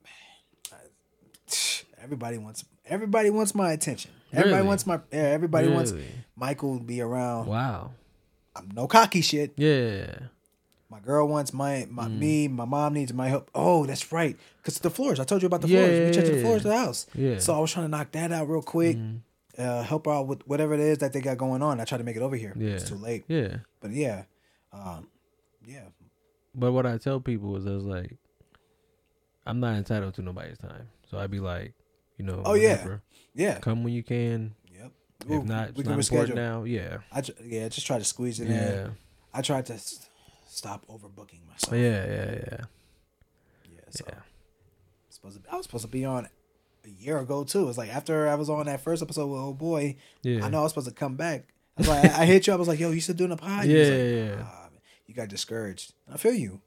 man, 0.03 0.11
I- 0.73 1.94
everybody 2.05 2.37
wants 2.37 2.63
everybody 2.85 3.29
wants 3.31 3.53
my 3.55 3.71
attention. 3.71 4.11
Everybody 4.31 4.55
Really? 4.57 4.67
wants 4.67 4.85
my 4.87 4.99
yeah, 5.11 5.19
everybody 5.37 5.67
wants 5.67 5.93
Michael 6.35 6.77
to 6.77 6.83
be 6.83 7.01
around. 7.01 7.47
Wow. 7.47 7.91
I'm 8.55 8.69
no 8.73 8.87
cocky 8.87 9.21
shit. 9.21 9.53
Yeah. 9.57 10.19
My 10.89 10.99
girl 10.99 11.27
wants 11.27 11.51
my 11.53 11.87
my 11.89 12.05
Mm. 12.07 12.19
me. 12.19 12.47
My 12.47 12.65
mom 12.65 12.93
needs 12.93 13.11
my 13.11 13.27
help. 13.27 13.49
Oh, 13.55 13.85
that's 13.85 14.11
right. 14.11 14.37
Cause 14.63 14.79
the 14.79 14.89
floors. 14.89 15.19
I 15.19 15.23
told 15.25 15.41
you 15.41 15.47
about 15.47 15.61
the 15.61 15.67
Yeah, 15.67 15.83
floors. 15.85 15.99
We 16.07 16.13
checked 16.21 16.27
the 16.33 16.41
floors 16.41 16.63
of 16.65 16.71
the 16.71 16.77
house. 16.77 17.07
Yeah. 17.15 17.39
So 17.39 17.55
I 17.55 17.59
was 17.59 17.71
trying 17.71 17.85
to 17.85 17.89
knock 17.91 18.11
that 18.11 18.31
out 18.31 18.47
real 18.47 18.61
quick. 18.61 18.97
Mm. 18.97 19.21
Uh, 19.57 19.83
help 19.83 20.05
her 20.05 20.11
out 20.11 20.27
with 20.27 20.45
whatever 20.47 20.73
it 20.73 20.79
is 20.81 20.97
that 20.99 21.11
they 21.13 21.21
got 21.21 21.37
going 21.37 21.61
on. 21.63 21.79
I 21.79 21.85
tried 21.85 21.99
to 21.99 22.03
make 22.03 22.15
it 22.17 22.21
over 22.21 22.35
here. 22.35 22.53
Yeah. 22.57 22.71
It's 22.71 22.87
too 22.89 22.95
late. 22.95 23.23
Yeah. 23.27 23.57
But 23.79 23.91
yeah, 23.91 24.23
um, 24.73 25.07
yeah. 25.65 25.85
But 26.53 26.71
what 26.73 26.85
I 26.85 26.97
tell 26.97 27.19
people 27.21 27.55
is, 27.57 27.65
I 27.65 27.71
was 27.71 27.85
like, 27.85 28.15
I'm 29.45 29.59
not 29.59 29.75
entitled 29.75 30.13
to 30.15 30.21
nobody's 30.21 30.57
time. 30.57 30.89
So 31.09 31.17
I'd 31.17 31.31
be 31.31 31.39
like, 31.39 31.73
you 32.17 32.25
know, 32.25 32.41
Oh, 32.45 32.53
yeah. 32.53 32.73
whenever. 32.77 33.01
Yeah. 33.33 33.59
come 33.59 33.83
when 33.83 33.93
you 33.93 34.03
can. 34.03 34.55
Yep. 34.73 34.91
If 35.29 35.43
not, 35.43 35.69
it's 35.69 35.83
not 35.87 35.97
reschedule 35.99 36.35
now. 36.35 36.63
Yeah. 36.63 36.97
I 37.11 37.23
yeah, 37.43 37.67
just 37.69 37.85
try 37.87 37.97
to 37.97 38.03
squeeze 38.05 38.39
it 38.39 38.47
in. 38.47 38.53
Yeah. 38.53 38.87
I 39.33 39.41
tried 39.41 39.65
to 39.67 39.73
s- 39.73 40.07
stop 40.47 40.85
overbooking 40.87 41.45
myself. 41.47 41.73
Oh, 41.73 41.75
yeah. 41.75 42.05
Yeah. 42.05 42.31
Yeah. 42.31 42.57
Yeah, 43.73 43.79
so 43.89 44.05
Yeah. 44.07 44.15
supposed 45.09 45.43
to, 45.43 45.51
I 45.51 45.55
was 45.57 45.65
supposed 45.65 45.83
to 45.85 45.89
be 45.91 46.05
on 46.05 46.27
a 46.85 46.89
year 46.89 47.17
ago 47.17 47.43
too. 47.43 47.67
It's 47.67 47.77
like 47.77 47.93
after 47.93 48.27
I 48.27 48.35
was 48.35 48.49
on 48.49 48.65
that 48.67 48.81
first 48.81 49.01
episode 49.01 49.27
with 49.27 49.39
old 49.41 49.57
boy, 49.57 49.97
Yeah. 50.21 50.45
I 50.45 50.49
know 50.49 50.59
I 50.59 50.63
was 50.63 50.71
supposed 50.71 50.87
to 50.87 50.93
come 50.93 51.15
back. 51.15 51.47
I, 51.77 51.81
was 51.81 51.87
like, 51.89 52.05
I, 52.13 52.21
I 52.21 52.25
hit 52.25 52.47
you. 52.47 52.53
I 52.53 52.55
was 52.55 52.69
like, 52.69 52.79
"Yo, 52.79 52.91
you 52.91 53.01
still 53.01 53.15
doing 53.15 53.31
a 53.33 53.35
pod?" 53.35 53.65
You 53.65 53.77
Yeah, 53.77 53.83
like, 53.83 53.91
yeah, 53.97 54.35
yeah. 54.37 54.43
"Ah. 54.45 54.69
You 55.07 55.13
got 55.13 55.27
discouraged. 55.27 55.93
I 56.09 56.15
feel 56.17 56.33
you. 56.33 56.61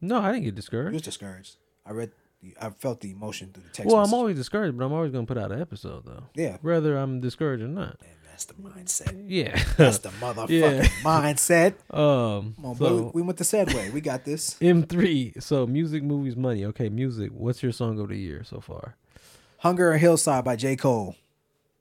No, 0.00 0.18
I 0.20 0.30
didn't 0.32 0.44
get 0.44 0.54
discouraged. 0.54 0.92
You 0.92 0.94
was 0.96 1.02
discouraged. 1.02 1.56
I 1.84 1.90
read. 1.90 2.12
The- 2.42 2.56
I 2.60 2.70
felt 2.70 3.00
the 3.00 3.10
emotion 3.12 3.50
through 3.52 3.62
the 3.64 3.70
text. 3.70 3.86
Well, 3.92 4.04
I'm 4.04 4.12
always 4.12 4.36
discouraged, 4.36 4.76
but 4.76 4.84
I'm 4.84 4.92
always 4.92 5.12
gonna 5.12 5.26
put 5.26 5.38
out 5.38 5.52
an 5.52 5.60
episode 5.60 6.04
though, 6.04 6.24
yeah. 6.34 6.56
whether 6.62 6.96
I'm 6.96 7.20
discouraged 7.20 7.62
or 7.62 7.68
not. 7.68 8.00
Man, 8.00 8.10
that's 8.28 8.44
the 8.46 8.54
mindset. 8.54 9.24
Yeah. 9.28 9.62
That's 9.76 9.98
the 9.98 10.08
motherfucking 10.20 10.48
Yeah. 10.48 10.82
mindset. 11.04 11.74
um. 11.96 12.54
On, 12.64 12.76
so. 12.76 13.10
We 13.14 13.22
went 13.22 13.38
the 13.38 13.44
sad 13.44 13.72
way. 13.72 13.90
We 13.90 14.00
got 14.00 14.24
this. 14.24 14.56
M 14.62 14.82
three. 14.84 15.34
So 15.38 15.66
music, 15.66 16.02
movies, 16.02 16.34
money. 16.36 16.64
Okay, 16.66 16.88
music. 16.88 17.30
What's 17.32 17.62
your 17.62 17.72
song 17.72 17.98
of 18.00 18.08
the 18.08 18.16
year 18.18 18.42
so 18.44 18.60
far? 18.60 18.96
Hunger 19.58 19.92
on 19.92 19.98
Hillside 20.00 20.44
by 20.44 20.56
J. 20.56 20.74
Cole. 20.76 21.14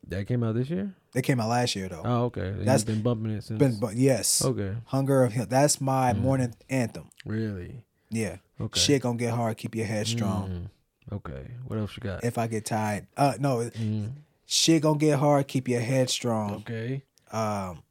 That 0.08 0.28
came 0.28 0.44
out 0.44 0.56
this 0.56 0.70
year. 0.70 0.94
They 1.14 1.22
came 1.22 1.40
out 1.40 1.50
last 1.50 1.76
year 1.76 1.88
though. 1.90 2.02
Oh, 2.06 2.24
okay. 2.26 2.48
And 2.48 2.68
That's 2.68 2.84
been 2.84 3.02
bumping 3.02 3.32
it 3.32 3.44
since. 3.44 3.58
Been, 3.60 3.80
but 3.80 3.96
yes, 3.96 4.44
okay. 4.44 4.76
Hunger 4.86 5.24
of 5.24 5.34
Hill. 5.34 5.46
That's 5.50 5.82
my 5.82 6.14
Mm. 6.14 6.20
morning 6.22 6.54
anthem. 6.70 7.10
Really. 7.26 7.82
Yeah, 8.12 8.38
Okay. 8.60 8.80
shit 8.80 9.02
gonna 9.02 9.18
get 9.18 9.34
hard. 9.34 9.58
Keep 9.58 9.76
your 9.76 9.86
head 9.88 10.06
strong. 10.06 10.70
Mm. 11.10 11.16
Okay. 11.16 11.52
What 11.66 11.80
else 11.80 11.96
you 11.98 12.02
got? 12.02 12.24
If 12.24 12.38
I 12.38 12.48
get 12.48 12.66
tired, 12.66 13.08
uh, 13.18 13.34
no, 13.40 13.70
Mm. 13.72 14.12
shit 14.46 14.82
gonna 14.84 15.00
get 15.00 15.18
hard. 15.20 15.48
Keep 15.48 15.68
your 15.70 15.82
head 15.82 16.10
strong. 16.10 16.56
Okay. 16.56 17.04
Um, 17.32 17.84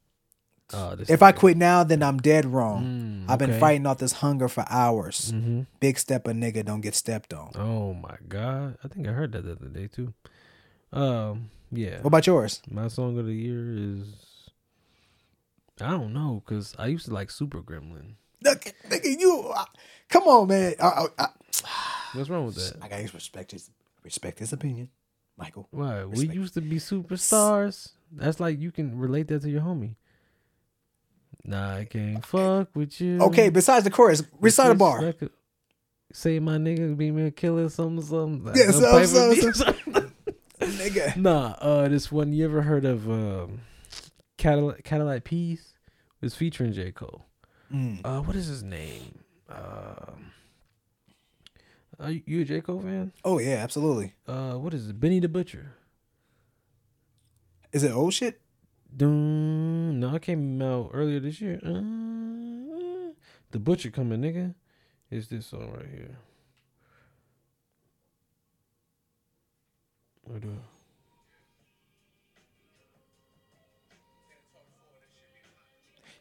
Oh, 0.73 0.95
if 1.09 1.21
I 1.21 1.33
quit 1.33 1.57
now, 1.57 1.83
then 1.83 2.01
I'm 2.01 2.19
dead 2.19 2.45
wrong. 2.47 3.25
Mm, 3.27 3.29
I've 3.29 3.41
been 3.41 3.51
okay. 3.51 3.59
fighting 3.59 3.87
off 3.87 3.99
this 3.99 4.13
hunger 4.13 4.47
for 4.47 4.65
hours. 4.71 5.33
Mm-hmm. 5.33 5.63
Big 5.81 5.99
step 5.99 6.29
a 6.29 6.31
nigga 6.31 6.65
don't 6.65 6.81
get 6.81 6.95
stepped 6.95 7.35
on. 7.35 7.51
Oh 7.57 7.93
my 7.95 8.17
god! 8.29 8.79
I 8.85 8.87
think 8.87 9.09
I 9.09 9.11
heard 9.11 9.33
that 9.33 9.43
the 9.45 9.53
other 9.53 9.67
day 9.67 9.89
too. 9.89 10.15
Um. 10.93 11.51
Yeah. 11.73 11.97
What 12.03 12.07
about 12.07 12.27
yours? 12.29 12.63
My 12.71 12.87
song 12.87 13.19
of 13.19 13.27
the 13.27 13.35
year 13.35 13.75
is. 13.77 14.15
I 15.81 15.91
don't 15.91 16.13
know, 16.13 16.41
cause 16.47 16.77
I 16.79 16.87
used 16.87 17.07
to 17.07 17.15
like 17.15 17.31
Super 17.33 17.63
Gremlin. 17.63 18.15
Look, 18.43 18.61
nigga, 18.89 19.21
you 19.21 19.53
uh, 19.55 19.65
come 20.09 20.23
on, 20.25 20.49
man. 20.49 20.75
I, 20.83 21.07
I, 21.19 21.27
What's 22.15 22.29
wrong 22.31 22.47
with 22.47 22.57
that? 22.57 22.77
I 22.83 22.89
gotta 22.89 23.09
respect 23.15 23.53
his 23.53 23.71
respect 24.03 24.39
his 24.39 24.53
opinion, 24.53 24.89
Michael. 25.37 25.69
Why? 25.71 26.05
We 26.05 26.11
Respect. 26.13 26.35
used 26.35 26.55
to 26.55 26.61
be 26.61 26.77
superstars. 26.77 27.91
That's 28.13 28.41
like 28.41 28.59
you 28.61 28.73
can 28.73 28.99
relate 28.99 29.29
that 29.29 29.43
to 29.43 29.51
your 29.51 29.61
homie. 29.63 29.95
Nah, 31.45 31.77
I 31.77 31.85
can't 31.85 32.25
fuck 32.25 32.69
with 32.75 33.01
you. 33.01 33.21
Okay, 33.23 33.49
besides 33.51 33.85
the 33.85 33.91
chorus, 33.91 34.23
recite 34.41 34.69
the 34.69 34.75
bar. 34.75 35.01
Disrespect- 35.01 35.35
Say 36.13 36.41
my 36.41 36.57
nigga 36.57 36.97
be 36.97 37.13
me 37.13 37.27
a 37.27 37.31
killer, 37.31 37.69
something, 37.69 38.05
something. 38.05 38.53
Yeah, 38.57 38.67
No 38.67 38.73
some- 38.73 39.37
paper 39.37 39.53
some- 39.55 40.13
nigga. 40.61 41.17
Nah, 41.17 41.55
uh, 41.61 41.89
this 41.89 42.11
one 42.11 42.33
you 42.33 42.45
ever 42.45 42.63
heard 42.63 42.85
of 42.85 43.09
um, 43.09 43.61
Cadillac 44.37 44.83
Cadillac 44.83 45.23
Peace? 45.25 45.75
It's 46.21 46.35
featuring 46.35 46.73
J 46.73 46.91
Cole. 46.91 47.25
Mm. 47.73 48.01
Uh, 48.05 48.21
what 48.23 48.35
is 48.37 48.47
his 48.47 48.63
name? 48.63 49.19
Um, 49.49 50.33
are 51.99 52.11
you, 52.11 52.41
a 52.41 52.45
J 52.45 52.61
Cole 52.61 52.81
fan? 52.81 53.13
Oh 53.25 53.39
yeah, 53.39 53.57
absolutely. 53.57 54.15
Uh, 54.27 54.55
what 54.55 54.75
is 54.75 54.89
it? 54.89 54.99
Benny 54.99 55.21
the 55.21 55.29
Butcher. 55.29 55.75
Is 57.73 57.85
it 57.85 57.93
old 57.93 58.13
shit? 58.15 58.41
Dun, 58.97 60.01
no, 60.01 60.17
it 60.17 60.23
came 60.23 60.61
out 60.61 60.91
earlier 60.93 61.21
this 61.21 61.41
year. 61.41 61.61
Uh, 61.65 63.13
the 63.53 63.59
Butcher 63.61 63.91
coming, 63.91 64.21
nigga. 64.21 64.55
Is 65.11 65.29
this 65.29 65.47
song 65.47 65.73
right 65.73 65.89
here. 65.91 66.17
What 70.23 70.41
the- 70.43 70.49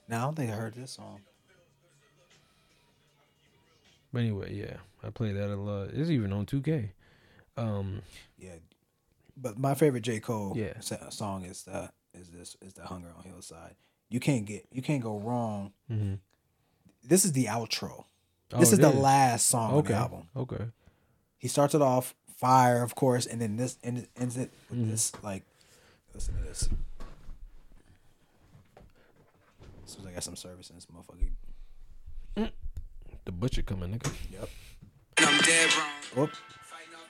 No, 0.07 0.17
I 0.17 0.21
don't 0.21 0.35
think 0.35 0.51
I 0.51 0.55
heard 0.55 0.73
this 0.73 0.91
song. 0.91 1.21
But 4.11 4.19
anyway, 4.19 4.53
yeah, 4.55 4.77
I 5.03 5.09
play 5.11 5.31
that 5.33 5.49
a 5.53 5.55
lot. 5.55 5.89
It's 5.93 6.09
even 6.09 6.33
on 6.33 6.45
2K. 6.45 6.91
Um, 7.57 8.01
Yeah, 8.37 8.55
but 9.37 9.57
my 9.57 9.75
favorite 9.75 10.01
J 10.01 10.19
Cole 10.19 10.53
Yeah. 10.57 10.79
song 10.79 11.43
is 11.45 11.63
the 11.63 11.91
is 12.13 12.29
this 12.31 12.55
is 12.61 12.73
the 12.73 12.85
Hunger 12.85 13.13
on 13.17 13.23
Hillside. 13.23 13.75
You 14.09 14.19
can't 14.19 14.45
get 14.45 14.65
you 14.71 14.81
can't 14.81 15.03
go 15.03 15.19
wrong. 15.19 15.73
mhm. 15.89 16.19
This 17.03 17.23
is 17.25 17.33
the 17.33 17.45
outro. 17.45 18.05
Oh, 18.53 18.59
this 18.59 18.73
is 18.73 18.79
it 18.79 18.81
the 18.81 18.89
last 18.89 19.47
song 19.47 19.71
on 19.71 19.77
Okay. 19.79 19.93
the 19.93 19.99
album. 19.99 20.29
Okay. 20.35 20.65
He 21.37 21.47
starts 21.47 21.75
it 21.75 21.81
off 21.81 22.15
fire, 22.37 22.81
of 22.83 22.95
course, 22.95 23.25
and 23.25 23.39
then 23.39 23.57
this 23.57 23.77
end, 23.83 24.07
ends 24.15 24.37
it 24.37 24.51
with 24.69 24.79
Mhm. 24.79 24.89
this 24.89 25.11
like. 25.23 25.43
Listen 26.13 26.35
to 26.37 26.41
this. 26.43 26.69
As 29.85 29.91
soon 29.91 30.01
as 30.01 30.07
I 30.07 30.13
got 30.13 30.23
some 30.23 30.35
service 30.35 30.69
in 30.69 30.75
this 30.75 30.87
motherfucker. 30.87 32.51
The 33.29 33.37
Butcher 33.37 33.61
coming, 33.61 33.93
nigga. 33.93 34.09
Yep. 34.33 34.49
I'm 35.21 35.37
dead 35.45 35.69
wrong. 35.77 36.01
Whoop. 36.17 36.31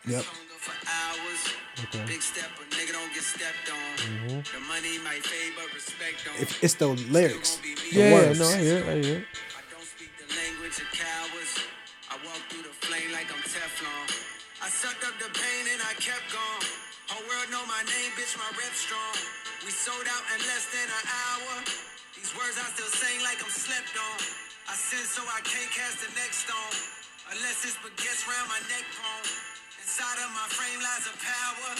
Yep. 0.04 0.20
this 0.20 0.28
hunger 0.28 0.60
for 0.60 0.76
hours. 0.84 1.42
Okay. 1.80 2.04
Big 2.12 2.20
step, 2.20 2.52
a 2.60 2.64
nigga 2.76 2.92
don't 2.92 3.08
get 3.16 3.24
stepped 3.24 3.72
on. 3.72 3.92
Mhm. 4.04 4.44
The 4.52 4.60
money 4.68 5.00
might 5.00 5.24
fade, 5.24 5.56
but 5.56 5.72
respect 5.72 6.20
don't. 6.28 6.36
If 6.44 6.60
it's 6.60 6.76
the 6.76 6.92
lyrics, 7.08 7.64
the 7.64 7.72
Yeah, 7.96 8.12
words. 8.12 8.36
no, 8.36 8.52
I 8.52 8.58
hear 8.60 8.78
it. 8.84 8.88
I 8.92 8.96
hear 9.00 9.20
it. 9.24 9.28
I 9.32 9.64
don't 9.72 9.88
speak 9.88 10.12
the 10.20 10.28
language 10.36 10.76
of 10.84 10.92
cowards. 10.92 11.54
I 12.12 12.16
walk 12.28 12.42
through 12.52 12.68
the 12.68 12.76
flame 12.84 13.16
like 13.16 13.32
I'm 13.32 13.40
Teflon. 13.56 14.08
I 14.60 14.68
sucked 14.68 15.08
up 15.08 15.16
the 15.24 15.32
pain 15.32 15.64
and 15.72 15.80
I 15.88 15.94
kept 16.04 16.28
going. 16.36 16.68
Whole 17.08 17.24
world 17.32 17.48
know 17.48 17.64
my 17.64 17.80
name, 17.96 18.12
bitch, 18.20 18.36
my 18.36 18.52
rep 18.60 18.76
strong. 18.76 19.16
We 19.64 19.72
sold 19.72 20.04
out 20.04 20.24
in 20.36 20.40
less 20.52 20.68
than 20.76 20.84
an 21.00 21.06
hour. 21.24 21.64
These 22.12 22.36
words 22.36 22.60
I 22.60 22.68
still 22.76 22.92
sing 22.92 23.24
like 23.24 23.40
I'm 23.40 23.48
slept 23.56 23.96
on. 23.96 24.49
I 24.70 24.78
sin 24.78 25.02
so 25.02 25.26
I 25.26 25.42
can't 25.42 25.66
cast 25.74 25.98
the 25.98 26.14
next 26.14 26.46
stone. 26.46 26.78
Unless 27.34 27.66
it's 27.66 27.74
baguettes 27.82 28.22
round 28.30 28.54
my 28.54 28.62
neck 28.70 28.86
bone. 29.02 29.26
Inside 29.82 30.22
of 30.22 30.30
my 30.30 30.46
frame 30.54 30.78
lies 30.78 31.10
a 31.10 31.16
power. 31.18 31.74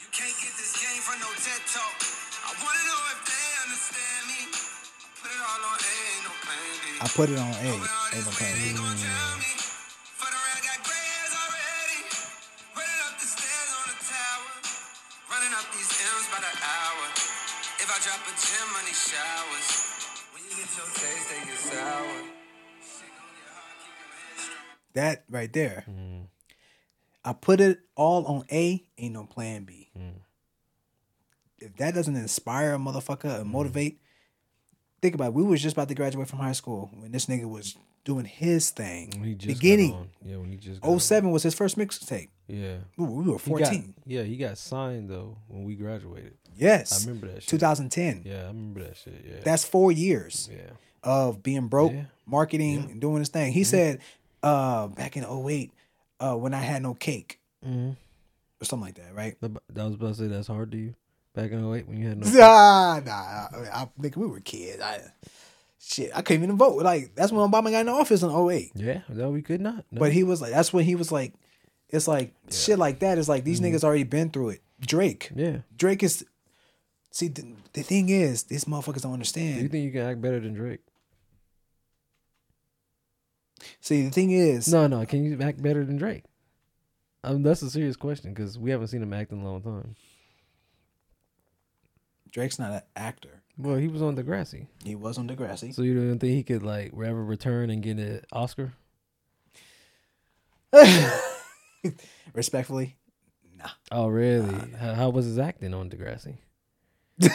You 0.00 0.08
can't 0.08 0.32
get 0.40 0.48
this 0.56 0.72
game 0.80 1.04
from 1.04 1.20
no 1.20 1.28
TED 1.36 1.60
talk. 1.68 2.00
I 2.48 2.56
wanna 2.64 2.80
know 2.88 3.00
if 3.12 3.20
they 3.28 3.48
understand 3.68 4.22
me. 4.24 4.40
I 4.56 5.12
put 5.20 5.28
it 5.36 5.42
all 5.44 5.68
on 5.68 5.76
A, 5.84 5.96
ain't 6.00 6.24
no 6.24 6.32
plan 6.40 6.72
B. 6.80 6.84
I 6.96 7.06
put 7.12 7.28
it 7.28 7.36
on 7.36 7.52
A. 7.60 7.68
Ain't 7.76 8.24
no 8.24 8.32
plan 8.32 8.52
B. 8.56 8.72
ain't 8.72 8.80
gon' 8.80 8.96
tell 8.96 9.32
me. 9.36 9.52
Fuck 10.16 10.32
around, 10.32 10.64
got 10.64 10.80
gray 10.80 10.96
hairs 10.96 11.34
already. 11.44 12.00
Running 12.72 13.00
up 13.04 13.14
the 13.20 13.28
stairs 13.28 13.70
on 13.84 13.86
the 13.92 13.98
tower. 14.00 14.52
Running 15.28 15.52
up 15.60 15.68
these 15.76 15.92
M's 15.92 16.26
by 16.32 16.40
the 16.40 16.54
hour. 16.56 17.04
If 17.84 17.88
I 17.92 17.96
drop 18.00 18.24
a 18.24 18.32
gem 18.32 18.68
on 18.80 18.84
these 18.88 18.96
showers. 19.12 19.89
That 24.94 25.24
right 25.30 25.52
there. 25.52 25.84
Mm-hmm. 25.88 26.24
I 27.24 27.32
put 27.34 27.60
it 27.60 27.80
all 27.94 28.24
on 28.26 28.44
A. 28.50 28.84
Ain't 28.98 29.14
no 29.14 29.24
plan 29.24 29.64
B. 29.64 29.90
Mm. 29.96 30.14
If 31.58 31.76
that 31.76 31.94
doesn't 31.94 32.16
inspire 32.16 32.74
a 32.74 32.78
motherfucker 32.78 33.40
and 33.40 33.50
motivate, 33.50 34.00
think 35.02 35.14
about 35.14 35.28
it. 35.28 35.34
We 35.34 35.42
was 35.42 35.62
just 35.62 35.76
about 35.76 35.88
to 35.88 35.94
graduate 35.94 36.28
from 36.28 36.38
high 36.38 36.52
school 36.52 36.90
when 36.94 37.12
this 37.12 37.26
nigga 37.26 37.48
was 37.48 37.76
doing 38.04 38.24
his 38.24 38.70
thing. 38.70 39.12
When 39.18 39.28
he 39.28 39.34
just 39.34 39.48
got 39.48 39.60
Beginning. 39.60 40.10
Yeah, 40.24 40.38
when 40.38 40.50
he 40.50 40.56
just. 40.56 40.80
got 40.80 40.90
on. 40.90 40.98
07 40.98 41.30
was 41.30 41.42
his 41.42 41.54
first 41.54 41.78
mixtape. 41.78 42.28
Yeah. 42.50 42.76
We 42.96 43.04
were- 43.04 43.10
we 43.10 43.16
were 43.32 43.38
He 43.38 43.50
got- 43.50 43.58
14. 43.68 43.94
yeah, 44.06 44.22
he 44.22 44.36
got 44.36 44.58
signed 44.58 45.08
though 45.10 45.36
when 45.48 45.64
we 45.64 45.74
graduated. 45.76 46.34
Yes. 46.56 46.92
I 46.92 47.06
remember 47.06 47.28
that 47.28 47.42
shit. 47.42 47.48
2010. 47.50 48.22
Yeah, 48.24 48.44
I 48.44 48.46
remember 48.48 48.82
that 48.84 48.96
shit. 48.96 49.24
Yeah. 49.26 49.40
That's 49.44 49.64
four 49.64 49.92
years 49.92 50.48
yeah. 50.52 50.70
of 51.02 51.42
being 51.42 51.68
broke, 51.68 51.92
Yeah. 51.92 52.04
marketing, 52.26 52.88
and 52.90 53.00
doing 53.00 53.18
his 53.20 53.28
thing. 53.28 53.52
He 53.52 53.64
said 53.64 54.00
uh, 54.42 54.88
back 54.88 55.16
in 55.16 55.24
08, 55.24 55.70
uh, 56.18 56.34
when 56.34 56.54
I 56.54 56.60
had 56.60 56.82
no 56.82 56.94
cake 56.94 57.38
Mm-hmm. 57.66 57.90
or 57.90 58.64
something 58.64 58.86
like 58.86 58.94
that, 58.96 59.14
right? 59.14 59.36
That 59.42 59.84
was 59.84 59.94
about 59.94 60.08
to 60.08 60.14
say 60.14 60.26
that's 60.28 60.46
hard 60.48 60.72
to 60.72 60.78
you 60.78 60.94
back 61.34 61.50
in 61.50 61.62
08 61.62 61.86
when 61.86 61.98
you 61.98 62.08
had 62.08 62.18
no. 62.18 62.26
Nah, 62.32 63.00
nah. 63.00 63.12
I, 63.12 63.68
I, 63.82 63.88
nigga, 64.00 64.16
we 64.16 64.26
were 64.26 64.40
kids. 64.40 64.82
I, 64.82 65.00
shit, 65.78 66.10
I 66.14 66.22
couldn't 66.22 66.42
even 66.44 66.56
vote. 66.56 66.82
Like, 66.82 67.14
that's 67.14 67.32
when 67.32 67.48
Obama 67.50 67.70
got 67.70 67.80
in 67.82 67.88
office 67.90 68.22
in 68.22 68.30
08. 68.30 68.72
yeah, 68.74 69.00
no, 69.10 69.30
we 69.30 69.42
could 69.42 69.60
not. 69.60 69.84
No. 69.90 70.00
But 70.00 70.12
he 70.12 70.24
was 70.24 70.40
like, 70.40 70.52
that's 70.52 70.72
when 70.72 70.84
he 70.86 70.94
was 70.94 71.12
like, 71.12 71.34
it's 71.92 72.08
like 72.08 72.32
shit 72.50 72.78
like 72.78 73.00
that. 73.00 73.18
It's 73.18 73.28
like 73.28 73.44
these 73.44 73.60
niggas 73.60 73.84
already 73.84 74.04
been 74.04 74.30
through 74.30 74.50
it. 74.50 74.62
Drake, 74.80 75.30
yeah. 75.34 75.58
Drake 75.76 76.02
is. 76.02 76.24
See, 77.12 77.28
the, 77.28 77.54
the 77.72 77.82
thing 77.82 78.08
is, 78.08 78.44
these 78.44 78.64
motherfuckers 78.66 79.02
don't 79.02 79.20
Do 79.20 79.40
you 79.40 79.68
think 79.68 79.84
you 79.84 79.90
can 79.90 80.02
act 80.02 80.20
better 80.20 80.38
than 80.38 80.54
Drake? 80.54 80.80
See, 83.80 84.02
the 84.04 84.10
thing 84.10 84.30
is, 84.30 84.68
No, 84.72 84.86
no. 84.86 85.04
Can 85.04 85.24
you 85.24 85.38
act 85.42 85.60
better 85.60 85.84
than 85.84 85.96
Drake? 85.96 86.24
Um, 87.22 87.42
that's 87.42 87.62
a 87.62 87.68
serious 87.70 87.96
question 87.96 88.32
because 88.32 88.58
we 88.58 88.70
haven't 88.70 88.86
seen 88.88 89.02
him 89.02 89.12
act 89.12 89.32
in 89.32 89.40
a 89.40 89.44
long 89.44 89.60
time. 89.60 89.96
Drake's 92.30 92.58
not 92.58 92.72
an 92.72 92.82
actor. 92.96 93.42
Well, 93.58 93.76
he 93.76 93.88
was 93.88 94.00
on 94.00 94.16
Degrassi, 94.16 94.68
He 94.84 94.94
was 94.94 95.18
on 95.18 95.28
Degrassi. 95.28 95.74
so 95.74 95.82
you 95.82 95.94
don't 95.94 96.18
think 96.18 96.32
he 96.32 96.42
could 96.42 96.62
like 96.62 96.92
ever 96.94 97.22
return 97.22 97.68
and 97.68 97.82
get 97.82 97.98
an 97.98 98.22
Oscar? 98.32 98.72
Respectfully, 102.34 102.96
no. 103.58 103.64
Oh, 103.92 104.08
really? 104.08 104.54
how, 104.78 104.94
how 104.94 105.08
was 105.10 105.24
his 105.26 105.38
acting 105.38 105.74
on 105.74 105.90
Degrassi? 105.90 106.36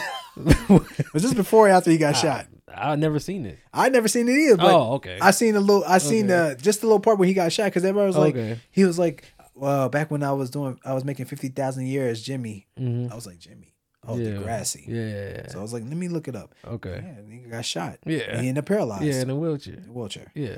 was 1.13 1.23
this 1.23 1.33
before 1.33 1.67
or 1.67 1.71
after 1.71 1.91
he 1.91 1.97
got 1.97 2.15
shot? 2.15 2.47
I've 2.73 2.99
never 2.99 3.19
seen 3.19 3.45
it. 3.45 3.59
I 3.73 3.89
never 3.89 4.07
seen 4.07 4.27
it 4.27 4.33
either. 4.33 4.57
But 4.57 4.73
oh, 4.73 4.93
okay. 4.95 5.17
I 5.21 5.31
seen 5.31 5.55
a 5.55 5.59
little. 5.59 5.83
I 5.85 5.99
seen 5.99 6.25
Okay. 6.31 6.51
uh, 6.51 6.55
just 6.55 6.81
the 6.81 6.87
little 6.87 6.99
part 6.99 7.19
where 7.19 7.27
he 7.27 7.33
got 7.33 7.51
shot 7.51 7.65
because 7.65 7.85
everybody 7.85 8.07
was 8.07 8.17
like, 8.17 8.35
Okay. 8.35 8.59
he 8.71 8.83
was 8.83 8.97
like, 8.99 9.23
well, 9.53 9.87
back 9.89 10.11
when 10.11 10.23
I 10.23 10.31
was 10.33 10.49
doing, 10.49 10.79
I 10.83 10.93
was 10.93 11.05
making 11.05 11.25
fifty 11.25 11.47
thousand 11.49 11.83
a 11.83 11.87
year 11.87 12.07
as 12.09 12.21
Jimmy. 12.21 12.67
Mhm. 12.79 13.11
I 13.11 13.15
was 13.15 13.25
like 13.27 13.37
Jimmy. 13.37 13.73
Oh, 14.07 14.17
yeah. 14.17 14.31
Degrassi. 14.31 14.83
Yeah. 14.87 15.47
So 15.47 15.57
I 15.59 15.61
was 15.63 15.73
like, 15.73 15.83
let 15.83 15.97
me 15.97 16.07
look 16.09 16.27
it 16.27 16.35
up. 16.35 16.53
okay. 16.67 17.01
Yeah, 17.03 17.21
nigga 17.23 17.49
got 17.51 17.65
shot. 17.65 17.97
Yeah. 18.05 18.39
he 18.39 18.49
ended 18.49 18.59
up 18.59 18.65
paralyzed. 18.67 19.03
Yeah, 19.03 19.21
in 19.21 19.29
a 19.31 19.35
wheelchair. 19.35 19.77
a 19.87 19.91
wheelchair. 19.91 20.31
Yeah. 20.35 20.57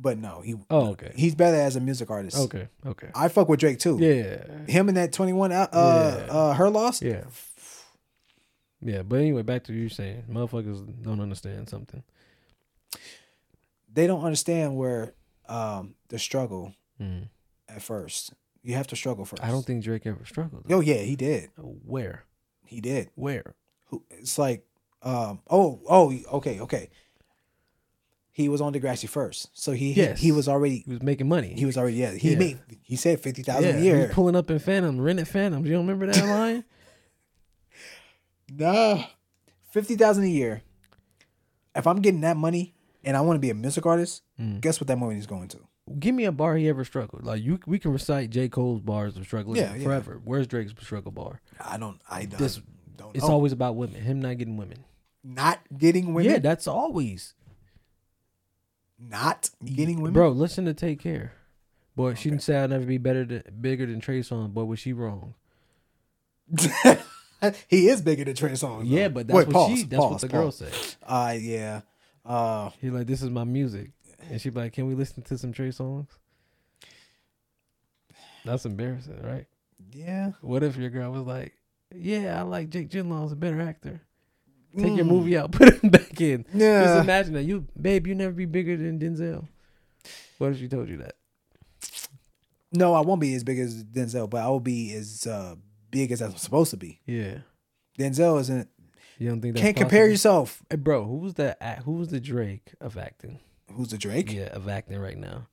But 0.00 0.18
no, 0.18 0.40
he. 0.42 0.54
Oh, 0.70 0.90
okay. 0.90 1.12
He's 1.16 1.34
better 1.34 1.56
as 1.56 1.74
a 1.74 1.80
music 1.80 2.08
artist. 2.10 2.36
Okay. 2.38 2.68
Okay. 2.86 3.08
I 3.14 3.28
fuck 3.28 3.48
with 3.48 3.58
Drake 3.58 3.78
too. 3.80 3.98
Yeah. 4.00 4.44
Him 4.70 4.88
and 4.88 4.96
that 4.96 5.12
twenty 5.12 5.32
one. 5.32 5.50
Uh, 5.50 5.66
Yeah. 5.72 6.32
uh, 6.32 6.54
her 6.54 6.70
loss. 6.70 7.02
Yeah. 7.02 7.24
Yeah, 8.80 9.02
but 9.02 9.16
anyway, 9.16 9.42
back 9.42 9.64
to 9.64 9.72
you're 9.72 9.88
saying. 9.88 10.22
Motherfuckers 10.30 11.02
don't 11.02 11.20
understand 11.20 11.68
something. 11.68 12.04
They 13.92 14.06
don't 14.06 14.22
understand 14.22 14.76
where 14.76 15.14
um 15.48 15.94
the 16.08 16.18
struggle 16.18 16.74
Mm. 17.00 17.28
at 17.68 17.80
first. 17.82 18.32
You 18.62 18.74
have 18.74 18.86
to 18.88 18.96
struggle 18.96 19.24
first. 19.24 19.42
I 19.42 19.48
don't 19.50 19.64
think 19.64 19.84
Drake 19.84 20.06
ever 20.06 20.24
struggled. 20.24 20.64
Oh 20.70 20.80
yeah, 20.80 20.96
he 20.98 21.16
did. 21.16 21.50
Where? 21.56 22.24
He 22.64 22.80
did. 22.80 23.10
Where? 23.14 23.54
Who? 23.86 24.02
It's 24.10 24.36
like, 24.38 24.64
um. 25.02 25.40
Oh. 25.48 25.80
Oh. 25.88 26.12
Okay. 26.34 26.60
Okay. 26.60 26.90
He 28.38 28.48
was 28.48 28.60
on 28.60 28.72
Degrassi 28.72 29.08
first, 29.08 29.48
so 29.52 29.72
he 29.72 29.92
he- 29.92 30.00
Yes. 30.00 30.20
he, 30.20 30.30
was 30.30 30.46
already 30.48 30.84
He 30.86 30.90
was 30.92 31.02
making 31.02 31.26
money. 31.28 31.54
he 31.56 31.66
was 31.66 31.76
already 31.76 31.96
yeah 31.96 32.12
he 32.12 32.30
Yeah. 32.32 32.38
made 32.38 32.58
he 32.82 32.94
said 32.94 33.18
fifty 33.20 33.42
yeah, 33.42 33.54
thousand 33.54 33.74
a 33.76 33.78
he 33.80 33.86
year. 33.86 33.98
was 34.06 34.10
pulling 34.12 34.36
up 34.36 34.48
in 34.48 34.60
Phantom, 34.60 35.00
rented 35.00 35.26
Phantoms. 35.26 35.66
You 35.66 35.72
don't 35.74 35.86
remember 35.88 36.06
that 36.12 36.24
line? 36.38 36.64
Nah, 38.50 39.02
fifty 39.70 39.96
thousand 39.96 40.24
a 40.24 40.28
year. 40.28 40.62
If 41.74 41.86
I'm 41.86 42.00
getting 42.00 42.20
that 42.22 42.36
money 42.36 42.74
and 43.04 43.16
I 43.16 43.20
want 43.22 43.36
to 43.36 43.40
be 43.40 43.50
a 43.50 43.54
music 43.54 43.84
artist, 43.86 44.22
Mm. 44.40 44.60
guess 44.60 44.80
what 44.80 44.86
that 44.86 44.98
money 44.98 45.18
is 45.18 45.26
going 45.26 45.48
to? 45.48 45.58
Give 45.98 46.14
me 46.14 46.24
a 46.24 46.30
bar 46.32 46.56
he 46.56 46.68
ever 46.68 46.84
struggled. 46.84 47.24
Like 47.24 47.42
you, 47.42 47.58
we 47.66 47.78
can 47.80 47.92
recite 47.92 48.30
J. 48.30 48.48
Cole's 48.48 48.80
bars 48.80 49.16
of 49.16 49.24
struggling 49.24 49.56
Yeah, 49.60 49.74
yeah. 49.74 49.82
forever. 49.84 50.20
Where's 50.24 50.46
Drake's 50.46 50.72
struggle 50.80 51.10
bar? 51.12 51.40
I 51.60 51.76
don't. 51.76 52.00
I 52.08 52.24
don't. 52.26 52.38
This- 52.38 52.60
don't 52.96 53.14
It's 53.16 53.24
know. 53.24 53.32
always 53.32 53.52
about 53.52 53.74
women. 53.76 54.00
Him 54.02 54.20
not 54.20 54.38
getting 54.38 54.56
women. 54.56 54.84
not 55.24 55.58
getting 55.76 56.14
women. 56.14 56.30
Yeah, 56.32 56.38
that's 56.38 56.66
always. 56.68 57.34
Not 58.98 59.50
getting 59.64 59.98
women. 59.98 60.12
Bro, 60.12 60.30
listen 60.30 60.64
to 60.64 60.74
Take 60.74 61.00
Care. 61.00 61.32
Boy, 61.94 62.14
she 62.14 62.30
didn't 62.30 62.42
say 62.42 62.56
I'll 62.56 62.68
never 62.68 62.84
be 62.84 62.98
better 62.98 63.24
than 63.24 63.42
bigger 63.60 63.86
than 63.86 64.00
Trey 64.00 64.20
Songz. 64.20 64.52
Boy, 64.52 64.64
was 64.64 64.78
she 64.78 64.92
wrong? 64.92 65.34
he 67.68 67.88
is 67.88 68.02
bigger 68.02 68.24
than 68.24 68.34
Trey 68.34 68.52
Songz. 68.52 68.84
Yeah, 68.86 69.08
but 69.08 69.26
that's 69.26 69.36
Wait, 69.36 69.46
what 69.48 69.54
pause, 69.54 69.78
she. 69.78 69.84
That's 69.84 70.00
what 70.00 70.10
pause, 70.12 70.20
the 70.20 70.28
girl 70.28 70.50
said. 70.52 70.72
Uh, 71.06 71.34
yeah. 71.38 71.80
Uh, 72.24 72.70
He 72.80 72.90
like, 72.90 73.06
this 73.06 73.22
is 73.22 73.30
my 73.30 73.44
music, 73.44 73.90
and 74.30 74.40
she 74.40 74.50
be 74.50 74.60
like, 74.60 74.72
can 74.72 74.86
we 74.86 74.94
listen 74.94 75.22
to 75.24 75.38
some 75.38 75.52
Trey 75.52 75.68
Songz? 75.70 76.08
That's 78.44 78.64
embarrassing, 78.64 79.20
right? 79.22 79.46
yeah. 79.92 80.32
What 80.40 80.62
if 80.62 80.76
your 80.76 80.90
girl 80.90 81.12
was 81.12 81.22
like, 81.22 81.54
yeah, 81.94 82.38
I 82.38 82.42
like 82.42 82.70
Jake 82.70 82.90
Gyllenhaal's 82.90 83.32
a 83.32 83.36
better 83.36 83.60
actor. 83.60 84.02
Take 84.76 84.96
your 84.96 85.04
Mm. 85.04 85.08
movie 85.08 85.36
out, 85.36 85.50
put 85.52 85.82
him 85.82 85.90
back 85.90 86.20
in. 86.20 86.44
Just 86.52 87.02
imagine 87.04 87.34
that 87.34 87.44
you, 87.44 87.66
babe, 87.80 88.06
you 88.06 88.14
never 88.14 88.32
be 88.32 88.44
bigger 88.44 88.76
than 88.76 88.98
Denzel. 88.98 89.46
What 90.38 90.52
if 90.52 90.58
she 90.58 90.68
told 90.68 90.88
you 90.88 90.98
that? 90.98 91.14
No, 92.72 92.92
I 92.94 93.00
won't 93.00 93.20
be 93.20 93.34
as 93.34 93.44
big 93.44 93.58
as 93.58 93.82
Denzel, 93.82 94.28
but 94.28 94.42
I 94.42 94.48
will 94.48 94.60
be 94.60 94.92
as 94.94 95.26
uh, 95.26 95.56
big 95.90 96.12
as 96.12 96.20
I'm 96.20 96.36
supposed 96.36 96.70
to 96.72 96.76
be. 96.76 97.00
Yeah, 97.06 97.38
Denzel 97.98 98.38
isn't. 98.40 98.68
you 99.18 99.28
don't 99.30 99.40
think 99.40 99.54
that's 99.54 99.64
Can't 99.64 99.76
compare 99.76 100.06
yourself. 100.08 100.62
Hey, 100.68 100.76
bro, 100.76 101.04
who 101.04 101.16
was 101.16 101.34
the 101.34 101.60
act- 101.62 101.84
who 101.84 101.92
was 101.92 102.08
the 102.08 102.20
Drake 102.20 102.74
of 102.80 102.98
acting? 102.98 103.40
Who's 103.72 103.88
the 103.88 103.98
Drake? 103.98 104.32
Yeah, 104.32 104.48
of 104.54 104.68
acting 104.68 104.98
right 104.98 105.16
now. 105.18 105.48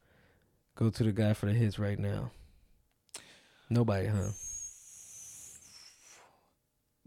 Go 0.75 0.89
to 0.89 1.03
the 1.03 1.13
guy 1.13 1.33
for 1.33 1.45
the 1.45 1.53
hits 1.53 1.79
right 1.79 1.97
now. 1.97 2.31
Nobody, 3.69 4.07
huh? 4.07 4.31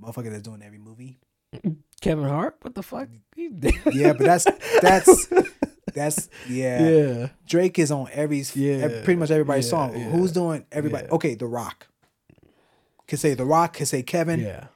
Motherfucker 0.03 0.31
that's 0.31 0.43
doing 0.43 0.63
every 0.63 0.79
movie. 0.79 1.19
Kevin 2.01 2.25
Hart? 2.25 2.57
What 2.63 2.75
the 2.75 2.83
fuck? 2.83 3.09
Yeah, 3.37 4.13
but 4.13 4.19
that's 4.21 4.47
that's 4.81 5.27
that's 5.95 6.29
yeah. 6.49 6.89
yeah. 6.89 7.29
Drake 7.47 7.79
is 7.79 7.91
on 7.91 8.09
every 8.13 8.45
Yeah, 8.55 8.89
pretty 9.05 9.17
much 9.17 9.31
everybody's 9.31 9.67
yeah, 9.67 9.71
song. 9.71 9.97
yeah, 9.99 10.11
Who's 10.11 10.33
doing 10.33 10.65
everybody? 10.71 11.07
yeah. 11.07 11.15
Okay, 11.15 11.35
The 11.35 11.47
Rock. 11.47 11.89
Can 13.07 13.19
say 13.19 13.35
The 13.35 13.45
Rock. 13.45 13.75
Can 13.75 13.87
say 13.87 14.03
Kevin. 14.03 14.41
Yeah. 14.41 14.67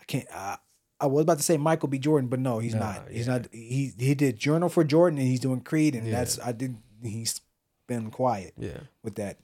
I 0.00 0.04
can't. 0.04 0.26
Uh, 0.34 0.56
I 1.00 1.06
was 1.06 1.22
about 1.22 1.38
to 1.38 1.42
say 1.42 1.56
Michael 1.56 1.88
B. 1.88 1.98
Jordan, 1.98 2.28
but 2.28 2.38
no, 2.38 2.58
he's 2.60 2.74
Nah, 2.74 2.80
not. 2.94 3.08
He's 3.10 3.26
not. 3.26 3.46
He 3.52 3.92
he 3.98 4.14
did 4.14 4.36
Journal 4.38 4.68
for 4.68 4.84
Jordan, 4.84 5.18
and 5.18 5.26
he's 5.28 5.40
doing 5.40 5.60
Creed, 5.60 5.94
and 5.94 6.12
that's 6.12 6.38
I 6.40 6.52
did. 6.52 6.76
He's 7.02 7.40
been 7.88 8.10
quiet 8.10 8.54
Yeah. 8.56 8.78
with 9.02 9.16
that. 9.16 9.38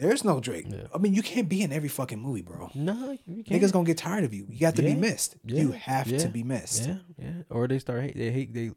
There's 0.00 0.24
no 0.24 0.40
Drake. 0.40 0.66
Yeah. 0.68 0.82
I 0.94 0.98
mean, 0.98 1.14
you 1.14 1.22
can't 1.22 1.48
be 1.48 1.62
in 1.62 1.72
every 1.72 1.88
fucking 1.88 2.18
movie, 2.20 2.42
bro. 2.42 2.70
No, 2.74 3.16
you 3.26 3.42
can't. 3.44 3.62
Niggas 3.62 3.72
gonna 3.72 3.84
get 3.86 3.98
tired 3.98 4.24
of 4.24 4.32
you. 4.34 4.46
You 4.48 4.58
got 4.60 4.76
to 4.76 4.82
Yeah. 4.82 4.94
be 4.94 5.00
missed. 5.00 5.36
Yeah. 5.44 5.60
You 5.62 5.72
have 5.72 6.16
to 6.18 6.28
be 6.28 6.42
missed. 6.42 6.86
Yeah, 6.86 6.96
yeah. 7.18 7.32
Or 7.50 7.66
they 7.68 7.78
start 7.78 8.02
hate. 8.02 8.16
They 8.16 8.30
hate. 8.30 8.54
They 8.54 8.70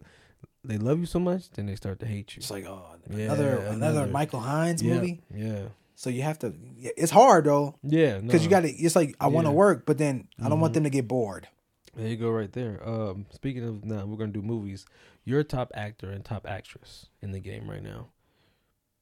they 0.63 0.77
love 0.77 0.99
you 0.99 1.05
so 1.07 1.19
much, 1.19 1.49
then 1.51 1.65
they 1.65 1.75
start 1.75 1.99
to 2.01 2.05
hate 2.05 2.35
you. 2.35 2.39
It's 2.41 2.51
like 2.51 2.65
oh, 2.65 2.85
another, 3.09 3.57
another 3.57 3.69
another- 3.71 4.07
Michael 4.07 4.39
Hines 4.41 4.83
movie. 4.83 5.21
Yeah. 5.33 5.63
So 5.95 6.09
you 6.09 6.21
have 6.23 6.39
to. 6.39 6.53
It's 6.77 7.11
hard 7.11 7.45
though, 7.45 7.75
Yeah. 7.83 8.19
because 8.19 8.43
you 8.43 8.49
got 8.49 8.61
to. 8.61 8.69
It's 8.69 8.95
like 8.95 9.15
I 9.19 9.27
want 9.27 9.47
to 9.47 9.51
work, 9.51 9.85
but 9.85 9.97
then 9.97 10.27
I 10.43 10.49
don't 10.49 10.59
want 10.59 10.71
Mhm. 10.71 10.75
them 10.75 10.83
to 10.85 10.89
get 10.89 11.07
bored. 11.07 11.47
There 11.95 12.07
you 12.07 12.15
go, 12.15 12.29
right 12.31 12.51
there. 12.53 12.81
Um, 12.87 13.25
speaking 13.31 13.63
of 13.67 13.83
now, 13.85 14.05
we're 14.05 14.17
gonna 14.17 14.31
do 14.31 14.41
movies. 14.41 14.85
You're 15.25 15.41
a 15.41 15.43
top 15.43 15.71
actor 15.75 16.09
and 16.09 16.23
top 16.25 16.47
actress 16.47 17.07
in 17.21 17.31
the 17.31 17.39
game 17.39 17.69
right 17.69 17.83
now. 17.83 18.07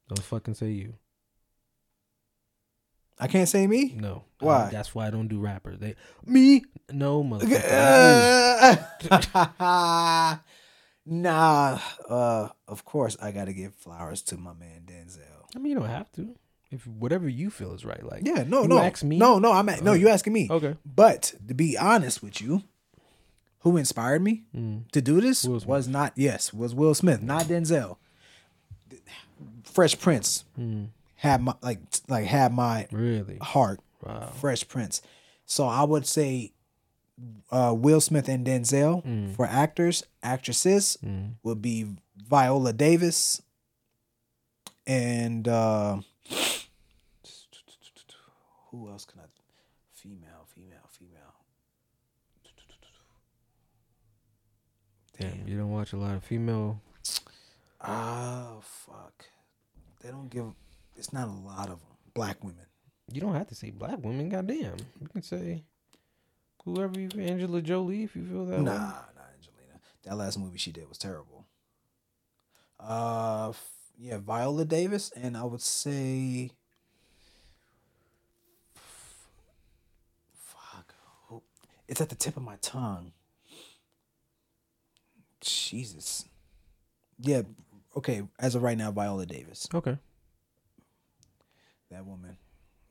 Don't 0.09 0.23
fucking 0.23 0.55
say 0.55 0.71
you. 0.71 0.95
I 3.19 3.27
can't 3.27 3.49
say 3.49 3.67
me. 3.67 3.93
No. 3.97 4.23
Why? 4.39 4.69
That's 4.71 4.95
why 4.95 5.07
I 5.07 5.09
don't 5.09 5.27
do 5.27 5.39
rappers. 5.39 5.77
They 5.79 5.95
me 6.25 6.63
no 6.91 7.23
motherfucker. 7.23 8.79
Uh, 9.59 10.37
nah. 11.05 11.79
Uh, 12.07 12.49
of 12.67 12.85
course 12.85 13.17
I 13.21 13.31
got 13.31 13.45
to 13.45 13.53
give 13.53 13.75
flowers 13.75 14.21
to 14.23 14.37
my 14.37 14.53
man 14.53 14.83
Denzel. 14.85 15.19
I 15.55 15.59
mean, 15.59 15.73
you 15.73 15.79
don't 15.79 15.89
have 15.89 16.11
to. 16.13 16.35
If 16.71 16.85
whatever 16.85 17.27
you 17.27 17.49
feel 17.49 17.73
is 17.73 17.83
right, 17.83 18.03
like 18.03 18.21
Yeah, 18.25 18.43
no, 18.47 18.61
you 18.61 18.67
no, 18.67 18.79
ask 18.79 19.03
me. 19.03 19.17
no, 19.17 19.39
no. 19.39 19.51
I'm 19.51 19.67
at, 19.69 19.83
no. 19.83 19.93
You 19.93 20.07
asking 20.09 20.33
me? 20.33 20.47
Okay. 20.49 20.75
But 20.85 21.33
to 21.47 21.53
be 21.55 21.77
honest 21.77 22.21
with 22.21 22.39
you, 22.41 22.63
who 23.61 23.75
inspired 23.75 24.21
me 24.21 24.43
Mm. 24.55 24.89
to 24.91 25.01
do 25.01 25.19
this 25.19 25.43
was 25.45 25.87
not 25.87 26.13
yes 26.15 26.53
was 26.53 26.73
Will 26.75 26.93
Smith, 26.93 27.21
not 27.23 27.45
Denzel. 27.45 27.97
Fresh 29.63 29.99
Prince 29.99 30.45
Mm. 30.59 30.89
Had 31.19 31.41
my 31.41 31.53
like 31.61 31.79
like 32.07 32.25
had 32.25 32.53
my 32.53 32.87
Really? 32.91 33.37
heart. 33.41 33.79
Wow. 34.03 34.31
Fresh 34.39 34.67
Prince. 34.67 35.01
So 35.45 35.67
I 35.67 35.83
would 35.83 36.05
say 36.07 36.53
uh, 37.51 37.73
Will 37.77 37.99
Smith 38.01 38.29
and 38.29 38.45
Denzel 38.47 39.03
Mm. 39.05 39.35
for 39.35 39.45
actors. 39.45 40.03
Actresses 40.23 40.97
Mm. 41.05 41.33
would 41.43 41.61
be 41.61 41.85
Viola 42.15 42.71
Davis 42.73 43.41
and 44.87 45.47
uh, 45.47 45.99
who 48.71 48.87
else 48.89 49.05
can 49.05 49.19
I? 49.19 49.23
Female, 49.93 50.45
female, 50.47 50.87
female. 50.89 51.35
Damn, 55.19 55.47
you 55.47 55.57
don't 55.57 55.71
watch 55.71 55.91
a 55.93 55.97
lot 55.97 56.15
of 56.15 56.23
female. 56.23 56.79
Oh 57.85 58.59
fuck! 58.61 59.25
They 60.01 60.09
don't 60.09 60.29
give. 60.29 60.45
It's 60.99 61.13
not 61.13 61.27
a 61.27 61.31
lot 61.31 61.69
of 61.69 61.79
them. 61.79 61.87
Black 62.13 62.43
women. 62.43 62.65
You 63.11 63.21
don't 63.21 63.33
have 63.33 63.47
to 63.47 63.55
say 63.55 63.71
black 63.71 64.03
women. 64.03 64.29
Goddamn, 64.29 64.75
you 65.01 65.07
can 65.07 65.21
say 65.23 65.63
whoever 66.63 66.99
you, 66.99 67.09
Angela 67.17 67.61
Jolie, 67.61 68.03
if 68.03 68.15
you 68.15 68.23
feel 68.25 68.45
that 68.45 68.59
Nah, 68.61 68.71
way. 68.71 68.77
not 68.77 69.29
Angelina. 69.35 69.79
That 70.03 70.15
last 70.17 70.37
movie 70.37 70.57
she 70.59 70.71
did 70.71 70.87
was 70.87 70.97
terrible. 70.97 71.45
Uh, 72.79 73.53
yeah, 73.97 74.17
Viola 74.17 74.65
Davis, 74.65 75.11
and 75.15 75.35
I 75.35 75.43
would 75.43 75.61
say, 75.61 76.51
fuck, 80.33 80.93
it's 81.87 82.01
at 82.01 82.09
the 82.09 82.15
tip 82.15 82.37
of 82.37 82.43
my 82.43 82.57
tongue. 82.61 83.13
Jesus. 85.41 86.25
Yeah. 87.17 87.41
Okay. 87.95 88.23
As 88.39 88.55
of 88.55 88.61
right 88.63 88.77
now, 88.77 88.91
Viola 88.91 89.25
Davis. 89.25 89.67
Okay. 89.73 89.97
That 91.91 92.05
woman. 92.05 92.37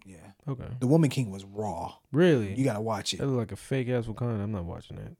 Yeah. 0.05 0.33
Okay. 0.49 0.65
The 0.81 0.87
Woman 0.87 1.11
King 1.11 1.31
was 1.31 1.45
raw. 1.45 1.95
Really? 2.13 2.55
You 2.55 2.65
gotta 2.65 2.81
watch 2.81 3.13
it. 3.15 3.19
that 3.19 3.27
look 3.27 3.39
like 3.39 3.53
a 3.53 3.57
fake 3.57 3.89
ass 3.89 4.07
Wakanda. 4.07 4.43
I'm 4.43 4.53
not 4.53 4.65
watching 4.65 4.97
that. 4.97 5.17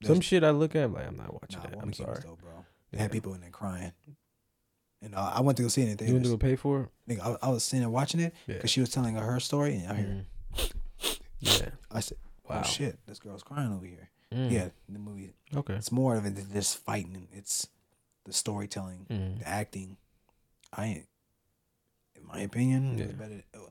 There's- 0.00 0.14
Some 0.14 0.20
shit 0.20 0.44
I 0.44 0.50
look 0.50 0.74
at, 0.76 0.92
like 0.92 1.06
I'm 1.06 1.16
not 1.16 1.32
watching 1.32 1.58
Nah, 1.58 1.62
that. 1.62 1.70
Woman 1.76 1.84
I'm 1.88 1.92
King 1.92 2.06
sorry. 2.06 2.20
dope, 2.22 2.40
bro. 2.40 2.64
They 2.90 2.98
Yeah. 2.98 3.02
had 3.02 3.12
people 3.12 3.34
in 3.34 3.40
there 3.40 3.50
crying. 3.50 3.92
And 5.00 5.14
uh, 5.14 5.32
I 5.34 5.40
went 5.40 5.56
to 5.56 5.62
go 5.62 5.68
see 5.68 5.82
it 5.82 5.84
in 5.84 5.90
You 5.90 5.96
theaters. 5.96 6.22
to 6.22 6.28
go 6.30 6.36
pay 6.38 6.56
for 6.56 6.82
it? 6.82 6.88
Nigga, 7.16 7.38
I, 7.42 7.46
I 7.48 7.50
was 7.50 7.62
sitting 7.64 7.80
there 7.80 7.90
watching 7.90 8.20
it 8.20 8.34
Yeah. 8.46 8.56
because 8.56 8.70
she 8.70 8.80
was 8.80 8.90
telling 8.90 9.14
her, 9.16 9.22
her 9.22 9.40
story, 9.40 9.76
and 9.76 9.88
I 9.92 9.94
hear, 9.96 10.26
Mhm. 10.54 11.20
Yeah. 11.40 11.68
I 11.90 12.00
said, 12.00 12.18
"Oh 12.48 12.54
Wow. 12.54 12.62
shit, 12.62 12.98
this 13.06 13.18
girl's 13.18 13.42
crying 13.42 13.72
over 13.72 13.84
here." 13.86 14.10
Mm. 14.32 14.50
Yeah, 14.50 14.68
the 14.88 14.98
movie. 14.98 15.34
Okay. 15.54 15.74
It's 15.74 15.92
more 15.92 16.16
of 16.16 16.24
it 16.26 16.34
than 16.36 16.50
just 16.52 16.78
fighting. 16.78 17.28
It's 17.32 17.68
the 18.24 18.32
storytelling, 18.32 19.06
Mm. 19.10 19.38
the 19.40 19.48
acting. 19.48 19.96
I, 20.72 20.86
ain't- 20.86 21.08
in 22.24 22.28
my 22.38 22.40
opinion, 22.40 22.98
Yeah. 22.98 23.04
it's 23.04 23.12
better. 23.14 23.42
oh, 23.56 23.68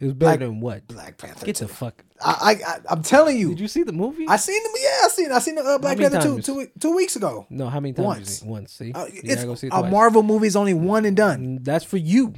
It 0.00 0.04
was 0.04 0.12
better 0.14 0.36
Black- 0.36 0.38
than 0.40 0.60
what? 0.60 0.86
Black 0.88 1.16
Panther. 1.18 1.46
Get 1.46 1.56
the 1.56 1.68
fuck. 1.68 2.04
I, 2.20 2.30
I, 2.66 2.70
I, 2.72 2.78
I'm 2.90 3.02
telling 3.02 3.38
you, 3.38 3.48
Did 3.50 3.60
you 3.60 3.68
see 3.68 3.82
the 3.82 3.92
movie? 3.92 4.26
I 4.28 4.36
seen 4.36 4.62
them. 4.62 4.72
Yeah, 4.82 5.00
I 5.04 5.08
seen. 5.08 5.32
I 5.32 5.38
seen 5.38 5.54
the 5.54 5.62
uh, 5.62 5.78
Black 5.78 5.96
Panther 5.98 6.20
two, 6.20 6.40
two, 6.42 6.68
two 6.78 6.94
weeks 6.94 7.16
ago. 7.16 7.46
no, 7.50 7.68
how 7.68 7.80
many 7.80 7.94
times? 7.94 8.06
Once. 8.06 8.28
You 8.28 8.34
see? 8.34 8.46
Once. 8.48 8.72
See, 8.72 8.92
Uh, 8.92 9.06
You 9.06 9.20
it's 9.24 9.44
go 9.44 9.54
see 9.54 9.68
it 9.68 9.72
a. 9.72 9.82
Marvel 9.84 10.22
movie's 10.22 10.56
only 10.56 10.74
one 10.74 11.04
and 11.06 11.16
done. 11.16 11.58
Mm, 11.60 11.64
That's 11.64 11.84
for 11.84 11.96
you. 11.98 12.34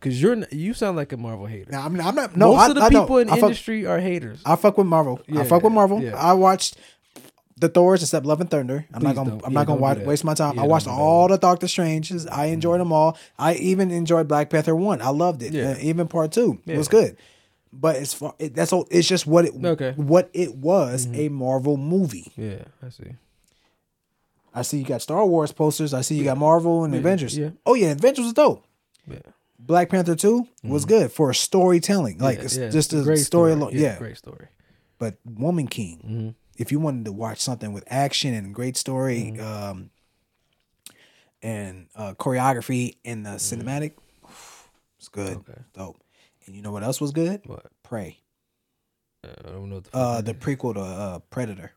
because 0.00 0.20
you're 0.20 0.36
you 0.52 0.74
sound 0.74 0.96
like 0.96 1.12
a 1.12 1.16
Marvel 1.16 1.46
hater. 1.46 1.70
Now, 1.70 1.84
I'm, 1.86 2.00
I'm 2.00 2.14
not. 2.14 2.36
No, 2.36 2.52
Most 2.54 2.60
I, 2.60 2.68
of 2.68 2.74
the 2.76 2.80
I 2.82 2.88
know. 2.88 3.00
people 3.02 3.18
in 3.18 3.28
I 3.30 3.34
fuck, 3.36 3.42
industry 3.44 3.86
are 3.86 3.98
haters. 3.98 4.40
I 4.44 4.56
fuck 4.56 4.78
with 4.78 4.86
Marvel. 4.86 5.20
Yeah, 5.28 5.40
I 5.40 5.44
fuck 5.44 5.62
with 5.62 5.72
Marvel. 5.72 6.02
yeah. 6.02 6.16
I 6.16 6.32
watched 6.34 6.76
the 7.58 7.68
Thors 7.68 8.02
except 8.02 8.26
Love 8.26 8.40
and 8.40 8.50
Thunder. 8.50 8.86
I'm 8.92 9.00
Please 9.00 9.04
not 9.06 9.14
gonna. 9.16 9.30
don't. 9.30 9.44
I'm 9.46 9.52
Yeah, 9.52 9.58
not 9.60 9.66
gonna 9.66 9.80
watch, 9.80 9.98
waste 9.98 10.24
my 10.24 10.34
time. 10.34 10.56
Yeah, 10.56 10.62
I 10.62 10.66
watched 10.66 10.86
all 10.88 11.28
the 11.28 11.38
Doctor 11.38 11.66
Stranges. 11.68 12.26
I 12.26 12.46
enjoyed 12.46 12.80
them 12.80 12.92
all. 12.92 13.16
I 13.38 13.54
even 13.54 13.90
enjoyed 13.90 14.28
Black 14.28 14.50
Panther 14.50 14.74
one. 14.76 15.00
I 15.00 15.08
loved 15.10 15.42
it. 15.42 15.52
Yeah. 15.52 15.70
Uh, 15.72 15.76
even 15.80 16.06
part 16.08 16.32
two 16.32 16.58
it 16.66 16.76
was 16.76 16.88
good. 16.88 17.16
But 17.72 17.96
it's 17.96 18.14
far, 18.14 18.34
it, 18.38 18.54
that's 18.54 18.72
all. 18.72 18.86
It's 18.90 19.08
just 19.08 19.26
what 19.26 19.44
it 19.46 19.52
Okay. 19.54 19.90
Mm-hmm. 19.92 20.06
what 20.06 20.30
it 20.32 20.54
was 20.54 21.08
a 21.12 21.28
Marvel 21.28 21.76
movie. 21.76 22.32
yeah, 22.36 22.62
I 22.84 22.88
see. 22.90 23.12
I 24.54 24.62
see 24.62 24.78
you 24.78 24.84
got 24.84 25.02
Star 25.02 25.26
Wars 25.26 25.52
posters. 25.52 25.92
I 25.92 26.00
see 26.00 26.14
you 26.16 26.24
got 26.24 26.38
Marvel 26.38 26.84
and 26.84 26.94
Avengers. 26.94 27.36
yeah. 27.36 27.50
Oh 27.66 27.74
yeah, 27.74 27.88
Avengers 27.92 28.24
was 28.24 28.32
dope. 28.32 28.64
Yeah. 29.10 29.18
Black 29.58 29.88
Panther 29.90 30.14
two 30.14 30.46
was 30.62 30.84
good 30.84 31.10
for 31.12 31.32
storytelling, 31.34 32.18
like 32.18 32.38
Yeah, 32.38 32.44
it's 32.44 32.56
yeah, 32.56 32.68
just 32.70 32.92
a 32.92 33.02
great 33.02 33.18
story 33.18 33.52
alone. 33.52 33.70
Yeah, 33.74 33.98
great 33.98 34.16
story. 34.16 34.46
but 34.98 35.16
Woman 35.24 35.66
King. 35.66 36.34
If 36.56 36.72
you 36.72 36.80
wanted 36.80 37.04
to 37.06 37.12
watch 37.12 37.40
something 37.40 37.72
with 37.72 37.84
action 37.88 38.34
and 38.34 38.54
great 38.54 38.76
story, 38.76 39.38
um, 39.40 39.90
and 41.42 41.88
uh, 41.94 42.14
choreography 42.14 42.96
and 43.04 43.24
the 43.26 43.30
cinematic, 43.30 43.92
it's 44.98 45.08
good, 45.08 45.36
Okay. 45.38 45.60
dope. 45.74 46.00
And 46.46 46.54
you 46.56 46.62
know 46.62 46.72
what 46.72 46.82
else 46.82 47.00
was 47.00 47.10
good? 47.12 47.42
What? 47.46 47.66
Prey, 47.82 48.18
Uh, 49.24 49.28
I 49.44 49.48
don't 49.50 49.68
know. 49.68 49.76
What 49.76 49.84
the, 49.84 49.96
uh, 49.96 50.20
the 50.22 50.34
prequel 50.34 50.74
to 50.74 50.80
uh, 50.80 51.18
Predator. 51.30 51.72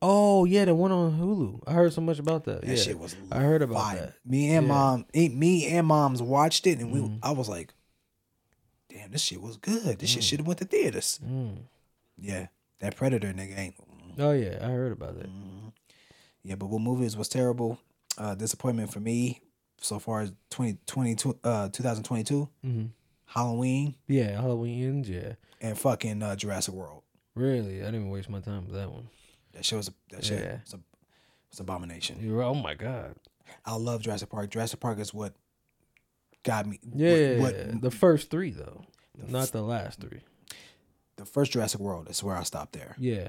oh 0.00 0.44
yeah, 0.44 0.64
the 0.66 0.74
one 0.74 0.92
on 0.92 1.18
Hulu. 1.18 1.62
I 1.66 1.72
heard 1.72 1.92
so 1.92 2.00
much 2.00 2.18
about 2.18 2.44
that. 2.44 2.60
That 2.62 2.68
yeah. 2.70 2.76
shit 2.82 2.98
was. 2.98 3.16
I 3.30 3.40
heard 3.40 3.62
about 3.62 3.94
that. 3.94 4.14
Me 4.24 4.54
and 4.54 4.66
Yeah. 4.66 4.72
Mm-hmm. 4.72 4.78
mom, 5.00 5.06
eh, 5.14 5.28
me 5.28 5.66
and 5.68 5.86
mom's 5.86 6.22
watched 6.22 6.66
it, 6.66 6.78
and 6.78 6.92
we. 6.92 7.18
I 7.22 7.32
was 7.32 7.48
like, 7.48 7.72
"Damn, 8.88 9.10
this 9.10 9.22
shit 9.22 9.40
was 9.42 9.56
good. 9.56 9.98
This 9.98 10.10
shit 10.10 10.24
should 10.24 10.38
have 10.40 10.46
went 10.46 10.58
to 10.60 10.64
theaters." 10.66 11.18
Mm. 11.24 11.58
Yeah, 12.18 12.46
that 12.80 12.96
Predator 12.96 13.32
nigga 13.32 13.58
ain't. 13.58 13.74
Oh 14.18 14.32
yeah, 14.32 14.58
I 14.60 14.66
heard 14.70 14.92
about 14.92 15.18
that. 15.18 15.28
Yeah, 16.42 16.56
but 16.56 16.66
what 16.66 16.80
movies 16.80 17.16
was 17.16 17.28
terrible? 17.28 17.78
Uh, 18.18 18.34
disappointment 18.34 18.92
for 18.92 19.00
me 19.00 19.40
so 19.80 19.98
far 19.98 20.20
as 20.20 20.30
2022, 20.50 21.38
uh, 21.44 21.68
2022, 21.70 22.48
hmm 22.62 22.84
Halloween 23.26 23.94
Yeah, 24.06 24.40
Halloween 24.40 24.82
ends. 24.84 25.08
Yeah, 25.08 25.34
and 25.60 25.78
fucking 25.78 26.22
uh, 26.22 26.36
Jurassic 26.36 26.74
World. 26.74 27.02
really. 27.34 27.80
I 27.80 27.86
didn't 27.86 27.94
even 27.96 28.10
waste 28.10 28.28
my 28.28 28.40
time 28.40 28.66
with 28.66 28.74
that 28.74 28.90
one. 28.90 29.08
That 29.54 29.64
shit 29.64 29.76
was 29.78 29.88
a, 29.88 29.92
that 30.10 30.24
shit 30.24 30.40
Yeah. 30.42 30.58
was 30.64 30.74
a, 30.74 30.80
was 31.50 31.60
abomination. 31.60 32.18
You're. 32.20 32.42
Oh 32.42 32.54
my 32.54 32.74
god. 32.74 33.14
I 33.64 33.74
love 33.76 34.02
Jurassic 34.02 34.28
Park. 34.30 34.50
Jurassic 34.50 34.80
Park 34.80 34.98
is 34.98 35.14
what 35.14 35.34
got 36.42 36.66
me. 36.66 36.78
Yeah, 36.94 37.38
what, 37.38 37.80
the 37.82 37.90
first 37.90 38.30
three 38.30 38.50
though, 38.50 38.84
not 39.28 39.48
the 39.52 39.62
last 39.62 40.00
three. 40.00 40.20
the 41.16 41.24
first 41.24 41.52
Jurassic 41.52 41.80
World 41.80 42.08
is 42.10 42.22
where 42.22 42.36
I 42.36 42.42
stopped 42.42 42.72
there. 42.74 42.94
Yeah. 42.98 43.28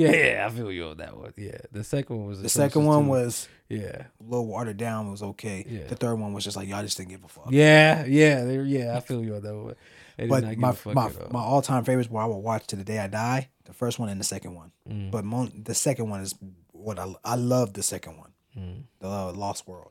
Yeah, 0.00 0.12
yeah, 0.12 0.46
I 0.46 0.50
feel 0.54 0.70
you 0.72 0.86
on 0.86 0.96
that 0.98 1.16
one. 1.16 1.32
Yeah, 1.36 1.58
the 1.72 1.84
second 1.84 2.16
one 2.18 2.26
was 2.28 2.42
The 2.42 2.48
second 2.48 2.84
one 2.84 3.04
to- 3.04 3.08
was 3.10 3.48
yeah, 3.68 4.04
a 4.20 4.22
little 4.22 4.46
watered 4.46 4.76
down, 4.76 5.10
was 5.10 5.22
okay. 5.22 5.64
Yeah. 5.68 5.86
The 5.88 5.96
third 5.96 6.14
one 6.16 6.32
was 6.32 6.44
just 6.44 6.56
like 6.56 6.68
y'all 6.68 6.82
just 6.82 6.96
didn't 6.96 7.10
give 7.10 7.24
a 7.24 7.28
fuck. 7.28 7.48
yeah, 7.50 8.04
yeah, 8.06 8.44
they, 8.44 8.58
yeah. 8.62 8.96
I 8.96 9.00
feel 9.00 9.22
you 9.24 9.34
on 9.36 9.42
that 9.42 9.54
one. 9.54 9.74
They 10.16 10.26
did 10.28 10.58
not 10.58 10.76
But 10.84 10.94
my 10.94 10.94
my, 10.94 11.02
all. 11.08 11.28
my 11.30 11.40
all 11.40 11.62
time 11.62 11.84
favorites 11.84 12.10
where 12.10 12.22
I 12.22 12.26
will 12.26 12.42
watch 12.42 12.66
to 12.68 12.76
the 12.76 12.84
day 12.84 12.98
I 12.98 13.06
die, 13.06 13.48
the 13.64 13.72
first 13.72 13.98
one 13.98 14.08
and 14.08 14.20
the 14.20 14.24
second 14.24 14.54
one. 14.54 14.72
Mm. 14.88 15.10
But 15.10 15.24
mo- 15.24 15.46
the 15.46 15.74
second 15.74 16.10
one 16.10 16.20
is 16.20 16.34
what 16.72 16.98
I 16.98 17.14
I 17.24 17.36
love 17.36 17.72
the 17.74 17.82
second 17.82 18.18
one, 18.18 18.30
Mm. 18.58 18.82
the 19.00 19.08
uh, 19.08 19.32
Lost 19.32 19.66
World. 19.68 19.90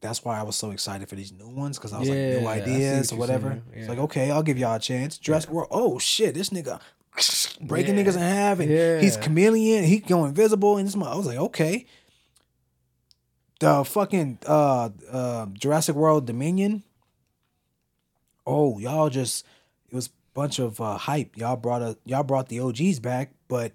That's 0.00 0.22
why 0.22 0.38
I 0.38 0.42
was 0.42 0.54
so 0.56 0.70
excited 0.70 1.08
for 1.08 1.14
these 1.16 1.32
new 1.32 1.48
ones 1.48 1.78
because 1.78 1.94
I 1.94 1.98
was 2.00 2.08
Yeah, 2.08 2.40
like 2.42 2.66
new 2.66 2.72
ideas 2.74 3.10
or 3.10 3.16
whatever. 3.16 3.48
saying, 3.50 3.62
It's 3.72 3.88
like 3.88 3.98
okay, 3.98 4.30
I'll 4.30 4.42
give 4.42 4.58
y'all 4.58 4.74
a 4.76 4.78
chance. 4.78 5.16
Jurassic 5.16 5.50
World. 5.50 5.68
Oh 5.70 5.98
shit, 5.98 6.34
this 6.34 6.50
nigga 6.50 6.78
breaking 7.60 7.96
Yeah. 7.96 8.04
niggas 8.04 8.14
in 8.16 8.20
half 8.22 8.60
and 8.60 8.70
he's 9.02 9.16
Yeah. 9.16 9.22
chameleon. 9.22 9.84
He 9.84 9.98
go 9.98 10.24
invisible 10.24 10.76
and 10.78 10.86
this. 10.86 10.94
I 10.94 11.14
was 11.16 11.26
like 11.26 11.38
okay. 11.38 11.86
The 13.60 13.84
fucking 13.84 14.38
uh 14.46 14.90
uh 15.10 15.46
Jurassic 15.46 15.94
World 15.96 16.26
Dominion. 16.26 16.82
Oh, 18.46 18.78
y'all 18.78 19.08
just 19.10 19.46
it 19.90 19.94
was 19.94 20.08
a 20.08 20.10
bunch 20.34 20.58
of 20.58 20.80
uh, 20.80 20.98
hype. 20.98 21.36
Y'all 21.36 21.56
brought 21.56 21.82
a 21.82 21.96
y'all 22.04 22.24
brought 22.24 22.48
the 22.48 22.60
OGs 22.60 22.98
back, 23.00 23.30
but 23.48 23.72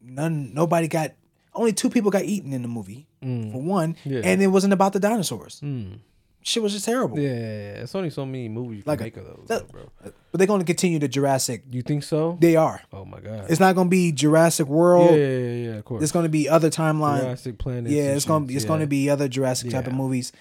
none 0.00 0.52
nobody 0.54 0.88
got 0.88 1.12
only 1.54 1.72
two 1.72 1.90
people 1.90 2.10
got 2.10 2.24
eaten 2.24 2.52
in 2.52 2.62
the 2.62 2.68
movie 2.68 3.06
for 3.20 3.60
one, 3.62 3.96
Yeah. 4.04 4.20
and 4.24 4.40
it 4.40 4.46
wasn't 4.46 4.72
about 4.72 4.92
the 4.92 5.00
dinosaurs. 5.00 5.60
Mm. 5.60 5.98
Shit 6.42 6.62
was 6.62 6.72
just 6.72 6.84
terrible. 6.86 7.18
Yeah, 7.18 7.30
yeah, 7.30 7.34
yeah, 7.36 7.82
it's 7.82 7.94
only 7.94 8.10
so 8.10 8.24
many 8.24 8.48
movies 8.48 8.78
you 8.78 8.82
can 8.84 8.90
Like 8.90 9.00
a- 9.00 9.04
make 9.04 9.16
of 9.18 9.24
those, 9.26 9.44
that- 9.48 9.66
though, 9.68 9.72
bro. 10.02 10.12
But 10.30 10.38
they're 10.38 10.46
going 10.46 10.60
to 10.60 10.66
continue 10.66 10.98
the 10.98 11.08
Jurassic. 11.08 11.64
You 11.70 11.82
think 11.82 12.02
so? 12.04 12.36
They 12.40 12.54
are. 12.56 12.80
oh 12.92 13.04
my 13.04 13.20
god. 13.20 13.46
It's 13.50 13.60
not 13.60 13.74
going 13.74 13.86
to 13.88 13.90
be 13.90 14.12
Jurassic 14.12 14.66
World. 14.66 15.10
yeah, 15.10 15.16
yeah, 15.26 15.70
yeah, 15.70 15.74
of 15.76 15.84
course. 15.84 16.02
It's 16.02 16.12
going 16.12 16.24
to 16.24 16.28
be 16.30 16.48
other 16.48 16.70
timeline. 16.70 17.20
Jurassic 17.22 17.58
Planet. 17.58 17.90
yeah, 17.90 18.14
it's 18.14 18.24
going 18.24 18.42
to 18.44 18.46
be 18.48 18.56
it's 18.56 18.64
going 18.64 18.80
to 18.80 18.86
be 18.86 19.10
other 19.10 19.26
Jurassic 19.28 19.70
type 19.70 19.86
of 19.86 19.94
movies. 19.94 20.32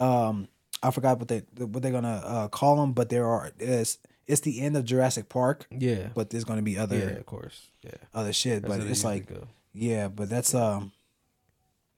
Um, 0.00 0.48
I 0.82 0.90
forgot 0.90 1.18
what 1.18 1.28
they 1.28 1.42
what 1.56 1.82
they're 1.82 1.92
going 1.92 2.04
to 2.04 2.08
uh, 2.08 2.48
call 2.48 2.76
them, 2.76 2.92
but 2.92 3.08
there 3.10 3.26
are 3.26 3.52
it's 3.58 3.98
it's 4.26 4.40
the 4.40 4.60
end 4.60 4.76
of 4.76 4.84
Jurassic 4.84 5.28
Park, 5.28 5.66
Yeah, 5.70 6.08
but 6.14 6.30
there's 6.30 6.44
going 6.44 6.58
to 6.58 6.62
be 6.64 6.76
other 6.78 6.98
yeah, 6.98 7.04
of 7.10 7.26
course. 7.26 7.68
Yeah, 7.82 7.92
other 8.14 8.32
shit. 8.32 8.62
That's 8.62 8.76
but 8.78 8.86
it's 8.86 9.04
like 9.04 9.26
yeah, 9.72 10.08
but 10.08 10.28
that's 10.28 10.54
um 10.54 10.92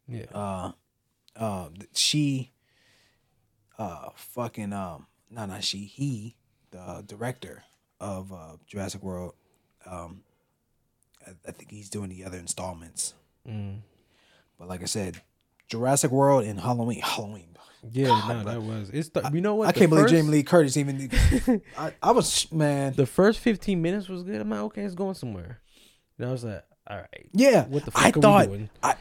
yeah, 0.08 0.24
uh 0.34 0.72
uh 1.36 1.68
she 1.94 2.50
uh 3.78 4.10
fucking 4.14 4.72
um 4.72 5.06
no 5.30 5.46
not 5.46 5.64
she 5.64 5.78
he 5.78 6.36
the 6.70 7.04
director 7.06 7.64
of 8.00 8.32
uh 8.32 8.56
Jurassic 8.66 9.02
World 9.02 9.34
um 9.84 10.22
I, 11.26 11.30
I 11.48 11.52
think 11.52 11.70
he's 11.70 11.90
doing 11.90 12.10
the 12.10 12.24
other 12.24 12.38
installments 12.38 13.14
mm. 13.48 13.78
but 14.58 14.68
like 14.68 14.82
I 14.82 14.86
said 14.86 15.22
Jurassic 15.68 16.10
World 16.10 16.44
and 16.44 16.60
Halloween 16.60 17.00
Halloween 17.00 17.56
yeah. 17.92 18.08
God, 18.08 18.44
no, 18.46 18.52
that 18.52 18.62
was. 18.62 18.90
It's. 18.90 19.08
The, 19.10 19.30
you 19.32 19.40
know 19.40 19.54
what? 19.54 19.68
I 19.68 19.72
the 19.72 19.78
can't 19.80 19.90
believe 19.90 20.04
first- 20.04 20.14
Jamie 20.14 20.30
Lee 20.30 20.42
Curtis 20.42 20.76
even 20.76 21.10
I, 21.78 21.92
I 22.02 22.10
was 22.12 22.50
man 22.52 22.94
The 22.94 23.06
first 23.06 23.40
fifteen 23.40 23.82
minutes 23.82 24.08
was 24.08 24.22
good. 24.22 24.40
I'm 24.40 24.50
like, 24.50 24.60
okay, 24.60 24.82
it's 24.82 24.94
going 24.94 25.14
somewhere. 25.14 25.60
And 26.18 26.28
I 26.28 26.32
was 26.32 26.44
like, 26.44 26.64
all 26.88 26.96
right. 26.98 27.26
yeah 27.32 27.64
What 27.66 27.84
the 27.84 27.90
fuck 27.90 28.02
I 28.02 28.08
are 28.08 28.12
we 28.14 28.20
thought 28.22 28.46
doing? 28.46 28.70
I, 28.82 28.94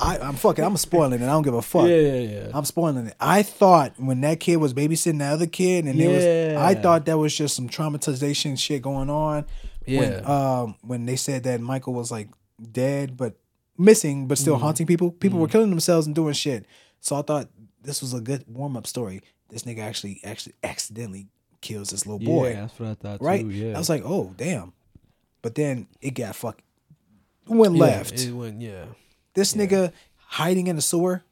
I 0.00 0.18
I'm 0.18 0.34
fucking 0.36 0.64
I'm 0.64 0.76
spoiling 0.76 1.20
it 1.20 1.24
I 1.24 1.28
don't 1.28 1.42
give 1.42 1.54
a 1.54 1.62
fuck 1.62 1.88
Yeah, 1.88 1.96
yeah, 1.96 2.14
yeah. 2.44 2.50
I'm 2.54 2.64
spoiling 2.64 3.06
it. 3.06 3.14
I 3.20 3.42
thought 3.42 3.94
when 3.98 4.20
that 4.22 4.40
kid 4.40 4.56
was 4.56 4.72
babysitting 4.74 5.18
the 5.18 5.26
other 5.26 5.46
kid, 5.46 5.84
and 5.86 6.00
it 6.00 6.08
was, 6.08 6.24
I 6.56 6.74
thought 6.74 7.06
that 7.06 7.18
was 7.18 7.34
just 7.36 7.54
some 7.56 7.68
traumatization 7.68 8.58
shit 8.58 8.82
going 8.82 9.10
on. 9.10 9.44
When, 9.86 10.12
Yeah. 10.12 10.18
um, 10.62 10.76
when 10.82 11.06
they 11.06 11.16
said 11.16 11.44
that 11.44 11.60
Michael 11.60 11.94
was 11.94 12.10
like 12.10 12.28
dead 12.72 13.16
but 13.16 13.34
missing, 13.76 14.26
but 14.26 14.36
Mm. 14.38 14.40
still 14.40 14.56
haunting 14.56 14.86
people. 14.86 15.10
People 15.10 15.38
were 15.38 15.48
killing 15.48 15.70
themselves 15.70 16.06
and 16.06 16.14
doing 16.14 16.34
shit. 16.34 16.66
So 17.00 17.16
I 17.16 17.22
thought 17.22 17.48
this 17.82 18.00
was 18.02 18.12
a 18.14 18.20
good 18.20 18.44
warm 18.48 18.76
up 18.76 18.86
story. 18.86 19.22
This 19.50 19.62
nigga 19.62 19.78
actually 19.80 20.20
actually 20.24 20.54
accidentally 20.62 21.28
kills 21.60 21.90
this 21.90 22.04
little 22.06 22.18
boy. 22.18 22.50
Yeah, 22.50 22.60
that's 22.62 22.78
what 22.78 22.88
I 22.90 22.94
thought 22.94 23.22
right? 23.22 23.40
too. 23.42 23.50
Yeah, 23.50 23.74
I 23.76 23.78
was 23.78 23.88
like, 23.88 24.02
oh 24.04 24.34
damn. 24.36 24.72
But 25.42 25.54
then 25.54 25.86
it 26.00 26.10
got 26.10 26.34
fuck 26.36 26.58
went 27.48 27.74
Yeah, 27.74 27.80
left. 27.80 28.20
It 28.20 28.32
went, 28.32 28.60
yeah. 28.60 28.84
this 29.34 29.54
nigga 29.54 29.92
hiding 30.16 30.66
in 30.66 30.76
the 30.76 30.82
sewer. 30.82 31.24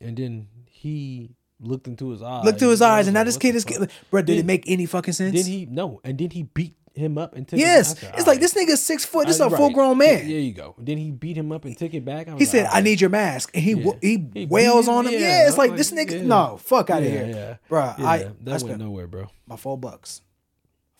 And 0.00 0.16
then 0.16 0.48
he 0.66 1.30
looked 1.60 1.86
into 1.86 2.10
his 2.10 2.22
eyes. 2.22 2.44
Look 2.44 2.58
to 2.58 2.68
his 2.68 2.82
eyes, 2.82 3.06
and 3.06 3.14
now 3.14 3.20
like, 3.20 3.26
this 3.26 3.36
kid 3.38 3.54
is. 3.54 3.64
fuck? 3.64 3.88
Bro, 4.10 4.22
did 4.22 4.38
it 4.38 4.44
make 4.46 4.64
any 4.66 4.86
fucking 4.86 5.14
sense? 5.14 5.34
Did 5.34 5.46
he 5.46 5.66
no, 5.66 6.00
and 6.04 6.18
then 6.18 6.30
he 6.30 6.42
beat 6.42 6.74
him 6.94 7.16
up 7.18 7.34
and 7.34 7.48
took. 7.48 7.58
Yes, 7.58 8.02
it 8.02 8.10
it's 8.16 8.26
like 8.26 8.36
"All 8.36 8.40
this 8.40 8.52
nigga's 8.54 8.82
six 8.82 9.04
foot. 9.06 9.26
This 9.26 9.36
is 9.36 9.40
a 9.40 9.48
Right. 9.48 9.56
full 9.56 9.70
grown 9.70 9.96
man. 9.98 10.18
There 10.28 10.38
you 10.38 10.52
go. 10.52 10.74
Then 10.78 10.98
he 10.98 11.10
beat 11.10 11.36
him 11.36 11.50
up 11.52 11.64
and 11.64 11.76
took 11.76 11.94
it 11.94 12.04
back. 12.04 12.26
He 12.26 12.32
like, 12.34 12.46
said, 12.46 12.66
"All 12.66 12.72
"I 12.76 12.80
need 12.82 13.00
your 13.00 13.08
mask," 13.10 13.50
and 13.54 13.62
he 13.64 13.72
Yeah. 13.72 13.92
he, 14.02 14.28
He 14.34 14.46
wails 14.46 14.86
on 14.86 15.06
him. 15.06 15.14
Yeah, 15.14 15.18
yeah. 15.20 15.48
it's 15.48 15.56
like 15.56 15.70
I'm 15.70 15.76
this 15.78 15.92
like, 15.92 16.08
nigga. 16.08 16.12
yeah. 16.20 16.26
No, 16.26 16.58
fuck 16.62 16.90
out 16.90 17.02
of 17.02 17.04
Yeah, 17.08 17.24
here, 17.24 17.34
yeah. 17.34 17.56
bro. 17.70 17.94
Yeah, 17.98 18.06
I 18.06 18.18
that 18.44 18.62
I 18.62 18.66
went 18.66 18.78
nowhere, 18.78 19.06
bro. 19.06 19.28
my 19.46 19.56
four 19.56 19.78
bucks. 19.78 20.20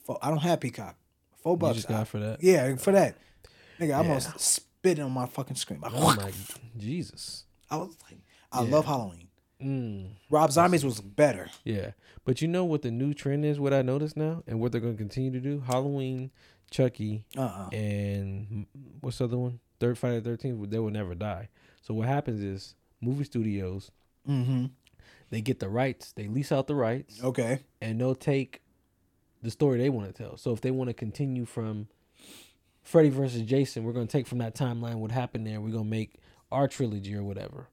Four, 0.04 0.18
I 0.22 0.28
don't 0.30 0.38
have 0.38 0.60
Peacock. 0.60 0.96
Four 1.42 1.56
bucks. 1.58 1.76
just 1.76 1.88
got 1.88 2.00
I- 2.00 2.04
for 2.04 2.18
that? 2.20 2.42
Yeah, 2.42 2.76
for 2.76 2.92
that. 2.92 3.14
Nigga, 3.80 3.92
I 3.92 3.98
almost 3.98 4.38
spitting 4.40 5.04
on 5.04 5.12
my 5.12 5.26
fucking 5.26 5.56
screen. 5.56 5.80
I, 5.82 5.90
Oh 5.92 6.14
my 6.16 6.32
Jesus. 6.76 7.44
I 7.70 7.76
was 7.76 7.96
like, 8.10 8.20
I 8.52 8.62
love 8.62 8.84
Halloween. 8.86 9.28
Mm, 9.62 10.10
Rob 10.30 10.52
Zombie's 10.52 10.84
was 10.84 11.00
better. 11.00 11.48
yeah, 11.64 11.92
but 12.24 12.42
you 12.42 12.48
know 12.48 12.64
what 12.64 12.82
the 12.82 12.90
new 12.90 13.14
trend 13.14 13.44
is? 13.44 13.58
What 13.58 13.72
I 13.72 13.80
noticed 13.82 14.16
now, 14.16 14.42
and 14.46 14.60
what 14.60 14.70
they're 14.70 14.82
going 14.82 14.94
to 14.94 14.98
continue 14.98 15.30
to 15.32 15.40
do: 15.40 15.62
Halloween, 15.66 16.30
Chucky, 16.70 17.24
Uh 17.36 17.40
uh 17.40 17.68
and 17.72 18.66
what's 19.00 19.16
the 19.18 19.24
other 19.24 19.38
one? 19.38 19.60
Third 19.80 19.96
Friday 19.96 20.16
the 20.20 20.28
Thirteenth. 20.30 20.68
They 20.70 20.78
will 20.78 20.90
never 20.90 21.14
die. 21.14 21.48
So 21.80 21.94
what 21.94 22.06
happens 22.06 22.42
is 22.42 22.74
movie 23.00 23.24
studios 23.24 23.90
Mm-hmm. 24.28 24.66
they 25.30 25.40
get 25.40 25.60
the 25.60 25.68
rights, 25.70 26.12
they 26.12 26.26
lease 26.28 26.52
out 26.52 26.66
the 26.66 26.74
rights, 26.74 27.22
Okay. 27.24 27.60
and 27.80 27.98
they'll 28.00 28.14
take 28.14 28.60
the 29.42 29.50
story 29.50 29.78
they 29.78 29.88
want 29.88 30.12
to 30.14 30.22
tell. 30.22 30.36
So 30.36 30.52
if 30.52 30.60
they 30.60 30.70
want 30.72 30.88
to 30.88 30.94
continue 30.94 31.44
from 31.46 31.86
Freddy 32.86 33.08
versus 33.10 33.42
Jason, 33.42 33.82
we're 33.84 33.92
gonna 33.92 34.06
take 34.06 34.26
from 34.26 34.38
that 34.38 34.54
timeline 34.54 34.96
what 34.96 35.10
happened 35.10 35.46
there. 35.46 35.60
We're 35.60 35.72
gonna 35.72 35.84
make 35.84 36.14
our 36.52 36.68
trilogy 36.68 37.14
or 37.16 37.24
whatever. 37.24 37.66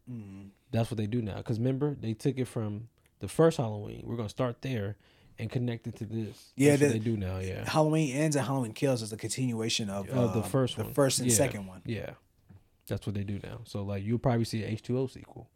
That's 0.72 0.90
what 0.90 0.98
they 0.98 1.06
do 1.06 1.22
now. 1.22 1.38
Because 1.38 1.60
remember, 1.60 1.96
they 2.00 2.14
took 2.14 2.38
it 2.40 2.46
from 2.48 2.90
the 3.20 3.28
first 3.28 3.58
Halloween. 3.58 4.04
We're 4.08 4.16
gonna 4.16 4.28
start 4.30 4.62
there, 4.64 4.98
and 5.38 5.52
connect 5.52 5.86
it 5.88 5.96
to 5.98 6.06
this. 6.06 6.52
Yeah, 6.56 6.72
That's 6.72 6.82
what 6.82 6.88
the- 6.94 6.94
they 7.00 7.06
do 7.06 7.16
now. 7.18 7.38
Yeah, 7.40 7.68
Halloween 7.70 8.16
ends 8.16 8.36
and 8.36 8.46
Halloween 8.46 8.74
kills 8.74 9.02
is 9.04 9.12
the 9.12 9.18
continuation 9.18 9.90
of, 9.90 10.10
of 10.10 10.34
the 10.34 10.42
um, 10.42 10.50
first 10.50 10.78
the 10.78 10.84
first 10.86 11.20
and 11.20 11.30
Yeah, 11.30 11.36
second 11.38 11.68
one. 11.68 11.82
Yeah, 11.86 12.12
that's 12.88 13.06
what 13.06 13.14
they 13.14 13.24
do 13.24 13.40
now. 13.44 13.60
So 13.66 13.84
like 13.84 14.04
you'll 14.04 14.18
probably 14.20 14.46
see 14.46 14.64
an 14.64 14.70
H 14.72 14.82
two 14.82 14.98
O 14.98 15.06
sequel. 15.08 15.48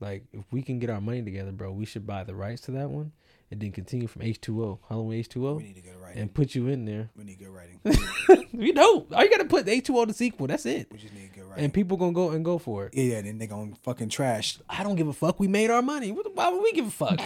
Like 0.00 0.24
if 0.32 0.44
we 0.50 0.62
can 0.62 0.78
get 0.78 0.88
our 0.88 1.00
money 1.02 1.22
together, 1.22 1.52
bro, 1.52 1.70
we 1.70 1.84
should 1.84 2.06
buy 2.06 2.24
the 2.24 2.34
rights 2.34 2.62
to 2.62 2.70
that 2.72 2.88
one 2.90 3.12
and 3.50 3.60
then 3.60 3.72
continue 3.72 4.06
from 4.06 4.22
H 4.22 4.40
two 4.40 4.62
O, 4.64 4.78
Halloween 4.88 5.18
H 5.20 5.28
two 5.28 5.46
O, 5.48 5.54
We 5.54 5.64
need 5.64 5.74
to 5.76 5.80
get 5.80 5.94
it 5.94 5.98
right. 5.98 6.14
and 6.16 6.32
put 6.32 6.54
you 6.54 6.68
in 6.68 6.84
there. 6.84 7.10
we 7.16 7.24
need 7.24 7.38
good 7.38 7.48
writing. 7.48 7.80
We 8.52 8.72
know. 8.72 9.06
All 9.14 9.22
you 9.24 9.30
gotta 9.30 9.46
put 9.46 9.66
H 9.68 9.84
two 9.86 9.96
O 9.98 10.04
the 10.04 10.12
sequel. 10.12 10.46
That's 10.46 10.66
it. 10.66 10.88
we 10.92 10.98
just 10.98 11.14
need 11.14 11.32
good 11.34 11.44
writing. 11.44 11.64
And 11.64 11.72
people 11.72 11.96
gonna 11.96 12.12
go 12.12 12.30
and 12.30 12.44
go 12.44 12.58
for 12.58 12.86
it. 12.86 12.94
yeah, 12.94 13.20
then 13.22 13.38
they 13.38 13.46
gonna 13.46 13.74
fucking 13.82 14.08
trash. 14.10 14.58
I 14.68 14.82
don't 14.82 14.96
give 14.96 15.08
a 15.08 15.12
fuck. 15.12 15.40
We 15.40 15.48
made 15.48 15.70
our 15.70 15.80
money. 15.82 16.10
Why 16.10 16.48
would 16.50 16.62
we 16.62 16.72
give 16.72 16.86
a 16.86 16.90
fuck? 16.90 17.20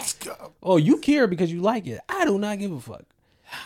oh, 0.62 0.76
you 0.76 0.98
care 0.98 1.26
because 1.26 1.52
you 1.52 1.60
like 1.60 1.86
it. 1.86 2.00
I 2.08 2.24
do 2.24 2.38
not 2.38 2.58
give 2.58 2.72
a 2.72 2.80
fuck. 2.80 3.04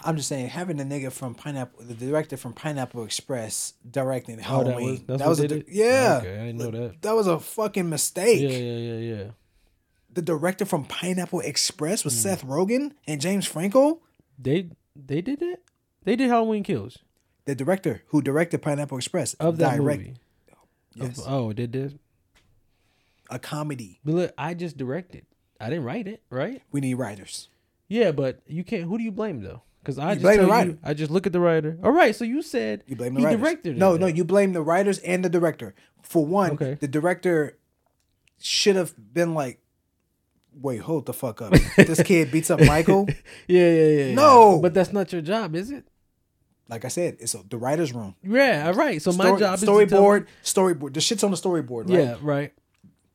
I'm 0.04 0.16
just 0.16 0.28
saying, 0.28 0.48
having 0.48 0.76
the 0.76 0.84
nigga 0.84 1.10
from 1.12 1.34
Pineapple, 1.34 1.84
the 1.84 1.94
director 1.94 2.36
from 2.36 2.52
Pineapple 2.52 3.04
Express 3.04 3.74
directing 3.90 4.38
Oh, 4.46 4.64
that 4.64 4.76
was 4.80 5.00
that 5.04 5.26
was 5.28 5.40
a, 5.40 5.48
did 5.48 5.66
di- 5.66 5.72
it? 5.72 5.76
yeah. 5.76 6.18
Okay, 6.20 6.34
I 6.40 6.46
didn't 6.46 6.58
know 6.58 6.70
that. 6.70 7.02
That 7.02 7.12
was 7.14 7.26
a 7.26 7.38
fucking 7.38 7.88
mistake. 7.88 8.40
Yeah, 8.40 8.48
yeah, 8.50 8.76
yeah, 8.76 9.14
yeah. 9.16 9.30
The 10.12 10.22
director 10.22 10.64
from 10.64 10.84
Pineapple 10.84 11.40
Express 11.40 12.02
Mm. 12.02 12.04
was 12.06 12.18
Seth 12.18 12.44
Rogen 12.44 12.92
and 13.06 13.20
James 13.20 13.46
Franco. 13.46 14.00
They 14.38 14.70
they 14.96 15.20
did 15.20 15.42
it. 15.42 15.62
They 16.04 16.16
did 16.16 16.28
Halloween 16.28 16.62
Kills 16.62 16.98
The 17.44 17.54
director 17.54 18.02
who 18.08 18.20
directed 18.22 18.62
Pineapple 18.62 18.96
Express 18.98 19.34
of 19.34 19.58
that 19.58 19.76
direct- 19.76 20.00
movie. 20.00 20.14
Yes, 20.94 21.18
Of- 21.18 21.24
oh, 21.32 21.52
did. 21.52 21.72
This. 21.72 21.94
A 23.30 23.38
comedy. 23.38 24.00
But 24.04 24.14
look, 24.14 24.34
I 24.38 24.54
just 24.54 24.76
directed. 24.76 25.26
I 25.60 25.68
didn't 25.70 25.84
write 25.84 26.08
it, 26.08 26.22
right? 26.30 26.62
We 26.72 26.80
need 26.80 26.94
writers. 26.94 27.48
Yeah, 27.88 28.10
but 28.12 28.40
you 28.46 28.64
can't. 28.64 28.84
Who 28.84 28.96
do 28.98 29.04
you 29.04 29.12
blame 29.12 29.42
though? 29.42 29.62
Because 29.80 29.98
I 29.98 30.10
You 30.10 30.14
just 30.16 30.22
blame 30.22 30.38
the 30.40 30.46
writer. 30.46 30.70
You, 30.70 30.78
I 30.82 30.94
just 30.94 31.10
look 31.10 31.26
at 31.26 31.32
the 31.32 31.40
writer. 31.40 31.78
All 31.82 31.92
right, 31.92 32.14
so 32.16 32.24
you 32.24 32.42
said 32.42 32.82
You 32.86 32.96
blame 32.96 33.14
the 33.14 33.20
he 33.20 33.26
writers. 33.26 33.40
directed. 33.40 33.78
No, 33.78 33.96
no, 33.96 34.06
you 34.06 34.24
blame 34.24 34.52
the 34.52 34.62
writers 34.62 34.98
and 35.00 35.24
the 35.24 35.28
director. 35.28 35.74
For 36.02 36.24
one, 36.24 36.52
Okay. 36.52 36.74
the 36.74 36.88
director 36.88 37.58
should 38.38 38.76
have 38.76 38.94
been 39.14 39.34
like, 39.34 39.60
"Wait, 40.60 40.78
hold 40.80 41.06
the 41.06 41.12
fuck 41.12 41.40
up! 41.42 41.52
this 41.76 42.02
kid 42.02 42.30
beats 42.30 42.50
up 42.50 42.60
Michael." 42.60 43.06
Yeah, 43.46 43.60
yeah, 43.70 43.86
yeah. 43.86 44.04
yeah. 44.08 44.14
No. 44.14 44.60
but 44.60 44.74
that's 44.74 44.92
not 44.92 45.12
your 45.12 45.22
job, 45.22 45.54
is 45.54 45.70
it? 45.70 45.84
Like 46.68 46.84
I 46.84 46.88
said, 46.88 47.16
it's 47.20 47.34
a, 47.34 47.38
the 47.48 47.56
writers' 47.56 47.92
room. 47.94 48.14
Yeah, 48.22 48.64
all 48.66 48.74
right. 48.74 49.00
So 49.00 49.12
my 49.12 49.24
Story- 49.26 49.40
job 49.40 49.54
is 49.54 49.64
storyboard, 49.64 50.26
storyboard. 50.44 50.92
The 50.94 51.00
shit's 51.00 51.24
on 51.24 51.30
the 51.30 51.36
storyboard, 51.38 51.88
right? 51.88 51.98
Yeah, 51.98 52.16
right. 52.20 52.52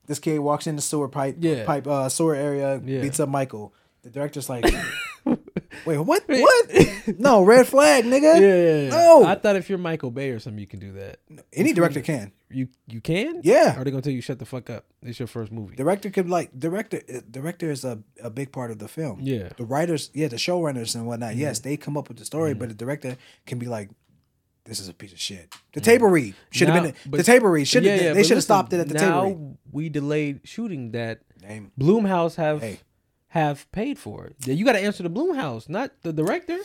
This 0.07 0.19
kid 0.19 0.39
walks 0.39 0.65
in 0.67 0.75
the 0.75 0.81
sewer 0.81 1.07
pipe, 1.07 1.37
Yeah. 1.39 1.65
pipe, 1.65 1.85
uh, 1.87 2.09
sewer 2.09 2.35
area, 2.35 2.81
Yeah. 2.83 3.01
beats 3.01 3.19
up 3.19 3.29
Michael. 3.29 3.73
The 4.03 4.09
director's 4.09 4.49
like, 4.49 4.65
"Wait, 5.85 5.97
what? 5.97 6.23
What? 6.27 7.19
no, 7.19 7.43
red 7.43 7.67
flag, 7.67 8.03
nigga. 8.05 8.39
Yeah, 8.39 8.39
yeah, 8.39 8.81
yeah. 8.83 8.89
No. 8.89 9.23
I 9.25 9.35
thought 9.35 9.55
if 9.55 9.69
you're 9.69 9.77
Michael 9.77 10.11
Bay 10.11 10.29
or 10.31 10.39
something, 10.39 10.59
you 10.59 10.67
can 10.67 10.79
do 10.79 10.91
that. 10.93 11.19
Any 11.53 11.73
director 11.73 12.01
can. 12.01 12.31
You 12.49 12.67
you 12.87 13.01
can? 13.01 13.39
Yeah. 13.43 13.75
Or 13.75 13.81
are 13.81 13.83
they 13.83 13.91
gonna 13.91 14.01
tell 14.03 14.13
you 14.13 14.21
shut 14.21 14.39
the 14.39 14.45
fuck 14.45 14.69
up? 14.69 14.85
It's 15.01 15.19
your 15.19 15.27
first 15.27 15.51
movie. 15.51 15.75
Director 15.75 16.09
could 16.09 16.29
like 16.29 16.51
director. 16.57 17.01
uh, 17.13 17.21
Director 17.31 17.71
is 17.71 17.83
a, 17.85 17.99
a 18.21 18.29
big 18.29 18.51
part 18.51 18.69
of 18.71 18.77
the 18.79 18.87
film. 18.87 19.19
Yeah. 19.21 19.37
Mm-hmm. 19.37 19.53
The 19.57 19.65
writers, 19.65 20.11
yeah, 20.13 20.27
the 20.27 20.35
showrunners 20.35 20.95
and 20.95 21.07
whatnot. 21.07 21.35
Yes, 21.35 21.59
they 21.59 21.77
come 21.77 21.97
up 21.97 22.09
with 22.09 22.17
the 22.17 22.25
story, 22.25 22.53
but 22.53 22.67
the 22.69 22.75
director 22.75 23.17
can 23.47 23.57
be 23.57 23.65
like, 23.67 23.89
"This 24.65 24.79
is 24.79 24.87
a 24.89 24.93
piece 24.93 25.13
of 25.13 25.19
shit." 25.19 25.55
The 25.73 25.81
table 25.81 26.07
read 26.09 26.35
should 26.51 26.67
have 26.69 26.83
been 26.83 26.93
but- 27.09 27.17
the 27.17 27.23
table 27.23 27.47
read 27.47 27.65
should 27.67 27.85
have. 27.85 27.97
Yeah, 27.99 28.07
yeah, 28.07 28.13
they 28.13 28.23
should 28.23 28.37
have 28.37 28.43
stopped 28.43 28.73
it 28.73 28.79
at 28.81 28.87
the 28.89 28.95
now 28.95 29.23
table 29.23 29.35
read. 29.39 29.57
we 29.71 29.89
delayed 29.89 30.41
shooting 30.43 30.91
that 30.91 31.21
Name. 31.41 31.71
Blumhouse 31.79 32.35
have 32.35 32.61
Hey. 32.61 32.79
Have 33.33 33.71
paid 33.71 33.97
for 33.97 34.27
it. 34.27 34.35
You 34.45 34.63
got 34.63 34.73
to 34.73 34.79
answer 34.79 35.01
the 35.01 35.09
Blumhouse, 35.09 35.67
not 35.67 35.91
the 36.03 36.13
director. 36.13 36.59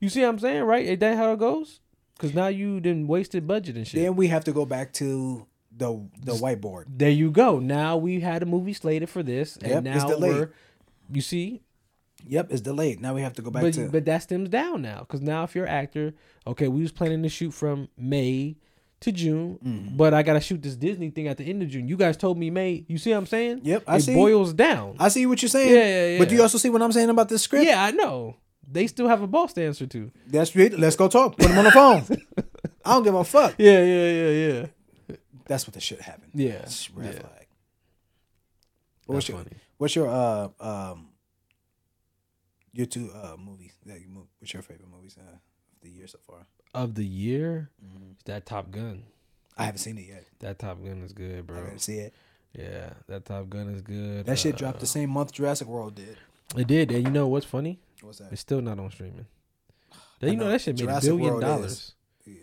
You 0.00 0.08
see 0.08 0.22
what 0.22 0.28
I'm 0.30 0.38
saying, 0.38 0.62
right? 0.62 0.86
Ain't 0.86 1.00
that 1.00 1.18
how 1.18 1.32
it 1.32 1.38
goes? 1.38 1.80
Because 2.16 2.34
now 2.34 2.46
you 2.46 2.80
didn't 2.80 3.08
wasted 3.08 3.46
budget 3.46 3.76
and 3.76 3.86
shit. 3.86 4.00
Then 4.00 4.16
we 4.16 4.28
have 4.28 4.42
to 4.44 4.52
go 4.52 4.64
back 4.64 4.92
to 4.94 5.46
the 5.76 6.08
the 6.22 6.32
whiteboard. 6.32 6.84
There 6.88 7.10
you 7.10 7.30
go. 7.30 7.58
Now 7.58 7.98
we 7.98 8.20
had 8.20 8.42
a 8.42 8.46
movie 8.46 8.72
slated 8.72 9.10
for 9.10 9.22
this, 9.22 9.56
and 9.58 9.84
Yep, 9.84 9.94
it's 9.96 10.04
now 10.04 10.08
delayed. 10.08 10.32
we're. 10.34 10.52
You 11.12 11.20
see, 11.20 11.60
Yep, 12.26 12.52
it's 12.52 12.60
delayed. 12.62 13.00
Now 13.00 13.14
we 13.14 13.20
have 13.20 13.34
to 13.34 13.42
go 13.42 13.50
back 13.50 13.62
but 13.62 13.74
to. 13.74 13.88
but 13.90 14.04
that 14.06 14.22
stems 14.22 14.48
down 14.48 14.80
now 14.80 15.00
because 15.00 15.20
now 15.20 15.44
if 15.44 15.54
you're 15.54 15.66
an 15.66 15.70
actor, 15.74 16.14
okay, 16.46 16.68
we 16.68 16.80
was 16.80 16.90
planning 16.90 17.22
to 17.22 17.28
shoot 17.28 17.52
from 17.52 17.88
May 17.98 18.56
to 19.00 19.12
June, 19.12 19.58
Mm-hmm. 19.64 19.96
but 19.96 20.12
I 20.14 20.22
gotta 20.22 20.40
shoot 20.40 20.60
this 20.62 20.74
Disney 20.76 21.10
thing 21.10 21.28
at 21.28 21.36
the 21.36 21.44
end 21.44 21.62
of 21.62 21.68
June. 21.68 21.86
You 21.88 21.96
guys 21.96 22.16
told 22.16 22.36
me 22.38 22.50
May. 22.50 22.84
You 22.88 22.98
see 22.98 23.10
what 23.10 23.18
I'm 23.18 23.26
saying? 23.26 23.60
Yep, 23.62 23.84
I 23.86 23.96
it 23.96 24.00
see. 24.02 24.14
boils 24.14 24.52
down. 24.52 24.96
I 24.98 25.08
see 25.08 25.24
what 25.26 25.40
you're 25.42 25.48
saying. 25.48 25.72
Yeah, 25.72 25.84
yeah, 25.86 26.06
yeah. 26.12 26.18
But 26.18 26.28
do 26.28 26.34
you 26.34 26.42
also 26.42 26.58
see 26.58 26.68
what 26.70 26.82
I'm 26.82 26.92
saying 26.92 27.08
about 27.10 27.28
this 27.28 27.42
script? 27.42 27.64
yeah, 27.66 27.82
I 27.82 27.90
know. 27.92 28.36
They 28.70 28.86
still 28.86 29.08
have 29.08 29.22
a 29.22 29.26
boss 29.26 29.52
to 29.54 29.64
answer 29.64 29.86
to. 29.86 30.10
That's 30.26 30.54
it. 30.54 30.78
Let's 30.78 30.96
go 30.96 31.08
talk. 31.08 31.36
Put 31.38 31.50
him 31.50 31.56
on 31.58 31.64
the 31.64 31.70
phone. 31.70 32.04
I 32.84 32.92
don't 32.94 33.02
give 33.02 33.14
a 33.14 33.24
fuck. 33.24 33.54
Yeah, 33.56 33.82
yeah, 33.82 34.10
yeah, 34.10 34.30
yeah. 35.08 35.16
That's 35.46 35.66
what 35.66 35.72
the 35.74 35.80
shit 35.80 36.00
happened. 36.02 36.32
Yeah, 36.34 36.60
It's 36.64 36.90
red 36.90 37.14
yeah. 37.14 37.20
flag. 37.20 37.46
What's 39.06 39.26
That's 39.26 39.28
your 39.30 39.38
funny. 39.38 39.56
What's 39.78 39.96
your 39.96 40.08
uh 40.08 40.48
um 40.60 41.08
your 42.72 42.86
two 42.86 43.10
uh 43.14 43.36
movies 43.38 43.72
that 43.86 44.00
you 44.00 44.08
what's 44.38 44.52
your 44.52 44.62
favorite 44.62 44.90
movies 44.90 45.16
uh, 45.18 45.22
of 45.32 45.38
the 45.80 45.88
year 45.90 46.06
so 46.06 46.18
far? 46.26 46.46
Of 46.74 46.94
the 46.94 47.04
year, 47.04 47.70
Mm-hmm. 47.84 48.10
it's 48.12 48.22
that 48.24 48.46
Top 48.46 48.70
Gun. 48.70 49.04
I 49.56 49.64
haven't 49.64 49.78
seen 49.78 49.98
it 49.98 50.06
yet. 50.08 50.24
That 50.40 50.58
Top 50.58 50.82
Gun 50.84 51.02
is 51.02 51.12
good, 51.12 51.38
I 51.38 51.42
bro. 51.42 51.56
haven't 51.56 51.80
seen 51.80 52.00
it. 52.00 52.14
Yeah, 52.56 52.90
that 53.08 53.24
Top 53.24 53.48
Gun 53.50 53.68
is 53.70 53.82
good. 53.82 54.26
That 54.26 54.38
shit 54.38 54.54
Uh, 54.54 54.58
dropped 54.58 54.80
the 54.80 54.86
same 54.86 55.10
month 55.10 55.32
Jurassic 55.32 55.66
World 55.68 55.94
did. 55.94 56.16
It 56.56 56.66
did, 56.66 56.90
and 56.92 57.04
you 57.04 57.10
know 57.10 57.26
what's 57.26 57.44
funny? 57.46 57.78
What's 58.02 58.18
that? 58.18 58.32
It's 58.32 58.40
still 58.40 58.60
not 58.62 58.78
on 58.78 58.90
streaming. 58.90 59.26
Then 60.20 60.30
I 60.30 60.32
you 60.32 60.38
know, 60.38 60.44
know. 60.46 60.50
that 60.52 60.60
shit 60.60 60.78
made 60.80 60.88
a 60.88 61.00
billion 61.00 61.20
World 61.20 61.42
is. 61.42 61.48
dollars. 61.48 61.94
Yeah. 62.26 62.34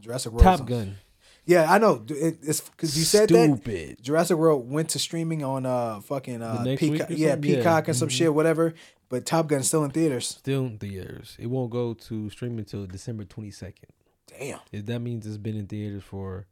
Jurassic 0.00 0.32
World. 0.32 0.42
Top 0.44 0.66
Gun. 0.66 0.96
Yeah, 1.44 1.70
I 1.72 1.78
know. 1.78 2.04
It, 2.08 2.38
it's 2.42 2.60
because 2.60 2.96
you 2.96 3.04
said 3.04 3.28
that 3.30 3.44
Stupid. 3.62 4.02
Jurassic 4.02 4.36
World 4.36 4.70
went 4.70 4.90
to 4.90 4.98
streaming 4.98 5.42
on 5.42 5.66
uh 5.66 6.00
fucking 6.00 6.40
uh 6.42 6.62
Peacock. 6.78 7.10
Yeah, 7.10 7.30
something? 7.32 7.50
Yeah. 7.50 7.56
Peacock 7.56 7.88
and 7.88 7.96
some 7.96 8.08
Mhm. 8.08 8.12
shit, 8.12 8.34
whatever. 8.34 8.74
But 9.08 9.26
Top 9.26 9.46
Gun's 9.48 9.66
still 9.68 9.84
in 9.84 9.90
theaters. 9.90 10.28
Still 10.28 10.64
in 10.66 10.78
theaters. 10.78 11.36
It 11.38 11.46
won't 11.48 11.70
go 11.70 11.94
to 11.94 12.30
streaming 12.30 12.60
until 12.60 12.86
December 12.86 13.24
twenty 13.24 13.50
second. 13.50 13.90
Damn. 14.26 14.60
That 14.72 15.00
means 15.00 15.26
it's 15.26 15.36
been 15.36 15.56
in 15.56 15.66
theaters 15.66 16.02
for 16.04 16.46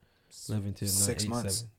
11, 0.48 0.74
10, 0.74 0.86
9, 0.88 0.92
Six 0.94 1.26
months. 1.26 1.56
7. 1.58 1.70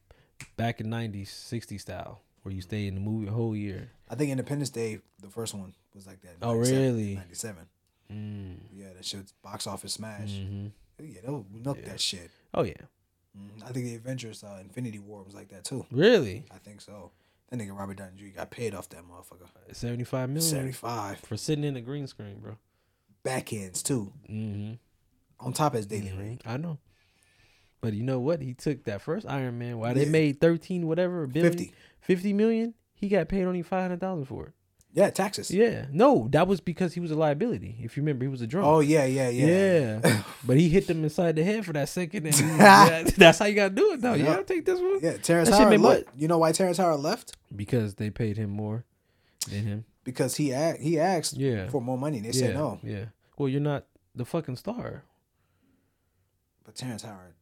Back 0.58 0.82
in 0.82 0.88
90s, 0.90 1.28
60 1.28 1.78
style, 1.78 2.22
where 2.42 2.54
you 2.54 2.62
stay 2.62 2.88
in 2.88 2.96
the 2.96 3.02
movie 3.02 3.28
a 3.28 3.32
whole 3.32 3.56
year. 3.56 3.92
I 4.10 4.16
think 4.16 4.32
Independence 4.32 4.72
Day, 4.72 5.00
the 5.22 5.30
first 5.30 5.54
one, 5.54 5.74
was 5.94 6.08
like 6.08 6.22
that. 6.24 6.38
Oh, 6.42 6.56
really? 6.56 7.16
97. 7.16 7.68
Mm. 8.12 8.56
Yeah, 8.74 8.88
that 8.96 9.06
shit's 9.06 9.32
box 9.44 9.68
office 9.68 9.94
smash. 9.94 10.32
hmm 10.32 10.68
Yeah, 11.00 11.22
they'll 11.24 11.46
milk 11.52 11.78
Yeah. 11.82 11.90
that 11.90 12.02
shit. 12.02 12.32
Oh, 12.54 12.64
yeah. 12.64 12.74
Mhm. 13.38 13.64
I 13.64 13.72
think 13.72 13.86
the 13.86 13.96
Avengers 13.96 14.44
uh, 14.44 14.58
Infinity 14.62 15.00
War 15.00 15.24
was 15.24 15.34
like 15.34 15.50
that 15.50 15.64
too. 15.64 15.86
Really? 15.92 16.46
I 16.52 16.58
think 16.58 16.82
so. 16.82 17.12
That 17.50 17.60
nigga 17.60 17.78
Robert 17.78 17.98
Downey 17.98 18.12
Jr. 18.18 18.38
got 18.38 18.50
paid 18.52 18.74
off 18.74 18.90
that 18.90 19.04
motherfucker. 19.04 19.48
75 19.74 20.30
million 20.30 20.50
75. 20.50 21.20
for 21.20 21.38
sitting 21.38 21.64
in 21.64 21.74
the 21.74 21.82
green 21.82 22.08
screen, 22.08 22.40
bro. 22.40 22.58
Back 23.24 23.54
ends 23.54 23.84
too. 23.84 24.14
Mm-hmm. 24.30 24.74
On 25.46 25.54
top 25.54 25.74
of 25.74 25.78
his 25.78 25.86
daily 25.86 26.14
rate. 26.14 26.42
I 26.46 26.58
know. 26.58 26.78
But 27.82 27.94
you 27.94 28.04
know 28.04 28.20
what? 28.20 28.42
He 28.42 28.54
took 28.54 28.84
that 28.84 29.02
first 29.02 29.26
Iron 29.28 29.58
Man. 29.58 29.80
Why 29.80 29.94
they 29.94 30.06
made 30.06 30.40
13 30.40 30.88
whatever 30.88 31.26
billion, 31.28 31.52
50. 31.52 31.74
50 32.02 32.34
million? 32.34 32.74
He 32.94 33.10
got 33.10 33.28
paid 33.28 33.44
only 33.44 33.64
500,000 33.64 34.26
for 34.26 34.48
it. 34.48 34.54
Yeah, 34.94 35.10
taxes. 35.10 35.50
Yeah. 35.52 35.86
No, 35.92 36.28
that 36.32 36.48
was 36.48 36.60
because 36.60 36.94
he 36.94 37.00
was 37.00 37.12
a 37.12 37.16
liability. 37.16 37.78
If 37.82 37.96
you 37.96 38.04
remember, 38.04 38.26
he 38.26 38.30
was 38.30 38.42
a 38.42 38.48
drunk. 38.48 38.68
Oh 38.68 38.82
yeah, 38.82 39.06
yeah, 39.06 39.30
yeah. 39.30 40.00
Yeah, 40.04 40.24
but 40.46 40.58
he 40.58 40.68
hit 40.68 40.88
them 40.88 41.04
inside 41.04 41.38
the 41.38 41.44
head 41.46 41.66
for 41.66 41.72
that 41.74 41.88
second, 41.88 42.26
and 42.26 42.38
yeah, 42.40 43.04
that's 43.16 43.40
how 43.40 43.46
you 43.46 43.56
gotta 43.56 43.74
do 43.74 43.94
it. 43.94 44.02
though. 44.02 44.14
you 44.16 44.26
gotta 44.26 44.44
take 44.44 44.66
this 44.66 44.80
one. 44.82 45.00
Yeah, 45.02 45.16
Terrence 45.18 45.50
That 45.50 45.60
Howard. 45.80 46.06
You 46.18 46.28
know 46.28 46.38
why 46.40 46.52
Terrence 46.52 46.78
Howard 46.78 47.00
left? 47.00 47.38
because 47.56 47.96
they 47.96 48.10
paid 48.10 48.36
him 48.38 48.50
more 48.50 48.84
than 49.50 49.66
him. 49.66 49.86
Because 50.04 50.36
he 50.36 50.52
a- 50.52 50.76
he 50.80 51.00
asked 51.00 51.38
Yeah. 51.38 51.70
for 51.70 51.80
more 51.82 51.98
money. 51.98 52.18
and 52.18 52.26
They 52.26 52.38
yeah, 52.38 52.48
said 52.48 52.56
no. 52.56 52.80
Yeah. 52.84 53.06
Well, 53.38 53.48
you're 53.50 53.62
not 53.62 53.86
the 54.16 54.26
fucking 54.26 54.56
star. 54.58 55.04
But 56.66 56.76
Terrence 56.76 57.04
Howard, 57.04 57.34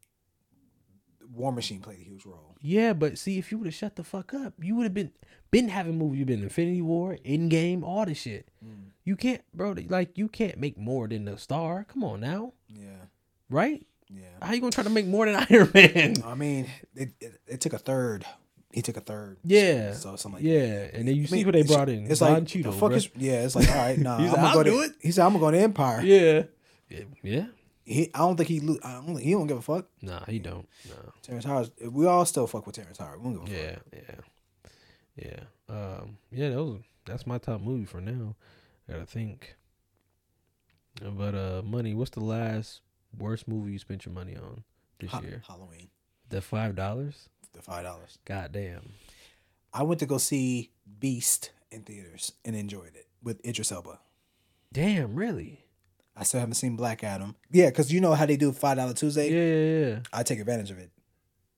War 1.34 1.52
Machine 1.52 1.80
played 1.80 1.98
a 2.00 2.04
huge 2.04 2.24
role. 2.26 2.56
Yeah, 2.60 2.92
but 2.92 3.18
see, 3.18 3.38
if 3.38 3.50
you 3.52 3.58
would 3.58 3.66
have 3.66 3.74
shut 3.74 3.96
the 3.96 4.04
fuck 4.04 4.34
up, 4.34 4.54
you 4.60 4.74
would 4.76 4.84
have 4.84 4.94
been 4.94 5.12
been 5.50 5.68
having 5.68 5.96
movies. 5.98 6.18
You've 6.20 6.28
been 6.28 6.42
Infinity 6.42 6.82
War, 6.82 7.16
Endgame, 7.24 7.82
all 7.82 8.04
this 8.06 8.18
shit. 8.18 8.48
Mm. 8.64 8.90
You 9.04 9.16
can't, 9.16 9.42
bro. 9.54 9.74
Like 9.88 10.16
you 10.18 10.28
can't 10.28 10.58
make 10.58 10.76
more 10.78 11.08
than 11.08 11.24
the 11.24 11.36
star. 11.38 11.84
Come 11.84 12.04
on 12.04 12.20
now, 12.20 12.52
Yeah, 12.68 13.06
right? 13.48 13.84
yeah. 14.08 14.22
How 14.42 14.52
you 14.52 14.60
gonna 14.60 14.70
try 14.72 14.84
to 14.84 14.90
make 14.90 15.06
more 15.06 15.26
than 15.26 15.36
Iron 15.50 15.70
Man? 15.74 16.14
I 16.24 16.34
mean, 16.34 16.66
it, 16.94 17.10
it, 17.20 17.40
it 17.46 17.60
took 17.60 17.72
a 17.72 17.78
third. 17.78 18.24
He 18.72 18.82
took 18.82 18.96
a 18.96 19.00
third. 19.00 19.38
Yeah. 19.42 19.94
So 19.94 20.14
something 20.16 20.44
like 20.44 20.44
yeah, 20.44 20.66
that. 20.84 20.94
and 20.94 21.08
then 21.08 21.16
you 21.16 21.22
I 21.22 21.26
see 21.26 21.34
mean, 21.36 21.44
who 21.46 21.52
they 21.52 21.62
brought 21.62 21.88
in. 21.88 22.06
It's 22.08 22.20
Don 22.20 22.34
like 22.34 22.46
Cheadle, 22.46 22.70
the 22.72 22.78
fuck 22.78 22.92
bruh. 22.92 22.96
is 22.96 23.08
yeah. 23.16 23.42
It's 23.44 23.56
like 23.56 23.68
all 23.68 23.74
right, 23.76 23.98
nah. 23.98 24.18
He's 24.18 24.26
I'm 24.28 24.32
like, 24.34 24.36
gonna 24.42 24.48
"I'll 24.48 24.54
go 24.54 24.62
do 24.62 24.70
to, 24.70 24.78
it." 24.82 24.92
He 25.00 25.10
said 25.10 25.24
I'm 25.26 25.32
gonna 25.32 25.44
go 25.44 25.50
to 25.50 25.58
Empire. 25.58 26.02
Yeah. 26.02 26.42
Yeah. 27.22 27.46
Yeah. 27.90 27.96
He, 27.96 28.10
I 28.14 28.18
don't 28.18 28.36
think 28.36 28.48
he. 28.48 28.60
lo- 28.60 28.78
I 28.84 28.92
don't. 28.94 29.06
think- 29.06 29.20
He 29.20 29.32
don't 29.32 29.46
give 29.46 29.58
a 29.58 29.62
fuck. 29.62 29.86
Nah, 30.00 30.24
he 30.26 30.38
don't. 30.38 30.68
No. 30.88 31.12
Terrence 31.22 31.44
Howard. 31.44 31.70
We 31.90 32.06
all 32.06 32.24
still 32.24 32.46
fuck 32.46 32.66
with 32.66 32.76
Terrence 32.76 32.98
Howard. 32.98 33.20
We 33.22 33.34
don't 33.34 33.44
give 33.44 33.54
a 33.58 33.62
Yeah, 33.62 33.76
yeah, 35.16 35.24
yeah. 35.68 35.74
Um, 35.74 36.18
yeah, 36.30 36.50
that 36.50 36.62
was 36.62 36.80
that's 37.04 37.26
my 37.26 37.38
top 37.38 37.60
movie 37.60 37.84
for 37.86 38.00
now. 38.00 38.34
Gotta 38.88 39.06
think. 39.06 39.56
But 41.02 41.34
uh, 41.34 41.62
money. 41.64 41.94
What's 41.94 42.10
the 42.10 42.20
last 42.20 42.80
worst 43.18 43.48
movie 43.48 43.72
you 43.72 43.78
spent 43.78 44.04
your 44.04 44.14
money 44.14 44.36
on 44.36 44.64
this 44.98 45.10
Ha- 45.10 45.20
year? 45.20 45.42
Halloween, 45.46 45.88
The 46.28 46.40
five 46.42 46.74
dollars. 46.76 47.28
the 47.52 47.62
five 47.62 47.84
dollars. 47.84 48.18
God 48.24 48.52
damn. 48.52 48.92
I 49.72 49.82
went 49.84 50.00
to 50.00 50.06
go 50.06 50.18
see 50.18 50.70
Beast 50.98 51.50
in 51.70 51.82
theaters 51.82 52.32
and 52.44 52.56
enjoyed 52.56 52.94
it 52.96 53.06
with 53.22 53.44
Idris 53.46 53.70
Elba. 53.72 54.00
Damn, 54.72 55.14
really? 55.14 55.64
I 56.16 56.24
still 56.24 56.40
haven't 56.40 56.54
seen 56.54 56.76
Black 56.76 57.02
Adam. 57.04 57.34
Yeah, 57.50 57.70
because 57.70 57.92
you 57.92 58.00
know 58.00 58.14
how 58.14 58.26
they 58.26 58.36
do 58.36 58.52
Five 58.52 58.76
Dollar 58.76 58.92
Tuesday. 58.94 59.30
yeah, 59.30 59.88
yeah. 59.88 59.94
Yeah. 59.94 60.00
I 60.12 60.22
take 60.22 60.38
advantage 60.40 60.70
of 60.70 60.78
it. 60.78 60.90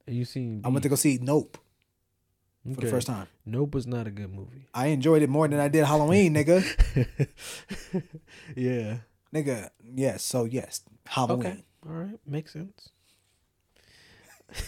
And 0.07 0.17
you 0.17 0.25
seen? 0.25 0.63
I 0.65 0.69
went 0.69 0.83
to 0.83 0.89
go 0.89 0.95
see 0.95 1.19
Nope 1.21 1.59
for 2.75 2.81
the 2.81 2.89
first 2.89 3.07
time. 3.07 3.27
Nope 3.45 3.75
was 3.75 3.87
not 3.87 4.07
a 4.07 4.11
good 4.11 4.33
movie. 4.33 4.69
I 4.75 4.89
enjoyed 4.89 5.23
it 5.23 5.29
more 5.29 5.49
than 5.49 5.59
I 5.61 5.69
did 5.69 5.85
Halloween, 5.85 6.35
nigga. 6.37 6.63
yeah. 8.57 8.99
nigga, 9.35 9.71
yes. 9.83 10.25
So 10.25 10.45
yes, 10.45 10.83
Halloween. 11.07 11.47
Okay. 11.47 11.65
All 11.89 11.95
right. 11.95 12.19
Makes 12.27 12.53
sense. 12.53 12.91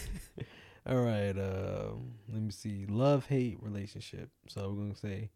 All 0.87 0.97
right. 1.01 1.31
Um, 1.37 2.13
let 2.31 2.41
me 2.41 2.51
see. 2.51 2.85
Love 2.87 3.25
hate 3.27 3.57
relationship. 3.61 4.29
So 4.47 4.69
we're 4.69 4.83
gonna 4.83 4.95
say, 4.95 5.29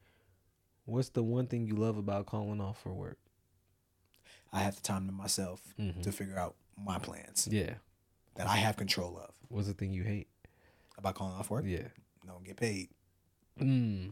what's 0.85 1.09
the 1.09 1.23
one 1.23 1.47
thing 1.47 1.65
you 1.65 1.75
love 1.75 1.97
about 1.97 2.25
calling 2.25 2.61
off 2.61 2.81
for 2.81 2.93
work? 2.93 3.17
I 4.51 4.59
have 4.61 4.75
the 4.75 4.81
time 4.81 5.05
to 5.07 5.11
myself 5.11 5.73
Mhm. 5.79 6.01
to 6.03 6.11
figure 6.11 6.37
out 6.37 6.55
my 6.77 6.97
plans 6.99 7.47
Yeah. 7.51 7.75
that 8.35 8.47
I 8.47 8.55
have 8.57 8.77
control 8.77 9.17
of. 9.17 9.33
What's 9.49 9.67
the 9.67 9.73
thing 9.73 9.91
you 9.93 10.03
hate? 10.03 10.27
About 10.97 11.15
calling 11.15 11.33
off 11.35 11.49
work, 11.49 11.65
Yeah. 11.65 11.87
don't 12.25 12.43
get 12.43 12.57
paid. 12.57 12.89
Mm. 13.59 14.11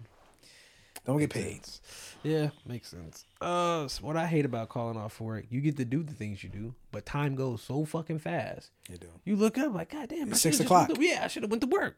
Don't 1.06 1.20
get 1.20 1.30
paid. 1.30 1.66
sense. 1.66 1.82
Yeah, 2.24 2.50
makes 2.66 2.90
sense. 2.90 3.26
Uh, 3.40 3.88
so 3.88 4.04
what 4.06 4.18
I 4.18 4.28
hate 4.28 4.44
about 4.46 4.68
calling 4.70 4.98
off 4.98 5.22
work, 5.22 5.46
you 5.50 5.62
get 5.62 5.78
to 5.78 5.86
do 5.86 6.04
the 6.04 6.14
things 6.14 6.44
you 6.44 6.50
do, 6.50 6.76
but 6.92 7.06
time 7.06 7.36
goes 7.36 7.62
so 7.62 7.86
fucking 7.86 8.20
fast. 8.20 8.72
You 8.90 8.98
do. 8.98 9.10
You 9.24 9.36
look 9.38 9.58
up 9.58 9.74
like, 9.74 9.90
God 9.92 10.10
damn, 10.10 10.28
I 10.28 10.32
It's 10.32 10.42
should've 10.42 10.56
six 10.56 10.60
o'clock. 10.66 10.92
yeah, 11.00 11.22
I 11.24 11.28
should 11.28 11.44
have 11.44 11.52
went 11.52 11.62
to 11.62 11.68
work. 11.68 11.98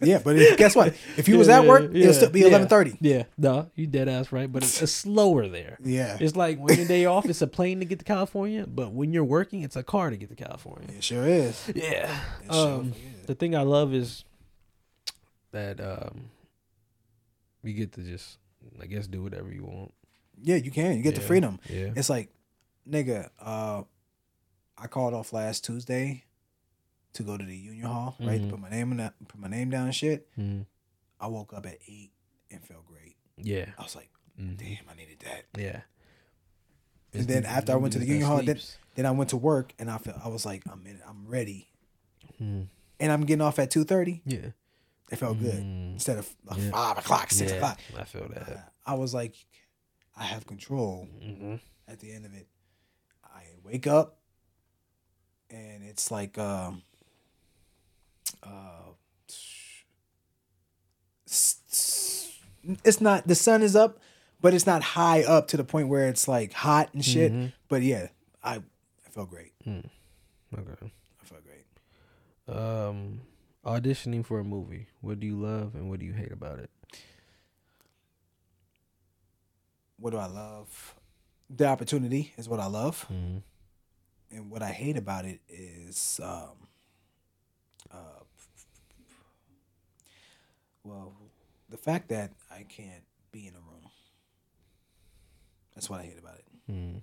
Yeah, 0.00 0.20
but 0.24 0.36
if, 0.36 0.56
guess 0.56 0.74
what? 0.74 0.94
If 1.18 1.28
you 1.28 1.36
was 1.36 1.48
at 1.50 1.66
work, 1.66 1.94
it'll 1.94 2.14
still 2.14 2.30
be 2.30 2.42
eleven 2.42 2.66
thirty. 2.66 2.96
Yeah, 3.00 3.24
no, 3.36 3.70
you 3.74 3.86
dead 3.86 4.08
ass 4.08 4.32
right, 4.32 4.50
but 4.50 4.62
it's, 4.62 4.80
it's 4.80 4.90
slower 4.92 5.46
there. 5.48 5.76
Yeah, 5.84 6.16
It's 6.18 6.34
like 6.34 6.58
when 6.58 6.78
your 6.78 6.86
day 6.88 7.04
off, 7.04 7.26
it's 7.26 7.42
a 7.42 7.46
plane 7.46 7.80
to 7.80 7.84
get 7.84 7.98
to 7.98 8.04
California, 8.04 8.66
but 8.66 8.92
when 8.92 9.12
you're 9.12 9.24
working, 9.24 9.62
it's 9.62 9.76
a 9.76 9.82
car 9.82 10.08
to 10.10 10.16
get 10.16 10.30
to 10.30 10.34
California. 10.34 10.88
it 10.96 11.04
sure 11.04 11.26
is. 11.26 11.70
Yeah. 11.74 12.18
Sure 12.50 12.68
Um, 12.78 12.94
is. 13.20 13.26
the 13.26 13.34
thing 13.34 13.54
I 13.54 13.62
love 13.62 13.92
is 13.92 14.24
that 15.52 15.80
um, 15.80 16.30
you 17.62 17.74
get 17.74 17.92
to 17.92 18.00
just, 18.02 18.38
I 18.80 18.86
guess, 18.86 19.06
do 19.06 19.22
whatever 19.22 19.52
you 19.52 19.64
want. 19.64 19.92
Yeah, 20.42 20.56
you 20.56 20.70
can. 20.70 20.96
You 20.96 21.02
get 21.02 21.14
the 21.14 21.20
freedom. 21.20 21.60
Yeah. 21.68 21.90
It's 21.96 22.10
like, 22.10 22.30
nigga, 22.88 23.28
uh, 23.40 23.82
I 24.78 24.86
called 24.86 25.14
off 25.14 25.32
last 25.32 25.64
Tuesday 25.64 26.24
to 27.16 27.22
go 27.22 27.36
to 27.36 27.44
the 27.44 27.56
union 27.56 27.86
hall, 27.86 28.14
right? 28.20 28.40
To 28.40 28.46
Mhm. 28.46 28.50
put 28.50 28.60
my 28.60 28.70
name 28.70 28.90
in 28.92 28.98
that, 28.98 29.14
put 29.28 29.40
my 29.40 29.48
name 29.48 29.70
down 29.70 29.86
and 29.86 29.94
shit. 29.94 30.28
Mhm. 30.36 30.66
I 31.20 31.26
woke 31.26 31.52
up 31.52 31.66
at 31.66 31.78
eight 31.88 32.12
and 32.50 32.64
felt 32.64 32.86
great. 32.86 33.16
Yeah. 33.36 33.72
I 33.78 33.82
was 33.82 33.94
like, 33.96 34.10
Mhm. 34.38 34.56
damn, 34.56 34.88
I 34.88 34.94
needed 34.94 35.18
that. 35.20 35.44
Yeah. 35.58 35.82
And 37.12 37.26
then 37.26 37.44
after 37.46 37.72
I 37.72 37.76
went 37.76 37.92
to 37.94 37.98
the 37.98 38.06
union 38.06 38.26
hall, 38.26 38.42
then, 38.42 38.60
then 38.94 39.06
I 39.06 39.10
went 39.10 39.30
to 39.30 39.36
work 39.36 39.72
and 39.78 39.90
I 39.90 39.98
felt 39.98 40.18
I 40.24 40.28
was 40.28 40.44
like, 40.44 40.62
I'm 40.70 40.86
in, 40.86 41.00
I'm 41.06 41.26
ready, 41.26 41.68
Mhm. 42.40 42.68
and 43.00 43.12
I'm 43.12 43.24
getting 43.24 43.40
off 43.42 43.58
at 43.58 43.70
two 43.70 43.84
thirty. 43.84 44.22
Yeah. 44.26 44.50
It 45.10 45.16
felt 45.16 45.38
good 45.38 45.62
Mm. 45.62 45.92
instead 45.94 46.18
of 46.18 46.34
like 46.44 46.58
Yeah. 46.58 46.70
five 46.72 46.98
o'clock, 46.98 47.30
six 47.30 47.50
yeah, 47.52 47.56
o'clock. 47.58 47.80
I 47.96 48.04
feel 48.04 48.28
that. 48.28 48.72
I 48.84 48.94
was 48.94 49.14
like, 49.14 49.34
I 50.16 50.24
have 50.24 50.46
control. 50.46 51.08
at 51.88 52.00
the 52.00 52.10
end 52.12 52.26
of 52.26 52.34
it. 52.34 52.48
I 53.24 53.44
wake 53.62 53.86
up 53.86 54.18
and 55.48 55.84
it's 55.84 56.10
like 56.10 56.36
um 56.36 56.82
uh 58.42 58.92
it's 62.84 63.00
not 63.00 63.26
the 63.26 63.34
sun 63.34 63.62
is 63.62 63.74
up, 63.76 63.98
but 64.40 64.54
it's 64.54 64.66
not 64.66 64.82
high 64.82 65.22
up 65.22 65.48
to 65.48 65.56
the 65.56 65.64
point 65.64 65.88
where 65.88 66.08
it's 66.08 66.26
like 66.28 66.52
hot 66.52 66.92
and 66.94 67.04
shit. 67.04 67.32
Mhm. 67.32 67.52
But 67.68 67.82
yeah, 67.82 68.08
I 68.42 68.56
I 68.56 69.10
felt 69.10 69.30
great. 69.30 69.52
Okay. 69.66 69.82
I 70.52 71.24
felt 71.24 71.42
great. 71.44 72.56
Um, 72.56 73.20
auditioning 73.64 74.24
for 74.24 74.38
a 74.40 74.44
movie. 74.44 74.86
What 75.00 75.18
do 75.20 75.26
you 75.26 75.36
love 75.36 75.74
and 75.74 75.88
what 75.90 75.98
do 76.00 76.06
you 76.06 76.12
hate 76.12 76.32
about 76.32 76.58
it? 76.58 76.70
What 79.98 80.10
do 80.10 80.18
I 80.18 80.26
love? 80.26 80.94
The 81.50 81.66
opportunity 81.66 82.32
is 82.36 82.48
what 82.48 82.60
I 82.60 82.66
love. 82.66 83.06
Mhm. 83.10 83.42
and 84.28 84.50
what 84.50 84.60
I 84.60 84.72
hate 84.72 84.96
about 84.96 85.24
it 85.24 85.40
is, 85.48 86.20
um, 86.22 86.66
uh, 87.92 88.20
well, 90.86 91.14
the 91.68 91.76
fact 91.76 92.08
that 92.10 92.32
I 92.50 92.62
can't 92.68 93.02
be 93.32 93.46
in 93.46 93.54
a 93.54 93.58
room. 93.58 93.90
That's 95.74 95.90
what 95.90 96.00
I 96.00 96.04
hate 96.04 96.18
about 96.18 96.36
it. 96.38 96.44
Mhm. 96.72 97.02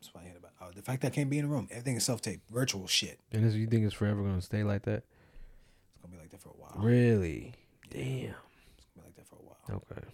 That's 0.00 0.14
what 0.14 0.22
I 0.22 0.26
hate 0.28 0.36
about 0.36 0.52
it. 0.60 0.64
Uh, 0.64 0.70
the 0.74 0.82
fact 0.82 1.02
that 1.02 1.08
I 1.08 1.10
can't 1.10 1.28
be 1.28 1.38
in 1.38 1.44
a 1.44 1.48
room. 1.48 1.68
Everything 1.70 1.96
is 1.96 2.04
self 2.04 2.22
tape, 2.22 2.40
virtual 2.50 2.86
shit. 2.86 3.20
And 3.32 3.44
this, 3.44 3.54
you 3.54 3.66
think 3.66 3.84
it's 3.84 3.94
forever 3.94 4.22
gonna 4.22 4.40
stay 4.40 4.62
like 4.64 4.82
that? 4.84 5.04
It's 5.04 6.02
gonna 6.02 6.14
be 6.14 6.20
like 6.20 6.30
that 6.30 6.40
for 6.40 6.50
a 6.50 6.52
while. 6.52 6.74
Really? 6.76 7.52
Damn. 7.90 8.34
It's 8.78 8.86
gonna 8.94 8.94
be 8.96 9.00
like 9.02 9.16
that 9.16 9.26
for 9.26 9.36
a 9.36 9.42
while. 9.42 9.82
Okay. 9.90 10.06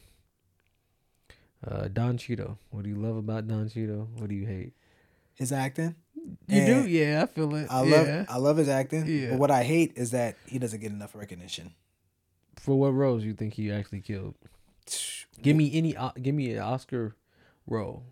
Uh, 1.65 1.89
Don 1.89 2.17
Cheadle. 2.17 2.59
What 2.71 2.83
do 2.83 2.89
you 2.89 2.97
love 2.97 3.17
about 3.17 3.47
Don 3.47 3.69
Cheadle? 3.69 4.09
What 4.17 4.29
do 4.29 4.35
you 4.35 4.47
hate? 4.47 4.73
His 5.35 5.53
acting, 5.53 5.95
You 6.47 6.67
do? 6.67 6.87
Yeah, 6.89 7.23
I 7.23 7.27
feel 7.27 7.55
it. 7.55 7.67
I 7.71 7.79
love. 7.81 8.07
yeah. 8.07 8.25
I 8.29 8.37
love 8.39 8.57
his 8.57 8.69
acting. 8.69 9.07
Yeah. 9.07 9.31
But 9.31 9.39
what 9.39 9.51
I 9.51 9.63
hate 9.65 9.93
is 9.97 10.11
that 10.11 10.37
he 10.47 10.59
doesn't 10.59 10.81
get 10.81 10.93
enough 10.93 11.15
recognition. 11.15 11.75
For 12.63 12.79
what 12.79 12.91
roles 12.95 13.25
you 13.25 13.35
think 13.35 13.55
he 13.55 13.73
actually 13.73 14.03
killed? 14.03 14.37
Give 15.43 15.57
me 15.57 15.69
any. 15.77 15.97
Uh, 15.97 16.13
give 16.23 16.33
me 16.33 16.53
an 16.53 16.61
Oscar 16.61 17.17
role. 17.67 18.05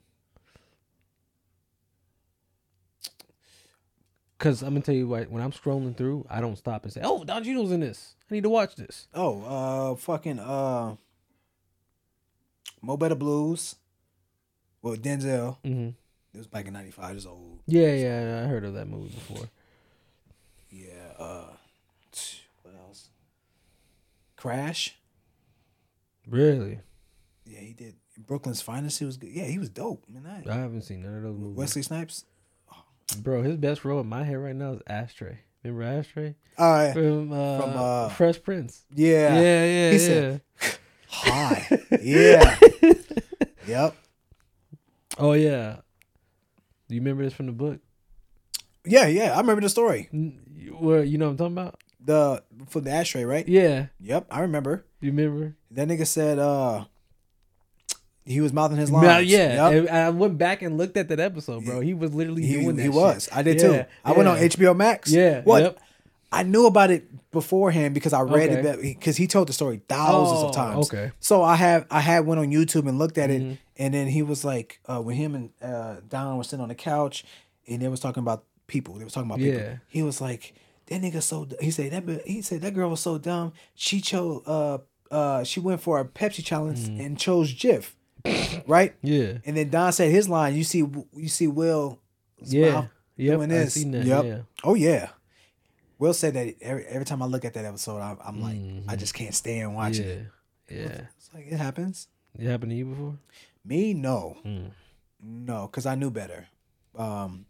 Cause 4.39 4.63
I'm 4.63 4.71
gonna 4.71 4.81
tell 4.81 4.95
you 4.97 5.07
what. 5.07 5.31
When 5.31 5.41
I'm 5.41 5.53
scrolling 5.53 5.97
through, 5.97 6.27
I 6.29 6.41
don't 6.41 6.57
stop 6.59 6.83
and 6.83 6.93
say, 6.93 7.01
"Oh, 7.05 7.23
Don 7.23 7.45
Cheadle's 7.45 7.71
in 7.71 7.79
this. 7.79 8.17
I 8.29 8.35
need 8.35 8.43
to 8.43 8.49
watch 8.49 8.75
this." 8.75 9.07
Oh, 9.15 9.45
uh, 9.45 9.95
fucking 9.95 10.41
uh, 10.41 10.97
Mo 12.83 12.97
Better 12.97 13.15
Blues. 13.15 13.77
Well, 14.83 14.97
Denzel. 14.97 15.59
hmm 15.63 15.91
It 16.35 16.39
was 16.39 16.49
back 16.49 16.67
in 16.67 16.73
'95. 16.73 17.17
It's 17.19 17.27
old. 17.27 17.61
Yeah, 17.69 17.95
yeah, 17.95 18.43
I 18.45 18.49
heard 18.49 18.65
of 18.65 18.75
that 18.75 18.89
movie 18.89 19.11
before. 19.15 19.49
Yeah. 20.73 21.13
Uh? 21.17 21.53
Crash. 24.41 24.97
Really, 26.27 26.81
Yeah, 27.45 27.61
he 27.61 27.73
did. 27.73 27.97
Brooklyn's 28.19 28.61
Finest. 28.61 28.99
He 28.99 29.05
was 29.05 29.17
good. 29.17 29.31
Yeah, 29.31 29.45
he 29.45 29.59
was 29.59 29.69
dope. 29.69 30.05
Man, 30.09 30.27
I, 30.27 30.51
I 30.51 30.55
haven't 30.57 30.83
seen 30.83 31.03
none 31.03 31.17
of 31.17 31.23
those 31.23 31.37
movies. 31.39 31.57
Wesley 31.57 31.83
Snipes. 31.83 32.25
Bro, 33.19 33.43
his 33.43 33.57
best 33.57 33.85
role 33.85 34.01
in 34.01 34.07
my 34.09 34.25
head 34.25 34.35
right 34.39 34.55
now 34.55 34.73
is 34.73 34.81
Ice 34.87 35.13
Tray. 35.13 35.41
Remember 35.65 35.99
Ice 35.99 36.07
Tray 36.07 36.37
Uh, 36.57 36.93
from 36.93 37.33
uh, 37.33 37.61
From, 37.61 37.71
uh, 37.77 38.09
Fresh 38.11 38.43
Prince? 38.43 38.85
yeah. 38.95 39.35
Yeah, 39.35 39.65
yeah, 39.65 39.91
He 39.91 39.97
yeah. 39.97 39.99
said- 39.99 40.41
Hi. 41.09 41.79
yeah. 42.03 42.59
yep. 43.67 43.97
oh 45.19 45.33
yeah. 45.33 45.77
Do 46.89 46.95
you 46.95 47.01
remember 47.01 47.25
this 47.25 47.33
from 47.35 47.47
the 47.47 47.53
book? 47.53 47.81
Yeah, 48.87 49.07
yeah. 49.07 49.35
I 49.35 49.41
remember 49.41 49.61
the 49.63 49.69
story. 49.69 50.09
Where 50.79 51.03
you 51.03 51.19
know 51.19 51.27
what 51.27 51.31
I'm 51.33 51.37
talking 51.37 51.53
about? 51.59 51.81
The 52.05 52.43
for 52.69 52.81
the 52.81 52.97
Ice 52.97 53.09
Tray, 53.09 53.25
right? 53.25 53.47
Yeah, 53.47 53.87
Yep, 54.01 54.27
I 54.31 54.41
remember. 54.41 54.85
you 55.01 55.11
remember? 55.11 55.55
That 55.73 55.89
nigga 55.89 56.07
said 56.07 56.39
uh 56.39 56.85
he 58.25 58.41
was 58.41 58.53
mouthing 58.53 58.77
his 58.77 58.91
lines. 58.91 59.27
yeah, 59.29 59.71
Yep. 59.71 59.89
and 59.89 59.97
I 59.97 60.11
went 60.11 60.39
back 60.39 60.63
and 60.63 60.77
looked 60.79 60.97
at 60.97 61.09
that 61.09 61.19
episode, 61.21 61.65
bro. 61.65 61.81
He 61.81 61.95
was 61.95 62.15
literally 62.15 62.45
He, 62.47 62.61
doing 62.61 62.77
that. 62.77 62.83
he 62.83 62.89
was. 62.89 63.25
shit. 63.25 63.37
I 63.37 63.43
did 63.43 63.61
Yeah, 63.61 63.83
too. 63.83 63.89
I 64.05 64.13
went 64.13 64.29
on. 64.29 64.39
HBO 64.39 64.75
Max. 64.77 65.11
Yeah, 65.11 65.43
What? 65.43 65.63
yep. 65.63 65.79
I 66.33 66.45
knew 66.45 66.67
about 66.67 66.93
it 66.93 67.09
beforehand 67.33 67.93
because 67.93 68.13
I 68.13 68.21
read 68.21 68.51
Okay. 68.51 68.69
it 68.69 68.81
because 68.99 69.17
he 69.17 69.27
told 69.27 69.49
the 69.49 69.53
story 69.53 69.81
thousands 69.89 70.43
Oh, 70.45 70.49
of 70.49 70.55
times. 70.55 70.87
okay. 70.87 71.11
So 71.19 71.43
I 71.43 71.57
have 71.57 71.87
I 71.91 72.01
had 72.01 72.25
went 72.25 72.39
on 72.39 72.51
YouTube 72.53 72.89
and 72.89 72.99
looked 72.99 73.19
at 73.19 73.31
it, 73.31 73.43
Mhm. 73.43 73.59
and 73.79 73.95
then 73.95 74.07
he 74.07 74.23
was 74.23 74.45
like, 74.45 74.79
uh, 74.87 75.01
when 75.01 75.17
him 75.17 75.35
and 75.35 75.51
uh, 75.61 75.97
Don 76.09 76.39
was 76.39 76.49
sitting 76.49 76.63
on 76.63 76.69
the 76.69 76.75
couch, 76.77 77.25
and 77.67 77.83
they 77.83 77.89
was 77.89 77.99
talking 77.99 78.21
about 78.23 78.45
people. 78.69 78.95
They 78.95 79.03
was 79.05 79.13
talking 79.13 79.29
about 79.29 79.41
people. 79.41 79.61
Yeah. 79.61 79.77
He 79.89 80.03
was 80.05 80.21
like, 80.21 80.55
that 80.91 81.01
nigga 81.01 81.23
so. 81.23 81.47
d-" 81.47 81.57
He 81.61 81.71
said 81.71 81.93
that. 81.93 82.23
He 82.27 82.43
said 82.43 82.61
that 82.61 82.75
girl 82.75 82.91
was 82.91 83.01
so 83.01 83.17
dumb. 83.19 83.53
She 83.75 84.01
chose. 84.01 84.43
Uh, 84.47 84.79
uh, 85.11 85.43
she 85.45 85.59
went 85.61 85.81
for 85.81 85.99
a 85.99 86.05
Pepsi 86.05 86.45
challenge 86.45 86.81
Mm. 86.89 87.05
and 87.05 87.19
chose 87.19 87.53
Jif, 87.53 87.95
right? 88.67 88.95
Yeah, 89.03 89.39
And 89.45 89.57
then 89.57 89.71
Don 89.71 89.93
said 89.93 90.11
his 90.13 90.29
line. 90.29 90.55
You 90.55 90.63
see, 90.65 90.85
you 91.15 91.29
see 91.29 91.49
Will. 91.49 91.99
yeah, 92.45 92.87
yep. 93.17 93.37
doing 93.39 93.51
I 93.51 93.55
this. 93.55 93.75
seen 93.75 93.91
that. 93.93 94.05
Yep. 94.07 94.25
Yeah. 94.25 94.39
Oh 94.63 94.75
yeah. 94.75 95.09
Will 95.99 96.15
said 96.15 96.35
that 96.35 96.55
every, 96.63 96.85
every 96.87 97.05
time 97.05 97.23
I 97.23 97.27
look 97.27 97.45
at 97.45 97.55
that 97.55 97.65
episode, 97.65 97.99
I, 97.99 98.17
I'm 98.25 98.41
like, 98.41 98.55
I 98.89 98.95
Mhm. 98.95 98.99
just 98.99 99.13
can't 99.15 99.35
stand 99.35 99.75
watching 99.75 100.07
yeah, 100.07 100.13
it. 100.13 100.27
yeah, 100.71 101.01
It's 101.19 101.31
like 101.35 101.47
it 101.47 101.57
happens. 101.59 102.09
It 102.39 102.47
happened 102.47 102.71
to 102.71 102.77
you 102.77 102.87
before? 102.87 103.19
Me, 103.65 103.93
no, 103.93 104.37
Mm. 104.47 104.71
no, 105.23 105.67
because 105.67 105.85
I 105.87 105.95
knew 105.97 106.11
better. 106.11 106.47
Um, 106.97 107.47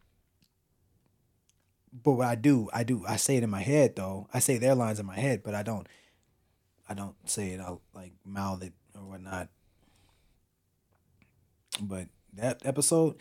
but 1.93 2.13
what 2.13 2.29
I 2.29 2.35
do, 2.37 2.69
I 2.73 2.85
do, 2.85 3.05
I 3.09 3.17
say 3.17 3.37
it 3.37 3.43
in 3.43 3.51
my 3.51 3.63
head 3.63 3.97
though. 3.97 4.29
I 4.33 4.39
say 4.39 4.59
their 4.59 4.75
lines 4.75 5.01
in 5.01 5.07
my 5.07 5.19
head, 5.19 5.43
but 5.43 5.55
I 5.55 5.63
don't, 5.63 5.87
I 6.89 6.95
don't 6.95 7.15
say 7.29 7.51
it 7.51 7.61
out 7.61 7.81
like 7.95 8.13
mouth 8.25 8.63
it 8.63 8.73
or 8.95 9.03
whatnot. 9.03 9.49
But 11.81 12.09
that 12.35 12.61
episode, 12.65 13.17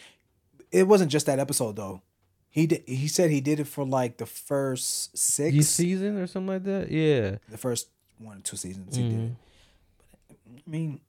it 0.71 0.87
wasn't 0.87 1.11
just 1.11 1.25
that 1.27 1.39
episode 1.39 1.75
though. 1.75 2.01
He 2.49 2.65
did. 2.67 2.83
He 2.87 3.07
said 3.07 3.29
he 3.29 3.41
did 3.41 3.59
it 3.59 3.67
for 3.67 3.85
like 3.85 4.17
the 4.17 4.25
first 4.25 5.15
six, 5.17 5.67
season 5.67 6.17
or 6.17 6.27
something 6.27 6.47
like 6.55 6.63
that? 6.63 6.91
Yeah. 6.91 7.37
the 7.49 7.57
first 7.57 7.89
one 8.17 8.37
or 8.37 8.41
two 8.41 8.57
seasons. 8.57 8.95
He 8.95 9.03
did 9.07 9.19
Mhm. 9.19 9.31
it. 10.31 10.37
I 10.65 10.69
mean, 10.69 10.99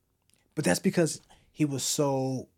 but 0.55 0.65
that's 0.65 0.78
because 0.81 1.20
he 1.51 1.65
was 1.65 1.82
so 1.82 2.49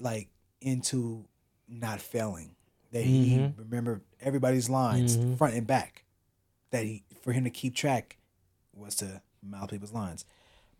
like 0.00 0.28
into 0.60 1.24
not 1.68 2.00
failing 2.00 2.56
that 2.92 3.02
he 3.02 3.36
Mhm. 3.38 3.58
remembered 3.58 4.02
everybody's 4.20 4.68
lines 4.70 5.16
Mhm. 5.18 5.36
front 5.38 5.54
and 5.54 5.66
back. 5.66 6.04
That 6.70 6.84
he 6.84 7.02
for 7.22 7.32
him 7.32 7.44
to 7.44 7.50
keep 7.50 7.74
track 7.74 8.16
was 8.72 8.94
to 8.96 9.20
mouth 9.42 9.70
people's 9.70 9.92
lines, 9.92 10.24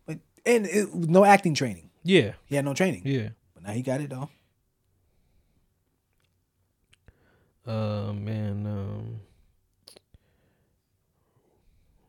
but 0.07 0.19
and 0.47 0.67
it, 0.67 0.95
no 0.95 1.25
acting 1.25 1.55
training. 1.55 1.91
Yeah. 2.05 2.35
He 2.47 2.55
had 2.57 2.65
no 2.65 2.75
training, 2.75 3.03
Yeah. 3.05 3.31
but 3.55 3.63
now 3.63 3.73
he 3.73 3.83
got 3.83 4.01
it 4.01 4.11
though. 4.11 4.31
Uh 7.67 8.13
man, 8.13 8.67
um 8.67 9.21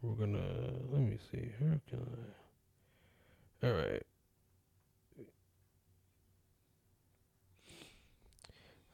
we're 0.01 0.15
gonna 0.15 0.73
let 0.91 1.01
me 1.01 1.17
see. 1.31 1.51
Here 1.59 1.80
can 1.89 1.99
I 3.61 3.67
all 3.67 3.73
right. 3.73 4.03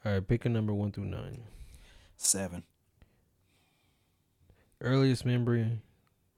All 0.06 0.14
right, 0.14 0.26
pick 0.26 0.46
a 0.46 0.50
number 0.50 0.74
one 0.74 0.92
through 0.92 1.06
nine. 1.06 1.44
Seven. 2.16 2.64
Earliest 4.82 5.26
memory 5.26 5.82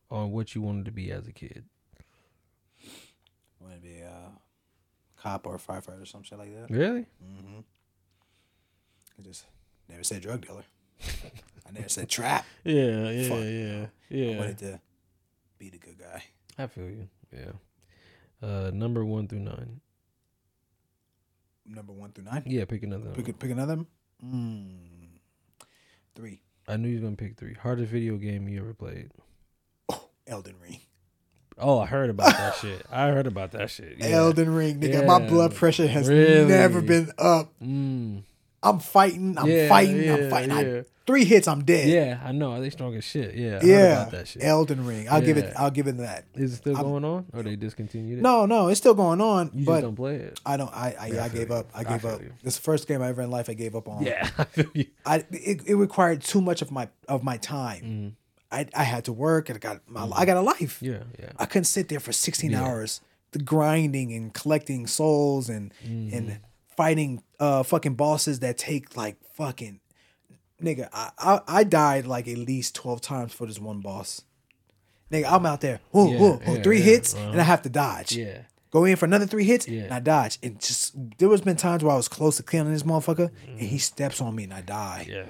on 0.09 0.31
what 0.31 0.55
you 0.55 0.61
wanted 0.61 0.85
to 0.85 0.91
be 0.91 1.11
as 1.11 1.27
a 1.27 1.31
kid. 1.31 1.65
Wanted 3.59 3.75
to 3.75 3.81
be 3.81 3.99
a 3.99 4.31
cop 5.15 5.45
or 5.45 5.55
a 5.55 5.59
firefighter 5.59 6.01
or 6.01 6.05
some 6.05 6.23
shit 6.23 6.39
like 6.39 6.53
that. 6.55 6.71
Really? 6.75 7.05
Mm-hmm. 7.23 7.59
I 9.19 9.21
just 9.21 9.45
never 9.87 10.03
said 10.03 10.21
drug 10.23 10.45
dealer. 10.45 10.63
I 11.67 11.71
never 11.71 11.89
said 11.89 12.09
trap. 12.09 12.45
Yeah, 12.63 13.09
yeah, 13.09 13.29
Fuck. 13.29 13.39
yeah, 13.43 13.85
I 13.85 14.13
yeah. 14.13 14.37
wanted 14.39 14.57
to 14.59 14.81
be 15.59 15.69
the 15.69 15.77
good 15.77 15.97
guy. 15.99 16.23
I 16.57 16.67
feel 16.67 16.85
you. 16.85 17.07
Yeah. 17.31 17.51
Uh, 18.41 18.71
number 18.73 19.05
one 19.05 19.27
through 19.27 19.39
nine. 19.39 19.81
Number 21.73 21.93
one 21.93 22.11
through 22.11 22.25
nine. 22.25 22.43
Yeah, 22.45 22.65
pick 22.65 22.83
another. 22.83 23.11
Pick 23.11 23.37
Pick 23.39 23.51
another. 23.51 23.85
Mm. 24.25 24.77
Three. 26.15 26.41
I 26.67 26.77
knew 26.77 26.87
you 26.89 26.95
was 26.95 27.03
gonna 27.03 27.15
pick 27.15 27.37
three. 27.37 27.53
Hardest 27.55 27.91
video 27.91 28.17
game 28.17 28.47
you 28.47 28.59
ever 28.61 28.73
played. 28.73 29.09
Oh, 29.89 30.09
Elden 30.27 30.55
Ring. 30.61 30.79
Oh, 31.57 31.79
I 31.79 31.85
heard 31.85 32.09
about 32.09 32.31
that 32.31 32.55
shit. 32.55 32.85
I 32.91 33.07
heard 33.09 33.27
about 33.27 33.51
that 33.51 33.69
shit. 33.69 33.97
Yeah. 33.99 34.07
Elden 34.07 34.53
Ring, 34.53 34.79
nigga. 34.79 35.05
My 35.05 35.19
blood 35.19 35.53
pressure 35.55 35.87
has 35.87 36.07
Really? 36.09 36.45
never 36.47 36.81
been 36.81 37.11
up. 37.17 37.53
Mm. 37.61 38.23
I'm 38.63 38.79
fighting. 38.79 39.37
I'm 39.37 39.47
Yeah, 39.47 39.67
fighting. 39.69 40.03
yeah, 40.03 40.13
I'm 40.15 40.29
fighting. 40.29 40.51
I- 40.51 40.61
Yeah. 40.63 40.81
Three 41.11 41.25
hits, 41.25 41.47
I'm 41.47 41.63
dead. 41.63 41.89
yeah, 41.89 42.19
I 42.23 42.31
know. 42.31 42.59
They 42.61 42.69
strong 42.69 42.95
as 42.95 43.03
shit. 43.03 43.35
Yeah, 43.35 43.59
I 43.61 43.65
Yeah. 43.65 43.77
about 44.01 44.11
that 44.11 44.27
shit. 44.29 44.43
Elden 44.43 44.85
Ring. 44.85 45.07
I'll 45.09 45.21
give 45.21 45.37
it. 45.37 45.53
I'll 45.57 45.71
give 45.71 45.87
it 45.87 45.97
that. 45.97 46.25
Is 46.35 46.53
it 46.53 46.57
still 46.57 46.75
I'm- 46.77 46.85
going 46.85 47.03
on, 47.05 47.25
or 47.33 47.43
they 47.43 47.55
discontinued 47.55 48.19
it? 48.19 48.21
No, 48.21 48.45
no, 48.45 48.67
it's 48.69 48.79
still 48.79 48.93
going 48.93 49.19
on, 49.21 49.51
you 49.53 49.65
but 49.65 49.81
don't 49.81 49.95
play 49.95 50.15
it. 50.15 50.39
I 50.45 50.57
don't. 50.57 50.71
I 50.73 50.95
I, 50.99 51.07
Yeah, 51.07 51.21
I 51.21 51.25
I 51.25 51.29
gave 51.29 51.49
you. 51.49 51.55
up. 51.55 51.67
I 51.73 51.79
I 51.81 51.83
gave 51.83 52.01
feel 52.01 52.11
up. 52.11 52.21
you. 52.21 52.31
This 52.43 52.53
is 52.53 52.59
the 52.59 52.63
first 52.63 52.87
game 52.87 53.01
I 53.01 53.09
ever 53.09 53.21
in 53.21 53.29
life 53.31 53.49
I 53.49 53.53
gave 53.53 53.75
up 53.75 53.87
on. 53.87 54.03
Yeah, 54.03 54.29
I 54.37 54.43
feel 54.45 54.69
you. 54.73 54.85
I 55.05 55.15
it, 55.31 55.61
it 55.67 55.75
required 55.75 56.21
too 56.21 56.41
much 56.41 56.61
of 56.61 56.71
my 56.71 56.87
of 57.07 57.23
my 57.23 57.37
time. 57.37 57.83
Mm. 57.83 58.11
I 58.53 58.67
I 58.73 58.83
had 58.83 59.05
to 59.05 59.13
work 59.13 59.49
and 59.49 59.55
I 59.57 59.59
got 59.59 59.81
my 59.87 60.03
I 60.15 60.25
got 60.25 60.37
a 60.37 60.41
life. 60.41 60.79
Yeah, 60.81 61.03
yeah. 61.19 61.31
I 61.37 61.45
couldn't 61.45 61.65
sit 61.65 61.89
there 61.89 61.99
for 61.99 62.11
16 62.13 62.51
Yeah. 62.51 62.63
hours, 62.63 63.01
the 63.31 63.39
grinding 63.39 64.13
and 64.13 64.33
collecting 64.33 64.87
souls 64.87 65.49
and 65.49 65.73
Mm-hmm. 65.85 66.15
and 66.17 66.39
fighting 66.77 67.21
uh 67.39 67.63
fucking 67.63 67.95
bosses 67.95 68.39
that 68.39 68.57
take 68.57 68.95
like 68.97 69.17
fucking 69.35 69.79
nigga. 70.61 70.89
I, 70.93 71.11
I 71.17 71.39
I 71.47 71.63
died 71.63 72.05
like 72.07 72.27
at 72.27 72.37
least 72.37 72.75
12 72.75 73.01
times 73.01 73.33
for 73.33 73.45
this 73.47 73.59
one 73.59 73.81
boss. 73.81 74.21
Nigga, 75.11 75.25
I'm 75.31 75.45
out 75.45 75.61
there. 75.61 75.79
Whoa, 75.91 76.11
Yeah, 76.11 76.19
whoa, 76.19 76.31
whoa, 76.37 76.53
yeah, 76.55 76.61
three 76.63 76.77
yeah, 76.79 76.83
hits 76.85 77.13
uh-huh. 77.15 77.31
and 77.31 77.41
I 77.41 77.43
have 77.43 77.61
to 77.63 77.69
dodge. 77.69 78.13
Yeah. 78.15 78.43
Go 78.71 78.85
in 78.85 78.95
for 78.95 79.03
another 79.05 79.25
three 79.27 79.43
hits 79.43 79.67
and 79.67 79.93
I 79.93 79.99
dodge. 79.99 80.39
And 80.41 80.57
just 80.59 80.93
there 81.17 81.27
was 81.27 81.41
been 81.41 81.57
times 81.57 81.83
where 81.83 81.91
I 81.93 81.97
was 81.97 82.07
close 82.07 82.37
to 82.37 82.43
killing 82.43 82.71
this 82.71 82.83
motherfucker 82.83 83.29
and 83.45 83.59
he 83.59 83.77
steps 83.77 84.21
on 84.21 84.33
me 84.33 84.45
and 84.45 84.53
I 84.53 84.61
die. 84.61 85.07
Yeah. 85.09 85.25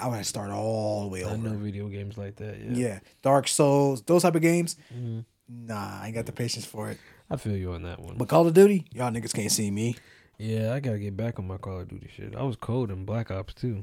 I 0.00 0.06
would 0.06 0.24
start 0.24 0.50
all 0.52 1.02
the 1.02 1.08
way 1.08 1.24
I 1.24 1.30
over. 1.30 1.48
know 1.48 1.56
video 1.56 1.88
games 1.88 2.16
like 2.16 2.36
that. 2.36 2.60
Yeah. 2.60 2.70
Yeah. 2.70 2.98
Dark 3.22 3.48
Souls, 3.48 4.02
those 4.02 4.22
type 4.22 4.36
of 4.36 4.42
games. 4.42 4.76
Mhm. 4.96 5.24
Nah, 5.48 6.00
I 6.02 6.06
ain't 6.06 6.14
got 6.14 6.26
the 6.26 6.32
patience 6.32 6.64
for 6.64 6.90
it. 6.90 6.98
I 7.28 7.36
feel 7.36 7.56
you 7.56 7.72
on 7.72 7.82
that 7.82 7.98
one. 7.98 8.16
But 8.16 8.28
Call 8.28 8.46
of 8.46 8.54
Duty, 8.54 8.86
y'all 8.92 9.10
niggas 9.10 9.34
can't 9.34 9.50
see 9.50 9.68
me. 9.72 9.96
yeah, 10.38 10.72
I 10.72 10.78
gotta 10.78 11.00
get 11.00 11.16
back 11.16 11.40
on 11.40 11.48
my 11.48 11.56
Call 11.56 11.80
of 11.80 11.88
Duty 11.88 12.08
shit. 12.14 12.36
I 12.36 12.44
was 12.44 12.54
cold 12.54 12.92
in 12.92 13.04
Black 13.04 13.32
Ops 13.32 13.52
too. 13.54 13.82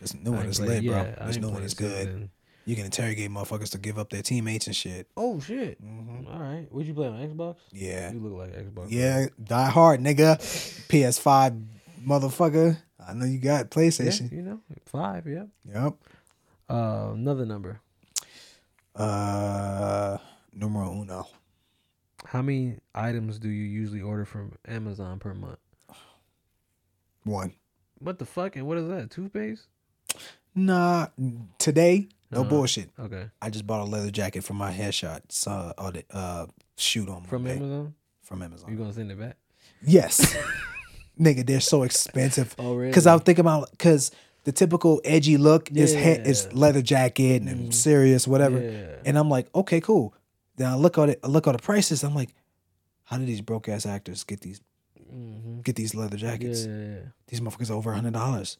This 0.00 0.14
new 0.14 0.32
one 0.32 0.50
played- 0.52 0.68
lit, 0.68 0.82
yeah, 0.82 1.14
bro. 1.14 1.26
Ain't 1.28 1.40
new 1.40 1.50
one 1.50 1.62
is 1.62 1.74
good. 1.74 2.08
then. 2.08 2.30
You 2.66 2.76
can 2.76 2.86
interrogate 2.86 3.30
motherfuckers 3.30 3.70
to 3.72 3.78
give 3.78 3.98
up 3.98 4.08
their 4.08 4.22
teammates 4.22 4.66
and 4.66 4.74
shit. 4.74 5.06
Oh 5.18 5.38
shit! 5.38 5.82
Mhm. 5.84 6.26
All 6.32 6.40
right, 6.40 6.66
what 6.72 6.86
you 6.86 6.94
play 6.94 7.08
on 7.08 7.18
Xbox? 7.18 7.56
Yeah. 7.72 8.10
You 8.10 8.20
look 8.20 8.32
like 8.38 8.52
Xbox. 8.54 8.86
Yeah, 8.90 9.26
die 9.42 9.68
hard, 9.68 10.00
nigga. 10.00 10.38
PS5 10.88 11.62
motherfucker. 12.06 12.78
I 13.06 13.12
know 13.12 13.26
you 13.26 13.38
got 13.38 13.58
yeah, 13.58 13.64
PlayStation. 13.64 14.32
you 14.32 14.40
know, 14.42 14.60
five. 14.86 15.26
Yeah. 15.26 15.44
Yep. 15.66 15.94
Uh, 16.70 17.10
another 17.12 17.44
number. 17.44 17.80
Uh 18.94 20.16
numero 20.54 20.90
uno. 20.92 21.26
How 22.24 22.40
many 22.40 22.78
items 22.94 23.38
do 23.38 23.48
you 23.50 23.64
usually 23.64 24.00
order 24.00 24.24
from 24.24 24.52
Amazon 24.66 25.18
per 25.18 25.34
month? 25.34 25.58
One. 27.24 27.52
What 27.98 28.18
the 28.18 28.24
fuck? 28.24 28.56
And 28.56 28.66
what 28.66 28.78
is 28.78 28.88
that? 28.88 29.10
Toothpaste? 29.10 29.66
Nah, 30.54 31.08
today, 31.58 32.08
no 32.30 32.40
Uh-huh. 32.40 32.48
bullshit. 32.50 32.90
Okay. 32.98 33.28
I 33.42 33.50
just 33.50 33.66
bought 33.66 33.80
a 33.80 33.84
leather 33.90 34.10
jacket 34.10 34.44
for 34.44 34.54
my 34.54 34.72
headshot 34.72 35.22
uh, 35.48 35.72
audit, 35.78 36.06
uh, 36.12 36.46
shoot 36.76 37.08
on 37.08 37.24
From 37.24 37.42
Monday 37.44 37.58
Amazon? 37.58 37.94
from 38.22 38.42
Amazon. 38.42 38.70
You 38.70 38.76
gonna 38.78 38.92
send 38.92 39.10
it 39.10 39.18
back? 39.18 39.36
Yes, 39.86 40.34
nigga, 41.20 41.44
they're 41.46 41.60
so 41.60 41.82
expensive. 41.82 42.54
Oh 42.58 42.74
really? 42.74 42.90
Because 42.90 43.06
I 43.06 43.12
was 43.14 43.22
thinking 43.22 43.40
about 43.44 43.70
because 43.72 44.10
the 44.44 44.52
typical 44.52 45.00
edgy 45.04 45.36
look 45.36 45.70
is 45.72 45.92
he- 45.92 45.98
is 46.30 46.52
leather 46.52 46.82
jacket 46.82 47.42
and 47.42 47.68
Mhm. 47.70 47.74
serious 47.74 48.26
whatever, 48.28 48.60
Yeah. 48.62 49.02
and 49.04 49.18
I'm 49.18 49.28
like, 49.28 49.48
okay, 49.54 49.80
cool. 49.80 50.14
Then 50.56 50.68
I 50.70 50.76
look 50.76 50.96
at 50.98 51.08
it, 51.08 51.20
I 51.24 51.26
look 51.26 51.46
at 51.48 51.52
the 51.56 51.62
prices. 51.62 52.04
I'm 52.04 52.14
like, 52.14 52.32
how 53.04 53.18
do 53.18 53.24
these 53.26 53.40
broke 53.42 53.68
ass 53.68 53.86
actors 53.86 54.22
get 54.24 54.40
these 54.40 54.60
hmm 55.10 55.60
get 55.62 55.76
these 55.76 55.94
leather 55.94 56.16
Yeah, 56.16 56.30
jackets? 56.30 56.64
yeah, 56.64 56.76
yeah. 56.78 56.98
These 57.26 57.40
motherfuckers 57.40 57.70
are 57.70 57.74
over 57.74 57.90
a 57.92 57.94
hundred 57.96 58.12
dollars. 58.14 58.58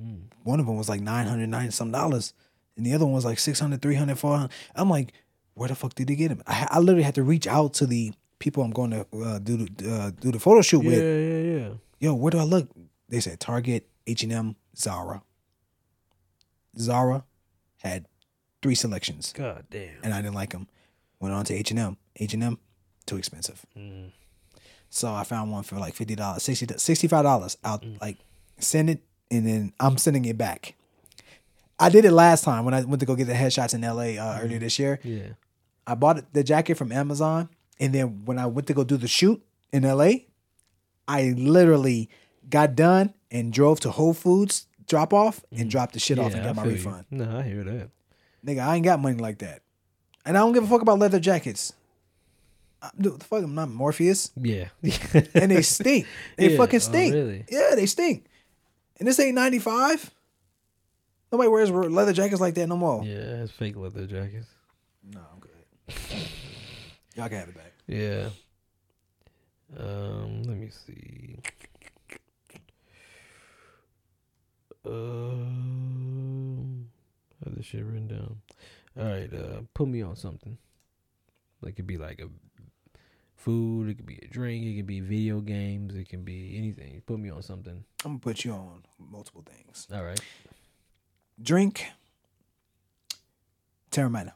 Mm. 0.00 0.22
One 0.44 0.60
of 0.60 0.66
them 0.66 0.76
was 0.76 0.88
like 0.88 1.00
nine 1.00 1.26
hundred 1.26 1.48
ninety 1.48 1.72
some 1.72 1.90
dollars, 1.92 2.32
and 2.76 2.86
the 2.86 2.94
other 2.94 3.04
one 3.04 3.14
was 3.14 3.24
like 3.24 3.38
600, 3.38 3.82
300, 3.82 4.18
400. 4.18 4.50
I'm 4.74 4.88
like, 4.88 5.12
where 5.54 5.68
the 5.68 5.74
fuck 5.74 5.94
did 5.94 6.06
they 6.08 6.14
get 6.16 6.28
them? 6.28 6.42
I, 6.46 6.66
I 6.70 6.78
literally 6.78 7.02
had 7.02 7.14
to 7.16 7.22
reach 7.22 7.46
out 7.46 7.74
to 7.74 7.86
the 7.86 8.12
people 8.38 8.62
I'm 8.62 8.70
going 8.70 8.90
to 8.92 9.00
uh, 9.22 9.38
do 9.38 9.56
the 9.58 9.92
uh, 9.94 10.10
do 10.18 10.30
the 10.32 10.40
photo 10.40 10.62
shoot 10.62 10.82
Yeah, 10.84 10.90
with. 10.90 10.98
yeah, 10.98 11.38
yeah. 11.52 11.68
Yeah. 11.68 11.74
Yo, 12.00 12.14
where 12.14 12.30
do 12.30 12.38
I 12.38 12.44
look? 12.44 12.70
They 13.10 13.20
said 13.20 13.38
Target, 13.40 13.86
H 14.06 14.22
and 14.22 14.32
M, 14.32 14.56
Zara. 14.76 15.22
Zara 16.78 17.24
had 17.82 18.06
three 18.62 18.74
selections, 18.74 19.32
God 19.36 19.64
damn. 19.70 19.90
and 20.02 20.14
I 20.14 20.22
didn't 20.22 20.34
like 20.34 20.50
them. 20.50 20.68
Went 21.18 21.34
on 21.34 21.44
to 21.46 21.54
H 21.54 21.70
and 21.70 21.80
M. 21.80 21.96
H 22.16 22.34
and 22.34 22.42
M, 22.44 22.58
too 23.06 23.16
expensive. 23.16 23.64
Mm. 23.76 24.12
So 24.88 25.12
I 25.12 25.24
found 25.24 25.52
one 25.52 25.62
for 25.62 25.76
like 25.76 25.94
fifty 25.94 26.14
dollars, 26.14 26.42
60 26.42 26.66
65 26.78 27.22
dollars. 27.22 27.56
I'll 27.62 27.78
Mm. 27.78 28.00
like 28.00 28.16
send 28.58 28.90
it, 28.90 29.02
and 29.30 29.46
then 29.46 29.72
I'm 29.80 29.98
sending 29.98 30.24
it 30.24 30.36
back. 30.38 30.74
I 31.78 31.88
did 31.88 32.04
it 32.04 32.12
last 32.12 32.44
time 32.44 32.64
when 32.64 32.74
I 32.74 32.82
went 32.84 33.00
to 33.00 33.06
go 33.06 33.14
get 33.16 33.26
the 33.26 33.32
headshots 33.34 33.72
in 33.74 33.80
LA 33.82 34.20
uh, 34.22 34.38
earlier 34.42 34.58
Mm. 34.58 34.60
this 34.60 34.78
year. 34.78 35.00
Yeah. 35.02 35.28
I 35.86 35.94
bought 35.94 36.32
the 36.32 36.44
jacket 36.44 36.74
from 36.76 36.92
Amazon, 36.92 37.48
and 37.80 37.94
then 37.94 38.24
when 38.26 38.38
I 38.38 38.46
went 38.46 38.66
to 38.68 38.74
go 38.74 38.84
do 38.84 38.96
the 38.96 39.08
shoot 39.08 39.42
in 39.72 39.82
LA, 39.84 40.10
I 41.08 41.34
literally 41.36 42.10
got 42.48 42.74
done 42.76 43.14
and 43.30 43.52
drove 43.52 43.80
to 43.80 43.90
Whole 43.90 44.14
Foods 44.14 44.66
drop 44.86 45.12
off 45.14 45.42
and 45.52 45.70
dropped 45.70 45.94
the 45.94 46.00
shit 46.00 46.18
off 46.18 46.34
and. 46.34 46.44
Got 46.44 46.56
my 46.56 46.62
feel 46.64 46.72
you. 46.72 46.76
refund. 46.78 47.04
No, 47.10 47.38
I 47.38 47.42
hear 47.42 47.64
that. 47.64 47.90
Nigga, 48.44 48.60
I 48.66 48.76
ain't 48.76 48.84
got 48.84 49.00
money 49.00 49.16
like 49.18 49.38
that, 49.38 49.62
and 50.26 50.36
I 50.36 50.40
don't 50.40 50.52
give 50.52 50.64
a 50.64 50.66
fuck 50.66 50.82
about 50.82 50.98
leather 50.98 51.20
jackets. 51.20 51.72
I, 52.82 52.90
dude, 53.00 53.20
the 53.20 53.24
fuck, 53.24 53.42
I'm 53.44 53.54
not 53.54 53.68
Morpheus, 53.70 54.30
Yeah. 54.36 54.68
and 55.34 55.50
they 55.50 55.62
stink. 55.62 56.06
They 56.36 56.50
Yeah. 56.52 56.56
fucking 56.56 56.76
Oh, 56.76 56.80
stink. 56.80 57.14
really? 57.14 57.44
Yeah, 57.50 57.74
they 57.74 57.86
stink. 57.86 58.24
And 59.00 59.08
this 59.08 59.18
ain't 59.18 59.34
95. 59.34 60.10
Nobody 61.32 61.48
wears 61.48 61.70
leather 61.70 62.12
jackets 62.12 62.40
like 62.40 62.54
that 62.54 62.66
no 62.66 62.76
more. 62.76 63.02
Yeah, 63.02 63.42
it's 63.42 63.50
fake 63.50 63.76
leather 63.76 64.06
jackets. 64.06 64.46
No, 65.12 65.20
I'm 65.32 65.40
good. 65.40 65.50
Y'all 67.16 67.28
can 67.28 67.38
have 67.38 67.48
it 67.48 67.56
back. 67.56 67.72
Yeah. 67.86 68.28
Um, 69.78 70.42
let 70.42 70.58
me 70.58 70.68
see. 70.68 71.38
Um, 74.84 76.88
I 77.40 77.48
have 77.48 77.56
this 77.56 77.66
shit 77.66 77.84
written 77.84 78.08
down. 78.08 78.36
All 78.98 79.04
right, 79.04 79.32
uh, 79.32 79.60
put 79.72 79.88
me 79.88 80.02
on 80.02 80.16
something. 80.16 80.58
Like 81.62 81.72
it 81.72 81.76
could 81.76 81.86
be 81.86 81.96
like 81.96 82.20
a 82.20 82.28
food, 83.36 83.88
it 83.88 83.94
could 83.94 84.06
be 84.06 84.18
a 84.22 84.28
drink, 84.28 84.64
it 84.64 84.76
could 84.76 84.86
be 84.86 85.00
video 85.00 85.40
games, 85.40 85.94
it 85.94 86.08
can 86.08 86.22
be 86.22 86.56
anything. 86.58 87.02
Put 87.06 87.18
me 87.18 87.30
on 87.30 87.42
something. 87.42 87.84
I'm 88.04 88.12
gonna 88.12 88.18
put 88.18 88.44
you 88.44 88.52
on 88.52 88.82
multiple 89.10 89.42
things. 89.44 89.86
All 89.92 90.04
right. 90.04 90.20
Drink 91.42 91.86
Teremana. 93.90 94.32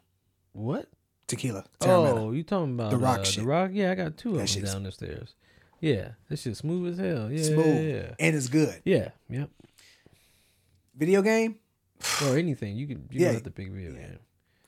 What? 0.53 0.89
Tequila. 1.27 1.65
Teremana. 1.81 2.19
Oh, 2.19 2.33
you 2.33 2.43
talking 2.43 2.75
about 2.75 2.91
The 2.91 2.97
Rock 2.99 3.21
uh, 3.21 3.25
shit. 3.25 3.45
The 3.45 3.49
rock? 3.49 3.71
Yeah, 3.73 3.93
I 3.93 3.95
got 3.95 4.17
two 4.17 4.37
That 4.37 4.43
of 4.55 4.63
them 4.63 4.65
down 4.73 4.83
the 4.85 4.93
stairs. 4.93 5.35
Yeah, 5.81 6.11
this 6.29 6.43
shit 6.43 6.57
smooth 6.57 6.93
as 6.93 6.99
hell. 6.99 7.31
Yeah, 7.31 7.43
Smooth. 7.43 7.67
yeah, 7.67 7.93
yeah. 7.97 8.15
And 8.19 8.35
it's 8.37 8.49
good. 8.49 8.81
Yeah, 8.85 9.11
yep. 9.29 9.51
Video 10.97 11.21
game? 11.21 11.57
Or 12.25 12.39
anything 12.39 12.77
you 12.77 12.87
can. 12.87 13.09
You 13.11 13.21
Yeah. 13.27 13.33
have 13.33 13.43
to 13.43 13.51
pick 13.51 13.69
video 13.71 13.93
Yeah. 13.93 14.07
game. 14.09 14.19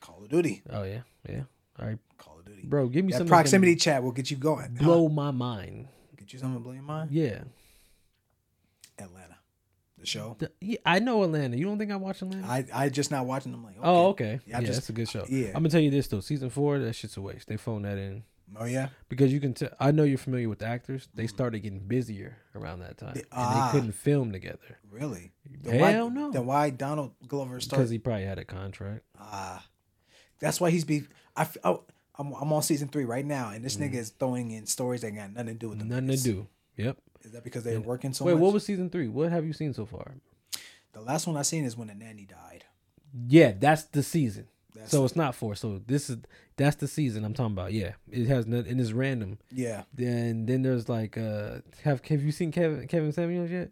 Call 0.01 0.23
of 0.23 0.29
Duty. 0.29 0.63
Oh 0.71 0.83
yeah, 0.83 1.03
yeah. 1.29 1.43
All 1.79 1.87
right, 1.87 1.99
Call 2.19 2.39
of 2.39 2.45
Duty. 2.45 2.63
bro. 2.67 2.89
Give 2.89 3.05
me 3.05 3.13
some 3.13 3.21
something 3.21 3.31
proximity 3.31 3.77
chat 3.77 4.03
will 4.03 4.13
get 4.13 4.31
you 4.31 4.37
going. 4.37 4.75
blow 4.75 5.09
my 5.09 5.31
mind. 5.31 5.89
Get 6.17 6.33
you 6.33 6.39
something 6.39 6.59
to 6.59 6.63
blow 6.63 6.73
your 6.73 6.83
mind? 6.83 7.11
Yeah. 7.13 7.45
Atlanta. 8.99 9.36
The 9.99 10.07
show. 10.07 10.37
Yeah. 10.61 10.77
I 10.85 10.99
know 10.99 11.23
Atlanta. 11.23 11.57
You 11.57 11.65
don't 11.65 11.79
think 11.79 11.91
I 11.91 11.97
watch 11.97 12.21
Atlanta? 12.23 12.47
I 12.47 12.67
I 12.73 12.89
just 12.91 13.11
not 13.11 13.25
watching 13.27 13.53
them 13.53 13.65
like 13.65 13.79
okay. 13.79 13.87
Oh, 13.89 14.07
okay. 14.09 14.41
Yeah, 14.47 14.61
Yeah, 14.61 14.67
just- 14.67 14.81
that's 14.81 14.89
a 14.91 14.93
good 14.93 15.09
show. 15.09 15.25
yeah. 15.29 15.49
I'm 15.49 15.55
gonna 15.55 15.71
tell 15.71 15.81
you 15.81 15.91
this 15.91 16.07
though. 16.09 16.21
Season 16.21 16.51
four, 16.51 16.79
that 16.79 16.93
shit's 16.95 17.17
a 17.17 17.21
waste. 17.23 17.49
They 17.49 17.57
phoned 17.57 17.85
that 17.87 17.97
in 17.97 18.25
Oh 18.57 18.65
yeah. 18.67 18.91
because 19.09 19.33
you 19.33 19.41
can 19.41 19.55
tell. 19.55 19.71
I 19.81 19.91
know 19.93 20.03
you're 20.05 20.19
familiar 20.19 20.49
with 20.51 20.59
the 20.61 20.67
actors. 20.67 21.09
They 21.15 21.27
started 21.27 21.61
getting 21.61 21.81
busier 21.81 22.37
around 22.55 22.81
that 22.81 22.99
time, 22.99 23.15
and 23.15 23.23
Mm. 23.25 23.29
Ah. 23.33 23.71
they 23.73 23.79
couldn't 23.79 23.93
film 23.95 24.33
together 24.33 24.79
Really? 24.91 25.33
Hell 25.65 25.81
why, 25.81 25.93
no. 26.15 26.31
Then 26.31 26.45
why 26.47 26.71
Donald 26.71 27.13
Glover 27.27 27.59
started? 27.61 27.81
because 27.81 27.91
he 27.91 27.99
probably 27.99 28.25
had 28.25 28.39
a 28.39 28.45
contract. 28.45 29.03
Ah, 29.19 29.67
that's 30.39 30.61
why 30.61 30.71
he's 30.71 30.85
be. 30.85 31.05
I, 31.35 31.43
f- 31.43 31.57
oh, 31.65 31.85
I'm 32.19 32.33
I'm 32.35 32.53
on 32.53 32.63
season 32.63 32.89
three 32.89 33.05
right 33.05 33.25
now, 33.25 33.49
and 33.51 33.65
this 33.65 33.77
nigga 33.79 33.95
is 33.95 34.11
throwing 34.11 34.51
in 34.51 34.67
stories 34.67 35.01
that 35.01 35.11
got 35.13 35.33
nothing 35.33 35.47
to 35.49 35.55
do 35.55 35.69
with 35.71 35.79
the. 35.79 35.85
Nothing 35.87 36.07
to 36.07 36.13
movies. 36.13 36.23
do. 36.25 36.47
Yep. 36.77 36.99
Is 37.23 37.33
that 37.33 37.45
because 37.45 37.65
they're 37.65 37.81
working 37.81 38.13
so 38.13 38.25
Wait, 38.25 38.35
much? 38.35 38.41
what 38.43 38.53
was 38.53 38.65
season 38.65 38.91
three? 38.91 39.09
What 39.09 39.31
have 39.33 39.45
you 39.45 39.53
seen 39.53 39.73
so 39.75 39.87
far? 39.87 40.15
the 40.93 41.01
last 41.03 41.27
one 41.27 41.37
I 41.37 41.43
seen 41.43 41.65
is 41.65 41.77
when 41.77 41.89
the 41.89 41.95
nanny 41.95 42.25
died. 42.25 42.65
Yeah, 43.29 43.53
that's 43.59 43.83
the 43.85 44.03
season. 44.03 44.49
That's 44.75 44.91
so 44.91 45.05
it's 45.05 45.17
not 45.17 45.35
four. 45.35 45.55
So 45.55 45.81
this 45.87 46.09
is 46.11 46.19
that's 46.57 46.77
the 46.77 46.89
season 46.89 47.25
I'm 47.25 47.35
talking 47.35 47.53
about. 47.53 47.73
Yeah, 47.73 47.93
it 48.11 48.27
has 48.29 48.45
and 48.47 48.81
it's 48.81 48.93
random. 48.93 49.39
Yeah. 49.53 49.83
Then 49.95 50.47
then 50.47 50.63
there's 50.63 50.89
like 50.89 51.17
uh 51.19 51.57
have 51.85 52.03
have 52.07 52.23
you 52.23 52.33
seen 52.33 52.51
Kevin 52.53 52.87
Kevin 52.89 53.13
Samuels 53.13 53.51
yet? 53.51 53.71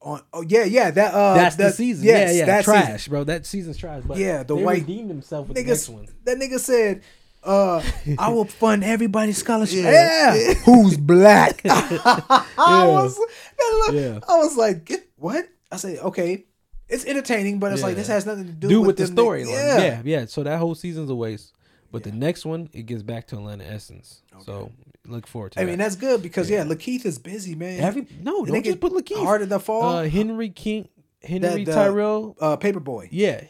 On 0.00 0.20
oh 0.32 0.42
yeah 0.42 0.64
yeah 0.64 0.90
that 0.90 1.14
uh 1.14 1.34
That's 1.34 1.56
the 1.56 1.64
that- 1.64 1.74
season. 1.74 2.04
Yes, 2.06 2.32
yeah, 2.32 2.38
yeah. 2.40 2.46
that 2.46 2.64
trash, 2.64 2.86
season. 3.02 3.10
bro. 3.10 3.24
That 3.24 3.46
season's 3.46 3.76
trash. 3.78 4.02
But 4.06 4.18
Yeah, 4.18 4.42
the 4.42 4.56
they 4.56 4.62
white- 4.64 4.80
redeemed 4.80 5.08
himself 5.10 5.48
with 5.48 5.56
the 5.56 5.64
next 5.64 5.88
one. 5.88 6.06
that 6.24 6.36
nigga 6.38 6.58
said, 6.60 7.02
uh, 7.46 7.82
I 8.18 8.28
will 8.30 8.44
fund 8.44 8.82
everybody's 8.84 9.38
scholarship. 9.38 9.84
Yeah. 9.84 10.34
Who's 10.64 10.96
black? 10.96 11.62
I 11.64 12.86
was 12.86 13.18
look, 13.18 13.92
Yeah. 13.94 14.18
I 14.28 14.38
was 14.38 14.56
like, 14.56 14.84
"Get- 14.84 15.06
what? 15.16 15.48
I 15.70 15.76
said, 15.76 15.98
okay. 15.98 16.44
It's 16.88 17.04
entertaining, 17.04 17.58
but 17.58 17.72
it's 17.72 17.82
like 17.82 17.96
this 17.96 18.06
has 18.06 18.26
nothing 18.26 18.46
to 18.46 18.52
do, 18.52 18.68
Do 18.68 18.80
with, 18.80 18.98
with 19.00 19.14
the 19.14 19.20
storyline. 19.22 19.50
Yeah. 19.50 20.02
yeah, 20.04 20.26
So 20.26 20.44
that 20.44 20.58
whole 20.60 20.76
season's 20.76 21.10
a 21.10 21.14
waste. 21.16 21.52
But 21.90 22.04
the 22.04 22.12
next 22.12 22.44
one, 22.44 22.68
it 22.72 22.82
gets 22.86 23.02
back 23.02 23.26
to 23.28 23.36
Atlanta 23.36 23.64
essence. 23.64 24.22
So 24.44 24.70
look 25.06 25.26
forward 25.26 25.52
to 25.52 25.58
it. 25.58 25.62
I 25.62 25.64
that. 25.64 25.70
mean, 25.70 25.78
that's 25.78 25.96
good 25.96 26.22
because 26.22 26.48
yeah, 26.50 26.62
Lakeith 26.64 27.04
is 27.06 27.18
busy, 27.18 27.54
man. 27.56 27.80
Every 27.80 28.06
no, 28.22 28.44
The 28.44 28.52
don't 28.52 28.64
just 28.64 28.80
put 28.80 28.92
Lakeith. 28.92 29.22
Hard 29.24 29.42
at 29.42 29.48
the 29.48 29.58
fall. 29.58 29.96
Uh, 29.96 30.08
Henry 30.08 30.50
King, 30.50 30.88
Henry 31.22 31.64
the- 31.64 31.72
Tyrell. 31.74 32.36
uh, 32.40 32.56
Paperboy. 32.56 33.08
Yeah. 33.10 33.44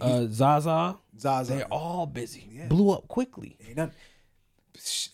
Uh, 0.00 0.26
Zaza. 0.30 0.96
Zaza. 1.18 1.54
They're 1.54 1.64
all 1.66 2.06
busy. 2.06 2.48
Yeah. 2.50 2.66
Blew 2.68 2.90
up 2.90 3.08
quickly. 3.08 3.56
Ain't 3.66 3.76
nothing- 3.76 3.94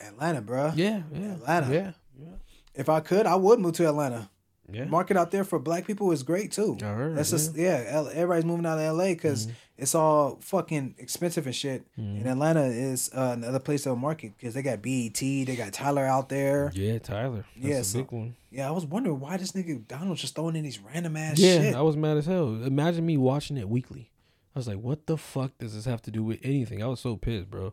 Atlanta, 0.01 0.41
bro. 0.43 0.73
Yeah, 0.77 1.03
yeah. 1.13 1.33
Atlanta. 1.35 1.73
Yeah. 1.73 1.93
yeah. 2.19 2.35
If 2.75 2.89
I 2.89 3.01
could, 3.01 3.27
I 3.27 3.35
would 3.37 3.61
move 3.61 3.75
to 3.75 3.89
Atlanta. 3.89 4.29
Yeah. 4.71 4.85
Market 4.87 5.17
out 5.19 5.31
there 5.31 5.45
for 5.45 5.59
black 5.59 5.87
people 5.87 6.11
is 6.13 6.23
great 6.23 6.51
too. 6.53 6.77
I 6.83 6.87
heard, 6.87 7.17
That's 7.17 7.31
just 7.31 7.55
yeah. 7.55 7.85
L- 7.87 8.09
everybody's 8.09 8.45
moving 8.47 8.65
out 8.67 8.79
of 8.79 8.97
LA 8.97 9.09
because 9.09 9.47
Mm-hmm. 9.47 9.55
it's 9.79 9.95
all 9.95 10.39
fucking 10.41 10.95
expensive 10.99 11.45
and 11.47 11.55
shit. 11.55 11.87
And 11.97 12.27
Atlanta 12.27 12.65
is 12.65 13.11
uh, 13.15 13.33
another 13.37 13.59
place 13.59 13.83
to 13.85 13.95
market 13.95 14.33
because 14.39 14.55
they 14.55 14.63
got 14.63 14.81
BET, 14.81 15.19
they 15.19 15.55
got 15.57 15.73
Tyler 15.75 16.07
out 16.07 16.31
there. 16.31 16.71
Yeah, 16.75 16.99
Tyler. 16.99 17.45
That's 17.57 17.67
Yeah, 17.69 17.77
a 17.81 17.85
so- 17.85 17.99
big 17.99 18.13
one. 18.13 18.37
Yeah, 18.51 18.69
I 18.69 18.71
was 18.71 18.87
wondering 18.87 19.21
why 19.21 19.37
this 19.37 19.53
nigga 19.53 19.87
Donald 19.87 20.17
just 20.17 20.35
throwing 20.35 20.57
in 20.57 20.63
these 20.63 20.79
random 20.81 21.17
ass 21.17 21.39
shit. 21.39 21.47
Yeah, 21.63 21.63
shit. 21.71 21.75
I 21.75 21.83
was 21.83 21.97
mad 21.97 22.17
as 22.17 22.27
hell. 22.27 22.49
Imagine 22.65 23.05
me 23.05 23.17
watching 23.19 23.57
it 23.59 23.69
weekly. 23.69 24.11
I 24.55 24.59
was 24.59 24.69
like, 24.69 24.79
what 24.79 25.07
the 25.07 25.17
fuck 25.17 25.57
does 25.59 25.75
this 25.75 25.85
have 25.85 26.01
to 26.03 26.11
do 26.11 26.23
with 26.23 26.39
anything? 26.43 26.83
I 26.83 26.87
was 26.87 27.01
so 27.01 27.17
pissed, 27.17 27.51
bro. 27.51 27.73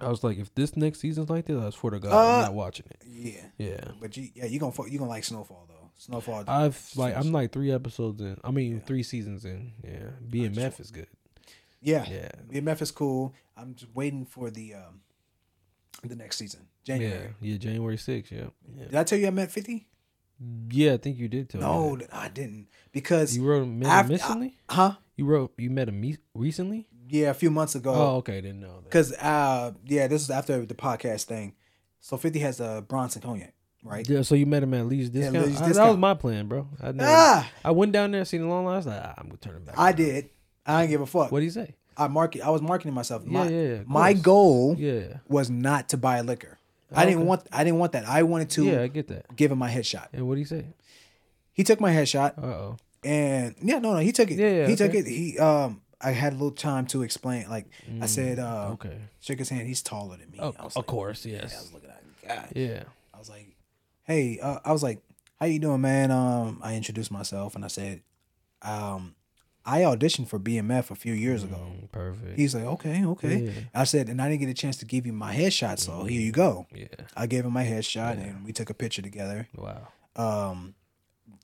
I 0.00 0.08
was 0.08 0.24
like, 0.24 0.38
if 0.38 0.52
this 0.54 0.76
next 0.76 1.00
season's 1.00 1.30
like 1.30 1.46
this, 1.46 1.56
I 1.62 1.70
swear 1.70 1.92
to 1.92 2.00
God, 2.00 2.12
Uh, 2.12 2.36
I'm 2.36 2.42
not 2.42 2.54
watching 2.54 2.86
it. 2.90 3.02
yeah, 3.06 3.46
Yeah. 3.58 3.84
but 4.00 4.16
you 4.16 4.30
yeah 4.34 4.46
you 4.46 4.58
gonna 4.58 4.72
you 4.88 4.98
gonna 4.98 5.10
like 5.10 5.22
Snowfall 5.24 5.66
though. 5.68 5.90
Snowfall. 5.98 6.44
I've 6.48 6.90
like 6.96 7.14
I'm 7.16 7.30
like 7.30 7.52
three 7.52 7.70
episodes 7.70 8.20
in. 8.20 8.38
I 8.42 8.50
mean 8.50 8.80
three 8.80 9.02
seasons 9.02 9.44
in. 9.44 9.72
Yeah. 9.84 10.08
BMF 10.28 10.80
is 10.80 10.90
good. 10.90 11.06
yeah 11.80 12.04
yeah. 12.10 12.30
BMF 12.50 12.82
is 12.82 12.90
cool. 12.90 13.34
I'm 13.56 13.74
just 13.74 13.94
waiting 13.94 14.24
for 14.24 14.50
the 14.50 14.74
um 14.74 15.02
the 16.02 16.16
next 16.16 16.38
season 16.38 16.66
January. 16.84 17.34
Yeah, 17.40 17.58
January 17.58 17.96
6th, 17.96 18.30
yeah. 18.32 18.46
Yeah. 18.76 18.84
Did 18.86 18.94
I 18.96 19.04
tell 19.04 19.18
you 19.18 19.26
I 19.28 19.30
met 19.30 19.52
Fifty? 19.52 19.86
Yeah, 20.70 20.94
I 20.94 20.96
think 20.96 21.18
you 21.18 21.28
did 21.28 21.50
tell 21.50 21.60
No, 21.60 21.90
me. 21.94 21.98
No, 21.98 22.06
I 22.18 22.28
didn't 22.28 22.66
because. 22.90 23.36
You 23.36 23.44
wrote 23.44 23.66
met 23.68 23.86
after- 23.88 24.06
him 24.14 24.18
recently? 24.18 24.56
huh? 24.68 24.96
You 25.16 25.26
wrote 25.26 25.52
you 25.58 25.70
met 25.70 25.88
him 25.88 26.16
recently? 26.34 26.86
Yeah, 27.08 27.30
a 27.30 27.34
few 27.34 27.50
months 27.50 27.74
ago. 27.74 27.92
Oh, 27.94 28.16
okay, 28.16 28.40
didn't 28.40 28.60
know 28.60 28.80
that. 28.80 28.90
Cause 28.90 29.12
uh 29.12 29.72
yeah, 29.84 30.06
this 30.06 30.22
is 30.22 30.30
after 30.30 30.64
the 30.64 30.74
podcast 30.74 31.24
thing. 31.24 31.54
So 32.00 32.16
Fifty 32.16 32.38
has 32.40 32.60
a 32.60 32.84
Branson 32.86 33.20
cognac, 33.22 33.54
right? 33.84 34.08
Yeah, 34.08 34.22
so 34.22 34.34
you 34.34 34.46
met 34.46 34.62
him 34.62 34.74
at 34.74 34.86
least 34.86 35.12
discount. 35.12 35.46
least 35.46 35.62
I- 35.62 35.72
that 35.72 35.88
was 35.88 35.98
my 35.98 36.14
plan, 36.14 36.48
bro. 36.48 36.66
I 36.82 36.92
never, 36.92 37.10
Ah! 37.10 37.50
I 37.64 37.70
went 37.72 37.92
down 37.92 38.10
there, 38.12 38.24
seen 38.24 38.40
the 38.40 38.48
long 38.48 38.64
line. 38.64 38.74
I 38.74 38.76
was 38.78 38.86
like, 38.86 39.00
ah, 39.04 39.14
I'm 39.18 39.26
gonna 39.26 39.36
turn 39.38 39.56
it 39.56 39.66
back. 39.66 39.78
I 39.78 39.86
around. 39.88 39.96
did. 39.96 40.30
I 40.66 40.80
didn't 40.82 40.90
give 40.92 41.00
a 41.02 41.06
fuck. 41.06 41.30
What 41.30 41.40
do 41.40 41.44
you 41.44 41.50
say? 41.50 41.74
I 41.96 42.08
market. 42.08 42.40
I 42.40 42.48
was 42.50 42.62
marketing 42.62 42.94
myself. 42.94 43.22
Yeah, 43.26 43.30
My, 43.32 43.48
yeah, 43.48 43.62
yeah, 43.74 43.82
my 43.86 44.12
goal 44.14 44.74
Yeah, 44.78 45.18
was 45.28 45.50
not 45.50 45.90
to 45.90 45.96
buy 45.98 46.20
liquor. 46.22 46.58
I 46.94 47.04
didn't 47.04 47.20
Okay. 47.20 47.26
want. 47.28 47.46
I 47.52 47.64
didn't 47.64 47.78
want 47.78 47.92
that. 47.92 48.06
I 48.06 48.22
wanted 48.22 48.50
to 48.50 48.64
yeah, 48.64 48.82
I 48.82 48.86
get 48.88 49.08
that. 49.08 49.34
give 49.36 49.50
him 49.52 49.58
my 49.58 49.70
headshot. 49.70 50.08
And 50.12 50.26
what 50.26 50.34
do 50.34 50.40
you 50.40 50.46
say? 50.46 50.64
He 51.52 51.64
took 51.64 51.80
my 51.80 51.92
headshot, 51.92 52.38
Uh 52.38 52.46
oh. 52.46 52.76
And 53.04 53.54
yeah, 53.62 53.78
no, 53.78 53.92
no, 53.94 53.98
he 53.98 54.12
took 54.12 54.30
it. 54.30 54.38
Yeah, 54.38 54.50
yeah, 54.50 54.66
he 54.68 54.76
took 54.76 54.94
it. 54.94 55.06
He 55.06 55.38
um, 55.38 55.80
I 56.00 56.10
had 56.10 56.32
a 56.32 56.36
little 56.36 56.50
time 56.50 56.86
to 56.86 57.02
explain. 57.02 57.48
Like 57.48 57.66
I 58.00 58.06
said, 58.06 58.38
uh, 58.38 58.68
Mm, 58.70 58.72
Okay. 58.72 58.98
shook 59.20 59.38
his 59.38 59.48
hand. 59.48 59.66
He's 59.68 59.82
taller 59.82 60.16
than 60.16 60.30
me. 60.30 60.38
Oh, 60.40 60.54
of 60.58 60.74
like, 60.76 60.86
course, 60.86 61.24
yeah, 61.26 61.40
I 61.40 61.44
was 61.44 61.72
looking 61.72 61.90
at 61.90 62.02
him. 62.02 62.14
God. 62.28 62.52
Yeah. 62.54 62.82
I 63.14 63.18
was 63.18 63.28
like, 63.30 63.56
"Hey," 64.04 64.38
uh, 64.40 64.58
I 64.64 64.72
was 64.72 64.82
like, 64.82 65.00
"How 65.38 65.46
you 65.46 65.58
doing, 65.58 65.80
man?" 65.80 66.10
Um, 66.10 66.60
I 66.62 66.74
introduced 66.76 67.10
myself 67.10 67.54
and 67.54 67.64
I 67.64 67.68
said, 67.68 68.02
"Um, 68.62 69.14
I 69.64 69.82
auditioned 69.82 70.26
for 70.28 70.38
BMF 70.40 70.90
a 70.90 70.94
few 70.96 71.12
years 71.14 71.44
ago." 71.44 71.56
Mm, 71.70 71.90
perfect. 71.92 72.36
He's 72.38 72.54
like, 72.54 72.64
"Okay, 72.64 73.04
okay." 73.04 73.36
Yeah. 73.36 73.52
I 73.74 73.84
said, 73.84 74.08
"And 74.08 74.20
I 74.20 74.28
didn't 74.28 74.40
get 74.40 74.48
a 74.50 74.54
chance 74.54 74.76
to 74.78 74.84
give 74.84 75.06
you 75.06 75.12
my 75.12 75.34
headshot, 75.34 75.78
so 75.78 76.04
here 76.04 76.20
you 76.20 76.32
go." 76.32 76.66
yeah. 76.74 76.86
I 77.16 77.26
gave 77.26 77.44
him 77.44 77.52
my 77.52 77.64
headshot 77.64 78.18
and 78.22 78.44
we 78.44 78.52
took 78.52 78.70
a 78.70 78.74
picture 78.74 79.02
together. 79.02 79.48
Wow. 79.56 79.88
Um, 80.16 80.74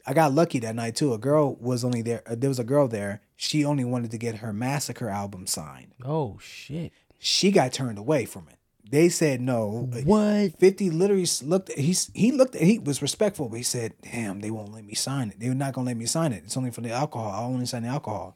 I 0.08 0.14
got 0.14 0.32
lucky 0.32 0.58
that 0.60 0.74
night 0.74 0.96
too. 0.96 1.12
A 1.12 1.18
girl 1.18 1.54
was 1.60 1.84
only 1.84 2.00
there. 2.02 2.22
Uh, 2.26 2.34
there 2.36 2.48
was 2.50 2.58
a 2.58 2.64
girl 2.64 2.88
there. 2.88 3.20
She 3.36 3.64
only 3.64 3.84
wanted 3.84 4.10
to 4.12 4.18
get 4.18 4.36
her 4.36 4.52
Massacre 4.52 5.08
album 5.10 5.46
signed. 5.46 5.92
Oh 6.04 6.38
shit. 6.40 6.92
She 7.18 7.50
got 7.50 7.72
turned 7.72 7.98
away 7.98 8.24
from 8.24 8.46
it. 8.48 8.54
They 8.90 9.10
said 9.10 9.42
no. 9.42 9.90
What? 10.04 10.58
50 10.58 10.88
literally 10.90 11.26
looked 11.42 11.70
he's 11.72 12.10
he 12.14 12.32
looked 12.32 12.54
he 12.54 12.78
was 12.78 13.02
respectful 13.02 13.50
but 13.50 13.56
he 13.56 13.62
said 13.62 13.92
damn 14.00 14.40
they 14.40 14.50
won't 14.50 14.72
let 14.72 14.84
me 14.84 14.94
sign 14.94 15.28
it 15.28 15.38
they're 15.38 15.52
not 15.54 15.74
gonna 15.74 15.88
let 15.88 15.96
me 15.98 16.06
sign 16.06 16.32
it 16.32 16.42
it's 16.46 16.56
only 16.56 16.70
for 16.70 16.80
the 16.80 16.90
alcohol 16.90 17.30
i 17.30 17.44
only 17.44 17.66
sign 17.66 17.82
the 17.82 17.88
alcohol 17.88 18.34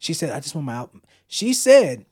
she 0.00 0.12
said 0.12 0.30
i 0.30 0.40
just 0.40 0.56
want 0.56 0.66
my 0.66 0.74
album 0.74 1.02
she 1.28 1.52
said 1.54 2.04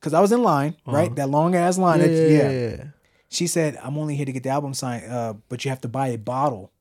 because 0.00 0.12
i 0.14 0.20
was 0.20 0.32
in 0.32 0.42
line 0.42 0.74
right 0.84 1.14
that 1.14 1.28
long 1.30 1.54
ass 1.54 1.78
line 1.78 2.00
that- 2.00 2.10
yeah. 2.10 2.84
she 3.28 3.46
said 3.46 3.78
i'm 3.84 3.96
only 3.96 4.16
here 4.16 4.26
to 4.26 4.32
get 4.32 4.42
the 4.42 4.48
album 4.48 4.74
signed 4.74 5.04
uh, 5.10 5.32
but 5.48 5.64
you 5.64 5.68
have 5.68 5.80
to 5.80 5.88
buy 5.88 6.08
a 6.08 6.18
bottle 6.18 6.72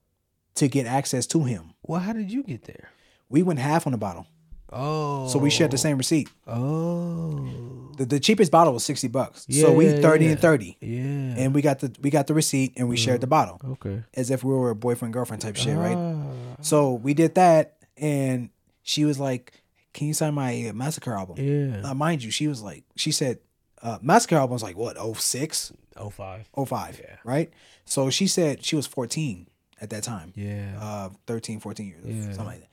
to 0.57 0.67
get 0.67 0.85
access 0.85 1.25
to 1.27 1.43
him 1.43 1.73
Well, 1.84 1.99
how 2.01 2.13
did 2.13 2.31
you 2.31 2.43
get 2.43 2.63
there? 2.65 2.89
we 3.29 3.43
went 3.43 3.59
half 3.59 3.85
on 3.88 3.91
the 3.91 3.97
bottle 3.97 4.25
Oh. 4.71 5.27
so 5.29 5.39
we 5.39 5.49
shared 5.49 5.71
the 5.71 5.77
same 5.77 5.97
receipt 5.97 6.29
Oh. 6.47 7.89
the, 7.97 8.05
the 8.05 8.19
cheapest 8.19 8.51
bottle 8.51 8.73
was 8.73 8.84
60 8.84 9.07
bucks 9.07 9.45
Yeah, 9.47 9.63
so 9.63 9.73
we 9.73 9.89
30 9.89 10.25
yeah. 10.25 10.31
and 10.31 10.39
30 10.39 10.77
Yeah. 10.81 10.99
and 11.43 11.55
we 11.55 11.61
got 11.61 11.79
the 11.79 11.91
we 12.01 12.09
got 12.09 12.27
the 12.27 12.34
receipt 12.34 12.73
and 12.77 12.89
we 12.89 12.97
shared 12.97 13.21
the 13.21 13.27
bottle 13.27 13.59
okay. 13.73 14.03
as 14.13 14.29
if 14.29 14.43
we 14.43 14.53
were 14.53 14.69
a 14.71 14.75
boyfriend 14.75 15.13
girlfriend 15.13 15.41
type 15.41 15.55
shit 15.55 15.77
right 15.77 15.95
Ah. 15.97 16.15
So 16.61 16.93
we 16.93 17.13
did 17.13 17.35
that, 17.35 17.75
and 17.97 18.49
she 18.81 19.05
was 19.05 19.19
like, 19.19 19.53
"Can 19.93 20.07
you 20.07 20.15
sign 20.15 20.34
my 20.34 20.69
uh, 20.69 20.73
Massacre 20.73 21.13
album?" 21.13 21.35
Yeah. 21.38 21.88
Uh, 21.88 21.93
mind 21.93 22.23
you, 22.23 22.31
she 22.31 22.47
was 22.47 22.63
like, 22.63 22.84
she 22.95 23.11
said, 23.11 23.38
uh, 23.84 23.99
Massacre 24.01 24.38
album 24.38 24.53
was 24.53 24.63
like 24.63 24.75
what 24.75 24.97
06, 24.97 25.71
Oh 25.97 26.09
five. 26.09 26.49
05, 26.55 26.99
Yeah. 27.03 27.15
right? 27.23 27.51
So 27.85 28.09
she 28.09 28.25
said 28.25 28.65
she 28.65 28.75
was 28.75 28.88
14 28.88 29.46
at 29.81 29.89
that 29.91 30.03
time. 30.03 30.33
Yeah. 30.35 30.77
Uh, 30.79 31.09
13, 31.27 31.59
14 31.59 31.87
years, 31.87 32.05
Yeah. 32.05 32.21
something 32.23 32.45
like 32.45 32.59
that. 32.61 32.69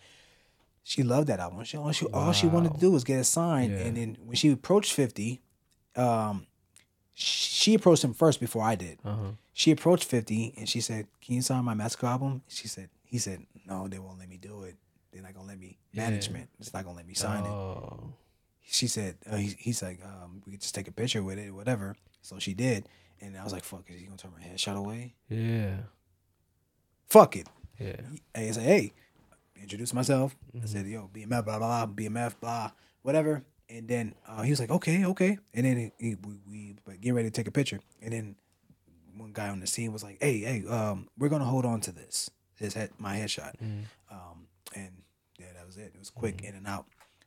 She 0.82 1.02
loved 1.02 1.28
that 1.28 1.40
album. 1.40 1.64
She 1.64 1.76
all 1.78 1.92
she 1.92 2.06
all 2.06 2.32
she 2.32 2.46
wanted 2.46 2.74
to 2.74 2.80
do 2.80 2.90
was 2.90 3.04
get 3.04 3.18
it 3.20 3.24
signed. 3.24 3.72
Yeah. 3.72 3.78
And 3.86 3.96
then 3.96 4.16
when 4.24 4.36
she 4.36 4.50
approached 4.50 4.92
50, 4.92 5.40
um, 5.96 6.46
she 7.14 7.74
approached 7.74 8.04
him 8.04 8.12
first 8.12 8.40
before 8.40 8.62
I 8.62 8.74
did. 8.74 8.98
Uh 9.04 9.14
huh. 9.16 9.30
She 9.52 9.70
approached 9.70 10.04
50 10.04 10.54
and 10.58 10.68
she 10.68 10.80
said, 10.80 11.06
Can 11.24 11.36
you 11.36 11.42
sign 11.42 11.64
my 11.64 11.74
Massacre 11.74 12.06
album? 12.06 12.42
She 12.48 12.68
said, 12.68 12.88
He 13.04 13.18
said, 13.18 13.46
No, 13.66 13.88
they 13.88 13.98
won't 13.98 14.18
let 14.18 14.28
me 14.28 14.36
do 14.36 14.64
it. 14.64 14.76
They're 15.12 15.22
not 15.22 15.32
gonna 15.34 15.46
let 15.48 15.58
me 15.58 15.78
Yeah. 15.92 16.10
management. 16.10 16.48
It's 16.58 16.74
not 16.74 16.84
gonna 16.84 16.96
let 16.96 17.06
me 17.06 17.14
sign 17.14 17.44
it. 17.44 17.48
Oh. 17.48 18.12
She 18.66 18.86
said, 18.88 19.16
uh, 19.30 19.36
he, 19.36 19.54
He's 19.58 19.82
like, 19.82 20.00
um, 20.04 20.42
We 20.44 20.52
could 20.52 20.60
just 20.60 20.74
take 20.74 20.88
a 20.88 20.92
picture 20.92 21.22
with 21.22 21.38
it, 21.38 21.50
whatever. 21.54 21.96
So 22.20 22.38
she 22.38 22.52
did. 22.52 22.88
And 23.20 23.36
I 23.38 23.44
was 23.44 23.52
like, 23.52 23.64
Fuck, 23.64 23.84
is 23.88 24.00
he 24.00 24.06
gonna 24.06 24.18
turn 24.18 24.32
my 24.38 24.44
headshot 24.44 24.76
away? 24.76 25.14
Yeah. 25.30 25.76
Fuck 27.14 27.36
it. 27.36 27.46
Yeah. 27.78 27.94
I 28.34 28.50
said, 28.50 28.64
Hey, 28.64 28.92
introduce 29.62 29.94
myself. 29.94 30.34
Mm-hmm. 30.48 30.64
I 30.64 30.66
said, 30.66 30.86
Yo, 30.88 31.08
BMF, 31.14 31.44
blah, 31.44 31.58
blah, 31.58 31.86
blah, 31.86 31.86
BMF, 31.86 32.34
blah, 32.40 32.72
whatever. 33.02 33.44
And 33.70 33.86
then 33.86 34.16
uh, 34.26 34.42
he 34.42 34.50
was 34.50 34.58
like, 34.58 34.72
Okay, 34.72 35.04
okay. 35.04 35.38
And 35.54 35.64
then 35.64 35.76
he, 35.76 35.92
he, 36.08 36.16
we, 36.16 36.34
we 36.50 36.76
but 36.84 37.00
get 37.00 37.14
ready 37.14 37.28
to 37.28 37.32
take 37.32 37.46
a 37.46 37.52
picture. 37.52 37.78
And 38.02 38.12
then 38.12 38.34
one 39.16 39.30
guy 39.32 39.48
on 39.48 39.60
the 39.60 39.66
scene 39.68 39.92
was 39.92 40.02
like, 40.02 40.18
"Hey, 40.20 40.38
hey, 40.40 40.64
um, 40.68 41.06
we're 41.16 41.28
gonna 41.28 41.44
hold 41.44 41.64
on 41.64 41.80
to 41.82 41.92
this, 41.92 42.28
his 42.56 42.74
head, 42.74 42.90
my 42.98 43.16
headshot." 43.16 43.52
Mm-hmm. 43.62 43.82
Um, 44.10 44.48
and 44.74 44.90
yeah, 45.38 45.52
that 45.56 45.64
was 45.64 45.76
it. 45.76 45.92
It 45.94 45.98
was 46.00 46.10
quick 46.10 46.42
in 46.42 46.56
and 46.56 46.66
out. 46.66 46.86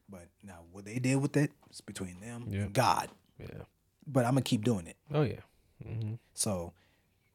But 0.09 0.27
now 0.43 0.65
what 0.73 0.83
they 0.83 0.99
did 0.99 1.15
with 1.21 1.37
it, 1.37 1.51
is 1.71 1.79
between 1.79 2.19
them 2.19 2.47
Yeah. 2.49 2.63
and 2.63 2.73
God. 2.73 3.07
Yeah. 3.39 3.63
But 4.05 4.25
I'm 4.25 4.31
gonna 4.31 4.41
keep 4.41 4.65
doing 4.65 4.85
it. 4.85 4.97
Oh 5.13 5.21
yeah. 5.21 5.39
Mm-hmm. 5.87 6.15
So 6.33 6.73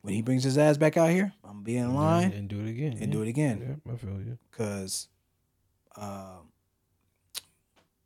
when 0.03 0.15
he 0.15 0.23
brings 0.23 0.45
his 0.45 0.59
ass 0.59 0.77
back 0.77 0.97
out 0.97 1.11
here, 1.11 1.33
I'm 1.45 1.53
gonna 1.53 1.63
be 1.65 1.77
in 1.77 1.95
line 1.95 2.33
and, 2.33 2.49
do 2.49 2.61
it 2.61 2.69
again. 2.71 2.99
and 3.01 3.11
do 3.11 3.23
it 3.23 3.29
again. 3.29 3.79
Yeah, 3.87 3.93
I 3.93 3.97
feel 3.97 4.11
you. 4.21 4.39
Cause, 4.51 5.09
um, 5.97 6.49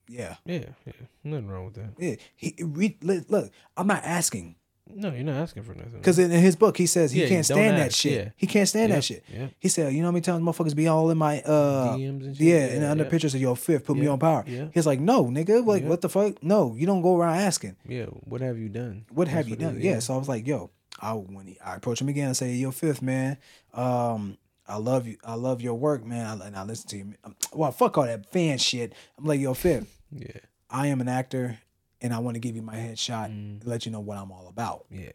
yeah, 0.09 0.37
Yeah, 0.45 0.59
yeah. 0.87 0.93
Nothing 1.25 1.49
wrong 1.49 1.65
with 1.67 1.75
that. 1.75 1.91
yeah. 1.99 2.15
He 2.37 2.55
read. 2.63 3.03
Look, 3.03 3.51
I'm 3.77 3.87
not 3.89 4.05
asking. 4.05 4.55
No, 4.89 5.11
you're 5.11 5.25
not 5.25 5.35
asking 5.43 5.65
for 5.65 5.75
nothing. 5.75 5.95
Because 5.99 6.17
in, 6.21 6.31
his 6.31 6.55
book, 6.55 6.77
he 6.77 6.87
says 6.87 7.11
he 7.11 7.23
Yeah, 7.23 7.29
can't 7.29 7.45
stand 7.45 7.77
that 7.77 7.93
shit. 7.93 8.13
yeah. 8.27 8.31
He 8.37 8.47
can't 8.47 8.69
stand 8.69 8.91
Yeah, 8.91 8.95
that 8.97 9.03
shit. 9.03 9.25
yeah. 9.29 9.49
He 9.59 9.69
said, 9.69 9.93
you 9.93 9.99
know 9.99 10.07
how 10.07 10.13
many 10.13 10.21
times 10.21 10.45
motherfuckers 10.45 10.77
be 10.77 10.87
all 10.87 11.11
in 11.11 11.19
my 11.19 11.41
uh 11.41 11.97
DMs 11.97 12.25
and 12.25 12.37
shit? 12.37 12.47
yeah, 12.47 12.55
Yeah, 12.55 12.73
and 12.75 12.85
under 12.85 13.03
yeah. 13.03 13.11
pictures 13.11 13.35
of 13.35 13.41
your 13.41 13.57
fifth, 13.57 13.85
put 13.85 13.97
me 13.97 14.07
on 14.07 14.21
power. 14.21 14.45
yeah. 14.47 14.67
He's 14.73 14.87
like, 14.87 15.01
no, 15.01 15.25
nigga, 15.25 15.67
like 15.67 15.83
Yeah. 15.83 15.89
what 15.89 16.03
the 16.03 16.09
fuck? 16.09 16.41
No, 16.41 16.77
you 16.77 16.87
don't 16.87 17.03
go 17.03 17.17
around 17.17 17.39
asking. 17.39 17.75
yeah, 17.89 18.05
what 18.05 18.41
have 18.43 18.59
you 18.59 18.69
done? 18.69 19.07
What 19.11 19.27
have 19.27 19.39
That's 19.39 19.49
you 19.49 19.55
it 19.55 19.59
done? 19.59 19.77
is, 19.79 19.83
Yeah. 19.85 19.99
So 19.99 20.15
I 20.15 20.19
was 20.19 20.29
like, 20.29 20.47
yo, 20.47 20.71
I 21.01 21.13
when 21.13 21.47
he, 21.47 21.59
I 21.61 21.77
approach 21.77 22.01
him 22.01 22.09
again, 22.09 22.31
I 22.31 22.33
say, 22.33 22.53
yo, 22.55 22.71
fifth 22.71 23.03
man, 23.03 23.37
um, 23.75 24.39
I 24.69 24.77
love 24.79 25.07
you, 25.07 25.17
I 25.25 25.35
love 25.35 25.61
your 25.63 25.75
work, 25.75 26.05
man, 26.05 26.41
I, 26.43 26.47
and 26.47 26.57
I 26.57 26.63
listen 26.65 26.89
to 26.91 26.97
you. 26.97 27.15
Um, 27.25 27.37
Well, 27.53 27.71
fuck 27.73 27.97
all 27.99 28.05
that 28.05 28.31
fan 28.33 28.59
shit. 28.59 28.95
I'm 29.19 29.25
like, 29.25 29.41
yo, 29.41 29.55
fifth, 29.55 29.95
Yeah, 30.11 30.29
I 30.71 30.87
am 30.89 31.01
an 31.01 31.09
actor, 31.09 31.59
and 32.01 32.13
I 32.15 32.19
want 32.19 32.35
to 32.35 32.41
give 32.41 32.57
you 32.57 32.63
my 32.63 32.77
headshot, 32.77 33.31
Mm. 33.31 33.61
let 33.65 33.87
you 33.87 33.93
know 33.93 34.01
what 34.01 34.19
I'm 34.19 34.33
all 34.33 34.49
about. 34.49 34.87
yeah. 34.91 35.13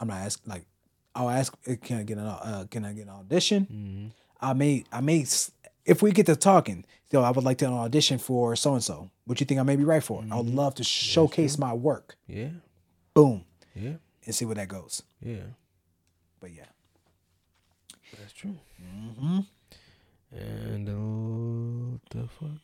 I'm 0.00 0.08
not 0.08 0.18
asking 0.18 0.50
like 0.52 0.64
I'll 1.14 1.30
ask 1.30 1.54
uh, 1.68 1.74
can 1.80 1.98
I 1.98 2.02
get 2.02 2.18
an 2.18 2.26
uh, 2.26 2.66
can 2.70 2.84
I 2.84 2.92
get 2.92 3.02
an 3.04 3.10
audition? 3.10 3.66
Mm-hmm. 3.72 4.06
I 4.40 4.52
may 4.52 4.84
I 4.92 5.00
may 5.00 5.24
if 5.86 6.02
we 6.02 6.10
get 6.10 6.26
to 6.26 6.34
talking, 6.36 6.84
yo, 7.10 7.22
I 7.22 7.30
would 7.30 7.44
like 7.44 7.58
to 7.58 7.66
audition 7.66 8.18
for 8.18 8.56
so 8.56 8.74
and 8.74 8.82
so. 8.82 9.10
What 9.24 9.38
you 9.40 9.46
think 9.46 9.60
I 9.60 9.62
may 9.62 9.76
be 9.76 9.84
right 9.84 10.02
for? 10.02 10.22
I 10.30 10.36
would 10.36 10.50
love 10.52 10.74
to 10.76 10.84
showcase 10.84 11.56
my 11.58 11.72
work. 11.72 12.16
Yeah, 12.26 12.48
Boom. 13.14 13.44
yeah, 13.74 13.94
And 14.26 14.34
see 14.34 14.44
where 14.44 14.54
that 14.54 14.68
goes. 14.68 15.02
yeah. 15.20 15.54
But 16.40 16.52
yeah. 16.52 16.64
That's 18.18 18.32
true. 18.32 18.56
Mm-hmm. 18.82 19.40
And 20.32 20.88
uh, 20.88 21.92
what 21.92 22.10
the 22.10 22.28
fuck? 22.28 22.60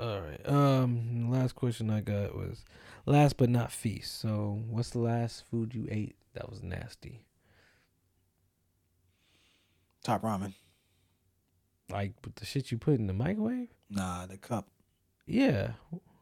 All 0.00 0.20
right. 0.20 0.48
Um, 0.48 1.30
last 1.30 1.54
question 1.54 1.90
I 1.90 2.00
got 2.00 2.36
was 2.36 2.64
last 3.06 3.36
but 3.36 3.48
not 3.48 3.72
feast. 3.72 4.20
So, 4.20 4.62
what's 4.68 4.90
the 4.90 5.00
last 5.00 5.44
food 5.50 5.74
you 5.74 5.86
ate 5.90 6.16
that 6.34 6.48
was 6.48 6.62
nasty? 6.62 7.22
Top 10.04 10.22
ramen. 10.22 10.54
Like 11.90 12.12
with 12.24 12.36
the 12.36 12.46
shit 12.46 12.70
you 12.70 12.78
put 12.78 12.98
in 12.98 13.06
the 13.06 13.12
microwave? 13.12 13.68
Nah, 13.90 14.26
the 14.26 14.36
cup. 14.36 14.68
Yeah. 15.26 15.72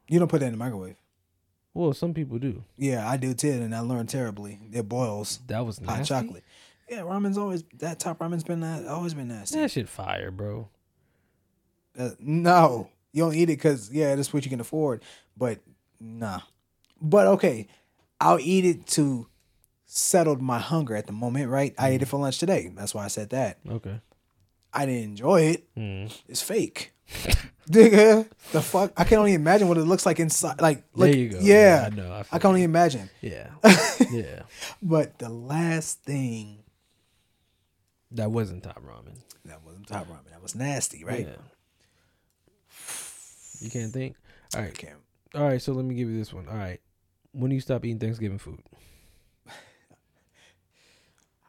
You 0.09 0.19
don't 0.19 0.29
put 0.29 0.41
that 0.41 0.47
in 0.47 0.53
the 0.53 0.59
microwave. 0.59 0.97
Well, 1.77 1.93
some 1.93 2.15
people 2.15 2.39
do. 2.39 2.65
Yeah, 2.79 3.07
I 3.07 3.19
do 3.19 3.35
too, 3.35 3.51
and 3.51 3.75
I 3.75 3.81
learned 3.81 4.09
terribly. 4.09 4.59
It 4.73 4.89
boils 4.89 5.41
That 5.47 5.67
was 5.67 5.79
hot 5.79 6.07
chocolate. 6.07 6.43
Yeah, 6.89 7.03
ramen's 7.03 7.37
always 7.37 7.65
that 7.81 8.01
top 8.01 8.19
ramen's 8.19 8.45
been 8.45 8.61
that 8.61 8.87
always 8.87 9.13
been 9.13 9.29
nasty. 9.29 9.59
That 9.59 9.71
shit 9.71 9.87
fire, 9.87 10.31
bro. 10.31 10.71
Uh, 11.99 12.11
no, 12.19 12.89
you 13.13 13.25
don't 13.25 13.35
eat 13.35 13.51
it 13.51 13.59
because 13.59 13.91
yeah, 13.93 14.15
that's 14.15 14.33
what 14.33 14.47
you 14.47 14.51
can 14.51 14.61
afford. 14.61 15.03
But 15.37 15.61
nah. 16.01 16.41
But 16.99 17.27
okay, 17.27 17.69
I'll 18.23 18.41
eat 18.41 18.65
it 18.65 18.87
to 18.89 19.29
settle 19.85 20.37
my 20.37 20.59
hunger 20.59 20.97
at 20.97 21.07
the 21.07 21.13
moment. 21.13 21.51
Right? 21.51 21.75
I 21.77 21.91
ate 21.91 22.01
it 22.01 22.07
for 22.07 22.19
lunch 22.19 22.39
today. 22.39 22.73
That's 22.75 22.95
why 22.95 23.05
I 23.05 23.09
said 23.09 23.31
that. 23.31 23.59
Okay. 23.69 24.01
I 24.73 24.87
didn't 24.87 25.11
enjoy 25.11 25.43
it. 25.43 25.75
Mm. 25.77 26.11
It's 26.27 26.41
fake. 26.41 26.95
Nigga, 27.69 28.29
the 28.53 28.63
fuck! 28.63 28.93
I 28.97 29.03
can't 29.05 29.19
only 29.19 29.35
imagine 29.35 29.67
what 29.69 29.77
it 29.77 29.85
looks 29.85 30.07
like 30.07 30.21
inside. 30.21 30.61
Like, 30.61 30.85
look, 30.95 31.11
there 31.11 31.17
you 31.19 31.29
go. 31.31 31.39
Yeah, 31.41 31.89
I 31.91 31.95
know. 31.95 32.13
I, 32.13 32.25
I 32.31 32.39
can 32.39 32.49
only 32.49 32.63
imagine. 32.63 33.11
Yeah. 33.21 33.49
yeah. 34.11 34.43
But 34.81 35.19
the 35.19 35.29
last 35.29 36.03
thing 36.05 36.63
That 38.13 38.31
wasn't 38.31 38.63
top 38.63 38.81
ramen. 38.85 39.19
that 39.47 39.65
wasn't 39.65 39.89
top 39.89 40.07
ramen. 40.07 40.31
That 40.31 40.43
was 40.43 40.55
nasty, 40.55 41.03
right? 41.05 41.27
Yeah. 41.27 41.37
You 43.61 43.71
can't 43.71 43.93
think. 43.93 44.15
All 44.55 44.61
I 44.61 44.65
right. 44.67 44.79
can't. 44.79 44.99
All 45.35 45.43
right. 45.43 45.61
So 45.61 45.73
let 45.73 45.85
me 45.85 45.95
give 45.97 46.09
you 46.09 46.19
this 46.19 46.33
one. 46.33 46.47
All 46.49 46.55
right. 46.57 46.81
When 47.33 47.49
do 47.51 47.55
you 47.57 47.61
stop 47.61 47.85
eating 47.85 47.99
Thanksgiving 47.99 48.39
food? 48.39 48.61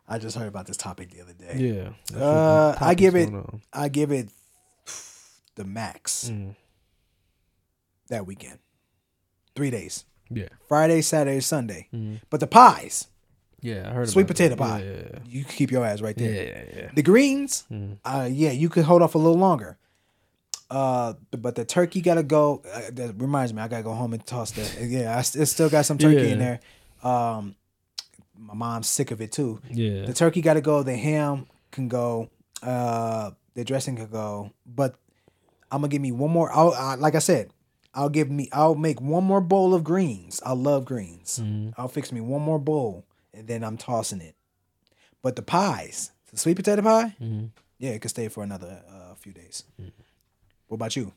I 0.09 0.17
just 0.19 0.37
heard 0.37 0.47
about 0.47 0.65
this 0.67 0.77
topic 0.77 1.11
the 1.11 1.21
other 1.21 1.33
day. 1.33 1.91
Yeah. 2.13 2.17
Uh, 2.19 2.75
I 2.79 2.93
give 2.95 3.15
it-. 3.15 3.29
I 3.73 3.89
give 3.89 4.11
it 4.11 4.29
the 5.57 5.65
max 5.65 6.29
Mm. 6.31 6.55
that 8.09 8.25
weekend. 8.25 8.59
Three 9.55 9.69
days. 9.69 10.05
Yeah. 10.29 10.47
Friday, 10.67 11.01
Saturday, 11.01 11.39
Sunday. 11.41 11.87
Mhm. 11.93 12.21
But 12.29 12.39
the 12.39 12.47
pies, 12.47 13.07
Yeah. 13.61 13.89
I 13.89 13.93
heard 13.93 14.09
sweet 14.09 14.27
potato 14.27 14.55
that. 14.55 14.59
pie. 14.59 14.83
Yeah. 14.83 15.19
You 15.25 15.43
can 15.43 15.53
keep 15.53 15.71
your 15.71 15.83
ass 15.85 15.99
right 16.01 16.15
there. 16.15 16.31
Yeah. 16.31 16.41
Yeah. 16.75 16.81
yeah. 16.83 16.91
The 16.95 17.01
greens, 17.03 17.65
Mm. 17.71 17.97
uh, 18.05 18.29
yeah, 18.31 18.51
you 18.51 18.69
could 18.69 18.85
hold 18.85 19.01
off 19.01 19.15
a 19.15 19.17
little 19.17 19.37
longer. 19.39 19.77
Uh, 20.69 21.13
but 21.31 21.55
the 21.55 21.63
turkey 21.65 22.01
gotta 22.01 22.23
go. 22.23 22.61
Uh, 22.71 22.81
that 22.91 23.15
reminds 23.17 23.53
me, 23.53 23.61
I 23.61 23.67
gotta 23.67 23.83
go 23.83 23.93
home 23.93 24.13
and 24.13 24.25
toss 24.25 24.51
that. 24.51 24.69
Yeah, 24.81 25.17
I 25.17 25.21
st- 25.21 25.47
still 25.47 25.69
got 25.69 25.85
some 25.85 25.97
turkey 25.97 26.29
in 26.29 26.39
there. 26.39 26.59
Um, 27.03 27.55
my 28.37 28.53
mom's 28.53 28.87
sick 28.87 29.11
of 29.11 29.21
it 29.21 29.31
too. 29.31 29.59
Yeah. 29.71 30.05
The 30.05 30.13
turkey 30.13 30.41
got 30.41 30.53
to 30.55 30.61
go. 30.61 30.83
The 30.83 30.95
ham 30.95 31.47
can 31.71 31.87
go. 31.87 32.29
Uh, 32.61 33.31
the 33.55 33.63
dressing 33.63 33.95
can 33.95 34.07
go. 34.07 34.51
But 34.65 34.95
I'm 35.71 35.81
gonna 35.81 35.89
give 35.89 36.01
me 36.01 36.11
one 36.11 36.31
more. 36.31 36.51
I'll, 36.51 36.73
I, 36.73 36.95
like 36.95 37.15
I 37.15 37.19
said, 37.19 37.49
I'll 37.93 38.09
give 38.09 38.29
me. 38.29 38.49
I'll 38.53 38.75
make 38.75 39.01
one 39.01 39.23
more 39.23 39.41
bowl 39.41 39.73
of 39.73 39.83
greens. 39.83 40.41
I 40.45 40.53
love 40.53 40.85
greens. 40.85 41.39
Mhm. 41.43 41.73
I'll 41.77 41.87
fix 41.87 42.11
me 42.11 42.21
one 42.21 42.41
more 42.41 42.59
bowl, 42.59 43.05
and 43.33 43.47
then 43.47 43.63
I'm 43.63 43.77
tossing 43.77 44.21
it. 44.21 44.35
But 45.21 45.35
the 45.35 45.41
pies, 45.41 46.11
the 46.31 46.37
sweet 46.37 46.55
potato 46.55 46.81
pie, 46.81 47.15
Mhm. 47.21 47.49
yeah, 47.79 47.91
it 47.91 48.01
could 48.01 48.11
stay 48.11 48.27
for 48.29 48.43
another 48.43 48.81
uh, 48.89 49.15
few 49.15 49.33
days. 49.33 49.63
Mm-hmm. 49.81 49.89
What 50.67 50.75
about 50.75 50.95
you? 50.95 51.13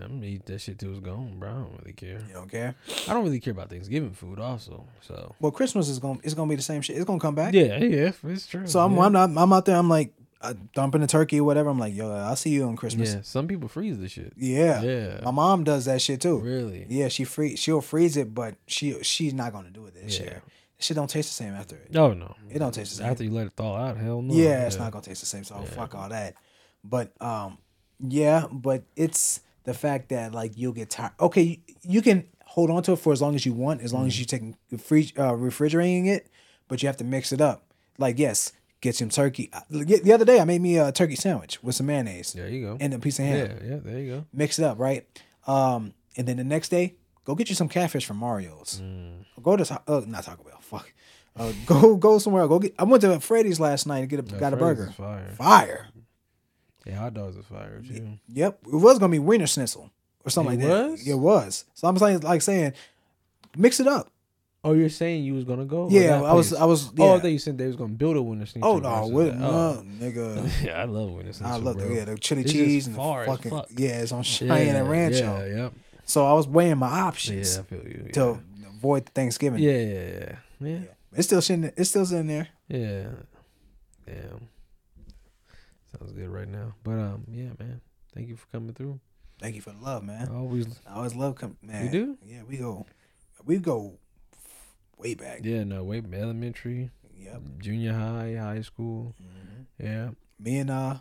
I'm 0.00 0.22
eat 0.24 0.44
that 0.46 0.60
shit 0.60 0.78
till 0.78 0.90
it's 0.90 1.00
gone, 1.00 1.38
bro. 1.38 1.48
I 1.48 1.52
don't 1.54 1.78
really 1.80 1.92
care. 1.92 2.20
You 2.28 2.34
don't 2.34 2.50
care? 2.50 2.74
I 3.08 3.14
don't 3.14 3.24
really 3.24 3.40
care 3.40 3.52
about 3.52 3.70
Thanksgiving 3.70 4.12
food, 4.12 4.38
also. 4.38 4.86
So 5.00 5.34
Well, 5.40 5.50
Christmas 5.52 5.88
is 5.88 5.98
gonna 5.98 6.18
it's 6.22 6.34
gonna 6.34 6.48
be 6.48 6.54
the 6.56 6.62
same 6.62 6.82
shit. 6.82 6.96
It's 6.96 7.04
gonna 7.04 7.18
come 7.20 7.34
back. 7.34 7.54
yeah, 7.54 7.78
yeah, 7.78 8.12
it's 8.24 8.46
true. 8.46 8.66
So 8.66 8.80
I'm 8.80 8.94
yeah. 8.94 9.00
I'm 9.02 9.12
not 9.12 9.30
I'm 9.36 9.52
out 9.52 9.64
there. 9.64 9.76
I'm 9.76 9.88
like 9.88 10.12
uh, 10.40 10.54
dumping 10.74 11.00
the 11.00 11.06
turkey 11.06 11.40
or 11.40 11.44
whatever. 11.44 11.70
I'm 11.70 11.78
like, 11.78 11.94
yo, 11.94 12.10
I'll 12.12 12.36
see 12.36 12.50
you 12.50 12.64
on 12.64 12.76
Christmas. 12.76 13.14
Yeah, 13.14 13.20
some 13.22 13.48
people 13.48 13.68
freeze 13.68 13.98
the 13.98 14.08
shit. 14.08 14.32
Yeah. 14.36 14.82
Yeah. 14.82 15.20
My 15.24 15.30
mom 15.30 15.64
does 15.64 15.86
that 15.86 16.00
shit 16.02 16.20
too. 16.20 16.38
Really? 16.38 16.86
Yeah, 16.88 17.08
she 17.08 17.24
free 17.24 17.56
she'll 17.56 17.80
freeze 17.80 18.16
it, 18.16 18.34
but 18.34 18.54
she 18.66 19.02
she's 19.02 19.32
not 19.34 19.52
gonna 19.52 19.70
do 19.70 19.86
it 19.86 19.94
this 19.94 20.18
Yeah. 20.18 20.24
year. 20.24 20.42
Shit 20.78 20.94
don't 20.96 21.08
taste 21.08 21.30
the 21.30 21.34
same 21.44 21.54
after 21.54 21.76
it. 21.76 21.96
Oh 21.96 22.12
no. 22.12 22.34
It 22.50 22.58
don't 22.58 22.72
taste 22.72 22.90
the 22.90 22.96
same. 22.98 23.10
After 23.10 23.24
you 23.24 23.30
let 23.30 23.46
it 23.46 23.54
thaw 23.54 23.76
out, 23.76 23.96
hell 23.96 24.20
no. 24.20 24.34
yeah, 24.34 24.66
it's 24.66 24.78
not 24.78 24.92
gonna 24.92 25.02
taste 25.04 25.20
the 25.20 25.26
same. 25.26 25.42
So 25.44 25.54
fuck 25.62 25.94
all 25.94 26.08
that. 26.10 26.34
But 26.84 27.12
um, 27.20 27.58
yeah, 27.98 28.46
but 28.52 28.82
it's 28.94 29.40
the 29.64 29.72
fact 29.74 30.10
that 30.10 30.32
like 30.34 30.52
you'll 30.56 30.72
get 30.74 30.90
tired. 30.90 31.12
Okay, 31.18 31.42
you, 31.42 31.56
you 31.82 32.02
can 32.02 32.26
hold 32.44 32.70
on 32.70 32.82
to 32.84 32.92
it 32.92 32.96
for 32.98 33.12
as 33.12 33.20
long 33.22 33.34
as 33.34 33.44
you 33.46 33.52
want, 33.54 33.80
as 33.80 33.92
long 33.92 34.02
Mm-hmm. 34.02 34.08
as 34.08 34.18
you're 34.20 34.26
taking 34.26 34.56
free 34.78 35.10
uh, 35.18 35.34
refrigerating 35.34 36.06
it, 36.06 36.28
but 36.68 36.82
you 36.82 36.88
have 36.88 36.96
to 36.98 37.04
mix 37.04 37.32
it 37.32 37.40
up. 37.40 37.64
Like 37.98 38.18
yes, 38.18 38.52
get 38.80 38.94
some 38.96 39.08
turkey. 39.08 39.50
uh, 39.52 39.60
The 39.70 40.12
other 40.12 40.24
day 40.24 40.40
I 40.40 40.44
made 40.44 40.60
me 40.60 40.78
a 40.78 40.92
turkey 40.92 41.16
sandwich 41.16 41.62
with 41.62 41.74
some 41.74 41.86
mayonnaise 41.86 42.32
There 42.32 42.48
you 42.48 42.64
go. 42.66 42.76
and 42.80 42.92
a 42.94 42.98
piece 42.98 43.18
of 43.18 43.24
ham. 43.26 43.38
yeah, 43.62 43.68
yeah. 43.74 43.78
There 43.82 43.98
you 43.98 44.12
go. 44.12 44.24
mix 44.32 44.58
it 44.58 44.64
up, 44.64 44.78
right? 44.78 45.06
Um, 45.46 45.94
and 46.16 46.26
then 46.26 46.36
the 46.36 46.44
next 46.44 46.68
day, 46.70 46.94
go 47.24 47.34
get 47.34 47.48
you 47.48 47.54
some 47.54 47.68
catfish 47.68 48.04
from 48.06 48.16
Mario's. 48.18 48.80
Mm. 48.82 49.24
Go 49.42 49.56
to 49.56 49.80
uh, 49.86 50.02
not 50.06 50.24
Taco 50.24 50.42
Bell. 50.44 50.58
Fuck. 50.60 50.92
Uh, 51.36 51.52
go 51.66 51.96
go 51.96 52.18
somewhere. 52.18 52.46
Go 52.48 52.58
get. 52.58 52.74
I 52.78 52.84
went 52.84 53.02
to 53.02 53.20
Freddy's 53.20 53.60
last 53.60 53.86
night 53.86 53.98
and 54.00 54.08
get 54.08 54.18
a 54.20 54.22
got 54.22 54.52
a 54.52 54.56
burger. 54.56 54.92
Fire. 54.96 55.32
Fire. 55.36 55.86
Yeah, 56.86 56.96
hot 56.98 57.14
dogs 57.14 57.36
is 57.36 57.44
fire 57.46 57.82
too. 57.86 58.18
Yep. 58.28 58.60
It 58.66 58.72
was 58.76 58.98
gonna 58.98 59.10
be 59.10 59.18
Wiener 59.18 59.46
Schnitzel 59.46 59.90
or 60.24 60.30
something 60.30 60.60
It 60.60 60.66
like 60.68 60.98
that. 61.00 61.06
It 61.10 61.14
was. 61.16 61.64
So 61.74 61.88
I'm 61.88 61.98
saying 61.98 62.20
like 62.20 62.42
saying, 62.42 62.72
mix 63.56 63.80
it 63.80 63.86
up. 63.88 64.10
Oh, 64.66 64.72
you're 64.72 64.88
saying 64.88 65.22
you 65.24 65.34
was 65.34 65.44
gonna 65.44 65.64
go? 65.64 65.88
Yeah, 65.90 66.20
I 66.22 66.32
was. 66.34 66.52
I 66.52 66.64
was. 66.64 66.88
Oh, 66.98 67.10
I 67.10 67.14
Yeah. 67.14 67.20
thought 67.20 67.28
you 67.28 67.38
said 67.38 67.56
they 67.56 67.66
was 67.66 67.76
gonna 67.76 67.94
build 67.94 68.16
a 68.16 68.22
winter 68.22 68.46
sneaker. 68.46 68.66
Oh 68.66 68.78
no, 68.78 69.08
that. 69.24 69.36
no, 69.38 69.46
Oh. 69.46 69.84
nigga. 70.00 70.50
yeah, 70.64 70.82
I 70.82 70.84
love 70.84 71.10
winter 71.12 71.32
sneaker. 71.32 71.52
I 71.52 71.56
love 71.56 71.78
the 71.78 71.94
yeah 71.94 72.04
the 72.04 72.18
chili 72.18 72.42
It's 72.42 72.52
cheese 72.52 72.86
and 72.88 72.96
the 72.96 73.00
fucking 73.00 73.50
fuck. 73.52 73.68
yeah 73.76 74.00
it's 74.00 74.10
on 74.12 74.22
Cheyenne 74.24 74.74
and 74.76 74.90
Rancho. 74.90 75.18
Yeah, 75.46 75.56
yep. 75.56 75.72
So 76.04 76.26
I 76.26 76.32
was 76.32 76.48
weighing 76.48 76.78
my 76.78 76.88
Yeah, 76.88 77.04
options 77.04 77.58
I 77.58 77.62
feel 77.62 77.82
you. 77.84 78.10
to 78.14 78.40
avoid 78.76 79.06
Thanksgiving. 79.10 79.62
Yeah, 79.62 79.72
yeah, 79.72 79.78
yeah, 79.78 80.18
yeah. 80.60 80.68
Yeah. 80.68 80.78
It's 81.14 81.28
still 81.28 81.54
in. 81.54 81.72
It's 81.76 81.90
still 81.90 82.04
sitting 82.06 82.26
there. 82.26 82.48
Yeah. 82.68 83.08
Damn. 84.06 84.48
Sounds 85.96 86.12
good 86.12 86.28
right 86.28 86.48
now. 86.48 86.74
But 86.82 86.92
um, 86.98 87.24
yeah, 87.30 87.50
man. 87.58 87.80
Thank 88.14 88.28
you 88.28 88.36
for 88.36 88.46
coming 88.48 88.74
through. 88.74 88.98
Thank 89.40 89.54
you 89.54 89.60
for 89.60 89.70
the 89.70 89.78
love, 89.82 90.02
man. 90.02 90.28
I 90.30 90.34
always 90.34 90.66
I 90.86 90.94
always 90.96 91.14
love 91.14 91.36
coming. 91.36 91.56
Man, 91.62 91.84
You 91.84 91.90
do? 91.90 92.18
Yeah, 92.24 92.42
we 92.48 92.56
go. 92.56 92.86
We 93.44 93.58
go 93.58 93.98
way 94.98 95.14
back. 95.14 95.40
yeah, 95.44 95.64
no, 95.64 95.84
way 95.84 96.02
elementary, 96.12 96.90
Yep. 97.16 97.42
junior 97.58 97.92
high, 97.94 98.34
high 98.38 98.60
school. 98.62 99.14
Yeah. 99.78 100.10
Me 100.38 100.58
and 100.58 100.70
uh, 100.70 100.96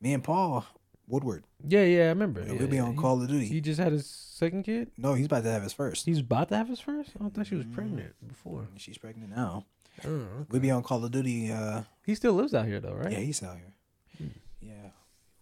me 0.00 0.14
and 0.14 0.22
Paul 0.24 0.64
Woodward. 1.06 1.44
Yeah, 1.66 1.84
yeah, 1.84 2.04
I 2.04 2.08
remember. 2.08 2.42
Yeah, 2.46 2.54
we'll 2.54 2.68
be 2.68 2.78
on 2.78 2.92
he- 2.92 2.98
Call 2.98 3.20
of 3.22 3.28
Duty. 3.28 3.46
He 3.46 3.60
just 3.60 3.78
had 3.80 3.92
his 3.92 4.06
second 4.06 4.62
kid. 4.64 4.90
no, 4.96 5.14
he's 5.14 5.26
about 5.26 5.44
to 5.44 5.50
have 5.50 5.62
his 5.62 5.72
first. 5.72 6.06
He's 6.06 6.20
about 6.20 6.48
to 6.48 6.56
have 6.56 6.68
his 6.68 6.80
first. 6.80 7.10
I 7.22 7.28
thought 7.28 7.46
she 7.46 7.54
was 7.56 7.64
Mm-hmm. 7.66 7.74
pregnant 7.74 8.28
before. 8.28 8.68
She's 8.76 8.98
pregnant 8.98 9.34
now. 9.36 9.66
Oh, 10.04 10.26
We 10.50 10.58
be 10.58 10.70
on 10.70 10.82
Call 10.82 11.04
of 11.04 11.12
Duty. 11.12 11.52
Uh, 11.52 11.82
He 12.04 12.14
still 12.14 12.32
lives 12.32 12.52
out 12.54 12.66
here 12.66 12.80
though, 12.80 12.94
right? 12.94 13.12
yeah, 13.12 13.18
he's 13.20 13.42
out 13.42 13.56
here. 13.56 14.30
Yeah, 14.60 14.90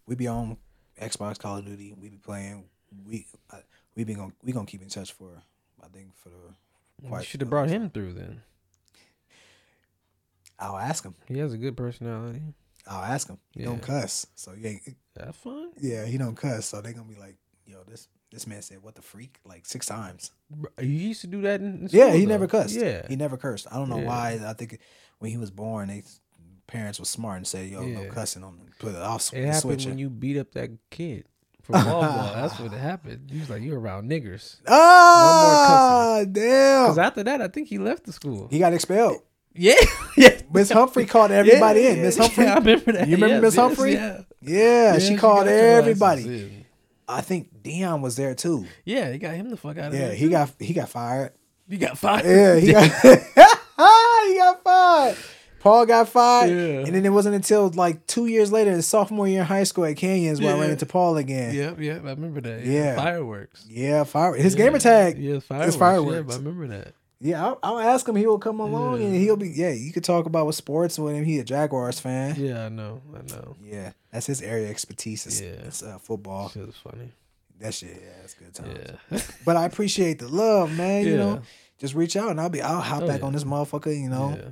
we 0.05 0.15
be 0.15 0.27
on 0.27 0.57
Xbox 1.01 1.39
Call 1.39 1.57
of 1.57 1.65
Duty. 1.65 1.95
We 1.99 2.09
be 2.09 2.17
playing. 2.17 2.65
We 3.07 3.25
uh, 3.51 3.57
we 3.95 4.03
be 4.03 4.13
gonna 4.13 4.33
we 4.43 4.51
gonna 4.51 4.65
keep 4.67 4.81
in 4.83 4.89
touch 4.89 5.11
for 5.13 5.41
I 5.83 5.87
think 5.87 6.13
for 6.15 6.29
the. 6.29 6.53
You 7.03 7.21
should 7.23 7.41
have 7.41 7.49
brought 7.49 7.69
him 7.69 7.89
through 7.89 8.13
then. 8.13 8.41
I'll 10.59 10.77
ask 10.77 11.03
him. 11.03 11.15
He 11.27 11.39
has 11.39 11.53
a 11.53 11.57
good 11.57 11.75
personality. 11.75 12.41
I'll 12.87 13.03
ask 13.03 13.27
him. 13.27 13.37
He 13.55 13.63
don't 13.63 13.81
cuss, 13.81 14.27
so 14.35 14.53
yeah, 14.57 14.73
That's 15.15 15.37
fun. 15.37 15.71
yeah, 15.79 16.05
he 16.05 16.17
don't 16.17 16.35
cuss. 16.35 16.65
So 16.67 16.81
they 16.81 16.93
gonna 16.93 17.07
be 17.07 17.15
like, 17.19 17.35
yo, 17.65 17.83
this 17.87 18.07
this 18.31 18.45
man 18.47 18.61
said 18.61 18.81
what 18.81 18.95
the 18.95 19.01
freak 19.01 19.39
like 19.45 19.65
six 19.65 19.85
times. 19.85 20.31
He 20.79 20.87
used 20.87 21.21
to 21.21 21.27
do 21.27 21.41
that 21.41 21.61
in, 21.61 21.83
in 21.83 21.89
Yeah, 21.91 22.11
he 22.13 22.25
though. 22.25 22.31
never 22.31 22.47
cussed. 22.47 22.75
Yeah, 22.75 23.07
he 23.07 23.15
never 23.15 23.37
cursed. 23.37 23.67
I 23.71 23.75
don't 23.75 23.89
know 23.89 23.99
Yeah. 23.99 24.07
why. 24.07 24.39
I 24.45 24.53
think 24.53 24.79
when 25.19 25.31
he 25.31 25.37
was 25.37 25.51
born, 25.51 25.87
they 25.89 26.03
parents 26.67 26.99
was 26.99 27.09
smart 27.09 27.37
and 27.37 27.47
said, 27.47 27.69
"Yo, 27.69 27.85
no 27.87 28.05
cussing 28.09 28.43
on, 28.43 28.59
put 28.79 28.95
it 28.95 29.01
off, 29.01 29.33
it 29.33 29.45
happened 29.45 29.61
switch 29.61 29.85
when 29.85 29.97
it." 29.97 30.01
you 30.01 30.09
beat 30.09 30.37
up 30.37 30.51
that 30.53 30.71
kid 30.89 31.25
ball. 31.71 32.01
That's 32.35 32.59
what 32.59 32.71
happened. 32.73 33.29
He 33.31 33.39
was 33.39 33.49
like, 33.49 33.61
"You 33.61 33.75
around 33.75 34.09
niggers." 34.09 34.57
Ah, 34.67 36.23
damn. 36.29 36.83
Because 36.83 36.97
after 36.97 37.23
that, 37.23 37.41
I 37.41 37.47
think 37.47 37.67
he 37.69 37.77
left 37.77 38.03
the 38.05 38.11
school. 38.13 38.47
he 38.51 38.59
got 38.59 38.73
expelled. 38.73 39.21
yeah, 39.55 39.75
yeah. 40.17 40.41
Miss 40.51 40.69
Humphrey 40.71 41.05
called 41.05 41.31
everybody 41.31 41.81
Yeah, 41.81 41.89
in. 41.91 42.01
Miss 42.01 42.17
yeah, 42.17 42.23
Humphrey. 42.23 42.47
I 42.47 42.55
remember 42.55 42.91
that. 42.93 43.07
You 43.07 43.15
remember 43.17 43.41
Miss 43.45 43.55
Humphrey? 43.55 43.93
Yeah, 43.93 44.21
Yeah, 44.41 44.99
she 44.99 45.13
Yeah, 45.13 45.19
called 45.19 45.45
got 45.45 45.51
your 45.51 45.59
asses 45.59 45.77
everybody. 45.79 46.65
I 47.07 47.21
think 47.21 47.61
Dion 47.63 48.01
was 48.01 48.15
there 48.15 48.33
too. 48.33 48.65
Yeah, 48.85 49.11
he 49.11 49.17
got 49.17 49.35
him 49.35 49.49
the 49.49 49.57
fuck 49.57 49.77
out 49.77 49.87
of 49.89 49.93
Yeah, 49.93 49.99
there. 49.99 50.09
Yeah, 50.11 50.15
he 50.15 50.29
got 50.29 50.49
he 50.59 50.73
got 50.73 50.89
fired. 50.89 51.33
he 51.69 51.77
got 51.77 51.97
fired. 51.97 52.25
Yeah, 52.25 52.55
he 52.59 52.71
got 52.71 52.83
he 54.27 54.37
got 54.37 54.63
fired. 54.63 55.17
Paul 55.63 55.85
got 55.85 56.09
fired, 56.09 56.49
Yeah. 56.51 56.79
and 56.85 56.93
then 56.93 57.05
it 57.05 57.09
wasn't 57.09 57.35
until 57.35 57.69
like 57.69 58.05
two 58.05 58.25
years 58.27 58.51
later, 58.51 58.71
his 58.71 58.85
sophomore 58.85 59.27
year 59.27 59.39
in 59.41 59.45
high 59.45 59.63
school 59.63 59.85
at 59.85 59.95
Canyons, 59.95 60.41
where 60.41 60.55
I 60.55 60.59
ran 60.59 60.71
into 60.71 60.85
Paul 60.85 61.15
again. 61.17 61.55
Yep, 61.55 61.79
yep. 61.79 62.03
I 62.05 62.09
remember 62.09 62.41
that. 62.41 62.65
Yeah. 62.65 62.95
fireworks. 62.97 63.65
Yeah, 63.69 64.03
fire. 64.03 64.35
His 64.35 64.55
Yeah, 64.55 64.65
gamer 64.65 64.79
tag. 64.79 65.17
Yeah, 65.17 65.35
It's 65.35 65.45
fireworks. 65.45 65.75
fireworks. 65.77 66.27
Yeah, 66.29 66.33
I 66.33 66.37
remember 66.37 66.67
that. 66.67 66.93
Yeah, 67.21 67.45
I'll, 67.45 67.59
I'll 67.63 67.79
ask 67.79 68.05
him. 68.05 68.17
He 68.17 68.27
will 68.27 68.37
come 68.39 68.59
along 68.59 68.99
Yeah. 68.99 69.07
and 69.07 69.15
he'll 69.15 69.37
be. 69.37 69.47
Yeah, 69.47 69.69
you 69.71 69.93
could 69.93 70.03
talk 70.03 70.25
about 70.25 70.45
with 70.45 70.55
sports 70.55 70.99
with 70.99 71.15
him. 71.15 71.23
He 71.23 71.39
a 71.39 71.45
Jaguars 71.45 71.97
fan. 71.97 72.35
Yeah, 72.37 72.47
Yeah, 72.47 72.65
I 72.65 72.69
know. 72.69 73.01
I 73.15 73.21
know. 73.33 73.55
Yeah, 73.63 73.93
that's 74.11 74.25
his 74.25 74.41
area 74.41 74.69
expertise. 74.69 75.25
Is, 75.25 75.39
Yeah. 75.39 75.47
is, 75.51 75.81
uh, 75.81 75.97
football. 75.99 76.51
Was 76.53 76.75
funny. 76.83 77.13
That 77.61 77.73
shit. 77.73 77.91
Yeah, 78.03 78.09
that's 78.19 78.33
good 78.33 78.53
times. 78.53 78.77
Yeah. 79.11 79.19
But 79.45 79.55
I 79.55 79.63
appreciate 79.65 80.19
the 80.19 80.27
love, 80.27 80.75
man. 80.77 81.05
You 81.07 81.15
know, 81.15 81.41
just 81.79 81.95
reach 81.95 82.17
out 82.17 82.31
and 82.31 82.41
I'll 82.41 82.49
be. 82.49 82.61
I'll 82.61 82.81
hop 82.81 83.03
Oh, 83.03 83.07
back 83.07 83.21
yeah. 83.21 83.25
on 83.27 83.31
this 83.31 83.45
motherfucker. 83.45 83.97
You 83.97 84.09
know, 84.09 84.35
Yeah. 84.37 84.49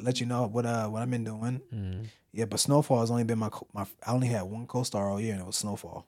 Let 0.00 0.20
you 0.20 0.26
know 0.26 0.46
what 0.46 0.66
uh 0.66 0.86
what 0.88 1.02
I've 1.02 1.10
been 1.10 1.24
doing. 1.24 1.60
Mm. 1.74 2.06
Yeah, 2.32 2.44
but 2.44 2.60
Snowfall 2.60 3.00
has 3.00 3.10
only 3.10 3.24
been 3.24 3.38
my 3.38 3.50
my. 3.72 3.86
I 4.06 4.12
only 4.12 4.28
had 4.28 4.42
one 4.42 4.66
co-star 4.66 5.10
all 5.10 5.20
year, 5.20 5.32
and 5.32 5.40
it 5.40 5.46
was 5.46 5.56
Snowfall, 5.56 6.06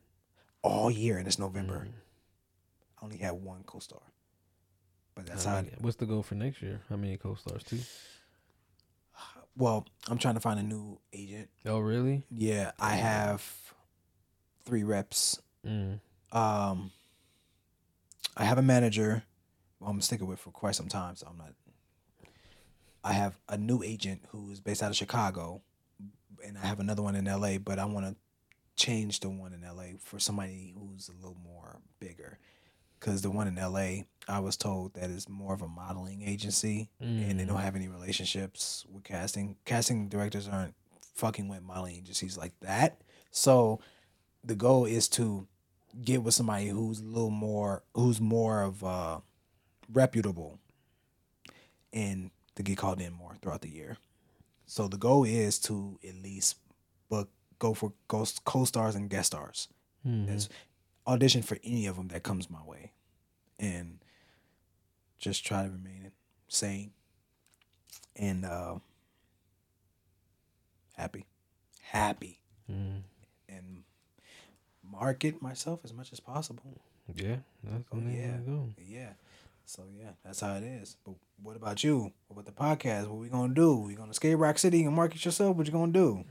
all 0.63 0.91
year, 0.91 1.19
and 1.19 1.27
it's 1.27 1.39
November. 1.39 1.87
Mm. 1.89 1.93
I 3.01 3.05
only 3.05 3.17
had 3.17 3.33
one 3.33 3.63
co-star, 3.65 4.03
but 5.15 5.27
that's 5.27 5.45
How 5.45 5.63
What's 5.79 5.97
the 5.97 6.07
goal 6.07 6.23
for 6.23 6.35
next 6.35 6.61
year? 6.63 6.83
How 6.89 6.97
many 6.97 7.17
co-stars? 7.17 7.63
Two. 7.65 7.79
Well, 9.57 9.85
I'm 10.09 10.17
trying 10.17 10.35
to 10.35 10.41
find 10.41 10.61
a 10.61 10.63
new 10.63 11.01
agent. 11.13 11.51
Oh, 11.67 11.81
really? 11.81 12.23
Yeah, 12.31 12.71
I 12.79 12.95
have 12.95 13.45
three 14.65 14.85
reps. 14.85 15.41
Mm. 15.67 15.99
Um, 16.33 16.93
I 18.37 18.45
have 18.45 18.59
a 18.59 18.63
manager. 18.63 19.25
Well, 19.81 19.91
I'm 19.91 20.01
sticking 20.01 20.29
with 20.29 20.39
for 20.39 20.51
quite 20.51 20.77
some 20.77 20.89
time, 20.89 21.17
so 21.17 21.27
I'm 21.29 21.37
not. 21.37 21.53
I 23.03 23.13
have 23.13 23.39
a 23.49 23.57
new 23.57 23.83
agent 23.83 24.23
who 24.29 24.51
is 24.51 24.61
based 24.61 24.83
out 24.83 24.91
of 24.91 24.97
Chicago, 24.97 25.63
and 26.45 26.59
I 26.59 26.67
have 26.67 26.81
another 26.81 27.03
one 27.03 27.17
in 27.17 27.25
LA. 27.25 27.59
But 27.59 27.79
I 27.79 27.85
want 27.85 28.07
to 28.07 28.17
change 28.77 29.21
the 29.21 29.29
one 29.29 29.53
in 29.53 29.63
LA 29.63 29.99
for 29.99 30.19
somebody 30.19 30.75
who's 30.79 31.09
a 31.09 31.13
little 31.13 31.37
more 31.43 31.81
bigger, 31.99 32.39
because 32.99 33.23
the 33.23 33.31
one 33.31 33.49
in 33.49 33.57
LA, 33.57 34.05
I 34.29 34.41
was 34.41 34.57
told 34.57 34.95
that 34.95 35.11
is 35.11 35.29
more 35.29 35.55
of 35.55 35.63
a 35.63 35.69
modeling 35.69 36.23
agency, 36.23 36.89
and 37.01 37.39
they 37.41 37.45
don't 37.45 37.61
have 37.61 37.77
any 37.77 37.89
relationships 37.89 38.85
with 38.91 39.05
casting. 39.05 39.57
Casting 39.65 40.09
directors 40.09 40.49
aren't 40.49 40.75
fucking 41.15 41.49
with 41.49 41.63
modeling 41.63 41.97
agencies 41.97 42.37
like 42.39 42.53
that. 42.61 43.01
So 43.31 43.81
the 44.45 44.55
goal 44.55 44.85
is 44.87 45.09
to 45.11 45.47
get 46.03 46.23
with 46.23 46.35
somebody 46.35 46.69
who's 46.69 47.01
a 47.01 47.05
little 47.05 47.31
more 47.31 47.83
who's 47.95 48.21
more 48.21 48.63
of 48.63 48.85
uh 48.85 49.19
reputable 49.93 50.59
and 51.93 52.31
to 52.65 52.71
get 52.71 52.79
called 52.79 53.01
in 53.01 53.13
more 53.13 53.37
throughout 53.41 53.63
the 53.63 53.71
year. 53.71 53.97
So 54.67 54.87
the 54.89 54.97
goal 54.99 55.25
is 55.25 55.59
to 55.61 55.99
at 56.07 56.15
least 56.23 56.57
book 57.09 57.29
go 57.59 57.75
for 57.75 57.93
ghost 58.09 58.45
co-stars 58.45 58.95
and 58.95 59.11
guest 59.11 59.29
stars. 59.29 59.69
Mhm. 60.07 60.49
Audition 61.07 61.43
for 61.43 61.59
any 61.65 61.87
of 61.87 61.97
them 61.97 62.09
that 62.09 62.23
comes 62.23 62.49
my 62.51 62.63
way. 62.65 62.93
And 63.59 63.99
just 65.19 65.45
try 65.45 65.65
to 65.65 65.71
remain 65.71 66.13
sane 66.49 66.93
and 68.17 68.45
uh 68.45 68.79
happy. 70.95 71.27
Happy 71.83 72.39
Mm. 72.71 73.03
and 73.49 73.83
market 74.85 75.43
myself 75.43 75.81
as 75.85 75.93
much 75.93 76.13
as 76.13 76.21
possible. 76.21 76.81
Yeah. 77.13 77.39
That's 77.65 77.85
Oh 77.93 77.99
yeah, 77.99 78.39
yeah. 78.79 79.13
So 79.71 79.85
yeah, 79.97 80.11
that's 80.25 80.41
how 80.41 80.55
it 80.57 80.65
is. 80.65 80.97
But 81.05 81.15
what 81.41 81.55
about 81.55 81.85
you? 81.85 82.13
What 82.27 82.41
about 82.41 82.45
the 82.47 82.51
podcast? 82.51 83.07
What 83.07 83.19
we 83.19 83.29
gonna 83.29 83.55
do? 83.55 83.77
We 83.77 83.95
gonna 83.95 84.13
skate 84.13 84.37
Rock 84.37 84.59
City 84.59 84.83
and 84.85 84.93
market 84.97 85.25
yourself? 85.25 85.57
What 85.57 85.65
you 85.65 85.73
gonna 85.73 85.93
do? 85.93 86.25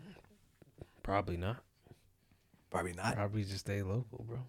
Probably 1.03 1.37
not. 1.37 1.63
Probably 2.69 2.91
not. 2.91 3.15
Probably 3.15 3.45
just 3.45 3.59
stay 3.61 3.81
local, 3.81 4.25
bro. 4.27 4.39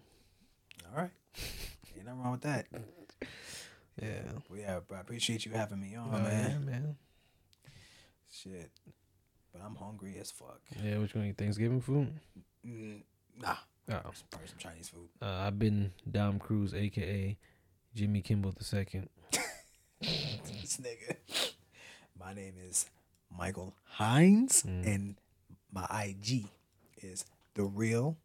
All 0.91 1.03
right. 1.03 1.09
Ain't 1.95 2.05
nothing 2.05 2.21
wrong 2.21 2.33
with 2.33 2.41
that. 2.41 2.65
Yeah. 4.01 4.23
Well, 4.49 4.59
yeah, 4.59 4.79
but 4.85 4.95
I 4.97 4.99
appreciate 4.99 5.45
you 5.45 5.53
having 5.53 5.79
me 5.79 5.95
on, 5.95 6.09
Oh, 6.13 6.19
man. 6.19 6.51
yeah, 6.51 6.57
man. 6.59 6.95
Shit. 8.29 8.71
But 9.53 9.61
I'm 9.65 9.75
hungry 9.75 10.17
as 10.19 10.31
fuck. 10.31 10.59
Yeah, 10.83 10.97
which 10.97 11.15
one? 11.15 11.25
you 11.27 11.33
Thanksgiving 11.33 11.79
food? 11.81 12.11
Mm, 12.67 13.03
nah, 13.39 13.55
Oh. 13.89 13.99
probably 14.29 14.47
some 14.49 14.57
Chinese 14.57 14.89
food. 14.89 15.07
Uh, 15.21 15.27
I've 15.27 15.57
been 15.57 15.93
Dom 16.09 16.39
Cruz, 16.39 16.73
aka 16.73 17.37
Jimmy 17.93 18.21
Kimmel 18.21 18.51
the 18.57 18.63
second. 18.63 19.09
this 20.01 20.77
nigga. 20.77 21.15
My 22.19 22.33
name 22.33 22.53
is 22.67 22.85
Michael 23.35 23.73
Hines, 23.83 24.63
Mm. 24.63 24.85
and 24.87 25.15
my 25.71 25.85
IG 26.05 26.47
is 27.01 27.25
the 27.55 27.63
real 27.63 28.17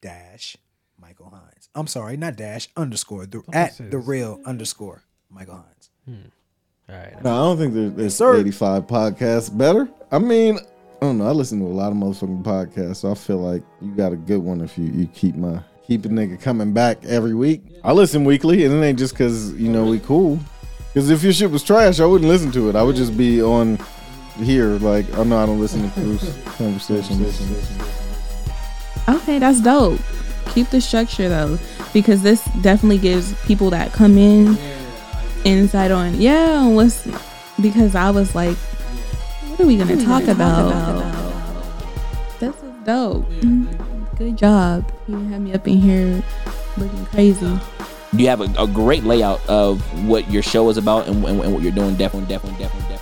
dash 0.00 0.56
Michael 1.00 1.30
Hines. 1.30 1.68
I'm 1.74 1.86
sorry, 1.86 2.16
not 2.16 2.36
dash 2.36 2.68
underscore 2.76 3.26
the 3.26 3.40
Don't 3.40 3.54
at 3.54 3.90
the 3.90 3.98
real 3.98 4.40
underscore 4.44 5.02
Michael 5.30 5.56
Hines. 5.56 5.90
All 6.88 6.96
right. 6.96 7.24
No, 7.24 7.30
I 7.32 7.38
don't 7.48 7.58
think 7.58 7.74
there, 7.74 7.88
there's 7.90 8.14
sir. 8.14 8.36
85 8.36 8.86
podcasts 8.86 9.56
better. 9.56 9.88
I 10.12 10.18
mean, 10.18 10.58
I 10.58 11.06
don't 11.06 11.18
know. 11.18 11.26
I 11.26 11.30
listen 11.30 11.58
to 11.60 11.66
a 11.66 11.68
lot 11.68 11.92
of 11.92 11.98
motherfucking 11.98 12.42
podcasts, 12.42 12.96
so 12.96 13.10
I 13.10 13.14
feel 13.14 13.38
like 13.38 13.62
you 13.80 13.94
got 13.94 14.12
a 14.12 14.16
good 14.16 14.42
one 14.42 14.60
if 14.60 14.76
you, 14.76 14.84
you 14.86 15.06
keep 15.08 15.34
my 15.34 15.60
keep 15.86 16.04
a 16.04 16.08
nigga 16.08 16.40
coming 16.40 16.72
back 16.72 17.04
every 17.04 17.34
week. 17.34 17.62
I 17.82 17.92
listen 17.92 18.24
weekly, 18.24 18.64
and 18.64 18.74
it 18.74 18.84
ain't 18.84 18.98
just 18.98 19.14
because 19.14 19.52
you 19.54 19.68
know 19.68 19.84
we 19.84 20.00
cool. 20.00 20.38
Because 20.92 21.10
if 21.10 21.22
your 21.22 21.32
shit 21.32 21.50
was 21.50 21.62
trash, 21.62 22.00
I 22.00 22.06
wouldn't 22.06 22.30
listen 22.30 22.52
to 22.52 22.68
it. 22.68 22.76
I 22.76 22.82
would 22.82 22.96
just 22.96 23.16
be 23.16 23.42
on 23.42 23.78
here 24.38 24.78
like, 24.78 25.06
oh 25.16 25.24
no, 25.24 25.38
I 25.38 25.46
don't 25.46 25.60
listen 25.60 25.90
to 25.90 26.00
Bruce 26.00 26.38
conversations. 26.56 27.20
Okay, 29.08 29.38
that's 29.38 29.60
dope. 29.60 30.00
Keep 30.50 30.68
the 30.70 30.80
structure 30.80 31.28
though, 31.28 31.58
because 31.92 32.22
this 32.22 32.44
definitely 32.62 32.98
gives 32.98 33.34
people 33.44 33.70
that 33.70 33.92
come 33.92 34.16
in 34.16 34.56
insight 35.44 35.90
on 35.90 36.18
yeah 36.18 36.66
what's 36.66 37.06
because 37.60 37.94
I 37.94 38.10
was 38.10 38.34
like, 38.34 38.56
what 38.56 39.60
are 39.60 39.66
we 39.66 39.76
gonna 39.76 40.02
talk 40.02 40.24
about? 40.24 40.72
This 42.40 42.54
is 42.54 42.72
dope. 42.84 43.28
Mm-hmm. 43.30 43.93
Good 44.16 44.38
job. 44.38 44.92
You 45.08 45.18
had 45.28 45.40
me 45.40 45.52
up 45.54 45.66
in 45.66 45.78
here 45.78 46.22
looking 46.76 47.06
crazy. 47.06 47.58
You 48.12 48.28
have 48.28 48.40
a, 48.40 48.62
a 48.62 48.66
great 48.66 49.02
layout 49.02 49.44
of 49.48 49.80
what 50.06 50.30
your 50.30 50.42
show 50.42 50.68
is 50.68 50.76
about 50.76 51.08
and, 51.08 51.24
and, 51.24 51.40
and 51.40 51.52
what 51.52 51.62
you're 51.62 51.72
doing. 51.72 51.96
Definitely, 51.96 52.28
definitely, 52.28 52.58
definitely. 52.60 52.93